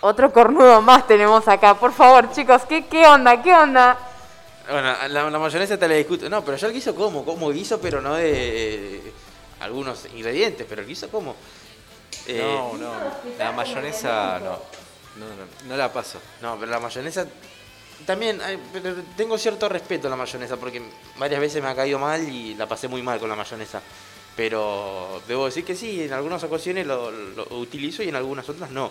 Otro 0.00 0.32
cornudo 0.32 0.80
más 0.80 1.06
tenemos 1.06 1.46
acá. 1.46 1.74
Por 1.74 1.92
favor, 1.92 2.32
chicos, 2.32 2.62
¿qué, 2.66 2.86
qué 2.86 3.06
onda? 3.06 3.42
¿Qué 3.42 3.52
onda? 3.52 3.98
Bueno, 4.70 4.94
la, 5.08 5.30
la 5.30 5.38
mayonesa 5.38 5.76
te 5.78 5.86
la 5.88 5.94
discuto. 5.94 6.30
No, 6.30 6.42
pero 6.42 6.56
yo 6.56 6.66
el 6.68 6.72
guiso 6.72 6.94
como, 6.94 7.24
como 7.24 7.50
guiso, 7.50 7.78
pero 7.80 8.00
no 8.00 8.14
de 8.14 8.96
eh, 8.96 9.12
algunos 9.62 10.04
ingredientes, 10.14 10.66
pero 10.68 10.82
el 10.82 10.88
guiso 10.88 11.08
como. 11.08 11.34
Eh, 12.26 12.38
No, 12.40 12.74
no, 12.78 12.92
la 13.38 13.52
mayonesa 13.52 14.38
no, 14.38 14.50
no, 15.16 15.26
no, 15.26 15.44
no 15.68 15.76
la 15.76 15.92
paso. 15.92 16.18
No, 16.40 16.56
pero 16.58 16.70
la 16.70 16.80
mayonesa 16.80 17.26
también, 18.06 18.40
ay, 18.42 18.58
pero 18.72 18.94
tengo 19.16 19.38
cierto 19.38 19.68
respeto 19.68 20.06
a 20.08 20.10
la 20.10 20.16
mayonesa 20.16 20.56
porque 20.56 20.82
varias 21.18 21.40
veces 21.40 21.62
me 21.62 21.68
ha 21.68 21.74
caído 21.74 21.98
mal 21.98 22.28
y 22.28 22.54
la 22.54 22.66
pasé 22.66 22.88
muy 22.88 23.02
mal 23.02 23.18
con 23.18 23.28
la 23.28 23.36
mayonesa. 23.36 23.80
Pero 24.36 25.20
debo 25.28 25.46
decir 25.46 25.64
que 25.64 25.76
sí, 25.76 26.02
en 26.04 26.12
algunas 26.12 26.42
ocasiones 26.42 26.86
lo, 26.86 27.10
lo 27.10 27.44
utilizo 27.58 28.02
y 28.02 28.08
en 28.08 28.16
algunas 28.16 28.48
otras 28.48 28.70
no. 28.70 28.90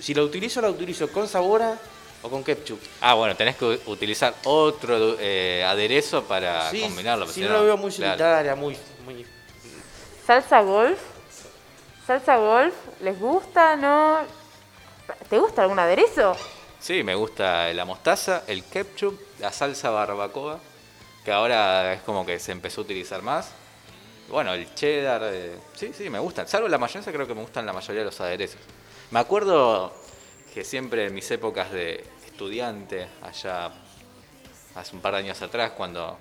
Si 0.00 0.12
lo 0.12 0.24
utilizo, 0.24 0.60
la 0.60 0.70
utilizo 0.70 1.08
con 1.08 1.28
sabora 1.28 1.78
o 2.22 2.28
con 2.28 2.42
ketchup. 2.42 2.80
Ah, 3.00 3.14
bueno, 3.14 3.36
tenés 3.36 3.56
que 3.56 3.78
utilizar 3.86 4.34
otro 4.44 5.16
eh, 5.20 5.64
aderezo 5.66 6.24
para 6.24 6.70
Sí, 6.70 6.80
combinarlo. 6.80 7.26
si 7.28 7.42
no 7.42 7.50
lo 7.50 7.64
veo 7.64 7.76
muy 7.76 7.92
claro. 7.92 8.18
solitaria, 8.18 8.54
muy, 8.56 8.76
muy... 9.04 9.24
¿Salsa 10.32 10.62
golf? 10.62 10.98
¿Salsa 12.06 12.36
golf? 12.38 12.74
¿Les 13.02 13.20
gusta? 13.20 13.76
¿No? 13.76 14.20
¿Te 15.28 15.38
gusta 15.38 15.60
algún 15.60 15.78
aderezo? 15.78 16.34
Sí, 16.80 17.02
me 17.02 17.14
gusta 17.14 17.70
la 17.74 17.84
mostaza, 17.84 18.44
el 18.46 18.64
ketchup, 18.64 19.20
la 19.40 19.52
salsa 19.52 19.90
barbacoa, 19.90 20.58
que 21.22 21.30
ahora 21.30 21.92
es 21.92 22.00
como 22.00 22.24
que 22.24 22.38
se 22.38 22.50
empezó 22.50 22.80
a 22.80 22.84
utilizar 22.84 23.20
más. 23.20 23.50
Bueno, 24.30 24.54
el 24.54 24.74
cheddar, 24.74 25.20
eh, 25.24 25.58
sí, 25.74 25.92
sí, 25.92 26.08
me 26.08 26.18
gustan. 26.18 26.48
Salvo 26.48 26.66
la 26.66 26.78
mayonesa, 26.78 27.12
creo 27.12 27.26
que 27.26 27.34
me 27.34 27.42
gustan 27.42 27.66
la 27.66 27.74
mayoría 27.74 28.00
de 28.00 28.06
los 28.06 28.18
aderezos. 28.22 28.62
Me 29.10 29.20
acuerdo 29.20 29.92
que 30.54 30.64
siempre 30.64 31.08
en 31.08 31.14
mis 31.14 31.30
épocas 31.30 31.70
de 31.72 32.06
estudiante, 32.24 33.06
allá 33.20 33.70
hace 34.76 34.96
un 34.96 35.02
par 35.02 35.12
de 35.12 35.18
años 35.18 35.42
atrás, 35.42 35.72
cuando 35.72 36.16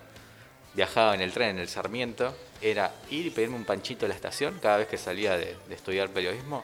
viajaba 0.73 1.13
en 1.15 1.21
el 1.21 1.31
tren, 1.31 1.49
en 1.51 1.59
el 1.59 1.69
Sarmiento, 1.69 2.35
era 2.61 2.93
ir 3.09 3.25
y 3.25 3.29
pedirme 3.29 3.55
un 3.55 3.65
panchito 3.65 4.05
a 4.05 4.09
la 4.09 4.15
estación 4.15 4.59
cada 4.61 4.77
vez 4.77 4.87
que 4.87 4.97
salía 4.97 5.37
de, 5.37 5.57
estudiar 5.69 6.09
periodismo. 6.09 6.63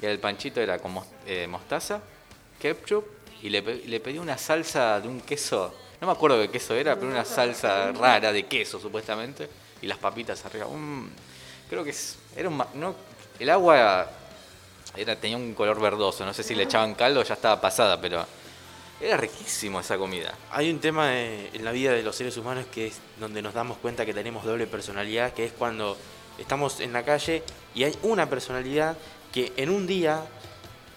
Y 0.00 0.06
el 0.06 0.18
panchito 0.18 0.60
era 0.60 0.78
con 0.78 0.94
eh, 1.26 1.46
mostaza, 1.46 2.00
ketchup 2.60 3.04
y 3.42 3.48
le, 3.50 3.62
le 3.62 4.00
pedí 4.00 4.18
una 4.18 4.36
salsa 4.38 5.00
de 5.00 5.08
un 5.08 5.20
queso, 5.20 5.74
no 6.00 6.06
me 6.06 6.12
acuerdo 6.12 6.40
qué 6.40 6.50
queso 6.50 6.74
era, 6.74 6.94
pero 6.96 7.08
una 7.08 7.24
salsa 7.24 7.92
rara 7.92 8.32
de 8.32 8.44
queso 8.44 8.78
supuestamente, 8.78 9.48
y 9.80 9.86
las 9.86 9.98
papitas 9.98 10.44
arriba. 10.44 10.66
Creo 11.68 11.84
que 11.84 11.90
es- 11.90 12.18
era 12.36 12.48
un... 12.48 12.62
el 13.38 13.50
agua 13.50 14.10
tenía 15.20 15.36
un 15.36 15.54
color 15.54 15.80
verdoso, 15.80 16.24
no 16.24 16.32
sé 16.32 16.42
si 16.42 16.54
le 16.54 16.62
echaban 16.64 16.94
caldo 16.94 17.22
ya 17.22 17.34
estaba 17.34 17.60
pasada, 17.60 18.00
pero 18.00 18.24
era 19.00 19.16
riquísimo 19.16 19.80
esa 19.80 19.98
comida. 19.98 20.34
Hay 20.50 20.70
un 20.70 20.78
tema 20.78 21.14
eh, 21.14 21.50
en 21.52 21.64
la 21.64 21.72
vida 21.72 21.92
de 21.92 22.02
los 22.02 22.16
seres 22.16 22.36
humanos 22.36 22.66
que 22.72 22.88
es 22.88 22.98
donde 23.20 23.42
nos 23.42 23.54
damos 23.54 23.78
cuenta 23.78 24.06
que 24.06 24.14
tenemos 24.14 24.44
doble 24.44 24.66
personalidad, 24.66 25.32
que 25.32 25.44
es 25.44 25.52
cuando 25.52 25.96
estamos 26.38 26.80
en 26.80 26.92
la 26.92 27.04
calle 27.04 27.42
y 27.74 27.84
hay 27.84 27.96
una 28.02 28.28
personalidad 28.28 28.96
que 29.32 29.52
en 29.56 29.70
un 29.70 29.86
día 29.86 30.24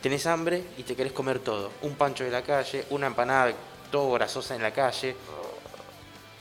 tenés 0.02 0.26
hambre 0.28 0.64
y 0.78 0.84
te 0.84 0.96
querés 0.96 1.12
comer 1.12 1.40
todo. 1.40 1.72
Un 1.82 1.96
pancho 1.96 2.24
de 2.24 2.32
la 2.32 2.42
calle, 2.42 2.86
una 2.90 3.08
empanada 3.08 3.54
todo 3.92 4.12
grasosa 4.14 4.56
en 4.56 4.62
la 4.62 4.72
calle. 4.72 5.16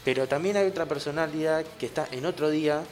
Pero 0.04 0.26
también 0.28 0.56
hay 0.56 0.66
otra 0.66 0.86
personalidad 0.86 1.64
que 1.78 1.86
está 1.86 2.09
en 2.12 2.24
otro 2.24 2.50
día 2.50 2.82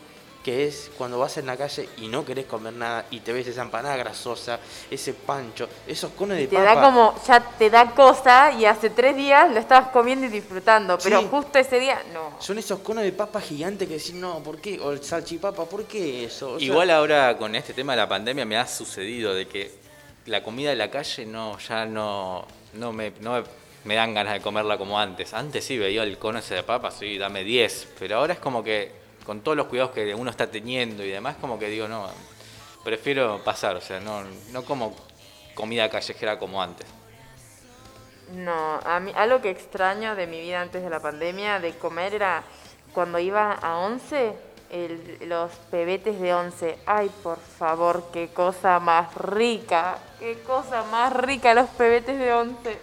que 0.47 0.69
es 0.69 0.93
cuando 0.97 1.19
vas 1.19 1.37
en 1.39 1.47
la 1.47 1.57
calle 1.57 1.89
y 1.97 2.07
no 2.07 2.25
querés 2.25 2.47
comer 2.47 2.73
nada 2.73 3.05
y 3.11 3.19
te 3.19 3.33
ves 3.33 3.49
esa 3.49 3.63
empanada 3.63 3.97
grasosa, 3.97 4.61
ese 4.89 5.13
pancho, 5.13 5.69
esos 5.89 6.13
conos 6.13 6.37
de 6.37 6.47
Te 6.47 6.55
papa. 6.57 6.73
da 6.77 6.81
como, 6.83 7.15
ya 7.27 7.41
te 7.41 7.69
da 7.69 7.91
cosa 7.91 8.53
y 8.53 8.65
hace 8.65 8.91
tres 8.91 9.17
días 9.17 9.51
lo 9.51 9.59
estabas 9.59 9.89
comiendo 9.89 10.25
y 10.27 10.29
disfrutando, 10.29 10.97
pero 11.03 11.19
Sí. 11.21 11.27
justo 11.29 11.59
ese 11.59 11.81
día, 11.81 12.01
no. 12.15 12.37
Son 12.41 12.57
esos 12.59 12.79
conos 12.79 13.03
de 13.03 13.11
papa 13.11 13.41
gigantes 13.41 13.89
que 13.89 13.95
decís, 13.95 14.15
no, 14.15 14.39
¿por 14.39 14.61
qué? 14.61 14.79
O 14.79 14.93
el 14.93 15.03
salchipapa, 15.03 15.65
¿por 15.65 15.83
qué 15.87 16.27
eso? 16.27 16.53
O 16.53 16.59
sea, 16.61 16.65
Igual 16.69 16.91
ahora 16.93 17.37
con 17.37 17.57
este 17.57 17.75
tema 17.75 17.95
de 17.95 17.97
la 18.03 18.09
pandemia 18.09 18.45
me 18.45 18.57
ha 18.57 18.69
sucedido 18.69 19.35
de 19.35 19.49
que 19.49 19.73
la 20.27 20.45
comida 20.45 20.71
de 20.71 20.77
la 20.77 20.93
calle 20.93 21.27
no, 21.27 21.59
ya 21.59 21.87
no, 21.87 22.47
no 22.75 22.93
me, 22.93 23.11
no 23.21 23.33
me- 23.41 23.43
me 23.83 23.97
dan 23.97 24.15
ganas 24.15 24.35
de 24.35 24.41
comerla 24.41 24.79
como 24.79 24.97
antes. 24.97 25.35
Antes 25.35 25.65
sí 25.65 25.77
veía 25.77 26.05
el 26.05 26.19
cono 26.19 26.39
ese 26.39 26.55
de 26.55 26.63
papas, 26.63 26.95
sí, 27.01 27.19
dame 27.19 27.43
10, 27.43 27.89
pero 27.99 28.19
ahora 28.19 28.35
es 28.35 28.39
como 28.39 28.63
que 28.63 29.05
con 29.27 29.41
todos 29.43 29.57
los 29.57 29.67
cuidados 29.67 29.93
que 29.93 30.15
uno 30.15 30.31
está 30.31 30.49
teniendo 30.51 31.05
y 31.05 31.11
demás, 31.11 31.37
como 31.41 31.59
que 31.59 31.69
digo, 31.69 31.89
no, 31.89 32.09
prefiero 32.85 33.43
pasar, 33.45 33.77
o 33.77 33.81
sea, 33.81 33.99
no, 34.01 34.23
no 34.53 34.65
como 34.65 34.95
comida 35.55 35.91
callejera 35.91 36.39
como 36.39 36.63
antes. 36.63 36.87
No, 38.33 38.81
a 38.85 38.99
mí 39.01 39.13
algo 39.15 39.41
que 39.41 39.51
extraño 39.51 40.17
de 40.17 40.27
mi 40.27 40.41
vida 40.41 40.61
antes 40.61 40.83
de 40.83 40.91
la 40.91 41.01
pandemia 41.01 41.61
de 41.61 41.77
comer 41.77 42.15
era 42.15 42.43
cuando 42.93 43.19
iba 43.19 43.53
a 43.53 43.79
11, 43.79 44.33
el- 44.71 45.19
los 45.29 45.53
pebetes 45.71 46.21
de 46.21 46.35
11. 46.35 46.79
Ay, 46.87 47.09
por 47.23 47.39
favor, 47.39 48.05
qué 48.13 48.29
cosa 48.29 48.81
más 48.81 49.15
rica, 49.15 49.99
qué 50.19 50.39
cosa 50.41 50.83
más 50.85 51.13
rica 51.13 51.55
los 51.55 51.69
pebetes 51.71 52.19
de 52.19 52.33
11. 52.33 52.79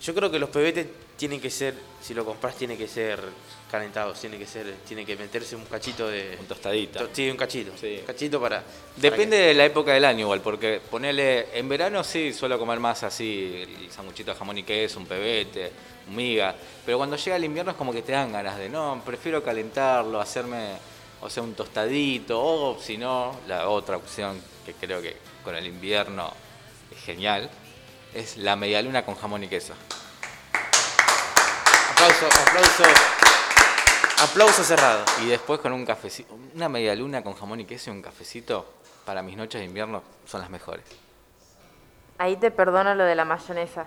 Yo 0.00 0.14
creo 0.14 0.30
que 0.30 0.38
los 0.38 0.50
pebetes 0.50 0.86
tienen 1.16 1.40
que 1.40 1.50
ser, 1.50 1.74
si 2.00 2.14
lo 2.14 2.24
compras, 2.24 2.54
tiene 2.54 2.76
que 2.76 2.86
ser 2.86 3.20
calentados, 3.70 4.20
tiene 4.20 4.38
que 4.38 4.46
ser, 4.46 4.74
tiene 4.86 5.04
que 5.04 5.16
meterse 5.16 5.56
un 5.56 5.64
cachito 5.64 6.08
de. 6.08 6.36
Un 6.40 6.46
tostadita. 6.46 7.00
to- 7.00 7.08
Sí, 7.12 7.28
un 7.30 7.36
cachito. 7.36 7.72
Sí. 7.78 7.96
Un 8.00 8.06
cachito 8.06 8.40
para. 8.40 8.62
Depende 8.96 9.36
de 9.36 9.54
la 9.54 9.64
época 9.64 9.92
del 9.92 10.04
año 10.04 10.20
igual, 10.20 10.40
porque 10.40 10.80
ponele, 10.90 11.48
en 11.58 11.68
verano 11.68 12.02
sí 12.04 12.32
suelo 12.32 12.58
comer 12.58 12.78
más 12.80 13.02
así, 13.02 13.64
el 13.84 13.90
sanguchito 13.90 14.32
de 14.32 14.38
jamón 14.38 14.58
y 14.58 14.62
queso, 14.62 14.98
un 15.00 15.06
pebete, 15.06 15.72
un 16.08 16.14
miga, 16.16 16.54
pero 16.84 16.96
cuando 16.98 17.16
llega 17.16 17.36
el 17.36 17.44
invierno 17.44 17.72
es 17.72 17.76
como 17.76 17.92
que 17.92 18.02
te 18.02 18.12
dan 18.12 18.32
ganas 18.32 18.56
de, 18.58 18.68
no, 18.68 19.02
prefiero 19.04 19.42
calentarlo, 19.42 20.20
hacerme, 20.20 20.76
o 21.20 21.28
sea, 21.28 21.42
un 21.42 21.54
tostadito, 21.54 22.40
o 22.40 22.78
si 22.80 22.96
no, 22.96 23.40
la 23.48 23.68
otra 23.68 23.96
opción 23.96 24.40
que 24.64 24.74
creo 24.74 25.02
que 25.02 25.16
con 25.42 25.56
el 25.56 25.66
invierno 25.66 26.32
es 26.96 27.02
genial, 27.04 27.50
es 28.14 28.36
la 28.36 28.54
medialuna 28.56 29.04
con 29.04 29.16
jamón 29.16 29.42
y 29.44 29.48
queso. 29.48 29.74
Aplauso, 31.92 32.26
aplauso. 32.26 33.25
Aplauso 34.18 34.64
cerrado. 34.64 35.04
Y 35.22 35.26
después 35.26 35.60
con 35.60 35.72
un 35.72 35.84
cafecito, 35.84 36.34
una 36.54 36.68
medialuna 36.68 37.22
con 37.22 37.34
jamón 37.34 37.60
y 37.60 37.64
queso 37.66 37.90
y 37.90 37.92
un 37.92 38.00
cafecito, 38.00 38.66
para 39.04 39.22
mis 39.22 39.36
noches 39.36 39.60
de 39.60 39.66
invierno 39.66 40.02
son 40.26 40.40
las 40.40 40.48
mejores. 40.48 40.84
Ahí 42.18 42.36
te 42.36 42.50
perdono 42.50 42.94
lo 42.94 43.04
de 43.04 43.14
la 43.14 43.26
mayonesa. 43.26 43.86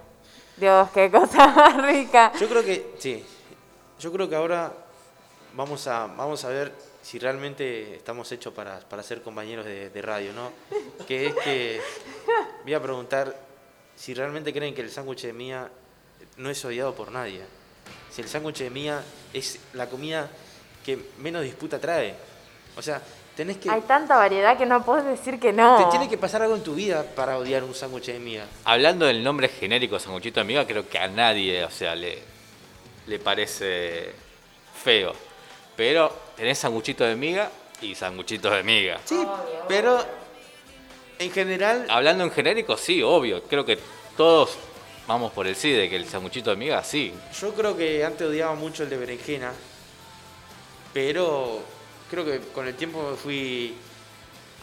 Dios, 0.57 0.89
qué 0.93 1.09
cosa 1.09 1.47
más 1.55 1.83
rica. 1.83 2.31
Yo 2.39 2.47
creo 2.47 2.63
que, 2.63 2.95
sí. 2.99 3.25
Yo 3.99 4.11
creo 4.11 4.29
que 4.29 4.35
ahora 4.35 4.71
vamos 5.55 5.87
a, 5.87 6.05
vamos 6.05 6.45
a 6.45 6.49
ver 6.49 6.73
si 7.01 7.17
realmente 7.17 7.95
estamos 7.95 8.31
hechos 8.31 8.53
para, 8.53 8.79
para 8.81 9.01
ser 9.01 9.23
compañeros 9.23 9.65
de, 9.65 9.89
de 9.89 10.01
radio, 10.01 10.31
¿no? 10.33 10.51
Que 11.07 11.27
es 11.27 11.35
que 11.35 11.81
voy 12.63 12.73
a 12.75 12.81
preguntar 12.81 13.35
si 13.95 14.13
realmente 14.13 14.53
creen 14.53 14.75
que 14.75 14.81
el 14.81 14.91
sándwich 14.91 15.23
de 15.23 15.33
mía 15.33 15.71
no 16.37 16.49
es 16.51 16.63
odiado 16.63 16.93
por 16.93 17.11
nadie. 17.11 17.41
Si 18.11 18.21
el 18.21 18.27
sándwich 18.27 18.59
de 18.59 18.69
mía 18.69 19.01
es 19.33 19.59
la 19.73 19.87
comida 19.87 20.29
que 20.85 20.97
menos 21.19 21.43
disputa 21.43 21.79
trae. 21.79 22.15
O 22.75 22.81
sea, 22.81 23.01
tenés 23.35 23.57
que... 23.57 23.69
Hay 23.69 23.81
tanta 23.81 24.15
variedad 24.17 24.57
que 24.57 24.65
no 24.65 24.83
puedes 24.83 25.05
decir 25.05 25.39
que 25.39 25.53
no. 25.53 25.77
Te 25.85 25.91
tiene 25.91 26.09
que 26.09 26.17
pasar 26.17 26.41
algo 26.41 26.55
en 26.55 26.63
tu 26.63 26.75
vida 26.75 27.03
para 27.15 27.37
odiar 27.37 27.63
un 27.63 27.75
sándwich 27.75 28.07
de 28.07 28.19
mía. 28.19 28.45
Hablando 28.65 29.05
del 29.05 29.23
nombre 29.23 29.49
genérico 29.49 29.99
sanguchito 29.99 30.39
de 30.39 30.45
miga, 30.45 30.65
creo 30.65 30.87
que 30.87 30.97
a 30.97 31.07
nadie, 31.07 31.63
o 31.63 31.71
sea, 31.71 31.95
le, 31.95 32.19
le 33.07 33.19
parece 33.19 34.13
feo. 34.83 35.13
Pero 35.75 36.13
tenés 36.35 36.57
sanguchito 36.57 37.03
de 37.03 37.15
miga 37.15 37.49
y 37.81 37.95
sanguchito 37.95 38.49
de 38.49 38.63
miga. 38.63 38.99
Sí, 39.05 39.25
pero 39.67 40.03
en 41.17 41.31
general 41.31 41.85
Hablando 41.89 42.23
en 42.23 42.31
genérico, 42.31 42.77
sí, 42.77 43.03
obvio. 43.03 43.43
Creo 43.43 43.65
que 43.65 43.77
todos 44.17 44.57
vamos 45.09 45.31
por 45.31 45.47
el 45.47 45.55
sí 45.55 45.71
de 45.71 45.89
que 45.89 45.95
el 45.95 46.07
sanguchito 46.07 46.51
de 46.51 46.55
miga, 46.55 46.83
sí. 46.83 47.11
Yo 47.41 47.51
creo 47.55 47.75
que 47.75 48.05
antes 48.05 48.27
odiaba 48.27 48.53
mucho 48.53 48.83
el 48.83 48.91
de 48.91 48.97
berenjena, 48.97 49.51
pero 50.93 51.63
creo 52.11 52.23
que 52.23 52.39
con 52.53 52.67
el 52.67 52.75
tiempo 52.75 53.09
me 53.09 53.17
fui 53.17 53.73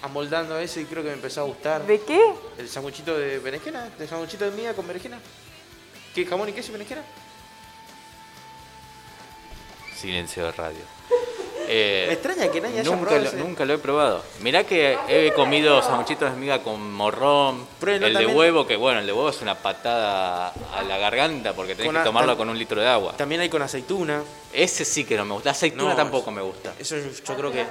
amoldando 0.02 0.54
a 0.54 0.62
eso 0.62 0.78
y 0.78 0.84
creo 0.84 1.02
que 1.02 1.08
me 1.08 1.14
empezó 1.14 1.40
a 1.40 1.44
gustar 1.44 1.84
¿De 1.84 2.00
qué? 2.00 2.20
el 2.58 2.68
sanguchito 2.68 3.18
de 3.18 3.40
berenjena, 3.40 3.90
el 3.98 4.08
sanguchito 4.08 4.48
de 4.48 4.52
miga 4.52 4.72
con 4.72 4.86
berenjena. 4.86 5.18
¿Qué 6.14 6.24
jamón 6.24 6.48
y 6.48 6.52
queso 6.52 6.68
y 6.68 6.72
berenjena? 6.74 7.02
Silencio 9.96 10.44
de 10.44 10.52
radio. 10.52 10.84
Me 11.66 11.72
Eh, 11.72 12.12
extraña 12.12 12.48
que 12.50 12.60
nadie 12.60 12.80
haya 12.80 12.90
nunca, 12.90 13.00
probado 13.02 13.22
lo, 13.22 13.28
ese. 13.28 13.36
nunca 13.38 13.64
lo 13.64 13.74
he 13.74 13.78
probado. 13.78 14.22
Mirá 14.40 14.64
que 14.64 14.96
he 15.08 15.32
comido 15.32 15.82
sanguchitos 15.82 16.30
de 16.32 16.36
miga 16.38 16.62
con 16.62 16.92
morrón. 16.92 17.66
Pruébelo 17.80 18.06
el 18.06 18.12
de 18.14 18.18
también. 18.20 18.38
huevo, 18.38 18.66
que 18.66 18.76
bueno, 18.76 19.00
el 19.00 19.06
de 19.06 19.12
huevo 19.12 19.28
es 19.30 19.40
una 19.42 19.54
patada 19.56 20.48
a 20.74 20.82
la 20.82 20.98
garganta 20.98 21.52
porque 21.54 21.74
tenés 21.74 21.92
Con 21.92 22.00
que 22.02 22.04
tomarlo 22.06 22.34
tam- 22.34 22.36
con 22.36 22.48
un 22.50 22.58
litro 22.58 22.80
de 22.80 22.88
agua. 22.88 23.14
También 23.16 23.40
hay 23.40 23.48
con 23.48 23.62
aceituna. 23.62 24.22
Ese 24.52 24.84
sí 24.84 25.04
que 25.04 25.16
no 25.16 25.24
me 25.24 25.34
gusta. 25.34 25.48
La 25.48 25.52
aceituna 25.52 25.90
No, 25.90 25.96
tampoco 25.96 26.30
me 26.30 26.42
gusta. 26.42 26.72
Eso 26.78 26.96
yo, 26.96 27.10
yo 27.10 27.36
creo 27.36 27.50
que 27.52 27.64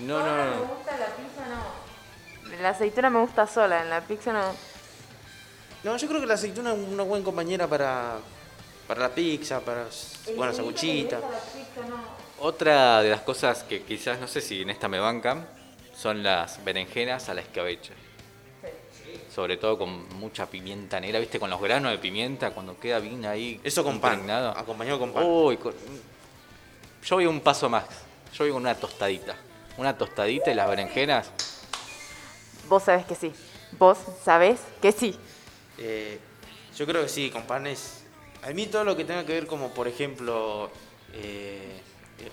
No, 0.00 0.18
no, 0.20 0.36
no. 0.36 0.44
Me 0.50 0.56
gusta 0.56 0.96
la 0.98 1.06
pizza, 1.06 1.46
no. 1.48 2.62
La 2.62 2.68
aceituna 2.70 3.10
me 3.10 3.20
gusta 3.20 3.46
sola, 3.46 3.82
en 3.82 3.90
la 3.90 4.00
pizza 4.00 4.32
no. 4.32 4.42
no, 5.84 5.96
yo 5.96 6.08
creo 6.08 6.20
que 6.20 6.26
la 6.26 6.34
aceituna 6.34 6.72
es 6.72 6.78
una 6.78 7.02
buena 7.02 7.24
compañera 7.24 7.66
para 7.66 8.18
para 8.86 9.00
la 9.00 9.08
pizza, 9.14 9.60
para 9.60 9.86
bueno, 10.36 10.52
sanguchita. 10.52 11.18
Otra 12.44 13.02
de 13.02 13.10
las 13.10 13.20
cosas 13.20 13.62
que 13.62 13.82
quizás, 13.82 14.18
no 14.18 14.26
sé 14.26 14.40
si 14.40 14.62
en 14.62 14.70
esta 14.70 14.88
me 14.88 14.98
bancan, 14.98 15.46
son 15.96 16.24
las 16.24 16.64
berenjenas 16.64 17.28
a 17.28 17.34
la 17.34 17.40
escabeche. 17.40 17.92
Sobre 19.32 19.56
todo 19.58 19.78
con 19.78 20.08
mucha 20.16 20.46
pimienta 20.50 20.98
negra, 20.98 21.20
¿viste? 21.20 21.38
Con 21.38 21.50
los 21.50 21.60
granos 21.60 21.92
de 21.92 21.98
pimienta, 21.98 22.50
cuando 22.50 22.76
queda 22.80 22.98
bien 22.98 23.24
ahí. 23.26 23.60
Eso 23.62 23.84
con 23.84 24.00
pan, 24.00 24.28
acompañado 24.28 24.98
con 24.98 25.12
pan. 25.12 25.22
Uy, 25.24 25.56
con- 25.56 25.72
Yo 27.04 27.14
voy 27.16 27.26
un 27.26 27.40
paso 27.40 27.68
más. 27.68 27.84
Yo 28.34 28.42
voy 28.44 28.50
con 28.52 28.62
una 28.62 28.74
tostadita. 28.74 29.36
Una 29.76 29.96
tostadita 29.96 30.50
y 30.50 30.54
las 30.54 30.68
berenjenas. 30.68 31.30
Vos 32.68 32.82
sabés 32.82 33.06
que 33.06 33.14
sí. 33.14 33.32
Vos 33.78 33.98
sabés 34.24 34.58
que 34.80 34.90
sí. 34.90 35.16
Eh, 35.78 36.18
yo 36.76 36.86
creo 36.86 37.02
que 37.02 37.08
sí, 37.08 37.30
con 37.30 37.44
panes. 37.44 38.02
A 38.42 38.48
mí 38.50 38.66
todo 38.66 38.82
lo 38.82 38.96
que 38.96 39.04
tenga 39.04 39.24
que 39.24 39.32
ver 39.32 39.46
como, 39.46 39.68
por 39.70 39.86
ejemplo, 39.86 40.70
eh, 41.14 41.80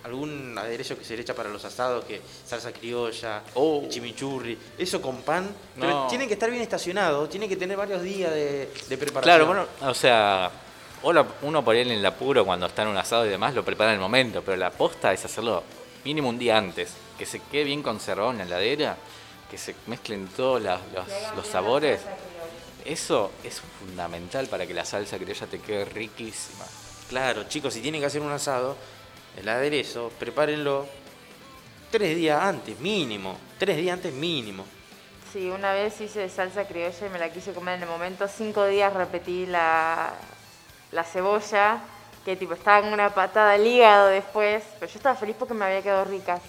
algún 0.04 0.56
aderezo 0.56 0.96
que 0.96 1.04
se 1.04 1.16
le 1.16 1.22
echa 1.22 1.34
para 1.34 1.48
los 1.48 1.64
asados, 1.64 2.04
que 2.04 2.20
salsa 2.46 2.72
criolla, 2.72 3.42
Oh. 3.54 3.84
chimichurri, 3.88 4.56
eso 4.78 5.00
con 5.02 5.22
pan, 5.22 5.54
pero 5.78 5.90
No. 6.02 6.06
tiene 6.06 6.26
que 6.26 6.34
estar 6.34 6.50
bien 6.50 6.62
estacionado, 6.62 7.28
tiene 7.28 7.48
que 7.48 7.56
tener 7.56 7.76
varios 7.76 8.02
días 8.02 8.30
de, 8.32 8.72
de 8.88 8.98
preparación. 8.98 9.22
Claro, 9.22 9.46
bueno, 9.46 9.66
o 9.90 9.94
sea, 9.94 10.50
uno, 11.02 11.26
uno 11.42 11.64
por 11.64 11.74
ahí 11.74 11.82
en 11.82 11.90
el 11.90 12.06
apuro 12.06 12.44
cuando 12.44 12.66
está 12.66 12.82
en 12.82 12.88
un 12.88 12.96
asado 12.96 13.26
y 13.26 13.30
demás 13.30 13.54
lo 13.54 13.64
prepara 13.64 13.90
en 13.90 13.94
el 13.96 14.00
momento, 14.00 14.42
pero 14.42 14.56
la 14.56 14.70
posta 14.70 15.12
es 15.12 15.24
hacerlo 15.24 15.62
mínimo 16.04 16.28
un 16.28 16.38
día 16.38 16.56
antes, 16.56 16.92
que 17.18 17.26
se 17.26 17.40
quede 17.40 17.64
bien 17.64 17.82
conservado 17.82 18.30
en 18.30 18.38
la 18.38 18.44
heladera, 18.44 18.96
que 19.50 19.58
se 19.58 19.74
mezclen 19.86 20.28
todos 20.28 20.62
los, 20.62 20.78
los 21.36 21.46
sabores. 21.46 22.00
Eso 22.84 23.32
es 23.44 23.60
fundamental 23.80 24.46
para 24.46 24.66
que 24.66 24.72
la 24.72 24.84
salsa 24.84 25.18
criolla 25.18 25.46
te 25.46 25.58
quede 25.58 25.84
riquísima. 25.84 26.64
Claro, 27.10 27.44
chicos, 27.48 27.74
si 27.74 27.80
tienen 27.82 28.00
que 28.00 28.06
hacer 28.06 28.22
un 28.22 28.32
asado, 28.32 28.76
el 29.36 29.48
aderezo, 29.48 30.10
prepárenlo 30.18 30.86
tres 31.90 32.16
días 32.16 32.42
antes, 32.42 32.78
mínimo. 32.80 33.36
Tres 33.58 33.76
días 33.76 33.94
antes, 33.94 34.12
mínimo. 34.12 34.64
Sí, 35.32 35.48
una 35.48 35.72
vez 35.72 36.00
hice 36.00 36.28
salsa 36.28 36.66
criolla 36.66 37.06
y 37.06 37.10
me 37.10 37.18
la 37.18 37.32
quise 37.32 37.52
comer 37.52 37.76
en 37.76 37.82
el 37.84 37.88
momento. 37.88 38.26
Cinco 38.26 38.66
días 38.66 38.92
repetí 38.92 39.46
la, 39.46 40.12
la 40.92 41.04
cebolla, 41.04 41.80
que 42.24 42.36
tipo 42.36 42.54
estaba 42.54 42.80
con 42.82 42.92
una 42.92 43.14
patada 43.14 43.52
al 43.52 43.66
hígado 43.66 44.08
después. 44.08 44.62
Pero 44.78 44.90
yo 44.90 44.98
estaba 44.98 45.14
feliz 45.14 45.36
porque 45.38 45.54
me 45.54 45.64
había 45.64 45.82
quedado 45.82 46.04
rica. 46.04 46.40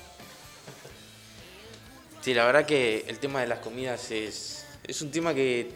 Sí, 2.21 2.33
la 2.33 2.45
verdad 2.45 2.65
que 2.65 3.05
el 3.07 3.19
tema 3.19 3.41
de 3.41 3.47
las 3.47 3.59
comidas 3.59 4.11
es, 4.11 4.65
es 4.83 5.01
un 5.01 5.11
tema 5.11 5.33
que 5.33 5.71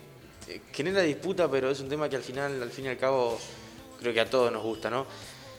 eh, 0.48 0.62
genera 0.72 1.02
disputa, 1.02 1.50
pero 1.50 1.72
es 1.72 1.80
un 1.80 1.90
tema 1.90 2.08
que 2.08 2.16
al 2.16 2.24
final, 2.24 2.62
al 2.62 2.70
fin 2.70 2.86
y 2.86 2.90
al 2.90 2.98
cabo, 2.98 3.40
creo 4.00 4.14
que 4.14 4.22
a 4.22 4.30
todos 4.30 4.52
nos 4.52 4.62
gusta, 4.62 4.90
¿no? 4.90 5.08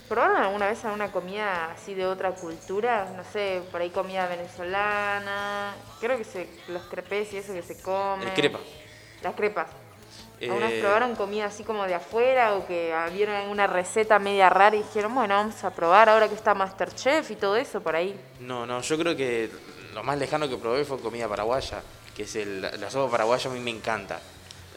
¿Probaron 0.08 0.36
alguna 0.36 0.68
vez 0.68 0.84
alguna 0.84 1.10
comida 1.10 1.72
así 1.72 1.94
de 1.94 2.06
otra 2.06 2.30
cultura? 2.32 3.12
No 3.16 3.24
sé, 3.24 3.62
por 3.72 3.80
ahí 3.80 3.90
comida 3.90 4.26
venezolana. 4.28 5.74
Creo 6.00 6.16
que 6.16 6.24
se, 6.24 6.48
los 6.68 6.82
crepes 6.84 7.32
y 7.32 7.38
eso 7.38 7.52
que 7.52 7.62
se 7.62 7.80
comen. 7.82 8.28
El 8.28 8.34
crepa. 8.34 8.60
Las 9.22 9.34
crepas. 9.34 9.66
¿Alguna 10.40 10.66
vez 10.66 10.74
Eh, 10.74 10.80
probaron 10.82 11.16
comida 11.16 11.46
así 11.46 11.64
como 11.64 11.84
de 11.86 11.94
afuera 11.94 12.54
o 12.54 12.66
que 12.66 12.94
vieron 13.12 13.48
una 13.48 13.66
receta 13.66 14.18
media 14.18 14.48
rara 14.50 14.76
y 14.76 14.82
dijeron, 14.82 15.14
bueno, 15.14 15.34
vamos 15.34 15.64
a 15.64 15.70
probar 15.70 16.08
ahora 16.08 16.28
que 16.28 16.34
está 16.34 16.54
Masterchef 16.54 17.30
y 17.30 17.36
todo 17.36 17.56
eso 17.56 17.80
por 17.80 17.96
ahí? 17.96 18.14
No, 18.40 18.66
no, 18.66 18.82
yo 18.82 18.98
creo 18.98 19.16
que 19.16 19.50
lo 19.94 20.02
más 20.04 20.18
lejano 20.18 20.48
que 20.48 20.56
probé 20.56 20.84
fue 20.84 21.00
comida 21.00 21.26
paraguaya, 21.26 21.80
que 22.14 22.24
es 22.24 22.36
el, 22.36 22.60
la 22.60 22.90
sopa 22.90 23.10
paraguaya 23.10 23.50
a 23.50 23.54
mí 23.54 23.60
me 23.60 23.70
encanta. 23.70 24.20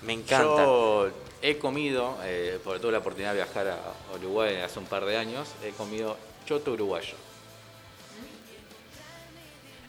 Me 0.01 0.13
encanta. 0.13 0.63
Yo 0.63 1.11
he 1.41 1.57
comido, 1.57 2.17
eh, 2.23 2.59
porque 2.63 2.79
tuve 2.79 2.91
la 2.93 2.97
oportunidad 2.99 3.31
de 3.31 3.37
viajar 3.43 3.67
a 3.67 4.15
Uruguay 4.15 4.57
hace 4.57 4.79
un 4.79 4.85
par 4.85 5.05
de 5.05 5.17
años, 5.17 5.47
he 5.63 5.69
comido 5.71 6.17
choto 6.45 6.71
uruguayo. 6.71 7.15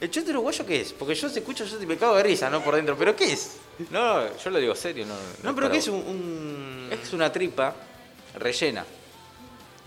¿El 0.01 0.11
choto 0.11 0.31
uruguayo 0.31 0.65
qué 0.65 0.81
es? 0.81 0.93
Porque 0.95 1.15
yo 1.15 1.29
se 1.29 1.41
escucho, 1.41 1.65
yo 1.67 1.79
me 1.87 1.97
cago 1.99 2.17
de 2.17 2.23
risa, 2.23 2.49
¿no? 2.49 2.63
Por 2.63 2.75
dentro, 2.77 2.97
pero 2.97 3.15
¿qué 3.15 3.33
es? 3.35 3.57
No, 3.91 4.35
yo 4.39 4.51
lo 4.51 4.59
digo 4.59 4.75
serio, 4.75 5.05
no. 5.05 5.15
No, 5.43 5.55
pero 5.55 5.71
¿qué 5.71 5.77
es 5.79 5.89
un, 5.89 5.97
un- 5.97 6.89
Es 6.91 7.13
una 7.13 7.31
tripa 7.31 7.75
rellena. 8.37 8.85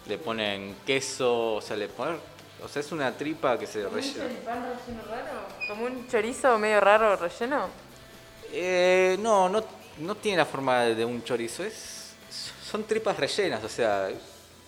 Le 0.07 0.17
ponen 0.19 0.75
queso, 0.85 1.55
o 1.55 1.61
sea, 1.61 1.75
le 1.77 1.87
ponen. 1.87 2.17
O 2.63 2.67
sea, 2.67 2.81
es 2.81 2.91
una 2.91 3.11
tripa 3.11 3.57
que 3.57 3.65
se 3.65 3.87
rellena. 3.89 4.23
choripán 4.25 4.63
relleno 4.85 5.03
raro? 5.09 5.67
¿Como 5.67 5.85
un 5.85 6.07
chorizo 6.07 6.59
medio 6.59 6.79
raro 6.79 7.15
relleno? 7.15 7.69
Eh, 8.51 9.17
no, 9.19 9.49
no, 9.49 9.63
no 9.99 10.15
tiene 10.15 10.37
la 10.37 10.45
forma 10.45 10.81
de, 10.83 11.05
un 11.05 11.23
chorizo, 11.23 11.63
es, 11.63 12.13
son 12.63 12.83
tripas 12.83 13.17
rellenas, 13.17 13.63
o 13.63 13.69
sea, 13.69 14.09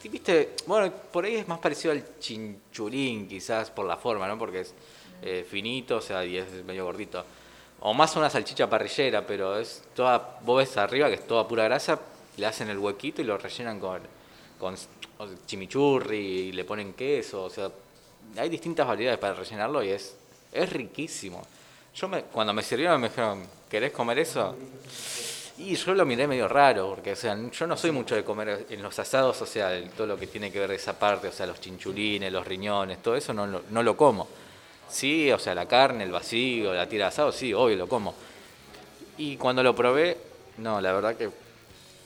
¿sí 0.02 0.10
viste, 0.10 0.56
bueno, 0.68 0.92
por 1.12 1.26
ahí 1.26 1.36
es 1.36 1.48
más 1.48 1.60
parecido 1.60 1.92
al 1.92 2.20
chinchulín 2.20 3.28
quizás 3.28 3.72
por 3.72 3.86
la 3.86 3.98
forma, 3.98 4.28
¿no? 4.28 4.38
Porque 4.38 4.62
es 4.62 4.74
eh, 5.22 5.46
finito, 5.50 5.98
o 5.98 6.02
sea, 6.02 6.26
y 6.26 6.38
es 6.38 6.64
medio 6.66 6.86
gordito. 6.86 7.26
O 7.80 7.94
más 7.94 8.16
una 8.16 8.30
salchicha 8.30 8.70
parrillera, 8.70 9.26
pero 9.26 9.60
es 9.60 9.84
toda, 9.96 10.40
vos 10.42 10.58
ves 10.58 10.78
arriba 10.78 11.08
que 11.08 11.16
es 11.16 11.28
toda 11.28 11.48
pura 11.48 11.64
grasa, 11.66 12.00
le 12.38 12.46
hacen 12.46 12.70
el 12.70 12.78
huequito 12.78 13.22
y 13.22 13.26
lo 13.26 13.38
rellenan 13.38 13.80
con, 13.80 14.02
con 14.60 14.76
chimichurri 15.46 16.18
y 16.18 16.52
le 16.52 16.64
ponen 16.64 16.94
queso, 16.94 17.44
o 17.44 17.50
sea, 17.50 17.70
hay 18.38 18.50
distintas 18.50 18.88
variedades 18.88 19.20
para 19.20 19.34
rellenarlo 19.34 19.84
y 19.84 19.90
es, 19.90 20.16
es 20.52 20.72
riquísimo. 20.72 21.42
Yo 21.96 22.10
me, 22.10 22.24
cuando 22.24 22.52
me 22.54 22.62
sirvieron 22.62 23.00
me 23.00 23.08
dijeron, 23.08 23.48
¿querés 23.70 23.94
comer 23.94 24.20
eso? 24.20 24.54
Y 25.58 25.76
yo 25.76 25.94
lo 25.94 26.06
miré 26.06 26.28
medio 26.28 26.46
raro, 26.50 26.90
porque 26.90 27.14
o 27.14 27.16
sea, 27.16 27.38
yo 27.50 27.68
no 27.68 27.78
soy 27.78 27.92
mucho 27.92 28.16
de 28.16 28.26
comer 28.26 28.66
en 28.70 28.84
los 28.84 29.00
asados, 29.00 29.42
o 29.42 29.46
sea, 29.46 29.72
todo 29.96 30.06
lo 30.06 30.18
que 30.18 30.28
tiene 30.28 30.52
que 30.52 30.60
ver 30.60 30.72
esa 30.72 31.00
parte, 31.00 31.30
o 31.30 31.32
sea, 31.32 31.46
los 31.46 31.62
chinchulines, 31.62 32.34
los 32.34 32.46
riñones, 32.46 33.02
todo 33.02 33.16
eso 33.16 33.34
no, 33.34 33.48
no 33.48 33.84
lo 33.84 33.96
como. 33.96 34.28
Sí, 34.90 35.32
o 35.32 35.40
sea, 35.40 35.56
la 35.56 35.68
carne, 35.70 36.04
el 36.04 36.12
vacío, 36.12 36.74
la 36.74 36.90
tira 36.90 37.06
de 37.06 37.10
asado, 37.10 37.32
sí, 37.32 37.54
obvio 37.54 37.78
lo 37.78 37.88
como. 37.88 38.14
Y 39.18 39.38
cuando 39.38 39.64
lo 39.64 39.74
probé, 39.74 40.18
no, 40.58 40.82
la 40.82 40.92
verdad 40.92 41.16
que 41.16 41.30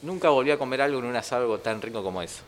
nunca 0.03 0.29
volví 0.29 0.51
a 0.51 0.59
comer 0.59 0.83
algo 0.83 0.99
en 0.99 1.05
un 1.05 1.15
asado 1.15 1.57
tan 1.57 1.81
rico 1.81 2.03
como 2.03 2.21
eso. 2.21 2.43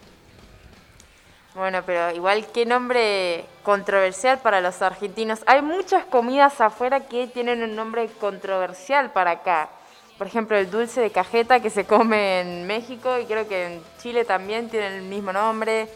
Bueno, 1.53 1.81
pero 1.85 2.15
igual 2.15 2.45
qué 2.53 2.65
nombre 2.65 3.43
controversial 3.63 4.39
para 4.39 4.61
los 4.61 4.81
argentinos. 4.81 5.41
Hay 5.45 5.61
muchas 5.61 6.05
comidas 6.05 6.61
afuera 6.61 7.01
que 7.01 7.27
tienen 7.27 7.61
un 7.61 7.75
nombre 7.75 8.07
controversial 8.21 9.11
para 9.11 9.31
acá. 9.31 9.69
Por 10.17 10.27
ejemplo, 10.27 10.55
el 10.55 10.71
dulce 10.71 11.01
de 11.01 11.09
cajeta 11.09 11.59
que 11.59 11.69
se 11.69 11.85
come 11.85 12.39
en 12.39 12.67
México 12.67 13.17
y 13.19 13.25
creo 13.25 13.49
que 13.49 13.65
en 13.65 13.83
Chile 14.01 14.23
también 14.23 14.69
tiene 14.69 14.95
el 14.95 15.01
mismo 15.01 15.33
nombre. 15.33 15.89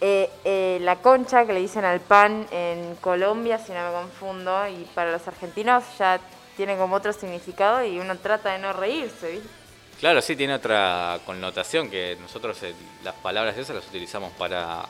Eh, 0.00 0.28
eh, 0.44 0.78
la 0.80 0.96
concha 0.96 1.46
que 1.46 1.52
le 1.52 1.60
dicen 1.60 1.84
al 1.84 2.00
pan 2.00 2.44
en 2.50 2.96
Colombia, 2.96 3.58
si 3.58 3.70
no 3.70 3.78
me 3.86 3.92
confundo, 3.92 4.66
y 4.66 4.88
para 4.92 5.12
los 5.12 5.26
argentinos 5.28 5.84
ya 5.98 6.18
tiene 6.56 6.76
como 6.76 6.96
otro 6.96 7.12
significado 7.12 7.84
y 7.84 8.00
uno 8.00 8.16
trata 8.18 8.52
de 8.52 8.58
no 8.58 8.72
reírse, 8.72 9.30
¿viste? 9.30 9.63
Claro, 10.04 10.20
sí, 10.20 10.36
tiene 10.36 10.52
otra 10.52 11.18
connotación 11.24 11.88
que 11.88 12.18
nosotros 12.20 12.62
eh, 12.62 12.74
las 13.02 13.14
palabras 13.14 13.56
esas 13.56 13.76
las 13.76 13.86
utilizamos 13.86 14.34
para, 14.34 14.84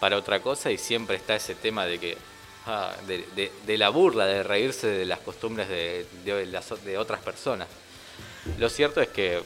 para 0.00 0.16
otra 0.16 0.40
cosa 0.40 0.70
y 0.70 0.78
siempre 0.78 1.16
está 1.16 1.36
ese 1.36 1.54
tema 1.54 1.84
de 1.84 2.00
que 2.00 2.16
ah, 2.64 2.94
de, 3.06 3.76
la 3.76 3.90
burla, 3.90 4.24
de 4.24 4.42
reírse 4.42 4.86
de 4.86 5.04
las 5.04 5.18
costumbres 5.18 5.68
de, 5.68 6.06
de 6.24 6.96
otras 6.96 7.20
personas. 7.20 7.68
Lo 8.58 8.70
cierto 8.70 9.02
es 9.02 9.08
que 9.08 9.42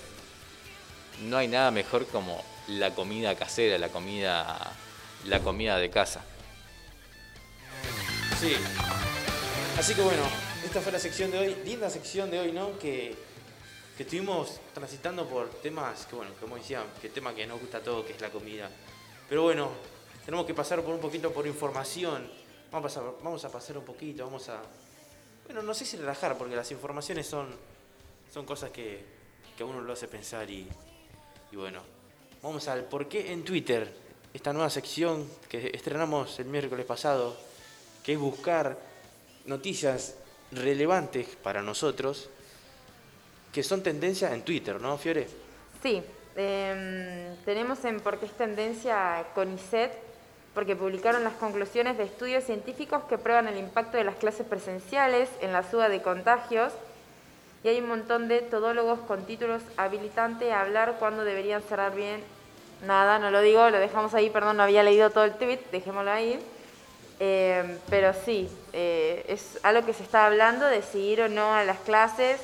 no 1.24 1.36
hay 1.36 1.48
nada 1.48 1.72
mejor 1.72 2.06
como 2.06 2.40
la 2.68 2.94
comida 2.94 3.34
casera, 3.34 3.76
la 3.76 3.88
comida, 3.88 4.72
la 5.24 5.40
comida 5.40 5.78
de 5.78 5.90
casa. 5.90 6.22
Sí. 8.40 8.54
Así 9.76 9.96
que 9.96 10.00
bueno, 10.00 10.22
esta 10.64 10.80
fue 10.80 10.92
la 10.92 11.00
sección 11.00 11.32
de 11.32 11.38
hoy, 11.38 11.56
linda 11.64 11.90
sección 11.90 12.30
de 12.30 12.38
hoy, 12.38 12.52
¿no? 12.52 12.78
Que, 12.78 13.16
que 13.98 14.04
estuvimos 14.04 14.60
transitando 14.72 15.26
por 15.26 15.48
temas 15.60 16.06
que, 16.06 16.14
bueno, 16.14 16.30
como 16.38 16.54
decía, 16.54 16.84
que 17.02 17.08
tema 17.08 17.34
que 17.34 17.44
nos 17.48 17.58
gusta 17.58 17.78
a 17.78 17.80
todos, 17.82 18.06
que 18.06 18.12
es 18.12 18.20
la 18.20 18.30
comida. 18.30 18.70
Pero 19.28 19.42
bueno, 19.42 19.70
tenemos 20.24 20.46
que 20.46 20.54
pasar 20.54 20.84
por 20.84 20.94
un 20.94 21.00
poquito 21.00 21.32
por 21.32 21.48
información. 21.48 22.30
Vamos 22.70 22.96
a 22.96 23.00
pasar, 23.00 23.14
vamos 23.24 23.44
a 23.44 23.50
pasar 23.50 23.76
un 23.76 23.84
poquito, 23.84 24.24
vamos 24.24 24.48
a... 24.50 24.62
Bueno, 25.46 25.62
no 25.62 25.74
sé 25.74 25.84
si 25.84 25.96
relajar, 25.96 26.38
porque 26.38 26.54
las 26.54 26.70
informaciones 26.70 27.26
son, 27.26 27.48
son 28.32 28.46
cosas 28.46 28.70
que, 28.70 29.04
que 29.56 29.64
a 29.64 29.66
uno 29.66 29.80
lo 29.80 29.92
hace 29.94 30.06
pensar 30.06 30.48
y, 30.48 30.68
y 31.50 31.56
bueno. 31.56 31.82
Vamos 32.40 32.68
al 32.68 32.84
por 32.84 33.08
qué 33.08 33.32
en 33.32 33.42
Twitter, 33.42 33.92
esta 34.32 34.52
nueva 34.52 34.70
sección 34.70 35.28
que 35.48 35.72
estrenamos 35.74 36.38
el 36.38 36.46
miércoles 36.46 36.86
pasado, 36.86 37.36
que 38.04 38.12
es 38.12 38.18
buscar 38.20 38.78
noticias 39.46 40.14
relevantes 40.52 41.34
para 41.42 41.62
nosotros, 41.62 42.30
que 43.58 43.64
son 43.64 43.82
tendencia 43.82 44.32
en 44.32 44.42
Twitter, 44.42 44.80
¿no, 44.80 44.96
Fiore? 44.98 45.26
Sí, 45.82 46.00
em, 46.36 47.34
tenemos 47.44 47.84
en 47.84 47.98
Por 47.98 48.20
qué 48.20 48.26
es 48.26 48.32
tendencia 48.32 49.24
CONICET, 49.34 49.90
porque 50.54 50.76
publicaron 50.76 51.24
las 51.24 51.32
conclusiones 51.32 51.98
de 51.98 52.04
estudios 52.04 52.44
científicos 52.44 53.02
que 53.08 53.18
prueban 53.18 53.48
el 53.48 53.58
impacto 53.58 53.96
de 53.96 54.04
las 54.04 54.14
clases 54.14 54.46
presenciales 54.46 55.28
en 55.40 55.52
la 55.52 55.68
suba 55.68 55.88
de 55.88 56.00
contagios. 56.02 56.72
Y 57.64 57.68
hay 57.70 57.80
un 57.80 57.88
montón 57.88 58.28
de 58.28 58.42
todólogos 58.42 59.00
con 59.00 59.26
títulos 59.26 59.60
habilitante 59.76 60.52
a 60.52 60.60
hablar 60.60 60.94
cuándo 61.00 61.24
deberían 61.24 61.60
cerrar 61.62 61.96
bien. 61.96 62.22
Nada, 62.86 63.18
no 63.18 63.32
lo 63.32 63.40
digo, 63.40 63.70
lo 63.70 63.80
dejamos 63.80 64.14
ahí, 64.14 64.30
perdón, 64.30 64.58
no 64.58 64.62
había 64.62 64.84
leído 64.84 65.10
todo 65.10 65.24
el 65.24 65.32
tweet, 65.32 65.58
dejémoslo 65.72 66.12
ahí. 66.12 66.38
Eh, 67.18 67.78
pero 67.90 68.12
sí, 68.24 68.48
eh, 68.72 69.24
es 69.26 69.58
algo 69.64 69.84
que 69.84 69.94
se 69.94 70.04
está 70.04 70.26
hablando 70.26 70.64
de 70.64 70.80
si 70.82 71.20
o 71.20 71.28
no 71.28 71.52
a 71.52 71.64
las 71.64 71.78
clases. 71.78 72.40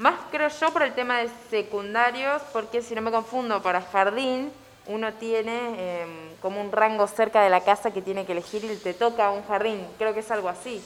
Más 0.00 0.14
creo 0.30 0.48
yo 0.48 0.72
por 0.72 0.82
el 0.82 0.94
tema 0.94 1.18
de 1.18 1.28
secundarios, 1.50 2.40
porque 2.54 2.80
si 2.80 2.94
no 2.94 3.02
me 3.02 3.10
confundo, 3.10 3.60
para 3.60 3.82
jardín 3.82 4.50
uno 4.86 5.12
tiene 5.12 5.74
eh, 5.76 6.06
como 6.40 6.58
un 6.58 6.72
rango 6.72 7.06
cerca 7.06 7.42
de 7.42 7.50
la 7.50 7.60
casa 7.60 7.90
que 7.90 8.00
tiene 8.00 8.24
que 8.24 8.32
elegir 8.32 8.64
y 8.64 8.76
te 8.76 8.94
toca 8.94 9.30
un 9.30 9.44
jardín. 9.44 9.86
Creo 9.98 10.14
que 10.14 10.20
es 10.20 10.30
algo 10.30 10.48
así. 10.48 10.82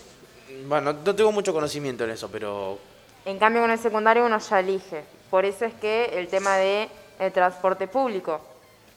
Bueno, 0.66 0.92
no 0.92 1.14
tengo 1.14 1.30
mucho 1.30 1.52
conocimiento 1.52 2.02
en 2.02 2.10
eso, 2.10 2.28
pero 2.28 2.76
En 3.24 3.38
cambio, 3.38 3.62
con 3.62 3.70
el 3.70 3.78
secundario 3.78 4.26
uno 4.26 4.40
ya 4.40 4.58
elige. 4.58 5.04
Por 5.30 5.44
eso 5.44 5.64
es 5.64 5.74
que 5.74 6.18
el 6.18 6.26
tema 6.26 6.56
de 6.56 6.88
el 7.20 7.32
transporte 7.32 7.86
público, 7.86 8.40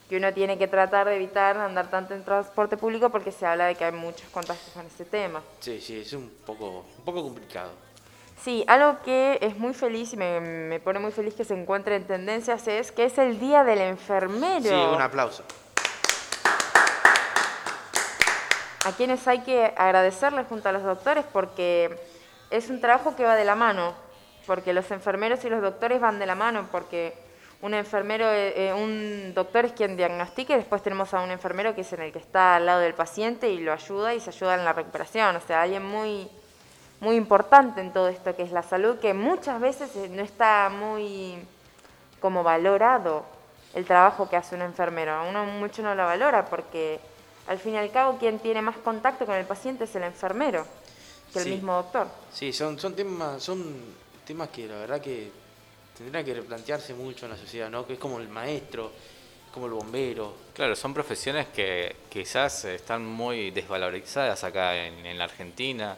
que 0.09 0.17
uno 0.17 0.33
tiene 0.33 0.57
que 0.57 0.67
tratar 0.67 1.07
de 1.09 1.15
evitar 1.15 1.57
andar 1.57 1.91
tanto 1.91 2.15
en 2.15 2.25
transporte 2.25 2.75
público 2.75 3.11
porque 3.11 3.31
se 3.31 3.45
habla 3.45 3.67
de 3.67 3.75
que 3.75 3.85
hay 3.85 3.91
muchos 3.91 4.27
contagios 4.31 4.71
con 4.73 4.83
este 4.83 5.05
tema. 5.05 5.43
sí, 5.59 5.79
sí, 5.79 5.99
es 5.99 6.11
un 6.13 6.27
poco, 6.43 6.85
un 6.97 7.05
poco 7.05 7.21
complicado. 7.21 7.86
Sí, 8.43 8.63
algo 8.67 9.01
que 9.03 9.39
es 9.41 9.57
muy 9.57 9.73
feliz 9.73 10.13
y 10.13 10.17
me, 10.17 10.39
me 10.39 10.79
pone 10.79 10.99
muy 10.99 11.11
feliz 11.11 11.33
que 11.33 11.43
se 11.43 11.53
encuentre 11.53 11.95
en 11.95 12.05
tendencias 12.05 12.67
es 12.67 12.91
que 12.91 13.05
es 13.05 13.17
el 13.17 13.39
Día 13.39 13.63
del 13.63 13.79
Enfermero. 13.79 14.69
Sí, 14.69 14.95
un 14.95 15.01
aplauso. 15.01 15.43
a 18.87 18.93
quienes 18.93 19.27
hay 19.27 19.41
que 19.41 19.73
agradecerles 19.75 20.47
junto 20.47 20.69
a 20.69 20.71
los 20.71 20.81
doctores 20.81 21.25
porque 21.33 21.99
es 22.49 22.69
un 22.69 22.79
trabajo 22.79 23.17
que 23.17 23.25
va 23.25 23.35
de 23.35 23.43
la 23.43 23.55
mano, 23.55 23.93
porque 24.45 24.71
los 24.71 24.89
enfermeros 24.91 25.43
y 25.43 25.49
los 25.49 25.61
doctores 25.61 25.99
van 25.99 26.19
de 26.19 26.25
la 26.25 26.35
mano, 26.35 26.69
porque 26.71 27.13
un 27.61 27.73
enfermero, 27.73 28.31
eh, 28.31 28.69
eh, 28.69 28.73
un 28.73 29.33
doctor 29.33 29.65
es 29.65 29.73
quien 29.73 29.97
diagnostica 29.97 30.53
y 30.53 30.57
después 30.57 30.81
tenemos 30.81 31.13
a 31.13 31.21
un 31.21 31.31
enfermero 31.31 31.75
que 31.75 31.81
es 31.81 31.91
en 31.91 32.01
el 32.01 32.13
que 32.13 32.19
está 32.19 32.55
al 32.55 32.65
lado 32.65 32.79
del 32.79 32.93
paciente 32.93 33.49
y 33.49 33.59
lo 33.59 33.73
ayuda 33.73 34.13
y 34.13 34.21
se 34.21 34.29
ayuda 34.29 34.55
en 34.55 34.63
la 34.63 34.71
recuperación, 34.71 35.35
o 35.35 35.41
sea, 35.41 35.63
alguien 35.63 35.85
muy 35.85 36.29
muy 36.99 37.15
importante 37.15 37.81
en 37.81 37.93
todo 37.93 38.07
esto 38.07 38.35
que 38.35 38.43
es 38.43 38.51
la 38.51 38.63
salud, 38.63 38.97
que 38.99 39.13
muchas 39.13 39.59
veces 39.61 39.95
eh, 39.95 40.09
no 40.09 40.21
está 40.23 40.69
muy 40.69 41.37
como 42.19 42.43
valorado 42.43 43.23
el 43.75 43.85
trabajo 43.85 44.29
que 44.29 44.35
hace 44.35 44.55
un 44.55 44.61
enfermero. 44.63 45.27
Uno 45.29 45.45
mucho 45.45 45.81
no 45.83 45.93
lo 45.93 46.05
valora 46.05 46.45
porque 46.45 46.99
al 47.47 47.59
fin 47.59 47.75
y 47.75 47.77
al 47.77 47.91
cabo 47.91 48.17
quien 48.17 48.39
tiene 48.39 48.61
más 48.61 48.77
contacto 48.77 49.25
con 49.25 49.35
el 49.35 49.45
paciente 49.45 49.83
es 49.83 49.95
el 49.95 50.03
enfermero 50.03 50.65
que 51.33 51.39
Sí. 51.41 51.49
el 51.49 51.55
mismo 51.55 51.73
doctor. 51.73 52.07
Sí, 52.31 52.51
son, 52.53 52.79
son 52.79 52.95
temas, 52.95 53.43
son 53.43 53.63
temas 54.25 54.49
que 54.49 54.67
la 54.67 54.75
verdad 54.75 54.99
que 55.01 55.29
tendrían 55.97 56.25
que 56.25 56.33
replantearse 56.33 56.93
mucho 56.93 57.25
en 57.25 57.31
la 57.33 57.37
sociedad, 57.37 57.69
¿no? 57.69 57.85
Que 57.85 57.93
es 57.93 57.99
como 57.99 58.17
el 58.19 58.29
maestro, 58.29 58.91
como 59.53 59.67
el 59.67 59.73
bombero. 59.73 60.33
Claro, 60.53 60.75
son 60.75 60.93
profesiones 60.93 61.47
que 61.47 61.95
quizás 62.09 62.65
están 62.65 63.05
muy 63.05 63.51
desvalorizadas 63.51 64.43
acá 64.43 64.75
en, 64.75 65.05
en 65.05 65.17
la 65.17 65.25
Argentina, 65.25 65.95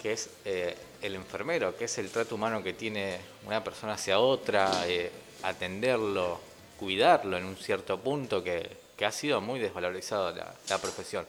que 0.00 0.12
es 0.12 0.30
eh, 0.44 0.76
el 1.02 1.14
enfermero, 1.14 1.76
que 1.76 1.84
es 1.84 1.98
el 1.98 2.10
trato 2.10 2.36
humano 2.36 2.62
que 2.62 2.72
tiene 2.72 3.18
una 3.44 3.62
persona 3.62 3.94
hacia 3.94 4.18
otra, 4.18 4.86
eh, 4.86 5.10
atenderlo, 5.42 6.40
cuidarlo 6.78 7.36
en 7.36 7.44
un 7.44 7.56
cierto 7.56 7.98
punto, 7.98 8.42
que, 8.42 8.88
ha 9.04 9.12
sido 9.12 9.40
muy 9.40 9.60
desvalorizado 9.60 10.34
la, 10.34 10.78
profesión. 10.78 11.24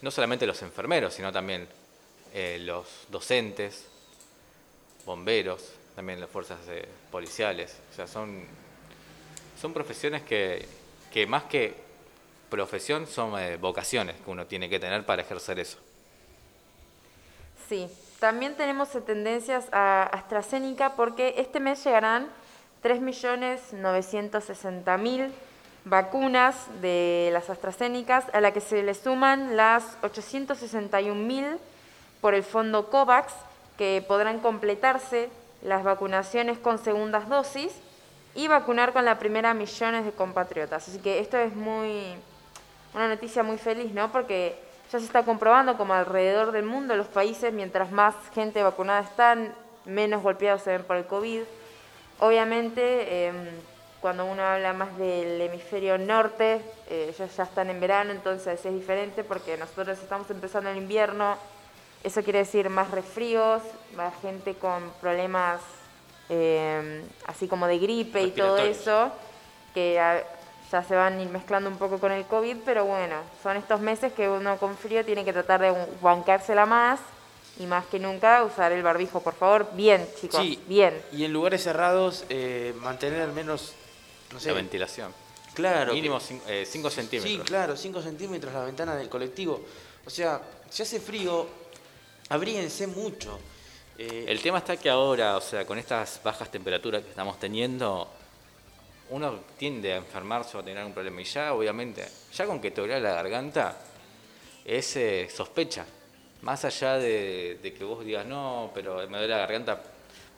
No 0.00 0.10
solamente 0.10 0.46
los 0.46 0.62
enfermeros, 0.62 1.12
sino 1.12 1.30
también 1.30 1.68
eh, 2.32 2.58
los 2.62 2.86
docentes, 3.10 3.84
bomberos, 5.04 5.72
también 5.94 6.18
las 6.18 6.30
fuerzas 6.30 6.58
policiales. 7.10 7.76
O 7.92 7.94
sea, 7.94 8.06
son, 8.06 8.44
son 9.60 9.74
profesiones 9.74 10.22
que, 10.22 10.66
que 11.12 11.26
más 11.26 11.44
que 11.44 11.74
profesión 12.48 13.06
son 13.06 13.34
vocaciones 13.60 14.16
que 14.16 14.30
uno 14.30 14.46
tiene 14.46 14.70
que 14.70 14.80
tener 14.80 15.04
para 15.04 15.20
ejercer 15.20 15.58
eso. 15.58 15.76
Sí, 17.68 17.86
también 18.20 18.54
tenemos 18.54 18.90
tendencias 19.04 19.66
a 19.72 20.04
AstraZeneca 20.04 20.94
porque 20.94 21.34
este 21.38 21.58
mes 21.58 21.82
llegarán 21.82 22.28
3.960.000 22.84 25.32
vacunas 25.84 26.54
de 26.80 27.30
las 27.32 27.50
AstraZeneca, 27.50 28.24
a 28.32 28.40
la 28.40 28.52
que 28.52 28.60
se 28.60 28.80
le 28.82 28.94
suman 28.94 29.56
las 29.56 30.00
861.000 30.02 31.58
por 32.20 32.34
el 32.34 32.44
fondo 32.44 32.90
COVAX, 32.90 33.32
que 33.78 34.04
podrán 34.06 34.40
completarse 34.40 35.30
las 35.62 35.82
vacunaciones 35.82 36.58
con 36.58 36.76
segundas 36.78 37.26
dosis 37.28 37.72
y 38.34 38.48
vacunar 38.48 38.92
con 38.92 39.06
la 39.06 39.18
primera 39.18 39.54
millones 39.54 40.04
de 40.04 40.12
compatriotas. 40.12 40.88
Así 40.88 40.98
que 40.98 41.20
esto 41.20 41.38
es 41.38 41.56
muy 41.56 42.16
una 42.94 43.08
noticia 43.08 43.42
muy 43.42 43.56
feliz, 43.56 43.92
¿no? 43.92 44.12
Porque 44.12 44.58
ya 44.92 44.98
se 44.98 45.04
está 45.04 45.22
comprobando 45.24 45.76
como 45.76 45.94
alrededor 45.94 46.52
del 46.52 46.64
mundo 46.64 46.96
los 46.96 47.06
países, 47.06 47.52
mientras 47.52 47.92
más 47.92 48.14
gente 48.34 48.62
vacunada 48.62 49.00
están, 49.00 49.54
menos 49.84 50.22
golpeados 50.22 50.62
se 50.62 50.70
ven 50.72 50.82
por 50.84 50.96
el 50.96 51.06
COVID. 51.06 51.42
Obviamente, 52.18 53.26
em, 53.28 53.34
cuando 54.00 54.24
uno 54.24 54.42
habla 54.42 54.72
más 54.72 54.96
del 54.98 55.40
hemisferio 55.40 55.96
norte, 55.98 56.60
eh, 56.88 57.12
ellos 57.14 57.34
ya 57.36 57.44
están 57.44 57.70
en 57.70 57.80
verano, 57.80 58.10
entonces 58.12 58.64
es 58.64 58.74
diferente 58.74 59.24
porque 59.24 59.56
nosotros 59.56 59.98
estamos 59.98 60.28
empezando 60.30 60.70
el 60.70 60.76
invierno. 60.78 61.36
Eso 62.02 62.22
quiere 62.22 62.40
decir 62.40 62.68
más 62.70 62.90
resfríos, 62.90 63.62
más 63.96 64.12
gente 64.22 64.54
con 64.54 64.90
problemas 65.00 65.60
em, 66.32 67.02
así 67.26 67.48
como 67.48 67.66
de 67.66 67.78
gripe 67.80 68.22
y 68.22 68.30
todo 68.30 68.56
eso, 68.70 69.10
que 69.74 69.98
a- 69.98 70.22
ya 70.70 70.82
se 70.84 70.94
van 70.94 71.18
a 71.18 71.22
ir 71.22 71.28
mezclando 71.28 71.68
un 71.68 71.76
poco 71.78 71.98
con 71.98 72.12
el 72.12 72.24
COVID, 72.26 72.58
pero 72.64 72.84
bueno, 72.84 73.16
son 73.42 73.56
estos 73.56 73.80
meses 73.80 74.12
que 74.12 74.28
uno 74.28 74.56
con 74.58 74.76
frío 74.76 75.04
tiene 75.04 75.24
que 75.24 75.32
tratar 75.32 75.60
de 75.60 75.74
bancársela 76.00 76.66
más 76.66 77.00
y 77.58 77.66
más 77.66 77.84
que 77.86 77.98
nunca 77.98 78.44
usar 78.44 78.72
el 78.72 78.82
barbijo, 78.82 79.20
por 79.20 79.34
favor. 79.34 79.68
Bien, 79.74 80.06
chicos, 80.20 80.40
Sí. 80.40 80.58
bien. 80.66 81.00
Y 81.12 81.24
en 81.24 81.32
lugares 81.32 81.62
cerrados, 81.64 82.24
eh, 82.28 82.72
mantener 82.80 83.22
al 83.22 83.32
menos, 83.32 83.72
no 84.32 84.40
sé, 84.40 84.48
La 84.48 84.54
ventilación. 84.54 85.12
claro. 85.54 85.92
Mínimo 85.92 86.18
que- 86.46 86.64
5 86.64 86.88
centímetros. 86.90 87.32
Sí, 87.32 87.38
claro, 87.46 87.76
5 87.76 88.00
centímetros 88.00 88.52
la 88.54 88.64
ventana 88.64 88.94
del 88.96 89.08
colectivo. 89.08 89.60
O 90.06 90.10
sea, 90.10 90.40
si 90.70 90.82
hace 90.82 91.00
frío, 91.00 91.46
abríguense 92.28 92.86
mucho. 92.86 93.38
Eh, 93.98 94.24
El 94.28 94.40
tema 94.40 94.58
está 94.58 94.76
que 94.78 94.88
ahora, 94.88 95.36
o 95.36 95.40
sea, 95.42 95.66
con 95.66 95.78
estas 95.78 96.20
bajas 96.22 96.50
temperaturas 96.50 97.02
que 97.02 97.10
estamos 97.10 97.38
teniendo, 97.38 98.08
uno 99.10 99.40
tiende 99.58 99.92
a 99.92 99.96
enfermarse 99.96 100.56
o 100.56 100.60
a 100.60 100.62
tener 100.62 100.84
un 100.84 100.92
problema. 100.92 101.20
Y 101.20 101.24
ya, 101.24 101.52
obviamente, 101.52 102.06
ya 102.32 102.46
con 102.46 102.60
que 102.60 102.70
te 102.70 102.80
duele 102.80 103.00
la 103.00 103.14
garganta, 103.14 103.76
es 104.64 104.96
eh, 104.96 105.28
sospecha. 105.34 105.84
Más 106.42 106.64
allá 106.64 106.94
de, 106.96 107.58
de 107.62 107.74
que 107.74 107.84
vos 107.84 108.04
digas, 108.04 108.24
no, 108.26 108.70
pero 108.74 108.96
me 109.08 109.18
duele 109.18 109.28
la 109.28 109.38
garganta 109.38 109.80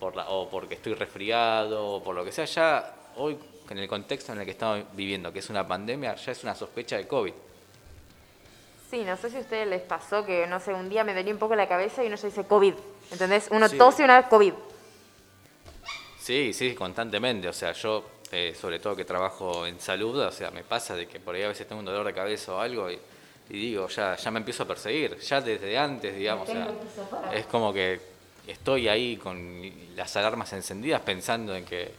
por 0.00 0.16
la, 0.16 0.28
o 0.30 0.48
porque 0.48 0.74
estoy 0.74 0.94
resfriado 0.94 1.86
o 1.86 2.02
por 2.02 2.14
lo 2.14 2.24
que 2.24 2.32
sea, 2.32 2.44
ya 2.46 2.94
hoy, 3.16 3.38
en 3.70 3.78
el 3.78 3.86
contexto 3.88 4.32
en 4.32 4.40
el 4.40 4.44
que 4.44 4.50
estamos 4.52 4.84
viviendo, 4.94 5.32
que 5.32 5.38
es 5.38 5.48
una 5.50 5.66
pandemia, 5.66 6.16
ya 6.16 6.32
es 6.32 6.42
una 6.42 6.54
sospecha 6.54 6.96
de 6.96 7.06
COVID. 7.06 7.32
Sí, 8.90 9.04
no 9.04 9.16
sé 9.16 9.30
si 9.30 9.36
a 9.36 9.40
ustedes 9.40 9.66
les 9.68 9.80
pasó 9.82 10.24
que, 10.26 10.46
no 10.46 10.60
sé, 10.60 10.74
un 10.74 10.88
día 10.88 11.04
me 11.04 11.14
dolía 11.14 11.32
un 11.32 11.38
poco 11.38 11.54
la 11.54 11.68
cabeza 11.68 12.02
y 12.02 12.08
uno 12.08 12.16
ya 12.16 12.26
dice 12.28 12.44
COVID, 12.44 12.74
¿entendés? 13.12 13.48
Uno 13.50 13.68
Sí. 13.68 13.78
tose 13.78 14.02
y 14.02 14.04
una 14.04 14.18
vez 14.20 14.28
COVID. 14.28 14.52
Sí, 16.18 16.52
sí, 16.52 16.74
constantemente. 16.74 17.48
O 17.48 17.52
sea, 17.52 17.72
yo, 17.72 18.04
eh, 18.32 18.54
sobre 18.58 18.78
todo 18.80 18.96
que 18.96 19.04
trabajo 19.04 19.66
en 19.66 19.78
salud, 19.78 20.18
o 20.18 20.32
sea, 20.32 20.50
me 20.50 20.64
pasa 20.64 20.96
de 20.96 21.06
que 21.06 21.20
por 21.20 21.34
ahí 21.34 21.42
a 21.42 21.48
veces 21.48 21.68
tengo 21.68 21.78
un 21.80 21.86
dolor 21.86 22.06
de 22.06 22.14
cabeza 22.14 22.54
o 22.54 22.58
algo 22.60 22.90
y, 22.90 22.98
y 23.50 23.52
digo, 23.58 23.86
ya, 23.88 24.16
ya 24.16 24.30
me 24.30 24.38
empiezo 24.38 24.62
a 24.62 24.66
perseguir, 24.66 25.18
ya 25.18 25.40
desde 25.40 25.76
antes, 25.78 26.16
digamos. 26.16 26.48
o 26.48 26.52
sea, 26.52 26.66
es 27.34 27.46
como 27.46 27.72
que 27.72 28.00
estoy 28.46 28.88
ahí 28.88 29.16
con 29.18 29.70
las 29.94 30.16
alarmas 30.16 30.52
encendidas 30.54 31.00
pensando 31.02 31.54
en 31.54 31.64
que, 31.64 31.92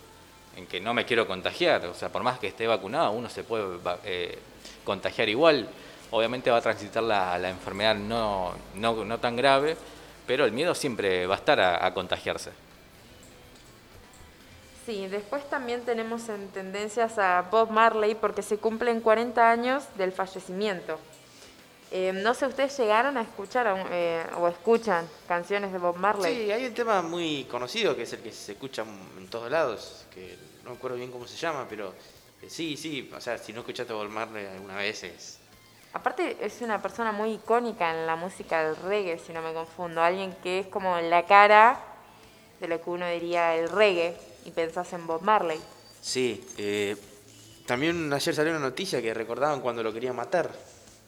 en 0.58 0.66
que 0.68 0.80
no 0.82 0.94
me 0.94 1.06
quiero 1.06 1.26
contagiar. 1.28 1.86
O 1.86 1.94
sea, 1.94 2.10
por 2.10 2.24
más 2.24 2.40
que 2.40 2.48
esté 2.48 2.66
vacunado, 2.68 3.12
uno 3.12 3.30
se 3.30 3.44
puede 3.44 3.78
eh, 4.06 4.38
contagiar 4.84 5.30
igual. 5.30 5.68
Obviamente 6.12 6.50
va 6.52 6.58
a 6.58 6.62
transitar 6.62 7.04
la, 7.04 7.38
la 7.38 7.50
enfermedad 7.50 7.96
no, 7.96 8.54
no, 8.76 9.06
no 9.06 9.20
tan 9.20 9.36
grave, 9.36 9.76
pero 10.28 10.46
el 10.46 10.52
miedo 10.52 10.74
siempre 10.76 11.26
va 11.28 11.36
a 11.36 11.38
estar 11.38 11.60
a- 11.60 11.86
a 11.86 11.94
contagiarse. 11.94 12.52
Sí, 14.86 15.08
después 15.08 15.50
también 15.50 15.86
tenemos 15.86 16.28
en 16.28 16.50
tendencias 16.50 17.18
a 17.18 17.44
Bob 17.50 17.72
Marley 17.72 18.16
porque 18.16 18.42
se 18.42 18.58
cumplen 18.58 19.00
40 19.00 19.50
años 19.50 19.86
del 19.98 20.12
fallecimiento. 20.12 21.00
Eh, 21.90 22.12
no 22.12 22.34
sé, 22.34 22.48
¿ustedes 22.48 22.78
llegaron 22.78 23.16
a 23.18 23.22
escuchar 23.22 23.86
eh, 23.92 24.26
o 24.38 24.48
escuchan 24.48 25.08
canciones 25.28 25.72
de 25.72 25.78
Bob 25.78 25.96
Marley? 25.96 26.36
Sí, 26.36 26.52
hay 26.52 26.66
un 26.66 26.74
tema 26.74 27.02
muy 27.02 27.46
conocido 27.46 27.96
que 27.96 28.02
es 28.02 28.14
el 28.14 28.20
que 28.20 28.32
se 28.32 28.54
escucha 28.54 28.84
en 29.18 29.28
todos 29.28 29.50
lados, 29.50 30.06
que 30.14 30.36
no 30.64 30.72
me 30.72 30.76
acuerdo 30.76 30.98
bien 30.98 31.12
cómo 31.12 31.28
se 31.28 31.38
llama, 31.38 31.66
pero 31.70 31.94
eh, 32.42 32.50
sí, 32.50 32.76
sí, 32.76 33.10
o 33.16 33.22
sea, 33.22 33.38
si 33.38 33.54
no 33.54 33.60
escuchaste 33.60 33.94
a 33.94 33.96
Bob 33.96 34.10
Marley 34.10 34.46
alguna 34.48 34.76
vez 34.76 35.04
es... 35.04 35.40
Aparte 35.94 36.36
es 36.42 36.62
una 36.62 36.82
persona 36.82 37.12
muy 37.12 37.34
icónica 37.34 37.92
en 37.92 38.08
la 38.08 38.16
música 38.16 38.64
del 38.66 38.76
reggae, 38.76 39.20
si 39.20 39.32
no 39.32 39.44
me 39.44 39.54
confundo. 39.54 40.02
Alguien 40.02 40.36
que 40.42 40.62
es 40.62 40.68
como 40.68 41.00
la 41.00 41.28
cara 41.28 41.80
de 42.60 42.68
lo 42.68 42.82
que 42.82 42.90
uno 42.90 43.08
diría 43.08 43.56
el 43.56 43.70
reggae 43.70 44.33
y 44.46 44.52
pensás 44.52 44.94
en 44.94 45.08
Bob 45.08 45.22
Marley. 45.22 45.60
Sí, 46.02 46.44
eh, 46.58 46.96
también 47.66 48.12
ayer 48.12 48.36
salió 48.36 48.52
una 48.52 48.60
noticia 48.60 49.02
que 49.02 49.14
recordaban 49.14 49.62
cuando 49.62 49.82
lo 49.84 49.94
querían 49.94 50.16
matar, 50.16 50.52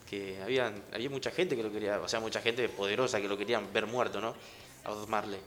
que 0.08 0.40
había, 0.42 0.72
había 0.92 1.10
mucha 1.10 1.30
gente 1.30 1.56
que 1.56 1.62
lo 1.62 1.70
quería, 1.70 2.00
o 2.00 2.08
sea, 2.08 2.20
mucha 2.20 2.40
gente 2.40 2.68
poderosa 2.68 3.20
que 3.20 3.28
lo 3.28 3.36
querían 3.36 3.72
ver 3.72 3.86
muerto, 3.86 4.20
¿no? 4.20 4.34
A 4.84 4.90
Bob 4.90 5.08
Marley. 5.08 5.40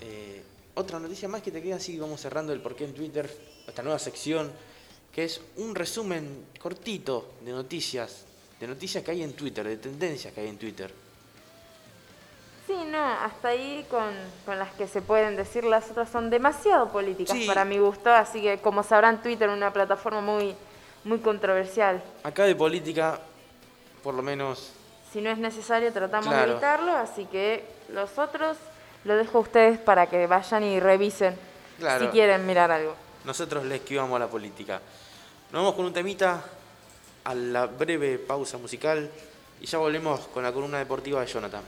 Eh, 0.00 0.42
otra 0.74 0.98
noticia 0.98 1.28
más 1.28 1.42
que 1.42 1.50
te 1.50 1.62
queda 1.62 1.76
así, 1.76 1.98
vamos 1.98 2.20
cerrando 2.20 2.52
el 2.52 2.60
porqué 2.60 2.84
en 2.84 2.94
Twitter, 2.94 3.28
esta 3.66 3.82
nueva 3.82 3.98
sección, 3.98 4.52
que 5.12 5.24
es 5.24 5.40
un 5.56 5.74
resumen 5.74 6.46
cortito 6.60 7.34
de 7.44 7.52
noticias, 7.52 8.24
de 8.58 8.66
noticias 8.66 9.04
que 9.04 9.10
hay 9.10 9.22
en 9.22 9.34
Twitter, 9.34 9.66
de 9.66 9.76
tendencias 9.76 10.32
que 10.32 10.40
hay 10.40 10.48
en 10.48 10.58
Twitter. 10.58 11.01
Sí, 12.66 12.74
no, 12.86 13.02
hasta 13.04 13.48
ahí 13.48 13.84
con, 13.90 14.12
con 14.46 14.58
las 14.58 14.70
que 14.74 14.86
se 14.86 15.02
pueden 15.02 15.36
decir, 15.36 15.64
las 15.64 15.90
otras 15.90 16.08
son 16.10 16.30
demasiado 16.30 16.88
políticas 16.90 17.36
Sí. 17.36 17.46
para 17.46 17.64
mi 17.64 17.78
gusto, 17.78 18.10
así 18.12 18.40
que 18.40 18.58
como 18.58 18.82
sabrán 18.82 19.20
Twitter 19.22 19.48
es 19.48 19.56
una 19.56 19.72
plataforma 19.72 20.20
muy, 20.20 20.54
muy 21.04 21.18
controversial. 21.18 22.02
Acá 22.22 22.44
de 22.44 22.54
política, 22.54 23.18
por 24.02 24.14
lo 24.14 24.22
menos 24.22 24.72
Si 25.12 25.20
no 25.20 25.30
es 25.30 25.38
necesario 25.38 25.92
tratamos 25.92 26.34
de 26.34 26.42
evitarlo, 26.44 26.92
así 26.92 27.26
que 27.26 27.64
los 27.88 28.16
otros 28.18 28.56
lo 29.04 29.16
dejo 29.16 29.38
a 29.38 29.40
ustedes 29.42 29.78
para 29.78 30.06
que 30.08 30.26
vayan 30.26 30.62
y 30.62 30.78
revisen 30.80 31.36
Claro. 31.78 32.04
si 32.06 32.10
quieren 32.12 32.46
mirar 32.46 32.70
algo. 32.70 32.94
Nosotros 33.24 33.64
le 33.64 33.76
esquivamos 33.76 34.14
a 34.16 34.20
la 34.20 34.28
política. 34.28 34.80
Nos 35.50 35.60
vamos 35.62 35.74
con 35.74 35.84
un 35.84 35.92
temita 35.92 36.42
a 37.24 37.34
la 37.34 37.66
breve 37.66 38.18
pausa 38.18 38.56
musical 38.58 39.10
y 39.60 39.66
ya 39.66 39.78
volvemos 39.78 40.20
con 40.28 40.42
la 40.44 40.52
columna 40.52 40.78
deportiva 40.78 41.20
de 41.20 41.26
Jonathan. 41.26 41.62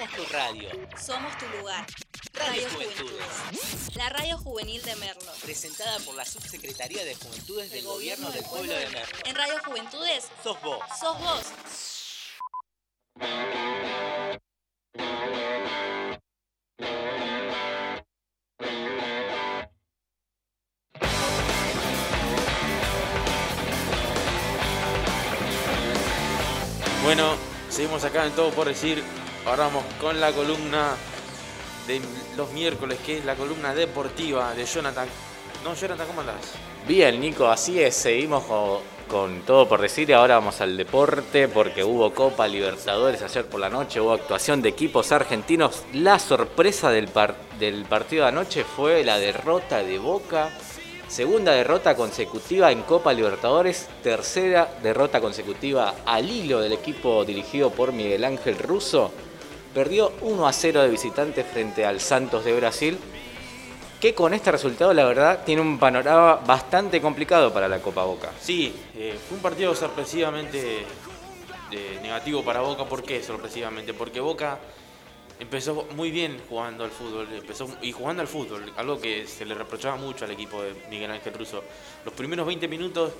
Somos 0.00 0.16
tu 0.16 0.32
radio. 0.32 0.70
Somos 0.98 1.36
tu 1.36 1.46
lugar. 1.58 1.86
Radio 2.32 2.62
Radio 2.62 2.70
Juventudes. 2.70 3.26
Juventudes. 3.50 3.96
La 3.96 4.08
radio 4.08 4.38
juvenil 4.38 4.82
de 4.82 4.96
Merlo. 4.96 5.30
Presentada 5.42 5.98
por 5.98 6.14
la 6.14 6.24
Subsecretaría 6.24 7.04
de 7.04 7.14
Juventudes 7.16 7.70
del 7.70 7.84
Gobierno 7.84 8.30
del 8.30 8.42
Pueblo 8.44 8.72
de 8.72 8.88
Merlo. 8.88 9.18
En 9.26 9.36
Radio 9.36 9.56
Juventudes, 9.62 10.30
Sos 10.42 10.58
vos. 10.62 10.78
sos 10.98 11.18
vos. 11.20 11.46
Bueno, 27.04 27.34
seguimos 27.68 28.02
acá 28.04 28.24
en 28.24 28.32
Todo 28.32 28.50
por 28.52 28.66
Decir. 28.66 29.04
Ahora 29.46 29.64
vamos 29.64 29.84
con 30.00 30.20
la 30.20 30.32
columna 30.32 30.94
de 31.86 32.00
los 32.36 32.50
miércoles, 32.52 32.98
que 33.04 33.18
es 33.18 33.24
la 33.24 33.34
columna 33.34 33.74
deportiva 33.74 34.54
de 34.54 34.64
Jonathan. 34.64 35.08
No, 35.64 35.74
Jonathan, 35.74 36.06
¿cómo 36.06 36.20
andás? 36.20 36.36
Bien, 36.86 37.20
Nico, 37.20 37.46
así 37.48 37.80
es. 37.82 37.94
Seguimos 37.96 38.44
co- 38.44 38.82
con, 39.08 39.42
todo 39.42 39.68
por 39.68 39.80
decir. 39.80 40.14
Ahora 40.14 40.36
vamos 40.36 40.60
al 40.60 40.76
deporte 40.76 41.48
porque 41.48 41.82
hubo 41.84 42.12
Copa 42.14 42.46
Libertadores 42.46 43.22
ayer 43.22 43.46
por 43.46 43.60
la 43.60 43.68
noche. 43.68 44.00
Hubo 44.00 44.12
actuación 44.12 44.62
de 44.62 44.68
equipos 44.70 45.10
argentinos. 45.12 45.82
La 45.94 46.18
sorpresa 46.18 46.90
del, 46.90 47.08
del 47.58 47.84
partido 47.86 48.22
de 48.24 48.28
anoche 48.28 48.64
fue 48.64 49.02
la 49.04 49.18
derrota 49.18 49.82
de 49.82 49.98
Boca. 49.98 50.50
Segunda 51.08 51.52
derrota 51.52 51.96
consecutiva 51.96 52.70
en 52.70 52.82
Copa 52.82 53.12
Libertadores. 53.12 53.88
Tercera 54.02 54.72
derrota 54.82 55.20
consecutiva 55.20 55.94
al 56.06 56.30
hilo 56.30 56.60
del 56.60 56.72
equipo 56.72 57.24
dirigido 57.24 57.70
por 57.70 57.92
Miguel 57.92 58.24
Ángel 58.24 58.56
Russo. 58.58 59.12
Perdió 59.74 60.12
1 60.20 60.48
a 60.48 60.52
0 60.52 60.82
de 60.82 60.88
visitante 60.88 61.44
frente 61.44 61.86
al 61.86 62.00
Santos 62.00 62.44
de 62.44 62.54
Brasil 62.54 62.98
que 64.00 64.14
con 64.14 64.32
este 64.32 64.50
resultado, 64.50 64.94
la 64.94 65.04
verdad, 65.04 65.44
tiene 65.44 65.60
un 65.60 65.78
panorama 65.78 66.36
bastante 66.36 67.00
complicado 67.02 67.52
para 67.52 67.68
la 67.68 67.80
Copa 67.80 68.02
Boca. 68.04 68.32
Sí, 68.40 68.74
eh, 68.96 69.18
fue 69.28 69.36
un 69.36 69.42
partido 69.42 69.74
sorpresivamente 69.74 70.86
eh, 71.70 71.98
negativo 72.02 72.42
para 72.42 72.62
Boca, 72.62 72.86
¿por 72.86 73.02
qué 73.02 73.22
sorpresivamente? 73.22 73.92
Porque 73.92 74.18
Boca 74.18 74.58
empezó 75.38 75.86
muy 75.94 76.10
bien 76.10 76.40
jugando 76.48 76.84
al 76.84 76.90
fútbol, 76.90 77.28
empezó 77.30 77.68
y 77.82 77.92
jugando 77.92 78.22
al 78.22 78.28
fútbol, 78.28 78.72
algo 78.76 78.98
que 78.98 79.26
se 79.26 79.44
le 79.44 79.54
reprochaba 79.54 79.96
mucho 79.96 80.24
al 80.24 80.30
equipo 80.30 80.62
de 80.62 80.74
Miguel 80.88 81.10
Ángel 81.10 81.34
Russo. 81.34 81.62
Los 82.04 82.14
primeros 82.14 82.46
20 82.46 82.68
minutos 82.68 83.12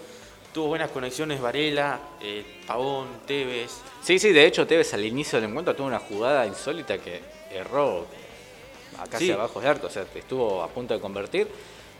tuvo 0.53 0.69
buenas 0.69 0.91
conexiones 0.91 1.41
Varela, 1.41 1.99
eh, 2.21 2.45
Pavón, 2.67 3.09
Tevez. 3.27 3.73
Sí, 4.03 4.19
sí, 4.19 4.33
de 4.33 4.47
hecho 4.47 4.67
Tevez 4.67 4.93
al 4.95 5.05
inicio 5.05 5.41
del 5.41 5.51
encuentro 5.51 5.75
tuvo 5.75 5.87
una 5.87 5.99
jugada 5.99 6.47
insólita 6.47 6.99
que 6.99 7.21
erró 7.51 8.07
casi 9.11 9.31
abajo 9.31 9.61
de 9.61 9.69
arco, 9.69 9.87
o 9.87 9.91
sea, 9.91 10.05
estuvo 10.15 10.63
a 10.63 10.69
punto 10.69 10.95
de 10.95 11.01
convertir, 11.01 11.49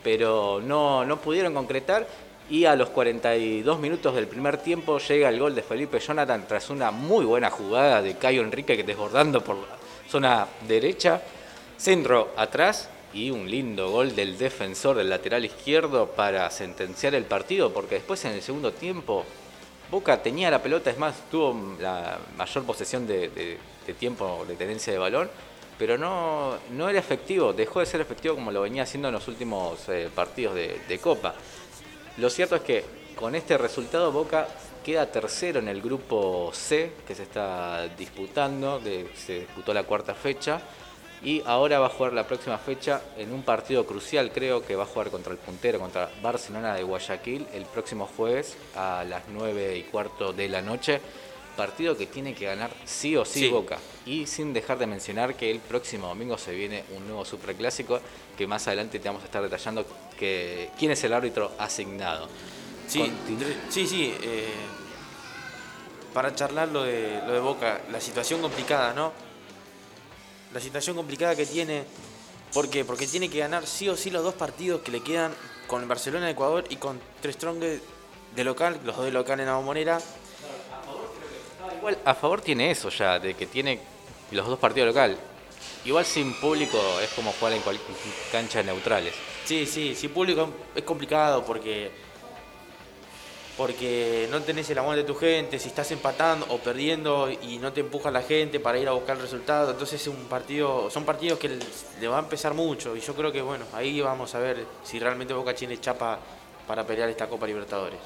pero 0.03 0.61
no, 0.63 1.05
no 1.05 1.21
pudieron 1.21 1.55
concretar 1.55 2.07
y 2.51 2.65
a 2.65 2.75
los 2.75 2.91
42 2.91 3.79
minutos 3.79 4.15
del 4.15 4.27
primer 4.27 4.59
tiempo 4.59 4.99
llega 4.99 5.29
el 5.29 5.39
gol 5.39 5.55
de 5.55 5.63
Felipe 5.63 6.01
Jonathan 6.01 6.45
tras 6.49 6.69
una 6.71 6.91
muy 6.91 7.25
buena 7.25 7.49
jugada 7.49 8.03
de 8.03 8.17
Cayo 8.17 8.43
Enrique 8.43 8.77
que 8.77 8.83
desbordando 8.83 9.43
por 9.43 9.57
la 9.57 9.77
zona 10.09 10.47
derecha, 10.67 11.23
centro 11.79 12.31
atrás 12.37 12.89
y 13.13 13.31
un 13.31 13.51
lindo 13.51 13.91
gol 13.91 14.15
del 14.15 14.39
defensor 14.39 14.97
del 14.97 15.11
lateral 15.11 15.45
izquierdo 15.45 16.07
para 16.11 16.51
sentenciar 16.51 17.15
el 17.15 17.25
partido, 17.25 17.73
porque 17.73 17.97
después 17.97 18.25
en 18.25 18.33
el 18.33 18.43
segundo 18.43 18.73
tiempo 18.73 19.25
Boca 19.91 20.23
tenía 20.23 20.51
la 20.51 20.63
pelota, 20.63 20.91
es 20.91 20.99
más, 20.99 21.17
tuvo 21.31 21.77
la 21.81 22.19
mayor 22.37 22.65
posesión 22.65 23.09
de, 23.09 23.59
tiempo 23.99 24.45
de 24.47 24.55
tenencia 24.55 24.93
de 24.93 25.01
balón, 25.01 25.29
pero 25.77 25.99
no, 25.99 26.59
no 26.71 26.89
era 26.89 27.01
efectivo, 27.01 27.53
dejó 27.53 27.81
de 27.81 27.87
ser 27.87 28.01
efectivo 28.01 28.37
como 28.37 28.53
lo 28.53 28.61
venía 28.61 28.85
haciendo 28.85 29.09
en 29.09 29.15
los 29.15 29.27
últimos 29.27 29.89
eh, 29.89 30.09
partidos 30.15 30.55
de, 30.55 31.01
Copa. 31.03 31.35
Lo 32.19 32.31
cierto 32.31 32.55
es 32.55 32.63
que 32.63 32.85
con 33.17 33.35
este 33.35 33.59
resultado 33.59 34.13
Boca 34.13 34.47
queda 34.85 35.11
tercero 35.11 35.59
en 35.59 35.67
el 35.67 35.83
grupo 35.83 36.53
C 36.55 36.93
que 37.07 37.17
se 37.17 37.25
está 37.25 37.89
disputando, 37.89 38.81
se 39.17 39.41
disputó 39.41 39.75
la 39.75 39.83
cuarta 39.83 40.15
fecha 40.15 40.63
y 41.23 41.43
ahora 41.45 41.79
va 41.79 41.87
a 41.87 41.91
jugar 41.91 42.13
la 42.15 42.27
próxima 42.27 42.57
fecha 42.59 43.03
en 43.17 43.33
un 43.33 43.43
partido 43.43 43.85
crucial, 43.87 44.33
creo 44.33 44.65
que 44.65 44.75
va 44.77 44.85
a 44.85 44.87
jugar 44.87 45.11
contra 45.11 45.33
el 45.33 45.39
puntero, 45.39 45.79
contra 45.79 46.11
Barcelona 46.23 46.75
de 46.75 46.83
Guayaquil 46.83 47.47
el 47.53 47.65
próximo 47.67 48.09
jueves 48.17 48.57
a 48.75 49.05
las 49.07 49.23
9 49.29 49.77
y 49.77 49.83
cuarto 49.85 50.33
de 50.33 50.49
la 50.49 50.63
noche. 50.63 51.01
Partido 51.57 51.95
que 51.97 52.07
tiene 52.07 52.33
que 52.33 52.47
ganar 52.47 52.71
sí 52.87 53.17
o 53.17 53.25
sí, 53.27 53.41
Sí. 53.41 53.49
Boca. 53.49 53.77
Y 54.07 54.27
sin 54.27 54.55
dejar 54.55 54.79
de 54.79 54.87
mencionar 54.87 55.35
que 55.35 55.51
el 55.51 55.59
próximo 55.59 56.07
domingo 56.09 56.39
se 56.39 56.55
viene 56.55 56.85
un 56.97 57.07
nuevo 57.07 57.25
superclásico 57.27 58.01
que 58.39 58.47
más 58.47 58.67
adelante 58.67 58.99
te 58.99 59.09
vamos 59.09 59.23
a 59.23 59.27
estar 59.27 59.43
detallando 59.43 59.85
que, 60.19 60.71
quién 60.79 60.93
es 60.93 61.05
el 61.05 61.13
árbitro 61.13 61.53
asignado. 61.59 62.29
Sí, 62.87 63.01
Continu- 63.01 63.55
sí, 63.69 63.87
sí. 63.87 64.15
eh, 64.23 64.47
para 66.15 66.35
charlar 66.35 66.69
lo 66.69 66.83
de, 66.85 67.21
lo 67.27 67.33
de 67.33 67.41
Boca, 67.41 67.83
la 67.93 68.01
situación 68.01 68.41
complicada, 68.41 68.95
¿no? 68.95 69.13
La 70.53 70.61
situación 70.61 70.97
complicada 70.97 71.37
que 71.37 71.47
tiene. 71.47 71.85
¿Por 72.53 72.69
qué? 72.69 72.85
Porque 72.85 73.07
tiene 73.07 73.29
que 73.31 73.39
ganar 73.39 73.67
sí 73.67 73.89
o 73.89 73.97
sí 73.97 74.11
los 74.11 74.25
dos 74.25 74.35
partidos 74.35 74.81
que 74.81 74.91
le 74.91 75.01
quedan 75.03 75.33
con 75.69 75.83
el 75.83 75.89
Barcelona 75.89 76.27
de 76.27 76.33
Ecuador 76.33 76.65
y 76.69 76.77
con 76.77 77.01
Tres 77.21 77.37
Strong 77.37 77.59
de 77.61 78.45
local, 78.45 78.81
los 78.85 78.97
dos 78.97 79.05
de 79.05 79.13
local 79.13 79.39
en 79.39 79.47
la 79.47 79.55
bombonera. 79.55 80.01
Igual 81.79 81.99
a 82.05 82.15
favor 82.15 82.41
tiene 82.41 82.73
eso 82.73 82.89
ya, 82.89 83.21
de 83.21 83.35
que 83.35 83.47
tiene 83.47 83.81
los 84.33 84.47
dos 84.49 84.59
partidos 84.59 84.89
local. 84.89 85.17
Igual 85.85 86.05
sin 86.05 86.35
público 86.35 86.79
es 87.01 87.11
como 87.11 87.33
jugar 87.33 87.55
en 87.55 87.63
cualquier 87.63 87.97
cancha 88.33 88.63
neutrales. 88.63 89.15
Sí, 89.45 89.67
sí, 89.67 89.95
sí, 89.95 90.09
público 90.09 90.51
es 90.75 90.83
complicado 90.83 91.45
porque 91.45 91.91
porque 93.61 94.27
no 94.31 94.41
tenés 94.41 94.71
el 94.71 94.79
amor 94.79 94.97
de 94.97 95.05
tu 95.05 95.15
gente, 95.15 95.59
si 95.59 95.69
estás 95.69 95.91
empatando 95.91 96.47
o 96.49 96.57
perdiendo 96.57 97.29
y 97.31 97.59
no 97.59 97.75
te 97.75 97.81
empuja 97.81 98.11
la 98.11 98.23
gente 98.23 98.59
para 98.59 98.79
ir 98.79 98.89
a 98.89 98.93
buscar 98.93 99.17
el 99.17 99.23
resultado, 99.23 99.73
entonces 99.73 100.01
es 100.01 100.09
un 100.09 100.17
partido, 100.31 100.89
son 100.89 101.05
partidos 101.05 101.39
que 101.39 101.59
le 102.01 102.09
va 102.09 102.17
a 102.17 102.21
empezar 102.21 102.55
mucho 102.55 102.97
y 102.97 103.01
yo 103.01 103.15
creo 103.15 103.31
que 103.31 103.43
bueno, 103.43 103.67
ahí 103.75 104.01
vamos 104.01 104.35
a 104.35 104.39
ver 104.39 104.65
si 104.83 104.99
realmente 104.99 105.35
Boca 105.35 105.55
tiene 105.55 105.79
chapa 105.79 106.19
para 106.67 106.87
pelear 106.87 107.11
esta 107.11 107.27
Copa 107.27 107.47
Libertadores. 107.47 107.99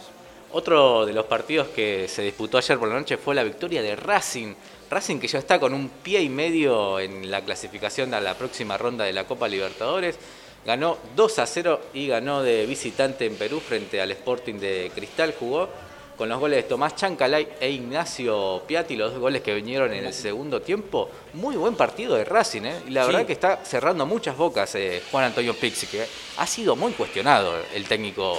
Otro 0.50 1.06
de 1.06 1.12
los 1.12 1.26
partidos 1.26 1.68
que 1.68 2.08
se 2.08 2.22
disputó 2.22 2.58
ayer 2.58 2.76
por 2.76 2.88
la 2.88 2.98
noche 2.98 3.16
fue 3.16 3.36
la 3.36 3.44
victoria 3.44 3.80
de 3.80 3.94
Racing. 3.94 4.54
Racing 4.90 5.20
que 5.20 5.28
ya 5.28 5.38
está 5.38 5.60
con 5.60 5.72
un 5.72 5.88
pie 5.88 6.20
y 6.20 6.28
medio 6.28 6.98
en 6.98 7.30
la 7.30 7.42
clasificación 7.42 8.12
a 8.12 8.20
la 8.20 8.34
próxima 8.34 8.76
ronda 8.76 9.04
de 9.04 9.12
la 9.12 9.22
Copa 9.22 9.46
Libertadores. 9.46 10.18
Ganó 10.64 10.96
2 11.14 11.38
a 11.40 11.46
0 11.46 11.80
y 11.92 12.06
ganó 12.08 12.42
de 12.42 12.64
visitante 12.66 13.26
en 13.26 13.36
Perú 13.36 13.60
frente 13.60 14.00
al 14.00 14.10
Sporting 14.12 14.54
de 14.54 14.90
Cristal. 14.94 15.34
Jugó 15.38 15.68
con 16.16 16.28
los 16.28 16.38
goles 16.38 16.62
de 16.62 16.68
Tomás 16.68 16.94
Chancalay 16.96 17.48
e 17.60 17.70
Ignacio 17.70 18.62
Piatti, 18.66 18.96
los 18.96 19.10
dos 19.12 19.20
goles 19.20 19.42
que 19.42 19.52
vinieron 19.54 19.92
en 19.92 20.06
el 20.06 20.14
segundo 20.14 20.62
tiempo. 20.62 21.10
Muy 21.34 21.56
buen 21.56 21.74
partido 21.74 22.14
de 22.14 22.24
Racing, 22.24 22.62
¿eh? 22.62 22.82
Y 22.86 22.90
la 22.90 23.02
Sí. 23.04 23.12
verdad 23.12 23.26
que 23.26 23.32
está 23.34 23.64
cerrando 23.64 24.06
muchas 24.06 24.36
bocas 24.36 24.74
eh, 24.76 25.02
Juan 25.10 25.24
Antonio 25.24 25.54
Pixi, 25.54 25.86
que 25.86 26.06
ha 26.38 26.46
sido 26.46 26.76
muy 26.76 26.92
cuestionado 26.92 27.52
el 27.74 27.86
técnico 27.86 28.38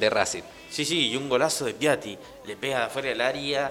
de 0.00 0.10
Racing. 0.10 0.42
Sí, 0.70 0.84
sí, 0.84 1.08
y 1.10 1.16
un 1.16 1.28
golazo 1.28 1.66
de 1.66 1.74
Piatti, 1.74 2.18
le 2.46 2.56
pega 2.56 2.78
de 2.80 2.84
afuera 2.86 3.08
del 3.10 3.20
área, 3.20 3.70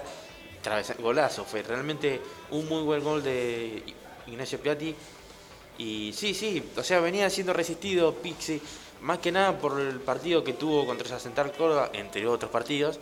travesa- 0.62 0.94
golazo, 0.98 1.44
fue 1.44 1.62
realmente 1.62 2.20
un 2.50 2.66
muy 2.66 2.82
buen 2.82 3.02
gol 3.04 3.22
de 3.22 3.82
Ignacio 4.28 4.58
Piatti. 4.58 4.94
Y 5.78 6.12
sí, 6.14 6.34
sí, 6.34 6.62
o 6.76 6.82
sea, 6.82 7.00
venía 7.00 7.28
siendo 7.30 7.52
resistido 7.52 8.14
Pixi, 8.14 8.60
más 9.02 9.18
que 9.18 9.32
nada 9.32 9.58
por 9.58 9.80
el 9.80 10.00
partido 10.00 10.44
que 10.44 10.52
tuvo 10.52 10.86
contra 10.86 11.18
Central 11.18 11.52
Córdoba, 11.52 11.90
entre 11.92 12.26
otros 12.26 12.50
partidos. 12.50 12.98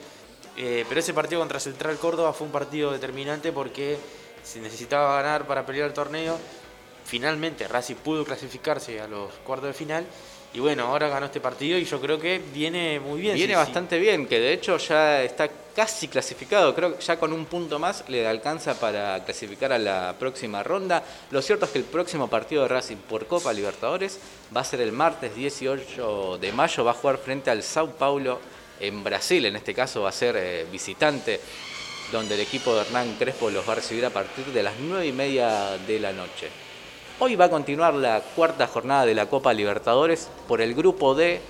Eh, 0.57 0.85
pero 0.89 1.01
ese 1.01 1.15
partido 1.15 1.41
contra 1.41 1.61
Central 1.61 1.97
Córdoba 1.99 2.33
fue 2.33 2.47
un 2.47 2.53
partido 2.53 2.93
determinante 2.93 3.53
porque 3.53 3.97
se 4.43 4.61
necesitaba 4.61 5.17
ganar 5.17 5.47
para 5.47 5.65
pelear 5.65 5.89
el 5.89 5.95
torneo. 5.95 6.39
Finalmente 7.05 7.67
Racing 7.69 7.97
pudo 7.97 8.25
clasificarse 8.25 9.01
a 9.01 9.09
los 9.09 9.33
cuartos 9.45 9.69
de 9.69 9.75
final. 9.75 10.07
Y 10.55 10.61
bueno, 10.61 10.85
ahora 10.85 11.09
ganó 11.09 11.27
este 11.27 11.41
partido 11.41 11.79
y 11.79 11.85
yo 11.85 12.01
creo 12.01 12.19
que 12.19 12.41
viene 12.53 13.01
muy 13.01 13.21
bien. 13.21 13.35
Viene 13.35 13.55
sí, 13.55 13.59
sí. 13.59 13.67
bastante 13.67 13.99
bien, 13.99 14.27
que 14.27 14.39
de 14.39 14.53
hecho 14.53 14.77
ya 14.77 15.23
está 15.23 15.49
casi 15.75 16.09
clasificado, 16.09 16.75
creo 16.75 16.97
que 16.97 17.03
ya 17.03 17.19
con 17.19 17.33
un 17.33 17.47
punto 17.47 17.79
más 17.79 18.05
le 18.09 18.27
alcanza 18.27 18.75
para 18.75 19.25
clasificar 19.25 19.73
a 19.73 19.79
la 19.79 20.15
próxima 20.19 20.63
ronda. 20.63 21.03
Lo 21.31 21.43
cierto 21.43 21.65
es 21.65 21.73
que 21.73 21.79
el 21.79 21.85
próximo 21.85 22.29
partido 22.29 22.63
de 22.63 22.69
Racing 22.69 22.97
por 22.97 23.27
Copa 23.27 23.53
Libertadores 23.53 24.19
va 24.55 24.61
a 24.61 24.65
ser 24.65 24.81
el 24.81 24.93
martes 24.93 25.35
18 25.35 26.39
de 26.39 26.53
mayo, 26.53 26.85
va 26.85 26.93
a 26.93 26.95
jugar 26.95 27.19
frente 27.19 27.51
al 27.51 27.63
Sao 27.63 27.91
Paulo 27.91 28.41
en 28.81 29.03
Brasil, 29.05 29.45
en 29.47 29.57
este 29.57 29.75
caso 29.75 30.03
va 30.03 30.09
a 30.09 30.13
ser 30.13 30.37
eh, 30.37 30.67
visitante, 30.71 31.41
donde 32.11 32.35
el 32.35 32.41
equipo 32.41 32.75
de 32.75 32.83
Hernán 32.83 33.15
Crespo 33.19 33.51
los 33.51 33.67
va 33.67 33.73
a 33.73 33.77
recibir 33.77 34.05
a 34.05 34.11
partir 34.11 34.45
de 34.47 34.63
las 34.63 34.75
9 34.79 35.07
y 35.07 35.13
media 35.13 35.79
de 35.87 36.01
la 36.01 36.13
noche. 36.13 36.51
Hoy 37.19 37.37
va 37.37 37.45
a 37.45 37.51
continuar 37.51 37.95
la 37.95 38.21
cuarta 38.35 38.67
jornada 38.67 39.07
de 39.07 39.15
la 39.15 39.27
Copa 39.27 39.53
Libertadores 39.53 40.29
por 40.49 40.61
el 40.61 40.75
grupo 40.75 41.15
D. 41.15 41.41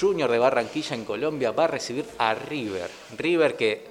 Junior 0.00 0.30
de 0.30 0.38
Barranquilla 0.38 0.94
en 0.96 1.04
Colombia 1.04 1.52
va 1.52 1.64
a 1.64 1.68
recibir 1.68 2.04
a 2.18 2.34
River. 2.34 2.90
River 3.16 3.56
que 3.56 3.82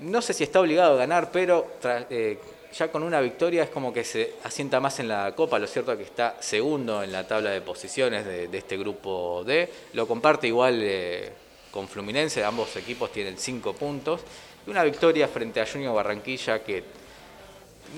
no 0.00 0.20
sé 0.20 0.32
si 0.32 0.44
está 0.44 0.60
obligado 0.60 0.94
a 0.94 0.96
ganar, 0.96 1.30
pero 1.30 1.66
eh, 2.10 2.38
ya 2.72 2.90
con 2.90 3.02
una 3.02 3.20
victoria 3.20 3.62
es 3.64 3.70
como 3.70 3.92
que 3.92 4.04
se 4.04 4.34
asienta 4.42 4.80
más 4.80 4.98
en 5.00 5.08
la 5.08 5.32
Copa. 5.34 5.58
Lo 5.58 5.66
cierto 5.66 5.92
es 5.92 5.98
que 5.98 6.04
está 6.04 6.36
segundo 6.40 7.02
en 7.02 7.12
la 7.12 7.26
tabla 7.26 7.50
de 7.50 7.60
posiciones 7.60 8.24
de, 8.24 8.48
de 8.48 8.58
este 8.58 8.76
grupo 8.76 9.42
D. 9.46 9.70
Lo 9.92 10.06
comparte 10.06 10.46
igual 10.48 10.80
eh, 10.82 11.32
con 11.70 11.88
Fluminense, 11.88 12.44
ambos 12.44 12.74
equipos 12.76 13.12
tienen 13.12 13.38
cinco 13.38 13.72
puntos. 13.72 14.20
Y 14.66 14.70
una 14.70 14.82
victoria 14.82 15.28
frente 15.28 15.60
a 15.60 15.66
Junior 15.66 15.94
Barranquilla 15.94 16.62
que 16.62 16.82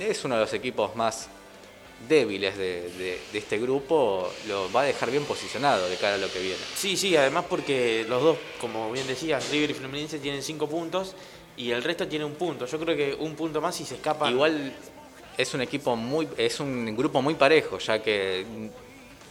es 0.00 0.24
uno 0.24 0.34
de 0.34 0.40
los 0.42 0.52
equipos 0.52 0.94
más 0.96 1.28
débiles 2.08 2.56
de, 2.58 2.82
de- 2.90 3.20
de 3.32 3.38
este 3.38 3.58
grupo, 3.58 4.30
lo 4.48 4.70
va 4.70 4.82
a 4.82 4.84
dejar 4.84 5.10
bien 5.10 5.24
posicionado 5.24 5.88
de 5.88 5.96
cara 5.96 6.14
a 6.16 6.18
lo 6.18 6.30
que 6.30 6.40
viene. 6.40 6.58
Sí, 6.74 6.96
sí, 6.96 7.16
además 7.16 7.46
porque 7.48 8.04
los 8.08 8.22
dos, 8.22 8.36
como 8.60 8.90
bien 8.92 9.06
decías, 9.06 9.48
River 9.50 9.70
y 9.70 9.74
Fluminense 9.74 10.18
tienen 10.18 10.42
cinco 10.42 10.68
puntos 10.68 11.14
y 11.56 11.70
el 11.70 11.82
resto 11.82 12.06
tiene 12.06 12.24
un 12.24 12.34
punto. 12.34 12.66
Yo 12.66 12.78
creo 12.78 12.96
que 12.96 13.14
un 13.18 13.34
punto 13.34 13.60
más 13.60 13.80
y 13.80 13.86
se 13.86 13.94
escapa. 13.94 14.30
Igual 14.30 14.74
es 15.38 15.54
un 15.54 15.62
equipo 15.62 15.96
muy, 15.96 16.28
es 16.36 16.60
un 16.60 16.94
grupo 16.96 17.22
muy 17.22 17.34
parejo, 17.34 17.78
ya 17.78 18.02
que 18.02 18.44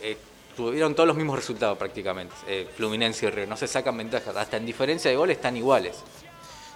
eh, 0.01 0.17
tuvieron 0.57 0.95
todos 0.95 1.07
los 1.07 1.15
mismos 1.15 1.35
resultados 1.35 1.77
prácticamente. 1.77 2.33
eh, 2.47 2.67
Fluminense 2.75 3.27
y 3.27 3.29
River, 3.29 3.47
no 3.47 3.57
se 3.57 3.67
sacan 3.67 3.95
ventajas, 3.97 4.35
hasta 4.35 4.57
en 4.57 4.65
diferencia 4.65 5.11
de 5.11 5.17
goles 5.17 5.37
están 5.37 5.55
iguales. 5.55 5.97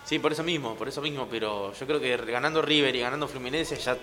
Sí, 0.06 0.18
por 0.20 0.32
eso 0.32 0.44
mismo, 0.44 0.76
por 0.76 0.88
eso 0.88 1.02
mismo, 1.02 1.28
pero 1.30 1.74
yo 1.74 1.86
creo 1.86 2.00
que 2.00 2.16
ganando 2.18 2.62
River 2.62 2.96
y 2.96 3.00
ganando 3.02 3.28
Fluminense 3.28 3.76
ya 3.78 3.96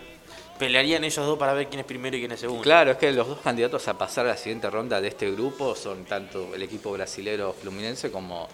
pelearían 0.58 1.04
ellos 1.04 1.24
dos 1.24 1.38
para 1.38 1.52
ver 1.52 1.68
quién 1.68 1.80
es 1.80 1.86
primero 1.86 2.16
y 2.16 2.20
quién 2.20 2.32
es 2.32 2.40
segundo. 2.40 2.62
Claro, 2.62 2.92
es 2.92 2.96
que 2.96 3.12
los 3.12 3.28
dos 3.28 3.38
candidatos 3.40 3.86
a 3.88 3.98
pasar 3.98 4.26
a 4.26 4.30
la 4.30 4.36
siguiente 4.36 4.70
ronda 4.70 5.00
de 5.00 5.08
este 5.08 5.30
grupo 5.30 5.74
son 5.74 6.04
tanto 6.04 6.54
el 6.54 6.62
equipo 6.62 6.92
brasilero 6.92 7.52
Fluminense 7.52 8.10
como, 8.10 8.48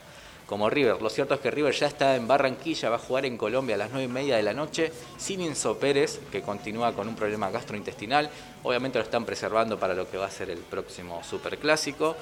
como 0.46 0.68
River. 0.68 1.00
Lo 1.00 1.10
cierto 1.10 1.34
es 1.34 1.40
que 1.40 1.50
River 1.50 1.74
ya 1.74 1.86
está 1.86 2.16
en 2.16 2.26
Barranquilla, 2.26 2.90
va 2.90 2.96
a 2.96 2.98
jugar 2.98 3.26
en 3.26 3.36
Colombia 3.36 3.76
a 3.76 3.78
las 3.78 3.90
9 3.90 4.04
y 4.04 4.08
media 4.08 4.36
de 4.36 4.42
la 4.42 4.52
noche 4.52 4.92
sin 5.16 5.40
Enzo 5.40 5.78
Pérez, 5.78 6.20
que 6.30 6.42
continúa 6.42 6.92
con 6.92 7.08
un 7.08 7.14
problema 7.14 7.50
gastrointestinal. 7.50 8.30
Obviamente 8.62 8.98
lo 8.98 9.04
están 9.04 9.24
preservando 9.24 9.78
para 9.78 9.94
lo 9.94 10.10
que 10.10 10.18
va 10.18 10.26
a 10.26 10.30
ser 10.30 10.50
el 10.50 10.58
próximo 10.58 11.22
superclásico. 11.22 12.16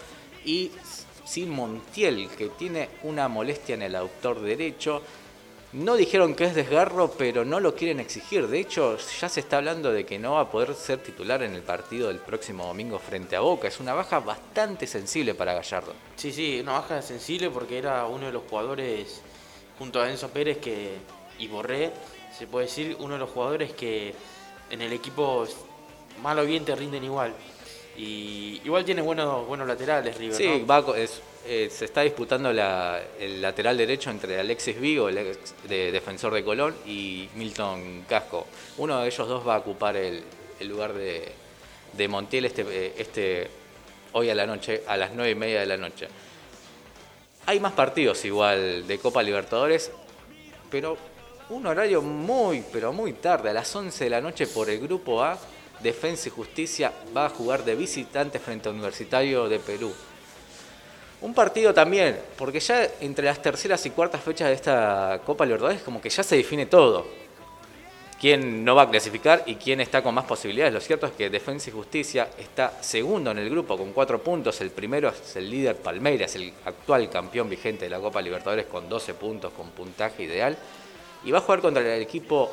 Y 0.44 0.70
sin 1.24 1.50
Montiel, 1.50 2.28
que 2.30 2.48
tiene 2.48 2.88
una 3.04 3.28
molestia 3.28 3.74
en 3.74 3.82
el 3.82 3.94
autor 3.94 4.40
derecho. 4.40 5.02
No 5.72 5.94
dijeron 5.94 6.34
que 6.34 6.44
es 6.44 6.54
desgarro, 6.56 7.12
pero 7.12 7.44
no 7.44 7.60
lo 7.60 7.76
quieren 7.76 8.00
exigir. 8.00 8.48
De 8.48 8.58
hecho, 8.58 8.96
ya 9.20 9.28
se 9.28 9.38
está 9.38 9.58
hablando 9.58 9.92
de 9.92 10.04
que 10.04 10.18
no 10.18 10.32
va 10.32 10.40
a 10.40 10.50
poder 10.50 10.74
ser 10.74 10.98
titular 10.98 11.44
en 11.44 11.54
el 11.54 11.62
partido 11.62 12.08
del 12.08 12.18
próximo 12.18 12.66
domingo 12.66 12.98
frente 12.98 13.36
a 13.36 13.40
Boca. 13.40 13.68
Es 13.68 13.78
una 13.78 13.94
baja 13.94 14.18
bastante 14.18 14.88
sensible 14.88 15.34
para 15.34 15.54
Gallardo. 15.54 15.92
Sí, 16.16 16.32
sí, 16.32 16.58
una 16.60 16.72
baja 16.72 17.00
sensible 17.02 17.50
porque 17.50 17.78
era 17.78 18.04
uno 18.06 18.26
de 18.26 18.32
los 18.32 18.42
jugadores, 18.50 19.22
junto 19.78 20.00
a 20.00 20.10
Enzo 20.10 20.28
Pérez 20.30 20.58
que, 20.58 20.96
y 21.38 21.46
Borré, 21.46 21.92
se 22.36 22.48
puede 22.48 22.66
decir, 22.66 22.96
uno 22.98 23.14
de 23.14 23.20
los 23.20 23.30
jugadores 23.30 23.72
que 23.72 24.12
en 24.70 24.82
el 24.82 24.92
equipo, 24.92 25.46
mal 26.20 26.36
o 26.40 26.44
bien, 26.44 26.64
te 26.64 26.74
rinden 26.74 27.04
igual. 27.04 27.32
Y 27.96 28.60
igual 28.64 28.84
tiene 28.84 29.02
buenos, 29.02 29.46
buenos 29.46 29.68
laterales, 29.68 30.16
River. 30.18 30.36
Sí, 30.36 30.48
¿no? 30.48 30.66
va 30.66 30.98
es- 30.98 31.20
eh, 31.46 31.68
se 31.70 31.86
está 31.86 32.02
disputando 32.02 32.50
el 32.50 33.40
lateral 33.42 33.76
derecho 33.76 34.10
entre 34.10 34.38
Alexis 34.38 34.78
Vigo, 34.80 35.08
el 35.08 35.18
ex 35.18 35.54
de- 35.68 35.90
defensor 35.90 36.34
de 36.34 36.44
Colón, 36.44 36.74
y 36.86 37.28
Milton 37.34 38.04
Casco. 38.08 38.46
Uno 38.78 39.00
de 39.00 39.06
ellos 39.08 39.26
dos 39.28 39.46
va 39.46 39.56
a 39.56 39.58
ocupar 39.58 39.96
el, 39.96 40.22
lugar 40.60 40.92
de, 40.92 41.32
de 41.94 42.08
Montiel 42.08 42.44
este, 42.44 42.62
eh, 42.68 42.94
este, 42.98 43.48
hoy 44.12 44.28
a 44.30 44.34
la 44.34 44.46
noche, 44.46 44.82
a 44.86 44.96
las 44.96 45.12
9 45.14 45.30
y 45.30 45.34
media 45.34 45.60
de 45.60 45.66
la 45.66 45.76
noche. 45.76 46.08
Hay 47.46 47.58
más 47.58 47.72
partidos 47.72 48.24
igual 48.24 48.86
de 48.86 48.98
Copa 48.98 49.22
Libertadores, 49.22 49.90
pero 50.70 50.96
un 51.48 51.66
horario 51.66 52.02
muy, 52.02 52.62
pero 52.70 52.92
muy 52.92 53.14
tarde, 53.14 53.50
a 53.50 53.52
las 53.54 53.74
11 53.74 54.04
de 54.04 54.10
la 54.10 54.20
noche 54.20 54.46
por 54.46 54.68
el 54.70 54.78
Grupo 54.78 55.22
A, 55.22 55.38
Defensa 55.80 56.28
y 56.28 56.32
Justicia 56.32 56.92
va 57.16 57.26
a 57.26 57.28
jugar 57.30 57.64
de 57.64 57.74
visitante 57.74 58.38
frente 58.38 58.68
a 58.68 58.72
Universitario 58.72 59.48
de 59.48 59.58
Perú. 59.58 59.92
Un 61.22 61.34
partido 61.34 61.74
también, 61.74 62.18
porque 62.38 62.60
ya 62.60 62.88
entre 63.00 63.26
las 63.26 63.42
terceras 63.42 63.84
y 63.84 63.90
cuartas 63.90 64.22
fechas 64.22 64.48
de 64.48 64.54
esta 64.54 65.20
Copa 65.26 65.44
Libertadores 65.44 65.82
como 65.82 66.00
que 66.00 66.08
ya 66.08 66.22
se 66.22 66.36
define 66.36 66.64
todo. 66.64 67.06
Quién 68.18 68.64
no 68.64 68.74
va 68.74 68.82
a 68.82 68.90
clasificar 68.90 69.42
y 69.46 69.56
quién 69.56 69.80
está 69.80 70.02
con 70.02 70.14
más 70.14 70.24
posibilidades. 70.24 70.72
Lo 70.72 70.80
cierto 70.80 71.06
es 71.06 71.12
que 71.12 71.28
Defensa 71.28 71.68
y 71.68 71.72
Justicia 71.72 72.28
está 72.38 72.82
segundo 72.82 73.30
en 73.30 73.38
el 73.38 73.50
grupo 73.50 73.76
con 73.76 73.92
cuatro 73.92 74.22
puntos. 74.22 74.60
El 74.62 74.70
primero 74.70 75.10
es 75.10 75.36
el 75.36 75.50
líder 75.50 75.76
Palmeiras, 75.76 76.34
el 76.36 76.52
actual 76.64 77.08
campeón 77.10 77.50
vigente 77.50 77.84
de 77.84 77.90
la 77.90 77.98
Copa 77.98 78.20
Libertadores 78.22 78.66
con 78.66 78.88
12 78.88 79.14
puntos, 79.14 79.52
con 79.52 79.70
puntaje 79.70 80.22
ideal. 80.22 80.56
Y 81.24 81.30
va 81.30 81.38
a 81.38 81.40
jugar 81.42 81.60
contra 81.60 81.82
el 81.82 82.02
equipo 82.02 82.50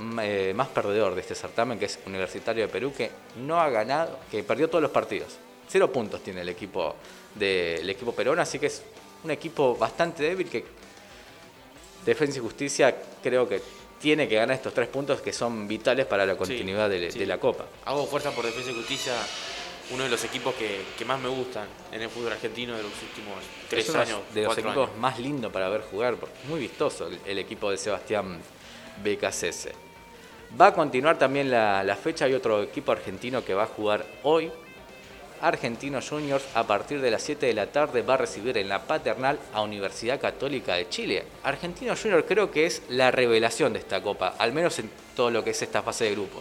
mm, 0.00 0.18
eh, 0.20 0.52
más 0.54 0.68
perdedor 0.68 1.14
de 1.14 1.20
este 1.20 1.36
certamen, 1.36 1.78
que 1.78 1.84
es 1.86 1.98
Universitario 2.06 2.66
de 2.66 2.72
Perú, 2.72 2.92
que 2.96 3.10
no 3.44 3.60
ha 3.60 3.68
ganado, 3.70 4.18
que 4.30 4.42
perdió 4.42 4.68
todos 4.68 4.82
los 4.82 4.92
partidos. 4.92 5.36
Cero 5.68 5.92
puntos 5.92 6.22
tiene 6.22 6.42
el 6.42 6.48
equipo 6.48 6.94
del 7.34 7.88
equipo 7.90 8.12
peruano, 8.12 8.42
así 8.42 8.58
que 8.58 8.66
es 8.66 8.82
un 9.24 9.30
equipo 9.30 9.76
bastante 9.76 10.22
débil 10.22 10.48
que 10.48 10.64
Defensa 12.04 12.38
y 12.38 12.42
Justicia 12.42 12.94
creo 13.22 13.48
que 13.48 13.62
tiene 14.00 14.28
que 14.28 14.34
ganar 14.34 14.56
estos 14.56 14.74
tres 14.74 14.88
puntos 14.88 15.22
que 15.22 15.32
son 15.32 15.66
vitales 15.66 16.04
para 16.04 16.26
la 16.26 16.36
continuidad 16.36 16.90
de, 16.90 17.10
sí. 17.10 17.18
de 17.18 17.26
la 17.26 17.38
Copa. 17.38 17.64
Hago 17.86 18.06
fuerza 18.06 18.30
por 18.32 18.44
Defensa 18.44 18.70
y 18.70 18.74
Justicia, 18.74 19.14
uno 19.90 20.04
de 20.04 20.10
los 20.10 20.22
equipos 20.24 20.54
que, 20.54 20.82
que 20.98 21.04
más 21.06 21.18
me 21.20 21.28
gustan 21.28 21.66
en 21.90 22.02
el 22.02 22.10
fútbol 22.10 22.32
argentino 22.32 22.76
de 22.76 22.82
los 22.82 22.92
últimos 23.02 23.38
tres 23.70 23.88
es 23.88 23.94
años, 23.94 24.20
de 24.34 24.42
los 24.42 24.58
equipos 24.58 24.88
años. 24.88 24.98
más 24.98 25.18
lindos 25.18 25.50
para 25.50 25.68
ver 25.70 25.80
jugar, 25.82 26.16
porque 26.16 26.34
es 26.42 26.48
muy 26.48 26.60
vistoso 26.60 27.08
el, 27.08 27.18
el 27.24 27.38
equipo 27.38 27.70
de 27.70 27.78
Sebastián 27.78 28.38
Becasese. 29.02 29.72
Va 30.60 30.68
a 30.68 30.74
continuar 30.74 31.18
también 31.18 31.50
la, 31.50 31.82
la 31.82 31.96
fecha, 31.96 32.26
hay 32.26 32.34
otro 32.34 32.62
equipo 32.62 32.92
argentino 32.92 33.44
que 33.44 33.54
va 33.54 33.64
a 33.64 33.66
jugar 33.66 34.04
hoy. 34.22 34.52
Argentinos 35.44 36.08
Juniors 36.08 36.44
a 36.54 36.66
partir 36.66 37.02
de 37.02 37.10
las 37.10 37.22
7 37.22 37.44
de 37.44 37.52
la 37.52 37.66
tarde 37.66 38.00
va 38.00 38.14
a 38.14 38.16
recibir 38.16 38.56
en 38.56 38.66
la 38.66 38.86
paternal 38.86 39.38
a 39.52 39.60
Universidad 39.60 40.18
Católica 40.18 40.74
de 40.74 40.88
Chile. 40.88 41.22
Argentinos 41.42 42.00
Juniors 42.00 42.24
creo 42.26 42.50
que 42.50 42.64
es 42.64 42.80
la 42.88 43.10
revelación 43.10 43.74
de 43.74 43.80
esta 43.80 44.02
copa, 44.02 44.36
al 44.38 44.54
menos 44.54 44.78
en 44.78 44.88
todo 45.14 45.30
lo 45.30 45.44
que 45.44 45.50
es 45.50 45.60
esta 45.60 45.82
fase 45.82 46.04
de 46.04 46.12
grupo. 46.12 46.40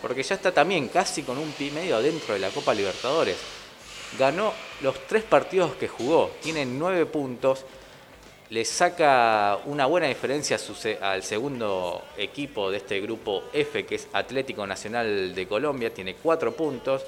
Porque 0.00 0.24
ya 0.24 0.34
está 0.34 0.50
también 0.50 0.88
casi 0.88 1.22
con 1.22 1.38
un 1.38 1.52
pie 1.52 1.70
medio 1.70 2.02
dentro 2.02 2.34
de 2.34 2.40
la 2.40 2.50
Copa 2.50 2.74
Libertadores. 2.74 3.36
Ganó 4.18 4.52
los 4.80 5.06
tres 5.06 5.22
partidos 5.22 5.76
que 5.76 5.86
jugó, 5.86 6.32
tiene 6.42 6.66
nueve 6.66 7.06
puntos, 7.06 7.64
le 8.50 8.64
saca 8.64 9.60
una 9.66 9.86
buena 9.86 10.08
diferencia 10.08 10.58
al 11.00 11.22
segundo 11.22 12.02
equipo 12.18 12.72
de 12.72 12.78
este 12.78 13.00
grupo 13.00 13.44
F, 13.52 13.86
que 13.86 13.94
es 13.94 14.08
Atlético 14.12 14.66
Nacional 14.66 15.32
de 15.32 15.46
Colombia, 15.46 15.94
tiene 15.94 16.16
cuatro 16.16 16.52
puntos. 16.52 17.02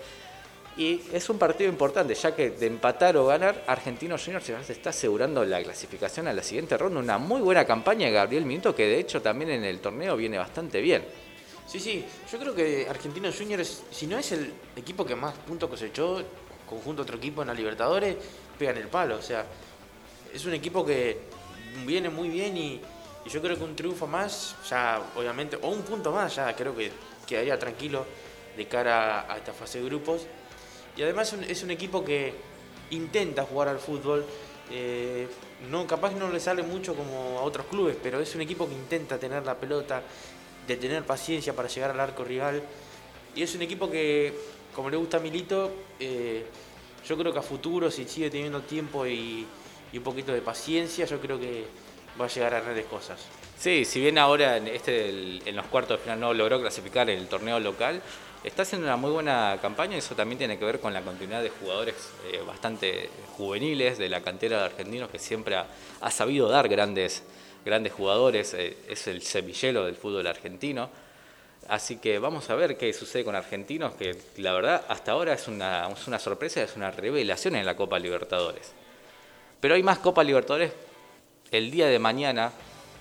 Y 0.77 1.03
es 1.13 1.29
un 1.31 1.39
partido 1.39 1.71
importante, 1.71 2.15
ya 2.15 2.35
que 2.35 2.51
de 2.51 2.67
empatar 2.67 3.17
o 3.17 3.27
ganar, 3.27 3.63
Argentinos 3.69 4.25
Juniors 4.25 4.45
se 4.45 4.73
está 4.73 4.91
asegurando 4.91 5.45
la 5.45 5.63
clasificación 5.63 6.27
a 6.27 6.33
la 6.33 6.43
siguiente 6.43 6.77
ronda. 6.77 6.99
Una 6.99 7.17
muy 7.17 7.41
buena 7.43 7.65
campaña 7.65 8.11
Gabriel 8.11 8.45
Minto, 8.45 8.75
que 8.75 8.85
de 8.85 8.99
hecho 8.99 9.23
también 9.23 9.53
en 9.53 9.65
el 9.65 9.79
torneo 9.79 10.17
viene 10.17 10.37
bastante 10.37 10.81
bien. 10.81 11.05
Sí, 11.67 11.79
sí, 11.79 12.05
yo 12.31 12.39
creo 12.39 12.55
que 12.55 12.89
Argentinos 12.91 13.37
Juniors, 13.39 13.85
si 13.91 14.09
no 14.09 14.19
es 14.19 14.33
el 14.33 14.53
equipo 14.75 15.07
que 15.07 15.15
más 15.15 15.35
puntos 15.35 15.71
cosechó, 15.71 16.23
conjunto 16.69 17.03
otro 17.03 17.19
equipo 17.19 17.43
en 17.43 17.49
la 17.49 17.55
Libertadores, 17.55 18.17
pegan 18.59 18.77
el 18.77 18.89
palo. 18.89 19.17
O 19.17 19.23
sea, 19.23 19.47
es 20.33 20.45
un 20.45 20.55
equipo 20.55 20.85
que 20.85 21.21
viene 21.87 22.09
muy 22.09 22.29
bien 22.29 22.57
y, 22.57 22.81
y 23.25 23.31
yo 23.31 23.41
creo 23.41 23.57
que 23.57 23.63
un 23.63 23.77
triunfo 23.77 24.09
más, 24.09 24.57
ya 24.69 25.01
obviamente, 25.15 25.57
o 25.63 25.69
un 25.69 25.83
punto 25.83 26.11
más, 26.11 26.35
ya 26.35 26.55
creo 26.57 26.77
que 26.77 26.91
quedaría 27.27 27.57
tranquilo 27.59 28.05
de 28.57 28.67
cara 28.67 29.33
a 29.33 29.37
esta 29.37 29.53
fase 29.53 29.79
de 29.79 29.85
grupos. 29.85 30.27
Y 30.97 31.03
además 31.03 31.35
es 31.49 31.63
un, 31.63 31.71
equipo 31.71 32.05
que 32.05 32.35
intenta 32.91 33.45
jugar 33.45 33.69
al 33.69 33.79
fútbol. 33.79 34.25
eh, 34.71 35.27
no, 35.71 35.87
capaz 35.87 36.13
no 36.13 36.31
le 36.31 36.41
sale 36.41 36.63
mucho 36.63 36.95
como 36.95 37.39
a 37.39 37.43
otros 37.43 37.67
clubes, 37.67 37.97
pero 38.03 38.21
es 38.21 38.35
un 38.35 38.41
equipo 38.41 38.69
que 38.69 38.75
intenta 38.75 39.19
tener 39.19 39.45
la 39.45 39.57
pelota, 39.57 40.03
de 40.67 40.77
tener 40.77 41.05
paciencia 41.05 41.55
para 41.55 41.69
llegar 41.69 41.91
al 41.91 42.01
arco 42.01 42.25
rival. 42.25 42.63
Y 43.35 43.43
es 43.43 43.55
un 43.55 43.63
equipo 43.63 43.91
que, 43.91 44.35
como 44.75 44.91
le 44.91 44.97
gusta 44.97 45.17
a 45.17 45.21
Milito, 45.21 45.73
eh, 45.99 46.45
yo 47.07 47.17
creo 47.17 47.33
que 47.33 47.39
a 47.39 47.43
futuro, 47.43 47.91
si 47.91 48.05
sigue 48.05 48.31
teniendo 48.31 48.61
tiempo 48.63 49.07
y, 49.07 49.47
un 49.93 50.03
poquito 50.03 50.33
de 50.33 50.41
paciencia, 50.41 51.05
yo 51.05 51.21
creo 51.21 51.39
que 51.39 51.65
va 52.21 52.25
a 52.25 52.29
llegar 52.29 52.53
a 52.55 52.61
grandes 52.61 52.87
cosas. 52.87 53.21
Sí, 53.57 53.85
si 53.85 54.01
bien 54.01 54.19
ahora 54.19 54.57
en, 54.57 54.67
este, 54.67 55.09
en 55.49 55.55
los 55.57 55.67
cuartos 55.67 55.99
de 55.99 56.03
final 56.03 56.19
no 56.19 56.35
logró 56.35 56.61
clasificar 56.61 57.09
en 57.09 57.19
el 57.19 57.29
torneo 57.29 57.61
local, 57.61 58.03
está 58.45 58.63
haciendo 58.63 58.87
una 58.87 58.97
muy 58.97 59.11
buena 59.11 59.59
campaña 59.61 59.97
eso 59.97 60.15
también 60.15 60.39
tiene 60.39 60.59
que 60.59 60.65
ver 60.65 60.79
con 60.79 60.93
la 60.93 61.01
continuidad 61.01 61.43
de 61.43 61.49
jugadores 61.49 61.95
eh, 62.31 62.43
bastante 62.47 63.09
juveniles 63.37 63.97
de 63.99 64.09
la 64.09 64.21
cantera 64.21 64.59
de 64.59 64.65
argentinos 64.65 65.11
que 65.11 65.19
siempre 65.19 65.57
ha, 65.57 66.11
sabido 66.11 66.49
dar 66.49 66.69
grandes, 66.69 67.23
grandes 67.65 67.93
jugadores, 67.93 68.53
eh, 68.55 68.77
es 68.89 69.07
el 69.07 69.23
semillero 69.23 69.87
del 69.87 69.97
fútbol 69.97 70.27
argentino. 70.27 70.91
Así 71.67 71.97
que 71.97 72.19
vamos 72.19 72.51
a 72.51 72.55
ver 72.55 72.77
qué 72.77 72.93
sucede 72.93 73.25
con 73.25 73.35
argentinos, 73.35 73.95
que 73.95 74.15
la 74.37 74.53
verdad 74.53 74.85
hasta 74.89 75.13
ahora 75.13 75.33
es 75.33 75.49
una, 75.49 75.89
es 75.89 76.07
una 76.07 76.19
sorpresa, 76.19 76.63
es 76.63 76.77
una 76.77 76.91
revelación 76.91 77.57
en 77.57 77.65
la 77.65 77.75
Copa 77.75 77.99
Libertadores. 77.99 78.73
Pero 79.61 79.75
hay 79.75 79.83
más 79.83 79.99
Copa 79.99 80.23
Libertadores 80.23 80.73
el 81.51 81.71
día 81.71 81.87
de 81.87 81.99
mañana 81.99 82.53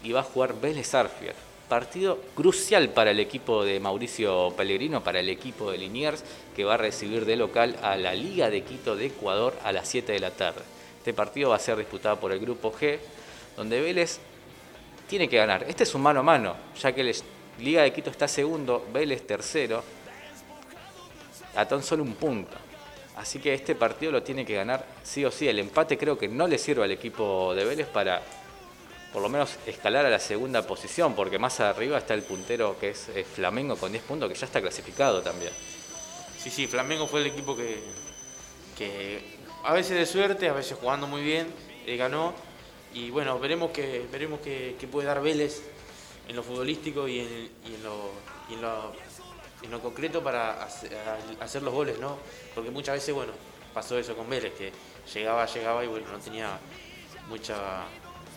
y 0.02 0.14
va 0.14 0.22
a 0.22 0.24
jugar 0.24 0.60
Vélez 0.60 0.96
Arfield. 0.96 1.53
Partido 1.74 2.20
crucial 2.36 2.90
para 2.90 3.10
el 3.10 3.20
equipo 3.20 3.66
de 3.66 3.80
Mauricio 3.80 4.54
Pellegrino, 4.56 5.04
para 5.04 5.22
el 5.22 5.28
equipo 5.28 5.72
de 5.72 5.80
Liniers, 5.80 6.24
que 6.56 6.64
va 6.64 6.76
a 6.76 6.78
recibir 6.78 7.26
de 7.26 7.36
local 7.36 7.80
a 7.82 7.96
la 7.96 8.14
Liga 8.14 8.52
de 8.52 8.62
Quito 8.62 8.96
de 8.96 9.08
Ecuador 9.08 9.58
a 9.64 9.72
las 9.72 9.88
7 9.88 10.12
de 10.12 10.20
la 10.20 10.30
tarde. 10.30 10.62
Este 11.00 11.16
partido 11.16 11.50
va 11.50 11.56
a 11.56 11.60
ser 11.60 11.76
disputado 11.78 12.20
por 12.20 12.32
el 12.32 12.38
grupo 12.38 12.72
G, 12.72 13.00
donde 13.58 13.82
Vélez 13.82 14.20
tiene 15.08 15.28
que 15.28 15.38
ganar. 15.38 15.66
Este 15.68 15.82
es 15.82 15.96
un 15.96 16.04
mano 16.04 16.20
a 16.20 16.24
mano, 16.24 16.56
ya 16.80 16.92
que 16.92 17.04
la 17.04 17.12
Liga 17.58 17.82
de 17.82 17.92
Quito 17.92 18.12
está 18.12 18.28
segundo, 18.28 18.86
Vélez 18.94 19.26
tercero, 19.26 19.84
a 21.56 21.68
tan 21.68 21.82
solo 21.82 22.04
un 22.04 22.14
punto. 22.14 22.56
Así 23.16 23.40
que 23.40 23.52
este 23.52 23.74
partido 23.74 24.12
lo 24.12 24.22
tiene 24.22 24.46
que 24.46 24.54
ganar 24.54 24.86
sí 25.02 25.26
o 25.26 25.32
sí. 25.32 25.48
El 25.48 25.58
empate 25.58 25.98
creo 25.98 26.20
que 26.20 26.28
no 26.28 26.48
le 26.48 26.60
sirve 26.60 26.84
al 26.84 26.92
equipo 26.92 27.56
de 27.56 27.66
Vélez 27.66 27.88
para 27.88 28.22
por 29.14 29.22
lo 29.22 29.30
menos 29.30 29.58
escalar 29.68 30.08
a 30.08 30.10
la 30.10 30.20
segunda 30.20 30.66
posición, 30.66 31.14
porque 31.14 31.38
más 31.38 31.60
arriba 31.60 32.00
está 32.00 32.16
el 32.16 32.24
puntero 32.24 32.78
que 32.80 32.90
es 32.90 33.10
eh, 33.10 33.24
Flamengo 33.24 33.78
con 33.78 33.92
10 33.92 34.04
puntos, 34.04 34.28
que 34.28 34.36
ya 34.36 34.48
está 34.48 34.60
clasificado 34.60 35.22
también. 35.22 35.54
Sí, 36.40 36.50
sí, 36.50 36.68
Flamengo 36.68 37.08
fue 37.08 37.22
el 37.22 37.28
equipo 37.28 37.56
que, 37.56 37.80
a 39.64 39.72
veces 39.72 39.98
de 39.98 40.06
suerte, 40.08 40.50
a 40.50 40.54
veces 40.54 40.78
jugando 40.78 41.08
muy 41.08 41.22
bien, 41.22 41.48
eh, 41.86 41.96
ganó. 41.96 42.34
Y 42.94 43.12
bueno, 43.12 43.40
veremos 43.40 43.72
que 43.72 44.06
veremos 44.12 44.40
que, 44.42 44.76
puede 44.92 45.08
dar 45.08 45.22
Vélez 45.22 45.62
en 46.28 46.36
lo 46.36 46.44
futbolístico 46.44 47.08
y 47.08 47.20
en, 47.20 47.50
lo, 47.84 48.12
concreto 49.82 50.24
para 50.24 50.64
hacer 51.40 51.62
los 51.62 51.74
goles, 51.74 52.00
¿no? 52.00 52.18
Porque 52.56 52.72
muchas 52.72 52.96
veces, 52.96 53.14
bueno, 53.14 53.32
pasó 53.74 53.98
eso 53.98 54.16
con 54.16 54.30
Vélez, 54.30 54.54
que 54.54 54.72
llegaba, 55.14 55.46
llegaba 55.46 55.84
y 55.84 55.88
bueno, 55.88 56.08
no 56.12 56.20
tenía 56.20 56.60
mucha, 57.30 57.86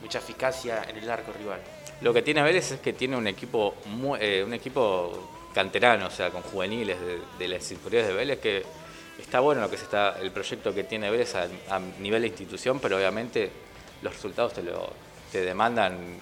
mucha 0.03 0.19
eficacia 0.19 0.85
en 0.89 0.97
el 0.99 1.11
arco 1.11 1.33
rival. 1.33 1.61
Lo 2.01 2.13
que 2.13 2.23
tiene 2.23 2.43
Vélez 2.43 2.73
es 2.73 2.81
que 2.81 2.93
tiene 2.93 3.17
un 3.17 3.27
equipo 3.27 3.75
mu- 3.87 4.17
eh, 4.17 4.43
un 4.45 4.53
equipo 4.55 5.31
canterano, 5.55 6.07
o 6.07 6.11
sea, 6.11 6.31
con 6.31 6.43
juveniles 6.43 6.99
de, 7.01 7.19
de 7.39 7.49
las 7.49 7.71
inferiores 7.73 8.09
de 8.09 8.15
Vélez, 8.15 8.39
que 8.41 8.63
está 9.19 9.41
bueno 9.41 9.63
lo 9.63 9.71
que 9.71 9.79
se 9.79 9.85
está, 9.85 10.19
el 10.21 10.31
proyecto 10.31 10.75
que 10.75 10.85
tiene 10.85 11.11
Vélez 11.11 11.35
a, 11.35 11.49
a 11.71 11.79
nivel 12.01 12.21
de 12.23 12.29
institución, 12.29 12.79
pero 12.81 12.97
obviamente 12.99 13.51
los 14.03 14.13
resultados 14.13 14.53
te 14.53 14.63
lo 14.63 14.93
te 15.33 15.41
demandan 15.41 16.19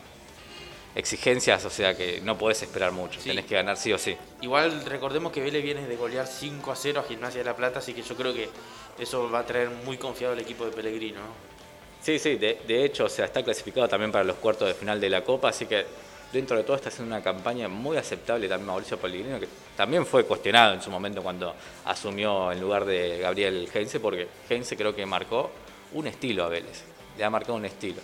exigencias, 0.94 1.64
o 1.64 1.70
sea 1.70 1.96
que 1.96 2.20
no 2.22 2.38
podés 2.38 2.62
esperar 2.62 2.92
mucho, 2.92 3.20
Sí. 3.20 3.28
tenés 3.30 3.44
que 3.46 3.56
ganar 3.56 3.76
sí 3.76 3.92
o 3.92 3.98
sí. 3.98 4.16
Igual 4.42 4.84
recordemos 4.84 5.32
que 5.32 5.40
Vélez 5.40 5.62
viene 5.62 5.86
de 5.88 5.96
golear 5.96 6.26
5 6.26 6.70
a 6.70 6.76
0 6.76 7.00
a 7.00 7.02
Gimnasia 7.02 7.40
de 7.40 7.44
la 7.44 7.56
Plata, 7.56 7.80
así 7.80 7.92
que 7.94 8.02
yo 8.02 8.14
creo 8.14 8.32
que 8.32 8.48
eso 8.98 9.28
va 9.30 9.40
a 9.40 9.46
traer 9.46 9.70
muy 9.70 9.98
confiado 9.98 10.34
al 10.34 10.38
equipo 10.40 10.64
de 10.64 10.70
Pellegrino. 10.70 11.18
¿no? 11.20 11.53
Sí, 12.04 12.18
sí, 12.18 12.36
de, 12.36 12.84
hecho, 12.84 13.06
o 13.06 13.08
sea, 13.08 13.24
está 13.24 13.42
clasificado 13.42 13.88
también 13.88 14.12
para 14.12 14.24
los 14.24 14.36
cuartos 14.36 14.68
de 14.68 14.74
final 14.74 15.00
de 15.00 15.08
la 15.08 15.24
Copa, 15.24 15.48
así 15.48 15.64
que 15.64 15.86
dentro 16.30 16.54
de 16.54 16.62
todo 16.62 16.76
está 16.76 16.90
haciendo 16.90 17.14
una 17.14 17.24
campaña 17.24 17.66
muy 17.66 17.96
aceptable 17.96 18.46
también 18.46 18.66
Mauricio 18.66 18.98
Pellegrino, 18.98 19.40
que 19.40 19.48
también 19.74 20.04
fue 20.04 20.26
cuestionado 20.26 20.74
en 20.74 20.82
su 20.82 20.90
momento 20.90 21.22
cuando 21.22 21.54
asumió 21.86 22.52
en 22.52 22.60
lugar 22.60 22.84
de 22.84 23.20
Gabriel 23.20 23.66
Heinze, 23.72 24.00
porque 24.00 24.28
Heinze 24.50 24.76
creo 24.76 24.94
que 24.94 25.06
marcó 25.06 25.50
un 25.94 26.06
estilo 26.06 26.44
a 26.44 26.50
Vélez, 26.50 26.84
le 27.16 27.24
ha 27.24 27.30
marcado 27.30 27.54
un 27.54 27.64
estilo. 27.64 28.02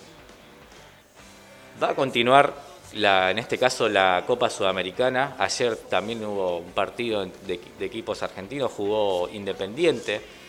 Va 1.83 1.91
a 1.91 1.95
continuar, 1.95 2.55
la, 2.95 3.31
en 3.31 3.39
este 3.39 3.59
caso, 3.59 3.87
la 3.87 4.25
Copa 4.27 4.49
Sudamericana. 4.49 5.37
Ayer 5.39 5.77
también 5.77 6.25
hubo 6.25 6.57
un 6.57 6.73
partido 6.73 7.27
de 7.27 7.61
equipos 7.81 8.23
argentinos, 8.23 8.73
jugó 8.73 9.29
Independiente. 9.29 10.40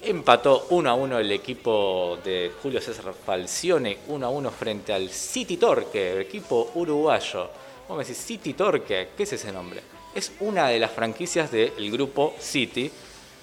Empató 0.00 0.68
1 0.70 0.88
a 0.88 0.94
1 0.94 1.18
el 1.18 1.32
equipo 1.32 2.18
de 2.24 2.52
Julio 2.62 2.80
César 2.80 3.12
Falcione, 3.12 3.98
1 4.06 4.26
a 4.26 4.28
1 4.28 4.50
frente 4.52 4.92
al 4.92 5.08
City 5.08 5.56
Torque, 5.56 6.12
el 6.12 6.20
equipo 6.20 6.70
uruguayo. 6.76 7.50
Vos 7.88 7.98
me 7.98 8.04
decís, 8.04 8.16
City 8.16 8.54
Torque, 8.54 9.08
¿qué 9.16 9.22
es 9.24 9.32
ese 9.32 9.50
nombre? 9.50 9.80
Es 10.14 10.32
una 10.38 10.68
de 10.68 10.78
las 10.78 10.92
franquicias 10.92 11.50
del 11.50 11.90
grupo 11.90 12.36
City, 12.38 12.88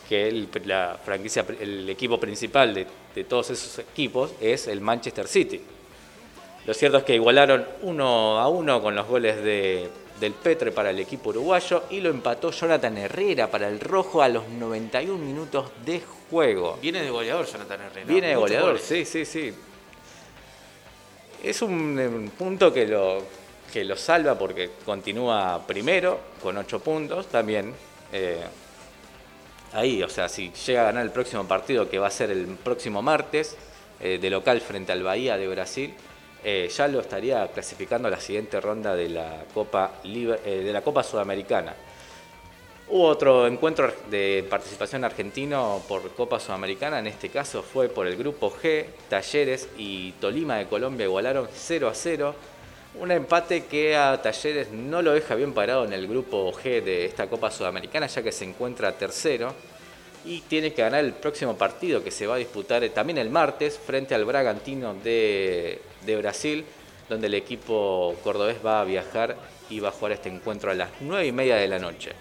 que 0.07 0.29
el, 0.29 0.47
la 0.63 0.97
franquicia, 1.03 1.45
el 1.59 1.89
equipo 1.89 2.17
principal 2.17 2.73
de, 2.73 2.87
de 3.13 3.23
todos 3.25 3.49
esos 3.49 3.77
equipos 3.79 4.31
es 4.39 4.67
el 4.67 4.79
Manchester 4.79 5.27
City. 5.27 5.59
Lo 6.65 6.73
cierto 6.73 6.99
es 6.99 7.03
que 7.03 7.15
igualaron 7.15 7.65
1 7.81 8.39
a 8.39 8.47
1 8.47 8.81
con 8.81 8.95
los 8.95 9.05
goles 9.07 9.43
de, 9.43 9.89
del 10.19 10.33
Petre 10.33 10.71
para 10.71 10.89
el 10.91 10.99
equipo 10.99 11.29
uruguayo 11.29 11.83
y 11.89 11.99
lo 11.99 12.09
empató 12.09 12.51
Jonathan 12.51 12.97
Herrera 12.97 13.49
para 13.51 13.67
el 13.67 13.79
Rojo 13.79 14.21
a 14.21 14.29
los 14.29 14.47
91 14.47 15.17
minutos 15.17 15.71
de 15.85 16.01
juego. 16.29 16.77
Viene 16.81 17.01
de 17.03 17.09
goleador 17.09 17.45
Jonathan 17.45 17.81
Herrera. 17.81 18.07
Viene 18.07 18.27
de 18.29 18.35
goleador, 18.35 18.69
goles. 18.73 18.83
sí, 18.83 19.05
sí, 19.05 19.25
sí. 19.25 19.53
Es 21.43 21.61
un, 21.61 21.71
un 21.99 22.31
punto 22.37 22.73
que 22.73 22.87
lo, 22.87 23.21
que 23.71 23.83
lo 23.83 23.95
salva 23.95 24.37
porque 24.37 24.71
continúa 24.85 25.61
primero 25.67 26.19
con 26.41 26.57
8 26.57 26.79
puntos 26.79 27.27
también. 27.27 27.73
eh, 28.11 28.41
ahí, 29.73 30.01
o 30.01 30.09
sea, 30.09 30.29
si 30.29 30.51
llega 30.65 30.81
a 30.81 30.85
ganar 30.85 31.03
el 31.03 31.11
próximo 31.11 31.45
partido 31.45 31.89
que 31.89 31.99
va 31.99 32.07
a 32.07 32.11
ser 32.11 32.31
el 32.31 32.45
próximo 32.45 33.01
martes, 33.01 33.57
eh, 33.99 34.17
de 34.21 34.29
local 34.29 34.61
frente 34.61 34.91
al 34.91 35.03
Bahía 35.03 35.37
de 35.37 35.47
Brasil, 35.47 35.93
eh, 36.47 36.69
ya 36.69 36.87
lo 36.87 36.99
estaría 36.99 37.47
clasificando 37.47 38.07
a 38.07 38.11
la 38.11 38.19
siguiente 38.19 38.61
ronda 38.61 38.95
de 38.95 39.09
la 39.09 39.45
Copa, 39.51 39.93
eh, 40.03 40.61
de 40.63 40.71
la 40.71 40.83
Copa 40.83 41.01
Sudamericana. 41.01 41.73
Hubo 42.87 43.07
otro 43.07 43.47
encuentro 43.47 43.91
de 44.11 44.45
participación 44.47 45.03
argentino 45.03 45.81
por 45.87 46.11
Copa 46.11 46.39
Sudamericana, 46.39 46.99
en 46.99 47.07
este 47.07 47.29
caso 47.29 47.63
fue 47.63 47.89
por 47.89 48.05
el 48.05 48.15
grupo 48.15 48.51
G, 48.51 48.85
Talleres 49.09 49.69
y 49.75 50.11
Tolima 50.21 50.57
de 50.57 50.67
Colombia 50.67 51.07
igualaron 51.07 51.49
0 51.51 51.89
a 51.89 51.95
0. 51.95 52.35
Un 52.99 53.11
empate 53.11 53.65
que 53.65 53.97
a 53.97 54.21
Talleres 54.21 54.69
no 54.69 55.01
lo 55.01 55.13
deja 55.13 55.33
bien 55.33 55.51
parado 55.51 55.83
en 55.83 55.93
el 55.93 56.07
grupo 56.07 56.53
G 56.53 56.83
de 56.83 57.05
esta 57.05 57.25
Copa 57.25 57.49
Sudamericana, 57.49 58.05
ya 58.05 58.21
que 58.21 58.31
se 58.31 58.45
encuentra 58.45 58.91
tercero 58.91 59.55
y 60.25 60.41
tiene 60.41 60.73
que 60.73 60.81
ganar 60.81 61.05
el 61.05 61.13
próximo 61.13 61.55
partido 61.55 62.03
que 62.03 62.11
se 62.11 62.25
va 62.25 62.35
a 62.35 62.37
disputar 62.37 62.83
eh, 62.83 62.89
también 62.89 63.17
el 63.17 63.29
martes 63.29 63.77
frente 63.77 64.15
al 64.15 64.25
Bragantino 64.25 64.95
de, 64.95 65.79
Brasil, 66.17 66.65
donde 67.07 67.27
el 67.27 67.35
equipo 67.35 68.15
cordobés 68.23 68.57
va 68.65 68.81
a 68.81 68.83
viajar 68.83 69.35
y 69.69 69.79
va 69.79 69.89
a 69.89 69.91
jugar 69.91 70.13
este 70.13 70.29
encuentro 70.29 70.71
a 70.71 70.73
las 70.73 70.89
9 70.99 71.27
y 71.27 71.31
media 71.31 71.55
de 71.57 71.67
la 71.67 71.79
noche. 71.79 72.11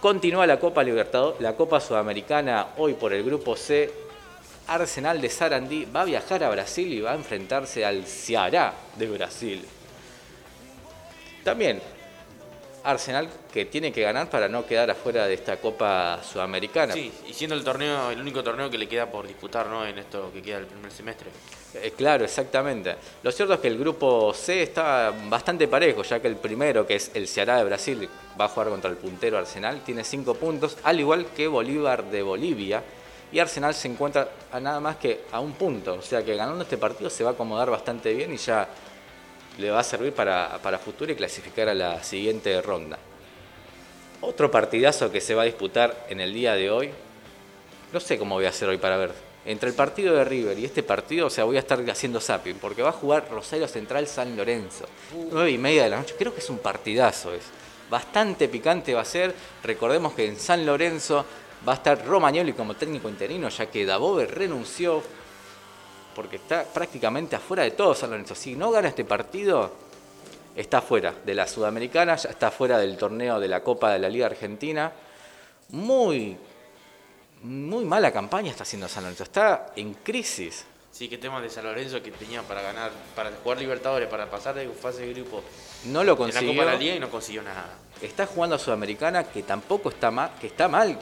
Continúa 0.00 0.46
la 0.46 0.58
Copa 0.58 0.82
Libertadores, 0.82 1.40
la 1.40 1.54
Copa 1.54 1.80
Sudamericana 1.80 2.68
hoy 2.76 2.94
por 2.94 3.12
el 3.12 3.22
grupo 3.22 3.56
C. 3.56 3.90
Arsenal 4.66 5.20
de 5.20 5.28
Sarandí 5.28 5.84
va 5.84 6.02
a 6.02 6.04
viajar 6.04 6.42
a 6.42 6.50
Brasil 6.50 6.92
y 6.92 7.00
va 7.00 7.12
a 7.12 7.16
enfrentarse 7.16 7.84
al 7.84 8.04
Ceará 8.04 8.74
de 8.96 9.06
Brasil. 9.06 9.64
También 11.44 11.80
Arsenal 12.84 13.28
que 13.52 13.66
tiene 13.66 13.92
que 13.92 14.02
ganar 14.02 14.28
para 14.30 14.48
no 14.48 14.66
quedar 14.66 14.90
afuera 14.90 15.26
de 15.26 15.34
esta 15.34 15.56
Copa 15.58 16.20
Sudamericana. 16.22 16.94
Sí, 16.94 17.12
y 17.28 17.32
siendo 17.32 17.54
el 17.54 17.64
torneo, 17.64 18.10
el 18.10 18.20
único 18.20 18.42
torneo 18.42 18.70
que 18.70 18.78
le 18.78 18.88
queda 18.88 19.10
por 19.10 19.26
disputar, 19.26 19.66
¿no? 19.66 19.86
En 19.86 19.98
esto 19.98 20.30
que 20.32 20.42
queda 20.42 20.56
del 20.56 20.66
primer 20.66 20.90
semestre. 20.90 21.30
Eh, 21.74 21.92
claro, 21.96 22.24
exactamente. 22.24 22.96
Lo 23.22 23.32
cierto 23.32 23.54
es 23.54 23.60
que 23.60 23.68
el 23.68 23.78
grupo 23.78 24.34
C 24.34 24.62
está 24.62 25.12
bastante 25.28 25.68
parejo, 25.68 26.02
ya 26.02 26.20
que 26.20 26.28
el 26.28 26.36
primero, 26.36 26.86
que 26.86 26.96
es 26.96 27.10
el 27.14 27.26
Ceará 27.26 27.58
de 27.58 27.64
Brasil, 27.64 28.08
va 28.38 28.46
a 28.46 28.48
jugar 28.48 28.68
contra 28.68 28.90
el 28.90 28.96
puntero 28.96 29.38
Arsenal, 29.38 29.82
tiene 29.82 30.04
5 30.04 30.34
puntos, 30.34 30.76
al 30.82 31.00
igual 31.00 31.26
que 31.34 31.48
Bolívar 31.48 32.04
de 32.04 32.22
Bolivia. 32.22 32.82
Y 33.32 33.38
Arsenal 33.38 33.72
se 33.74 33.88
encuentra 33.88 34.28
a 34.52 34.60
nada 34.60 34.78
más 34.78 34.96
que 34.96 35.22
a 35.32 35.40
un 35.40 35.52
punto. 35.52 35.94
O 35.94 36.02
sea 36.02 36.22
que 36.22 36.36
ganando 36.36 36.64
este 36.64 36.76
partido 36.76 37.08
se 37.08 37.24
va 37.24 37.30
a 37.30 37.32
acomodar 37.32 37.70
bastante 37.70 38.12
bien 38.12 38.34
y 38.34 38.36
ya 38.36 38.68
le 39.58 39.70
va 39.70 39.80
a 39.80 39.84
servir 39.84 40.12
para, 40.12 40.58
para 40.62 40.78
futuro 40.78 41.12
y 41.12 41.16
clasificar 41.16 41.68
a 41.68 41.74
la 41.74 42.02
siguiente 42.02 42.60
ronda. 42.62 42.98
Otro 44.20 44.50
partidazo 44.50 45.10
que 45.10 45.20
se 45.20 45.34
va 45.34 45.42
a 45.42 45.46
disputar 45.46 46.06
en 46.08 46.20
el 46.20 46.32
día 46.32 46.54
de 46.54 46.70
hoy. 46.70 46.90
No 47.92 48.00
sé 48.00 48.18
cómo 48.18 48.36
voy 48.36 48.46
a 48.46 48.50
hacer 48.50 48.68
hoy 48.68 48.78
para 48.78 48.96
ver. 48.96 49.12
Entre 49.44 49.68
el 49.68 49.74
partido 49.74 50.14
de 50.14 50.24
River 50.24 50.56
y 50.58 50.64
este 50.64 50.84
partido, 50.84 51.26
o 51.26 51.30
sea, 51.30 51.44
voy 51.44 51.56
a 51.56 51.60
estar 51.60 51.78
haciendo 51.90 52.20
zapping, 52.20 52.58
porque 52.58 52.82
va 52.82 52.90
a 52.90 52.92
jugar 52.92 53.28
Rosario 53.28 53.66
Central 53.66 54.06
San 54.06 54.36
Lorenzo. 54.36 54.86
Nueve 55.32 55.50
y 55.50 55.58
media 55.58 55.82
de 55.84 55.90
la 55.90 55.98
noche. 55.98 56.14
Creo 56.16 56.32
que 56.32 56.40
es 56.40 56.48
un 56.48 56.58
partidazo. 56.58 57.34
Es 57.34 57.42
bastante 57.90 58.48
picante 58.48 58.94
va 58.94 59.02
a 59.02 59.04
ser. 59.04 59.34
Recordemos 59.64 60.14
que 60.14 60.26
en 60.26 60.38
San 60.38 60.64
Lorenzo 60.64 61.26
va 61.66 61.72
a 61.72 61.76
estar 61.76 62.06
Romagnoli 62.06 62.52
como 62.52 62.74
técnico 62.74 63.08
interino, 63.08 63.48
ya 63.48 63.66
que 63.66 63.84
Dabove 63.84 64.26
renunció 64.26 65.02
porque 66.14 66.36
está 66.36 66.64
prácticamente 66.64 67.36
afuera 67.36 67.62
de 67.62 67.72
todo 67.72 67.94
San 67.94 68.10
Lorenzo. 68.10 68.34
Si 68.34 68.54
no 68.54 68.70
gana 68.70 68.88
este 68.88 69.04
partido, 69.04 69.72
está 70.56 70.80
fuera 70.82 71.14
de 71.24 71.34
la 71.34 71.46
Sudamericana, 71.46 72.16
ya 72.16 72.30
está 72.30 72.50
fuera 72.50 72.78
del 72.78 72.96
torneo 72.96 73.40
de 73.40 73.48
la 73.48 73.62
Copa 73.62 73.92
de 73.92 73.98
la 73.98 74.08
Liga 74.08 74.26
Argentina. 74.26 74.92
Muy, 75.70 76.36
muy 77.42 77.84
mala 77.84 78.12
campaña 78.12 78.50
está 78.50 78.62
haciendo 78.64 78.88
San 78.88 79.04
Lorenzo. 79.04 79.24
Está 79.24 79.72
en 79.76 79.94
crisis. 79.94 80.66
Sí, 80.90 81.08
que 81.08 81.16
temas 81.16 81.42
de 81.42 81.48
San 81.48 81.64
Lorenzo 81.64 82.02
que 82.02 82.10
tenía 82.10 82.42
para 82.42 82.60
ganar, 82.60 82.90
para 83.16 83.30
jugar 83.42 83.58
Libertadores, 83.58 84.08
para 84.08 84.30
pasar 84.30 84.54
de 84.54 84.68
fase 84.68 85.06
de 85.06 85.14
grupo 85.14 85.42
No 85.86 86.04
lo 86.04 86.12
en 86.12 86.18
la 86.18 86.24
consiguió. 86.24 86.52
Copa 86.52 86.66
de 86.66 86.72
la 86.72 86.78
Liga 86.78 86.94
y 86.96 87.00
no 87.00 87.10
consiguió 87.10 87.42
nada. 87.42 87.78
Está 88.02 88.26
jugando 88.26 88.56
a 88.56 88.58
Sudamericana 88.58 89.24
que 89.24 89.42
tampoco 89.42 89.88
está 89.88 90.10
mal, 90.10 90.32
que 90.38 90.48
está 90.48 90.68
mal, 90.68 90.98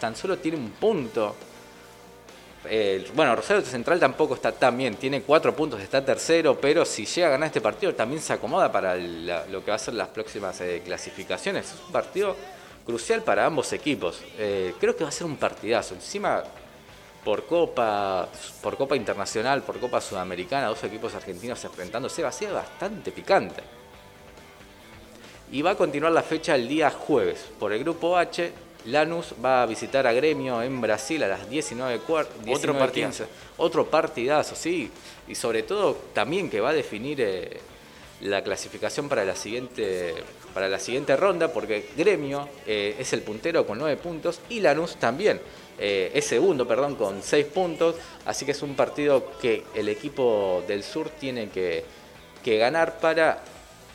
tan 0.00 0.16
solo 0.16 0.38
tiene 0.38 0.56
un 0.56 0.70
punto. 0.70 1.36
Bueno, 3.14 3.34
Rosario 3.34 3.62
Central 3.62 3.98
tampoco 3.98 4.34
está 4.34 4.52
tan 4.52 4.76
bien, 4.76 4.96
tiene 4.96 5.22
cuatro 5.22 5.56
puntos, 5.56 5.80
está 5.80 6.04
tercero, 6.04 6.60
pero 6.60 6.84
si 6.84 7.06
llega 7.06 7.28
a 7.28 7.30
ganar 7.30 7.46
este 7.46 7.62
partido 7.62 7.94
también 7.94 8.20
se 8.20 8.34
acomoda 8.34 8.70
para 8.70 8.96
lo 8.96 9.64
que 9.64 9.70
va 9.70 9.76
a 9.76 9.78
ser 9.78 9.94
las 9.94 10.08
próximas 10.08 10.60
eh, 10.60 10.82
clasificaciones. 10.84 11.72
Es 11.72 11.80
un 11.86 11.92
partido 11.92 12.36
crucial 12.84 13.22
para 13.22 13.46
ambos 13.46 13.72
equipos. 13.72 14.20
Eh, 14.38 14.74
creo 14.78 14.94
que 14.94 15.04
va 15.04 15.08
a 15.08 15.12
ser 15.12 15.26
un 15.26 15.36
partidazo. 15.36 15.94
Encima, 15.94 16.44
por 17.24 17.46
Copa, 17.46 18.28
por 18.62 18.76
Copa 18.76 18.94
Internacional, 18.94 19.62
por 19.62 19.80
Copa 19.80 20.00
Sudamericana, 20.00 20.66
dos 20.66 20.84
equipos 20.84 21.14
argentinos 21.14 21.64
enfrentándose, 21.64 22.22
va 22.22 22.28
a 22.28 22.32
ser 22.32 22.52
bastante 22.52 23.10
picante. 23.10 23.62
Y 25.50 25.62
va 25.62 25.70
a 25.70 25.76
continuar 25.76 26.12
la 26.12 26.22
fecha 26.22 26.54
el 26.54 26.68
día 26.68 26.90
jueves. 26.90 27.50
Por 27.58 27.72
el 27.72 27.80
grupo 27.80 28.16
H, 28.16 28.52
Lanús 28.86 29.34
va 29.44 29.62
a 29.62 29.66
visitar 29.66 30.06
a 30.06 30.12
Gremio 30.12 30.62
en 30.62 30.80
Brasil 30.80 31.22
a 31.22 31.28
las 31.28 31.48
19 31.50 32.00
cuar- 32.00 32.26
19:15. 32.44 32.78
partidazo. 32.78 33.24
Otro 33.58 33.86
partidazo, 33.90 34.54
sí. 34.56 34.90
Y 35.28 35.34
sobre 35.34 35.62
todo 35.62 35.94
también 36.14 36.48
que 36.48 36.60
va 36.60 36.70
a 36.70 36.72
definir 36.72 37.20
eh, 37.20 37.60
la 38.22 38.42
clasificación 38.42 39.08
para 39.08 39.24
la 39.24 39.36
siguiente, 39.36 40.14
para 40.54 40.68
la 40.68 40.78
siguiente 40.78 41.16
ronda, 41.16 41.52
porque 41.52 41.90
Gremio 41.96 42.48
eh, 42.66 42.96
es 42.98 43.12
el 43.12 43.22
puntero 43.22 43.66
con 43.66 43.78
9 43.78 43.96
puntos 43.96 44.40
y 44.48 44.60
Lanús 44.60 44.96
también. 44.96 45.40
eh, 45.82 46.10
es 46.14 46.26
segundo, 46.26 46.68
perdón, 46.68 46.94
con 46.96 47.22
6 47.22 47.46
puntos. 47.46 47.96
Así 48.26 48.44
que 48.44 48.50
es 48.52 48.62
un 48.62 48.74
partido 48.76 49.32
que 49.40 49.62
el 49.74 49.88
equipo 49.88 50.62
del 50.68 50.82
sur 50.82 51.08
tiene 51.08 51.48
que, 51.48 51.84
que 52.44 52.58
ganar 52.58 52.98
para 52.98 53.42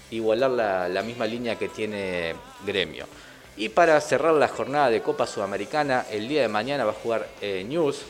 igualar 0.09 0.49
la, 0.51 0.89
la 0.89 1.01
misma 1.03 1.25
línea 1.27 1.57
que 1.59 1.69
tiene 1.69 2.33
Gremio. 2.65 3.05
Y 3.57 3.69
para 3.69 3.99
cerrar 4.01 4.33
la 4.33 4.49
jornada 4.49 4.89
de 4.89 5.01
Copa 5.01 5.25
Sudamericana, 5.25 6.05
el 6.11 6.27
día 6.27 6.41
de 6.41 6.49
mañana 6.49 6.83
va 6.83 6.91
a 6.91 6.95
jugar 6.95 7.25
eh, 7.39 7.63
News, 7.65 8.01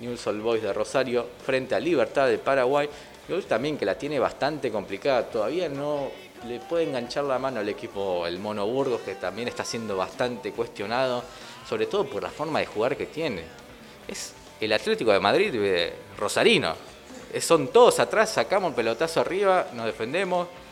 News 0.00 0.24
All 0.28 0.40
Boys 0.40 0.62
de 0.62 0.72
Rosario, 0.72 1.26
frente 1.44 1.74
a 1.74 1.80
Libertad 1.80 2.28
de 2.28 2.38
Paraguay. 2.38 2.88
News 3.26 3.46
también 3.46 3.76
que 3.76 3.84
la 3.84 3.98
tiene 3.98 4.20
bastante 4.20 4.70
complicada, 4.70 5.24
todavía 5.24 5.68
no 5.68 6.10
le 6.46 6.60
puede 6.60 6.84
enganchar 6.84 7.24
la 7.24 7.40
mano 7.40 7.58
al 7.58 7.68
equipo, 7.68 8.24
el 8.24 8.38
Mono 8.38 8.66
Burgos, 8.66 9.00
que 9.00 9.16
también 9.16 9.48
está 9.48 9.64
siendo 9.64 9.96
bastante 9.96 10.52
cuestionado, 10.52 11.24
sobre 11.68 11.86
todo 11.86 12.04
por 12.04 12.22
la 12.22 12.30
forma 12.30 12.60
de 12.60 12.66
jugar 12.66 12.96
que 12.96 13.06
tiene. 13.06 13.42
Es 14.06 14.32
el 14.60 14.72
Atlético 14.72 15.10
de 15.10 15.18
Madrid 15.18 15.52
de 15.52 15.92
Rosarino. 16.16 16.74
Eh, 17.32 17.40
Son 17.40 17.66
todos 17.68 17.98
atrás, 17.98 18.30
sacamos 18.30 18.68
el 18.68 18.76
pelotazo 18.76 19.20
arriba, 19.20 19.66
nos 19.72 19.86
defendemos, 19.86 20.46
eh, 20.46 20.63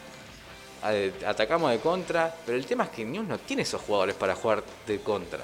atacamos 0.83 1.71
de 1.71 1.79
contra, 1.79 2.35
pero 2.45 2.59
el 2.59 2.67
tema 2.67 2.85
es 2.85 2.91
que 2.91 3.05
News 3.05 3.27
no 3.27 3.39
tiene 3.39 3.63
esos 3.63 3.81
jugadores 3.83 4.15
para 4.15 4.35
jugar 4.35 4.63
de 4.87 4.99
contra. 5.01 5.41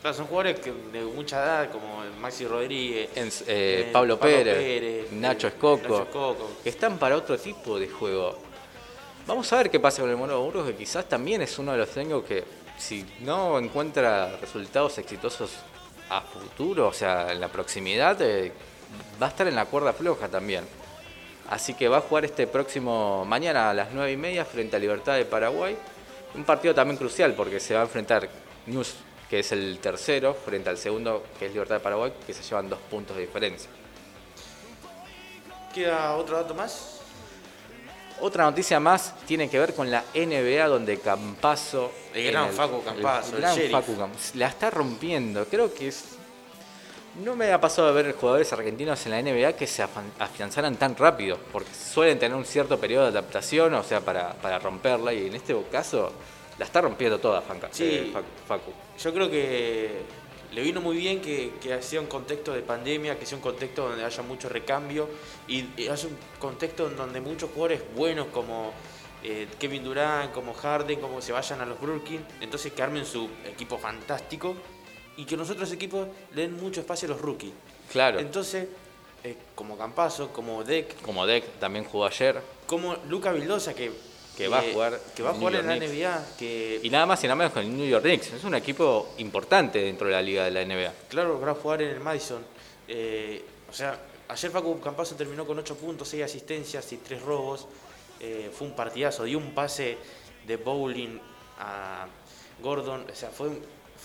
Claro, 0.00 0.16
son 0.16 0.26
jugadores 0.26 0.60
que- 0.60 0.72
de 0.92 1.04
mucha 1.04 1.42
edad, 1.42 1.70
como 1.72 2.04
Maxi 2.20 2.46
Rodríguez, 2.46 3.08
En- 3.16 3.28
eh, 3.28 3.32
eh, 3.48 3.90
Pablo, 3.92 4.18
Pérez, 4.20 4.56
eh, 4.56 5.00
Escoco, 5.00 5.16
Nacho 5.20 5.48
Escoco. 5.48 6.48
que 6.62 6.68
están 6.68 6.98
para 6.98 7.16
otro 7.16 7.36
tipo 7.38 7.78
de 7.78 7.88
juego. 7.88 8.38
Vamos 9.26 9.52
a 9.52 9.56
ver 9.56 9.70
qué 9.70 9.80
pasa 9.80 10.02
con 10.02 10.10
el 10.10 10.16
Mono 10.16 10.40
Burgos, 10.40 10.66
que 10.68 10.76
quizás 10.76 11.08
también 11.08 11.42
es 11.42 11.58
uno 11.58 11.72
de 11.72 11.78
los 11.78 11.88
técnicos 11.88 12.24
que, 12.24 12.44
si 12.78 13.04
no 13.20 13.58
encuentra 13.58 14.36
resultados 14.40 14.96
exitosos 14.98 15.50
a 16.08 16.20
futuro, 16.20 16.86
o 16.86 16.92
sea, 16.92 17.32
en 17.32 17.40
la 17.40 17.48
proximidad, 17.48 18.20
eh, 18.22 18.52
va 19.20 19.26
a 19.26 19.30
estar 19.30 19.48
en 19.48 19.56
la 19.56 19.64
cuerda 19.64 19.92
floja 19.92 20.28
también. 20.28 20.64
Así 21.48 21.74
que 21.74 21.88
va 21.88 21.98
a 21.98 22.00
jugar 22.00 22.24
este 22.24 22.46
próximo 22.46 23.24
mañana 23.24 23.70
a 23.70 23.74
las 23.74 23.92
9 23.92 24.12
y 24.12 24.16
media 24.16 24.44
frente 24.44 24.76
a 24.76 24.78
Libertad 24.78 25.14
de 25.14 25.24
Paraguay. 25.24 25.76
Un 26.34 26.44
partido 26.44 26.74
también 26.74 26.96
crucial 26.98 27.34
porque 27.34 27.60
se 27.60 27.74
va 27.74 27.80
a 27.80 27.84
enfrentar 27.84 28.28
News, 28.66 28.94
que 29.30 29.38
es 29.40 29.52
el 29.52 29.78
tercero, 29.80 30.34
frente 30.34 30.68
al 30.70 30.76
segundo, 30.78 31.24
que 31.38 31.46
es 31.46 31.52
Libertad 31.52 31.76
de 31.76 31.80
Paraguay, 31.80 32.12
que 32.26 32.34
se 32.34 32.42
llevan 32.42 32.68
dos 32.68 32.80
puntos 32.90 33.16
de 33.16 33.22
diferencia. 33.26 33.70
¿Queda 35.72 36.16
otro 36.16 36.36
dato 36.36 36.54
más? 36.54 36.92
Otra 38.20 38.44
noticia 38.44 38.80
más 38.80 39.14
tiene 39.26 39.48
que 39.50 39.58
ver 39.58 39.74
con 39.74 39.90
la 39.90 40.02
NBA, 40.14 40.66
donde 40.68 40.98
Campazo. 40.98 41.92
El 42.14 42.30
gran 42.32 42.50
Facu 42.50 42.82
Campazzo, 42.82 43.36
el 43.36 43.42
gran. 43.42 43.58
Facu 43.70 43.96
Camp- 43.96 44.14
La 44.34 44.48
está 44.48 44.70
rompiendo. 44.70 45.44
Creo 45.46 45.72
que 45.74 45.88
es. 45.88 46.15
No 47.22 47.34
me 47.34 47.50
ha 47.52 47.60
pasado 47.60 47.88
a 47.88 47.92
ver 47.92 48.12
jugadores 48.14 48.52
argentinos 48.52 49.04
en 49.06 49.12
la 49.12 49.22
NBA 49.22 49.54
que 49.54 49.66
se 49.66 49.82
afianzaran 49.82 50.76
tan 50.76 50.94
rápido, 50.96 51.38
porque 51.50 51.70
suelen 51.72 52.18
tener 52.18 52.36
un 52.36 52.44
cierto 52.44 52.78
periodo 52.78 53.04
de 53.04 53.10
adaptación, 53.10 53.72
o 53.74 53.82
sea, 53.82 54.00
para, 54.00 54.34
para 54.34 54.58
romperla, 54.58 55.14
y 55.14 55.26
en 55.26 55.34
este 55.34 55.56
caso 55.72 56.12
la 56.58 56.64
está 56.66 56.82
rompiendo 56.82 57.18
toda 57.18 57.40
Fanca- 57.42 57.68
Sí. 57.72 57.84
eh, 57.84 58.12
Facu- 58.12 58.46
Facu. 58.46 58.70
Yo 58.98 59.14
creo 59.14 59.30
que 59.30 60.02
le 60.52 60.60
vino 60.62 60.80
muy 60.82 60.96
bien 60.98 61.22
que, 61.22 61.52
que 61.60 61.80
sea 61.82 62.00
un 62.00 62.06
contexto 62.06 62.52
de 62.52 62.60
pandemia, 62.60 63.18
que 63.18 63.24
sea 63.24 63.36
un 63.36 63.42
contexto 63.42 63.88
donde 63.88 64.04
haya 64.04 64.22
mucho 64.22 64.48
recambio 64.50 65.08
y, 65.48 65.64
y 65.76 65.88
haya 65.88 66.08
un 66.08 66.16
contexto 66.38 66.86
en 66.88 66.96
donde 66.96 67.20
muchos 67.22 67.48
jugadores 67.50 67.80
buenos 67.94 68.26
como 68.26 68.72
eh, 69.24 69.48
Kevin 69.58 69.84
Durant, 69.84 70.32
como 70.32 70.52
Harden, 70.52 71.00
como 71.00 71.22
se 71.22 71.32
vayan 71.32 71.60
a 71.62 71.66
los 71.66 71.80
Brooklyn, 71.80 72.24
entonces 72.42 72.72
que 72.72 72.82
armen 72.82 73.06
su 73.06 73.28
equipo 73.46 73.78
fantástico 73.78 74.54
y 75.16 75.24
que 75.24 75.36
los 75.36 75.48
otros 75.50 75.70
equipos 75.72 76.08
le 76.34 76.42
den 76.42 76.56
mucho 76.56 76.80
espacio 76.80 77.06
a 77.06 77.12
los 77.12 77.20
rookies. 77.20 77.52
Claro. 77.90 78.18
Entonces, 78.18 78.68
eh, 79.24 79.36
como 79.54 79.76
Campazo, 79.78 80.32
como 80.32 80.62
Deck, 80.64 81.00
Como 81.02 81.26
Deck 81.26 81.44
también 81.58 81.84
jugó 81.84 82.06
ayer. 82.06 82.40
como 82.66 82.96
Luca 83.08 83.32
Vildosa 83.32 83.74
que, 83.74 83.90
Que 84.36 84.48
va 84.48 84.58
a 84.58 84.62
jugar 84.62 85.00
que 85.14 85.22
va 85.22 85.30
a 85.30 85.34
jugar 85.34 85.54
en 85.56 85.66
la 85.66 85.76
Knicks. 85.78 85.92
NBA, 85.92 86.26
que 86.38 86.80
Y 86.82 86.90
nada 86.90 87.06
más 87.06 87.22
y 87.24 87.26
nada 87.26 87.36
menos 87.36 87.52
con 87.52 87.62
el 87.62 87.74
New 87.76 87.88
York 87.88 88.04
Knicks. 88.04 88.32
Es 88.34 88.44
un 88.44 88.54
equipo 88.54 89.14
importante 89.18 89.78
dentro 89.80 90.06
de 90.06 90.12
la 90.12 90.22
liga 90.22 90.44
de 90.44 90.50
la 90.50 90.64
NBA. 90.64 90.92
Claro, 91.08 91.40
va 91.40 91.52
a 91.52 91.54
jugar 91.54 91.82
en 91.82 91.88
el 91.90 92.00
Madison. 92.00 92.44
Eh, 92.86 93.42
o 93.68 93.72
sea, 93.72 93.98
ayer 94.28 94.50
Facu 94.50 94.78
Campazo 94.80 95.14
terminó 95.16 95.46
con 95.46 95.58
8 95.58 95.76
puntos, 95.76 96.08
6 96.08 96.22
asistencias 96.24 96.92
y 96.92 96.98
3 96.98 97.22
robos. 97.22 97.66
Eh, 98.20 98.50
fue 98.52 98.66
un 98.66 98.76
partidazo, 98.76 99.24
dio 99.24 99.38
un 99.38 99.54
pase 99.54 99.96
de 100.46 100.56
bowling 100.56 101.18
a 101.58 102.06
Gordon. 102.62 103.06
O 103.10 103.14
sea, 103.14 103.30
fue, 103.30 103.48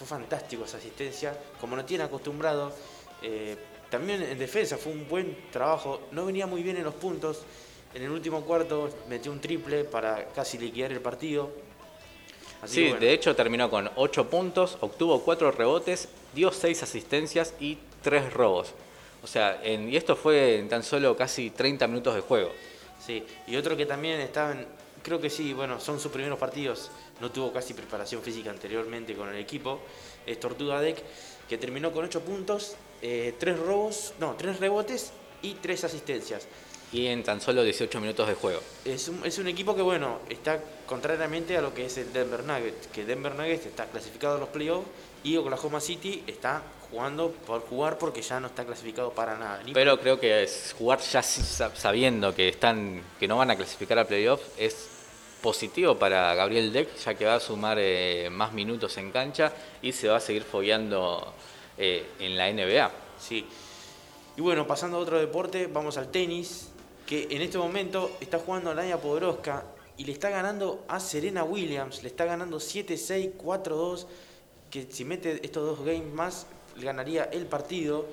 fue 0.02 0.18
fantástico 0.18 0.65
esa 0.65 0.78
asistencia. 0.78 1.38
Como 1.60 1.76
no 1.76 1.86
tiene 1.86 2.03
acostumbrado. 2.03 2.73
Eh, 3.22 3.56
también 3.90 4.22
en 4.23 4.40
defensa 4.40 4.78
fue 4.78 4.91
un 4.91 5.07
buen 5.07 5.49
trabajo. 5.52 6.02
No 6.11 6.26
venía 6.26 6.48
muy 6.48 6.64
bien 6.64 6.78
en 6.78 6.84
los 6.84 6.95
puntos. 6.95 7.44
En 7.94 8.02
el 8.03 8.10
último 8.10 8.41
cuarto 8.41 8.90
metió 9.10 9.32
un 9.32 9.40
triple 9.41 9.84
para 9.84 10.26
casi 10.30 10.57
liquidar 10.57 10.91
el 10.91 11.02
partido. 11.02 11.52
Así 12.61 12.76
Sí, 12.76 12.82
bueno. 12.84 12.99
de 12.99 13.14
hecho 13.14 13.36
terminó 13.36 13.69
con 13.69 13.90
8 13.95 14.30
puntos, 14.30 14.78
obtuvo 14.82 15.22
4 15.23 15.52
rebotes, 15.52 16.07
dio 16.34 16.52
6 16.52 16.84
asistencias 16.84 17.53
y 17.60 17.78
3 18.02 18.32
robos. 18.34 18.73
O 19.23 19.28
sea, 19.28 19.60
en- 19.64 19.90
y 19.91 19.98
esto 19.98 20.15
fue 20.15 20.60
en 20.60 20.69
tan 20.69 20.84
solo 20.84 21.15
casi 21.18 21.49
30 21.49 21.88
minutos 21.88 22.15
de 22.15 22.22
juego. 22.22 22.52
Sí, 23.06 23.23
y 23.48 23.56
otro 23.56 23.76
que 23.76 23.86
también 23.88 24.19
estaba 24.22 24.52
en, 24.52 24.65
creo 25.03 25.19
que 25.19 25.30
sí, 25.30 25.53
bueno, 25.53 25.80
son 25.80 25.99
sus 25.99 26.11
primeros 26.11 26.38
partidos, 26.40 26.91
no 27.22 27.31
tuvo 27.31 27.53
casi 27.53 27.73
preparación 27.73 28.22
física 28.22 28.49
anteriormente 28.49 29.15
con 29.15 29.30
el 29.30 29.38
equipo, 29.38 29.80
es 30.26 30.39
Tortuga 30.39 30.81
Deck, 30.81 31.02
que 31.48 31.57
terminó 31.57 31.91
con 31.91 32.06
8 32.06 32.22
puntos, 32.22 32.76
3 32.99 33.38
robos, 33.60 34.14
no, 34.19 34.35
3 34.35 34.60
rebotes 34.60 35.11
y 35.41 35.53
3 35.53 35.84
asistencias. 35.84 36.48
Y 36.93 37.07
en 37.07 37.23
tan 37.23 37.39
solo 37.39 37.64
18 37.64 38.02
minutos 38.02 38.27
de 38.27 38.34
juego. 38.34 38.60
Es 38.84 39.07
un, 39.07 39.26
es 39.26 39.38
un 39.38 39.48
equipo 39.48 39.73
que, 39.76 39.81
bueno, 39.81 40.19
está 40.30 40.61
contrariamente 40.85 41.56
a 41.56 41.61
lo 41.61 41.73
que 41.73 41.85
es 41.85 41.98
el 41.98 42.11
Denver 42.11 42.43
Nuggets, 42.43 42.88
que 42.88 43.06
Denver 43.06 43.34
Nuggets 43.34 43.65
está 43.65 43.85
clasificado 43.85 44.35
a 44.35 44.39
los 44.39 44.49
playoffs 44.49 44.88
y 45.23 45.38
Oklahoma 45.38 45.80
City 45.80 46.23
está 46.27 46.64
jugando 46.89 47.31
por 47.31 47.61
jugar 47.61 47.98
porque 47.98 48.22
ya 48.22 48.41
no 48.41 48.48
está 48.48 48.65
clasificado 48.65 49.11
para 49.14 49.38
nada. 49.38 49.64
Ni 49.64 49.72
Pero 49.72 49.99
creo 49.99 50.19
que 50.19 50.43
es 50.43 50.76
jugar 50.77 50.99
ya 50.99 51.23
sabiendo 51.23 52.35
que 52.35 52.49
están 52.49 53.02
que 53.19 53.27
no 53.27 53.38
van 53.38 53.52
a 53.52 53.56
clasificar 53.56 53.98
a 53.99 54.06
playoff 54.06 54.41
es 54.57 54.89
positivo 55.41 55.97
para 55.97 56.34
Gabriel 56.35 56.72
Deck, 56.72 56.95
ya 56.97 57.15
que 57.15 57.26
va 57.26 57.35
a 57.35 57.39
sumar 57.39 57.77
eh, 57.80 58.30
más 58.31 58.53
minutos 58.53 58.97
en 58.97 59.11
cancha 59.11 59.51
y 59.81 59.91
se 59.91 60.07
va 60.07 60.18
a 60.18 60.19
seguir 60.19 60.43
fogueando 60.43 61.34
eh, 61.77 62.05
en 62.19 62.38
la 62.38 62.51
NBA. 62.51 62.91
Sí. 63.19 63.45
Y 64.38 64.41
bueno, 64.41 64.65
pasando 64.65 64.97
a 64.97 64.99
otro 64.99 65.19
deporte, 65.19 65.68
vamos 65.68 65.97
al 65.97 66.09
tenis, 66.09 66.69
que 67.05 67.27
en 67.30 67.41
este 67.41 67.57
momento 67.57 68.11
está 68.22 68.39
jugando 68.39 68.73
Naya 68.73 69.01
Podoroska 69.01 69.65
y 69.97 70.05
le 70.05 70.13
está 70.13 70.30
ganando 70.30 70.85
a 70.88 70.99
Serena 70.99 71.43
Williams, 71.43 72.03
le 72.03 72.09
está 72.09 72.26
ganando 72.26 72.57
7-6, 72.57 73.34
4-2, 73.38 74.05
que 74.69 74.88
si 74.89 75.03
mete 75.03 75.45
estos 75.45 75.65
dos 75.65 75.85
games 75.85 76.13
más, 76.13 76.47
le 76.77 76.85
ganaría 76.85 77.26
el 77.26 77.45
partido. 77.45 78.05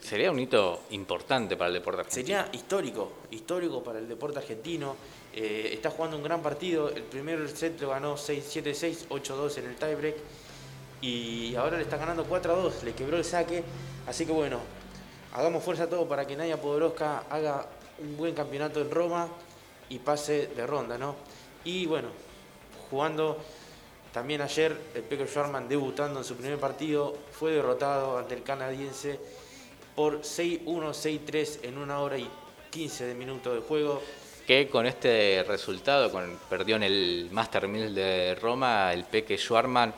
Sería 0.00 0.32
un 0.32 0.38
hito 0.38 0.80
importante 0.90 1.56
para 1.56 1.68
el 1.68 1.74
deporte 1.74 2.00
argentino. 2.00 2.26
Sería 2.26 2.48
histórico, 2.52 3.12
histórico 3.30 3.84
para 3.84 3.98
el 3.98 4.08
deporte 4.08 4.38
argentino. 4.38 4.96
Eh, 5.34 5.70
está 5.72 5.90
jugando 5.90 6.16
un 6.16 6.22
gran 6.22 6.42
partido. 6.42 6.88
El 6.90 7.02
primer 7.02 7.48
set 7.48 7.80
lo 7.80 7.90
ganó 7.90 8.16
6-7-6, 8.16 9.08
8-2 9.08 9.58
en 9.58 9.66
el 9.66 9.76
tiebreak. 9.76 10.16
Y 11.00 11.54
ahora 11.56 11.76
le 11.76 11.82
está 11.82 11.96
ganando 11.96 12.24
4-2, 12.26 12.82
le 12.82 12.92
quebró 12.92 13.16
el 13.16 13.24
saque. 13.24 13.64
Así 14.06 14.24
que 14.26 14.32
bueno, 14.32 14.60
hagamos 15.32 15.64
fuerza 15.64 15.84
a 15.84 15.88
todo 15.88 16.06
para 16.08 16.26
que 16.26 16.36
Naya 16.36 16.60
Podoroska 16.60 17.24
haga 17.28 17.66
un 17.98 18.16
buen 18.16 18.34
campeonato 18.34 18.80
en 18.80 18.90
Roma 18.90 19.28
y 19.88 19.98
pase 19.98 20.48
de 20.48 20.66
ronda, 20.66 20.96
¿no? 20.98 21.16
Y 21.64 21.86
bueno, 21.86 22.08
jugando 22.90 23.38
también 24.12 24.42
ayer, 24.42 24.76
el 24.94 25.02
Pecker 25.02 25.26
Schwarman 25.26 25.68
debutando 25.68 26.18
en 26.18 26.24
su 26.24 26.36
primer 26.36 26.58
partido, 26.58 27.16
fue 27.32 27.52
derrotado 27.52 28.18
ante 28.18 28.34
el 28.34 28.42
canadiense 28.42 29.18
por 29.96 30.20
6-1, 30.20 30.64
6-3 30.64 31.60
en 31.62 31.78
una 31.78 32.00
hora 32.00 32.18
y 32.18 32.28
15 32.70 33.06
de 33.06 33.14
minutos 33.14 33.54
de 33.54 33.60
juego. 33.60 34.02
Que 34.46 34.68
con 34.68 34.86
este 34.86 35.44
resultado, 35.46 36.10
con 36.10 36.38
perdió 36.50 36.76
en 36.76 36.82
el 36.82 37.28
Master 37.32 37.68
1000 37.68 37.94
de 37.94 38.34
Roma, 38.36 38.92
el 38.92 39.04
Peque 39.04 39.36
Schwarman 39.38 39.94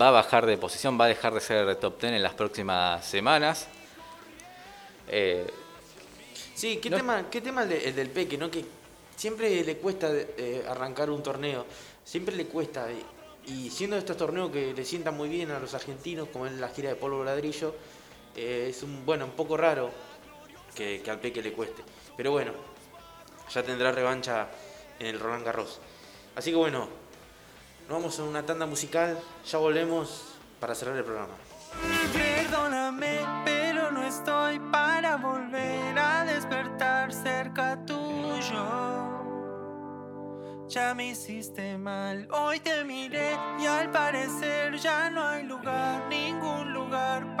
va 0.00 0.08
a 0.08 0.10
bajar 0.12 0.46
de 0.46 0.56
posición, 0.58 0.98
va 1.00 1.04
a 1.04 1.08
dejar 1.08 1.34
de 1.34 1.40
ser 1.40 1.76
top 1.76 2.00
10 2.00 2.12
en 2.14 2.22
las 2.22 2.34
próximas 2.34 3.04
semanas. 3.06 3.68
Eh, 5.08 5.46
Sí, 6.54 6.76
¿qué 6.76 6.88
No- 6.88 6.96
tema, 6.98 7.28
qué 7.30 7.40
tema 7.40 7.64
el, 7.64 7.68
de- 7.68 7.88
el 7.88 7.96
del 7.96 8.10
Peque, 8.10 8.38
¿no? 8.38 8.48
Que 8.48 8.64
siempre 9.16 9.64
le 9.64 9.76
cuesta 9.78 10.08
eh, 10.12 10.64
arrancar 10.68 11.10
un 11.10 11.20
torneo, 11.20 11.66
siempre 12.04 12.34
le 12.36 12.46
cuesta. 12.46 12.86
Y, 13.46 13.68
siendo 13.70 13.96
estos 13.96 14.16
torneos 14.16 14.50
que 14.52 14.72
le 14.72 14.84
sientan 14.84 15.16
muy 15.16 15.28
bien 15.28 15.50
a 15.50 15.58
los 15.58 15.74
argentinos, 15.74 16.28
como 16.32 16.46
es 16.46 16.52
la 16.52 16.68
gira 16.68 16.90
de 16.90 16.94
polvo 16.94 17.24
ladrillo, 17.24 17.74
eh, 18.36 18.68
es 18.70 18.82
un 18.84 19.04
bueno 19.04 19.24
un 19.24 19.32
poco 19.32 19.56
raro 19.56 19.90
que, 20.76 21.02
que 21.04 21.10
al 21.10 21.18
Peque 21.18 21.42
le 21.42 21.52
cueste. 21.52 21.82
Pero 22.16 22.30
bueno, 22.30 22.52
ya 23.50 23.62
tendrá 23.62 23.92
revancha 23.92 24.48
en 24.98 25.06
el 25.06 25.20
Roland 25.20 25.44
Garros. 25.44 25.80
Así 26.36 26.50
que 26.50 26.56
bueno, 26.56 26.88
nos 27.88 27.98
vamos 27.98 28.18
a 28.18 28.24
una 28.24 28.44
tanda 28.44 28.66
musical, 28.66 29.18
ya 29.46 29.58
volvemos 29.58 30.34
para 30.60 30.74
cerrar 30.74 30.96
el 30.96 31.04
programa. 31.04 31.34
Perdóname, 32.12 33.20
pero 33.44 33.90
no 33.90 34.02
estoy 34.02 34.58
para 34.72 35.16
volver 35.16 35.98
a 35.98 36.24
despertar 36.24 37.12
cerca 37.12 37.78
tuyo. 37.84 39.04
Ya 40.68 40.94
me 40.94 41.08
hiciste 41.08 41.76
mal, 41.76 42.26
hoy 42.32 42.58
te 42.60 42.84
miré 42.84 43.36
y 43.60 43.66
al 43.66 43.90
parecer 43.90 44.76
ya 44.78 45.10
no 45.10 45.22
hay 45.22 45.44
lugar, 45.44 46.08
ningún 46.08 46.72
lugar 46.72 47.33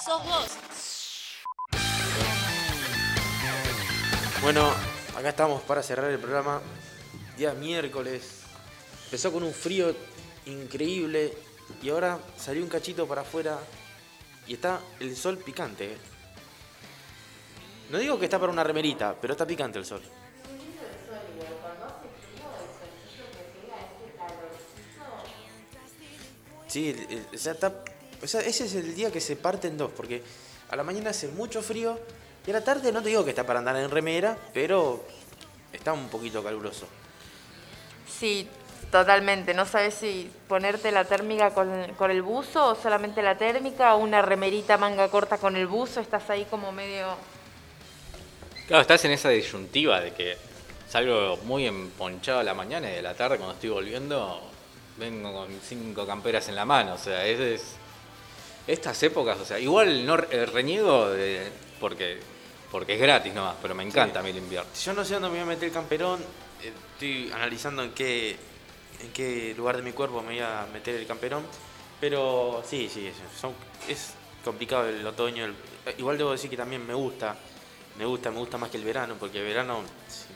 Sos 0.00 0.24
vos. 0.24 0.48
Bueno, 4.40 4.72
acá 5.16 5.28
estamos 5.28 5.62
para 5.62 5.82
cerrar 5.82 6.10
el 6.10 6.18
programa. 6.18 6.60
Día 7.36 7.52
miércoles. 7.54 8.40
Empezó 9.04 9.32
con 9.32 9.42
un 9.42 9.52
frío 9.52 9.94
increíble 10.46 11.36
y 11.82 11.90
ahora 11.90 12.18
salió 12.36 12.62
un 12.62 12.68
cachito 12.68 13.06
para 13.06 13.22
afuera 13.22 13.58
y 14.46 14.54
está 14.54 14.80
el 15.00 15.16
sol 15.16 15.38
picante. 15.38 15.92
eh. 15.92 15.98
No 17.90 17.98
digo 17.98 18.18
que 18.18 18.24
está 18.24 18.38
para 18.38 18.52
una 18.52 18.64
remerita, 18.64 19.14
pero 19.20 19.34
está 19.34 19.46
picante 19.46 19.78
el 19.78 19.84
sol. 19.84 20.02
Sí, 26.68 26.96
sea, 27.34 27.52
está- 27.52 27.84
o 28.22 28.26
sea, 28.26 28.40
ese 28.40 28.64
es 28.66 28.74
el 28.74 28.94
día 28.94 29.10
que 29.10 29.20
se 29.20 29.36
parte 29.36 29.68
en 29.68 29.76
dos, 29.78 29.90
porque 29.96 30.22
a 30.70 30.76
la 30.76 30.82
mañana 30.82 31.10
hace 31.10 31.28
mucho 31.28 31.62
frío 31.62 31.98
y 32.46 32.50
a 32.50 32.54
la 32.54 32.64
tarde 32.64 32.92
no 32.92 33.02
te 33.02 33.08
digo 33.08 33.24
que 33.24 33.30
está 33.30 33.44
para 33.44 33.58
andar 33.58 33.76
en 33.76 33.90
remera, 33.90 34.36
pero 34.54 35.04
está 35.72 35.92
un 35.92 36.08
poquito 36.08 36.42
caluroso. 36.42 36.86
Sí, 38.18 38.48
totalmente. 38.90 39.54
No 39.54 39.66
sabes 39.66 39.94
si 39.94 40.30
ponerte 40.48 40.90
la 40.92 41.04
térmica 41.04 41.50
con, 41.54 41.92
con 41.96 42.10
el 42.10 42.22
buzo 42.22 42.68
o 42.68 42.74
solamente 42.74 43.22
la 43.22 43.36
térmica 43.38 43.94
o 43.94 43.98
una 43.98 44.22
remerita 44.22 44.76
manga 44.76 45.08
corta 45.08 45.38
con 45.38 45.56
el 45.56 45.66
buzo. 45.66 46.00
Estás 46.00 46.28
ahí 46.30 46.46
como 46.48 46.72
medio... 46.72 47.16
Claro, 48.66 48.82
estás 48.82 49.04
en 49.04 49.10
esa 49.12 49.28
disyuntiva 49.28 50.00
de 50.00 50.12
que 50.12 50.36
salgo 50.88 51.36
muy 51.44 51.66
emponchado 51.66 52.40
a 52.40 52.44
la 52.44 52.54
mañana 52.54 52.90
y 52.90 52.94
de 52.94 53.02
la 53.02 53.14
tarde 53.14 53.36
cuando 53.36 53.54
estoy 53.54 53.70
volviendo 53.70 54.40
vengo 54.98 55.32
con 55.32 55.48
cinco 55.66 56.06
camperas 56.06 56.48
en 56.48 56.54
la 56.56 56.64
mano. 56.64 56.94
O 56.94 56.98
sea, 56.98 57.26
es, 57.26 57.40
es- 57.40 57.76
estas 58.66 59.02
épocas, 59.02 59.38
o 59.40 59.44
sea, 59.44 59.58
igual 59.58 60.04
no 60.06 60.16
eh, 60.30 60.46
reniego 60.46 61.10
de- 61.10 61.50
porque, 61.80 62.18
porque 62.70 62.94
es 62.94 63.00
gratis 63.00 63.34
nomás, 63.34 63.56
pero 63.60 63.74
me 63.74 63.82
encanta 63.82 64.20
a 64.20 64.22
mí 64.22 64.30
el 64.30 64.36
invierno. 64.38 64.70
Yo 64.84 64.92
no 64.92 65.04
sé 65.04 65.14
dónde 65.14 65.28
me 65.28 65.34
voy 65.34 65.42
a 65.42 65.46
meter 65.46 65.64
el 65.64 65.72
camperón, 65.74 66.20
eh, 66.62 66.72
estoy 66.94 67.30
analizando 67.32 67.82
en 67.82 67.92
qué, 67.92 68.36
en 69.00 69.12
qué 69.12 69.54
lugar 69.56 69.76
de 69.76 69.82
mi 69.82 69.92
cuerpo 69.92 70.20
me 70.22 70.28
voy 70.34 70.40
a 70.40 70.66
meter 70.72 70.94
el 70.94 71.06
camperón, 71.06 71.44
pero 72.00 72.62
sí, 72.68 72.88
sí, 72.92 73.06
es, 73.06 73.14
son- 73.40 73.54
es 73.88 74.14
complicado 74.44 74.88
el 74.88 75.06
otoño. 75.06 75.44
el- 75.44 75.54
igual 75.98 76.16
debo 76.18 76.30
decir 76.32 76.48
que 76.48 76.56
también 76.56 76.86
me 76.86 76.94
gusta, 76.94 77.36
me 77.98 78.04
gusta, 78.06 78.30
me 78.30 78.38
gusta 78.38 78.58
más 78.58 78.70
que 78.70 78.76
el 78.78 78.84
verano, 78.84 79.16
porque 79.18 79.38
el 79.38 79.44
verano 79.44 79.82
sí, 80.08 80.31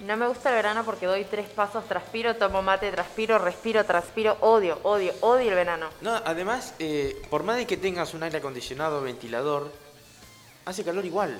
No 0.00 0.16
me 0.16 0.26
gusta 0.26 0.50
el 0.50 0.56
verano 0.56 0.84
porque 0.84 1.06
doy 1.06 1.24
tres 1.24 1.48
pasos, 1.48 1.86
transpiro, 1.86 2.34
tomo 2.36 2.62
mate, 2.62 2.90
transpiro, 2.90 3.38
respiro, 3.38 3.84
transpiro, 3.84 4.36
odio, 4.40 4.78
odio, 4.82 5.12
odio 5.20 5.48
el 5.50 5.54
verano. 5.54 5.88
No, 6.00 6.14
además, 6.24 6.74
eh, 6.80 7.16
por 7.30 7.42
más 7.44 7.56
de 7.56 7.66
que 7.66 7.76
tengas 7.76 8.12
un 8.12 8.22
aire 8.24 8.38
acondicionado, 8.38 9.00
ventilador, 9.02 9.70
hace 10.64 10.84
calor 10.84 11.04
igual. 11.06 11.38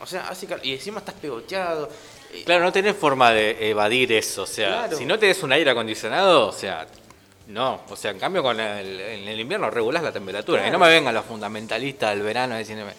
O 0.00 0.06
sea, 0.06 0.28
hace 0.28 0.46
calor. 0.46 0.66
Y 0.66 0.72
encima 0.72 0.98
estás 0.98 1.14
pegoteado. 1.14 1.88
eh, 2.32 2.42
Claro, 2.44 2.64
no 2.64 2.72
tenés 2.72 2.96
forma 2.96 3.30
de 3.30 3.70
evadir 3.70 4.12
eso. 4.12 4.42
O 4.42 4.46
sea, 4.46 4.68
Claro. 4.68 4.96
si 4.98 5.04
no 5.06 5.18
tenés 5.18 5.42
un 5.44 5.52
aire 5.52 5.70
acondicionado, 5.70 6.48
o 6.48 6.52
sea, 6.52 6.86
no. 7.46 7.82
O 7.88 7.94
sea, 7.96 8.10
en 8.10 8.18
cambio, 8.18 8.42
con 8.42 8.58
el, 8.58 9.00
en 9.00 9.28
el 9.28 9.38
invierno 9.40 9.70
regulás 9.70 10.02
la 10.02 10.12
temperatura. 10.12 10.62
Y 10.62 10.70
no 10.72 10.78
Claro. 10.78 10.84
me 10.90 10.90
vengan 10.98 11.14
los 11.14 11.24
fundamentalistas 11.24 12.10
del 12.10 12.22
verano 12.22 12.56
diciéndome, 12.58 12.92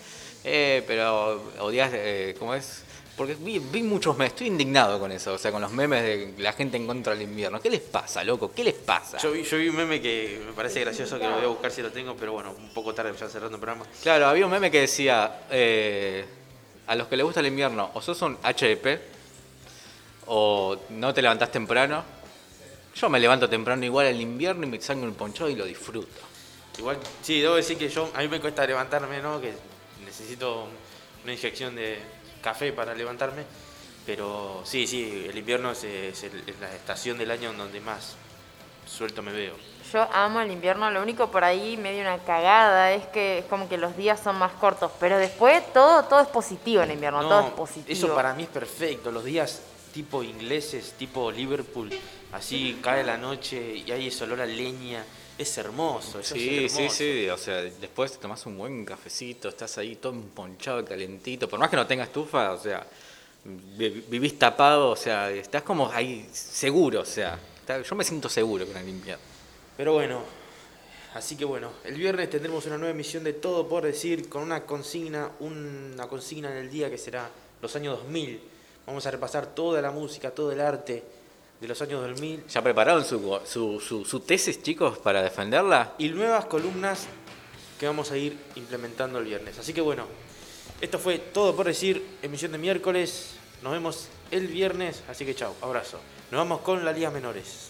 eh, 0.46 0.82
pero 0.88 1.52
odias, 1.60 1.92
eh, 1.94 2.36
¿cómo 2.40 2.56
es? 2.56 2.83
Porque 3.15 3.35
vi, 3.35 3.60
vi 3.60 3.84
muchos 3.84 4.18
memes, 4.18 4.34
estoy 4.34 4.48
indignado 4.48 4.99
con 4.99 5.11
eso, 5.11 5.34
o 5.34 5.38
sea, 5.38 5.52
con 5.52 5.61
los 5.61 5.72
memes 5.72 6.02
de 6.02 6.34
la 6.40 6.53
gente 6.53 6.77
en 6.77 6.88
contra 6.88 7.14
del 7.14 7.22
invierno. 7.22 7.61
¿Qué 7.61 7.69
les 7.69 7.81
pasa, 7.81 8.23
loco? 8.23 8.52
¿Qué 8.52 8.64
les 8.64 8.73
pasa? 8.73 9.19
Yo 9.19 9.31
vi, 9.31 9.44
yo 9.44 9.57
vi 9.57 9.69
un 9.69 9.76
meme 9.76 10.02
que 10.02 10.41
me 10.44 10.53
parece 10.53 10.80
gracioso, 10.80 11.19
que 11.19 11.27
lo 11.27 11.35
voy 11.35 11.44
a 11.44 11.48
buscar 11.48 11.72
si 11.72 11.84
lo 11.84 11.91
tengo, 11.91 12.15
pero 12.15 12.31
bueno, 12.31 12.52
un 12.57 12.73
poco 12.73 12.94
tarde 12.95 13.14
ya 13.19 13.30
cerrando 13.30 13.57
el 13.57 13.61
programa. 13.61 13.85
Claro, 14.02 14.26
había 14.26 14.45
un 14.45 14.52
meme 14.52 14.72
que 14.72 14.81
decía, 14.81 15.41
eh, 15.52 16.26
a 16.88 16.95
los 16.95 17.07
que 17.07 17.15
les 17.15 17.23
gusta 17.23 17.40
el 17.41 17.45
invierno, 17.45 17.91
o 17.94 18.02
sos 18.02 18.19
un 18.23 18.35
HDP, 18.38 18.99
o 20.26 20.76
no 20.90 21.14
te 21.14 21.22
levantás 21.22 21.52
temprano. 21.52 22.03
Yo 22.95 23.10
me 23.10 23.19
levanto 23.19 23.48
temprano 23.48 23.85
igual 23.85 24.07
al 24.07 24.19
invierno 24.19 24.65
y 24.65 24.69
me 24.69 24.81
salgo 24.81 25.06
el 25.06 25.14
ponchado 25.14 25.52
y 25.52 25.56
lo 25.56 25.65
disfruto. 25.65 26.07
Igual, 26.80 26.98
sí, 27.22 27.41
debo 27.41 27.56
decir 27.56 27.77
que 27.77 27.90
yo, 27.90 28.10
a 28.15 28.22
mí 28.22 28.27
me 28.27 28.40
cuesta 28.40 28.65
levantarme, 28.65 29.22
¿no? 29.22 29.40
Que 29.40 29.53
necesito 30.03 30.68
una 31.23 31.34
inyección 31.34 31.76
de 31.76 31.99
café 32.44 32.72
para 32.74 32.94
levantarme. 32.94 33.44
Pero 34.06 34.61
sí, 34.65 34.86
sí, 34.86 35.26
el 35.30 35.38
invierno 35.38 35.72
es, 35.72 35.84
es 35.86 36.24
el- 36.24 36.44
es 36.45 36.60
la 36.60 36.72
estación 36.76 37.18
del 37.18 37.32
año 37.32 37.52
en 37.52 37.57
donde 37.57 37.80
más 37.80 38.15
suelto 38.86 39.22
me 39.24 39.32
veo. 39.32 39.56
Yo 39.94 40.02
amo 40.11 40.41
el 40.41 40.52
invierno, 40.52 40.90
lo 40.91 41.02
único 41.02 41.30
por 41.32 41.44
ahí 41.44 41.78
medio 41.78 42.02
una 42.02 42.18
cagada 42.20 42.91
es 42.91 43.06
que 43.07 43.40
es 43.40 43.45
como 43.45 43.70
que 43.70 43.78
los 43.78 43.95
días 43.95 44.20
son 44.22 44.38
más 44.38 44.52
cortos, 44.53 44.91
pero 44.99 45.18
después 45.18 45.61
todo 45.72 46.03
todo 46.03 46.20
es 46.22 46.28
positivo 46.28 46.82
en 46.82 46.91
invierno, 46.91 47.22
todo 47.22 47.48
es 47.48 47.53
positivo. 47.53 47.94
Eso 48.07 48.14
para 48.15 48.34
mí 48.34 48.44
es 48.44 48.49
perfecto. 48.49 49.11
Los 49.11 49.24
días 49.24 49.61
tipo 49.94 50.22
ingleses, 50.24 50.94
tipo 50.98 51.32
Liverpool, 51.32 51.91
así 52.34 52.80
cae 52.82 53.03
la 53.03 53.18
noche 53.18 53.76
y 53.86 53.90
hay 53.91 54.07
ese 54.07 54.24
olor 54.26 54.41
a 54.41 54.45
leña. 54.45 55.06
Es 55.38 55.58
hermoso. 55.58 56.20
eso 56.20 56.36
Sí, 56.36 56.66
es 56.66 56.72
sí, 56.72 56.78
hermoso. 56.80 56.96
sí, 56.96 57.30
o 57.30 57.38
sea, 57.38 57.62
después 57.64 58.12
te 58.12 58.18
tomás 58.20 58.46
un 58.46 58.58
buen 58.58 58.86
cafecito, 58.86 59.50
estás 59.50 59.78
ahí 59.78 59.96
todo 59.96 60.14
emponchado, 60.14 60.84
calentito, 60.86 61.50
por 61.50 61.60
más 61.60 61.70
que 61.70 61.76
no 61.76 61.88
tengas 61.88 62.08
estufa, 62.08 62.52
o 62.54 62.60
sea, 62.60 62.86
vi- 63.44 64.04
vivís 64.08 64.38
tapado, 64.38 64.92
o 64.92 64.96
sea, 64.96 65.32
estás 65.32 65.64
como 65.64 65.90
ahí 65.92 66.30
seguro, 66.32 67.02
o 67.02 67.06
sea, 67.06 67.40
yo 67.88 67.96
me 67.96 68.04
siento 68.04 68.30
seguro 68.30 68.66
con 68.68 68.78
el 68.78 68.88
invierno. 68.90 69.24
Pero 69.76 69.94
bueno, 69.94 70.22
así 71.16 71.36
que 71.36 71.46
bueno, 71.46 71.72
el 71.84 71.96
viernes 71.96 72.30
tendremos 72.30 72.66
una 72.68 72.78
nueva 72.78 72.92
emisión 72.94 73.24
de 73.24 73.34
Todo 73.34 73.68
por 73.68 73.84
Decir 73.84 74.30
con 74.30 74.44
una 74.44 74.64
consigna, 74.66 75.32
una 75.40 76.08
consigna 76.08 76.52
en 76.52 76.58
el 76.58 76.70
día 76.70 76.92
que 76.92 76.98
será 77.00 77.28
los 77.62 77.76
años 77.76 77.98
2000. 78.00 78.40
Vamos 78.86 79.06
a 79.08 79.12
repasar 79.12 79.48
toda 79.56 79.82
la 79.82 79.90
música, 79.92 80.30
todo 80.32 80.52
el 80.52 80.62
arte 80.62 81.04
de 81.64 81.69
los 81.69 81.81
años 81.81 82.02
2000 82.02 82.48
¿Ya 82.48 82.61
prepararon 82.61 83.06
su, 83.06 83.40
su, 83.45 83.80
su, 83.80 84.03
su 84.03 84.19
tesis, 84.19 84.61
chicos, 84.61 84.98
para 84.98 85.23
defenderla? 85.23 85.94
y 85.98 86.10
nuevas 86.10 86.44
columnas 86.45 87.07
que 87.80 87.88
vamos 87.88 88.11
a 88.11 88.18
ir 88.18 88.38
implementando 88.56 89.18
el 89.19 89.23
viernes. 89.26 89.57
Así 89.57 89.73
que 89.73 89.80
bueno, 89.80 90.06
esto 90.81 90.99
fue 90.99 91.19
Todo 91.19 91.56
por 91.56 91.65
Decir, 91.65 92.06
emisión 92.22 92.52
de 92.52 92.57
miércoles. 92.57 93.35
Nos 93.61 93.72
vemos 93.72 94.10
el 94.30 94.48
viernes, 94.48 95.03
así 95.07 95.26
que 95.26 95.35
chao, 95.35 95.56
abrazo. 95.61 95.99
Nos 96.31 96.40
vamos 96.40 96.60
con 96.61 96.84
las 96.84 96.94
ligas 96.94 97.14
menores. 97.14 97.69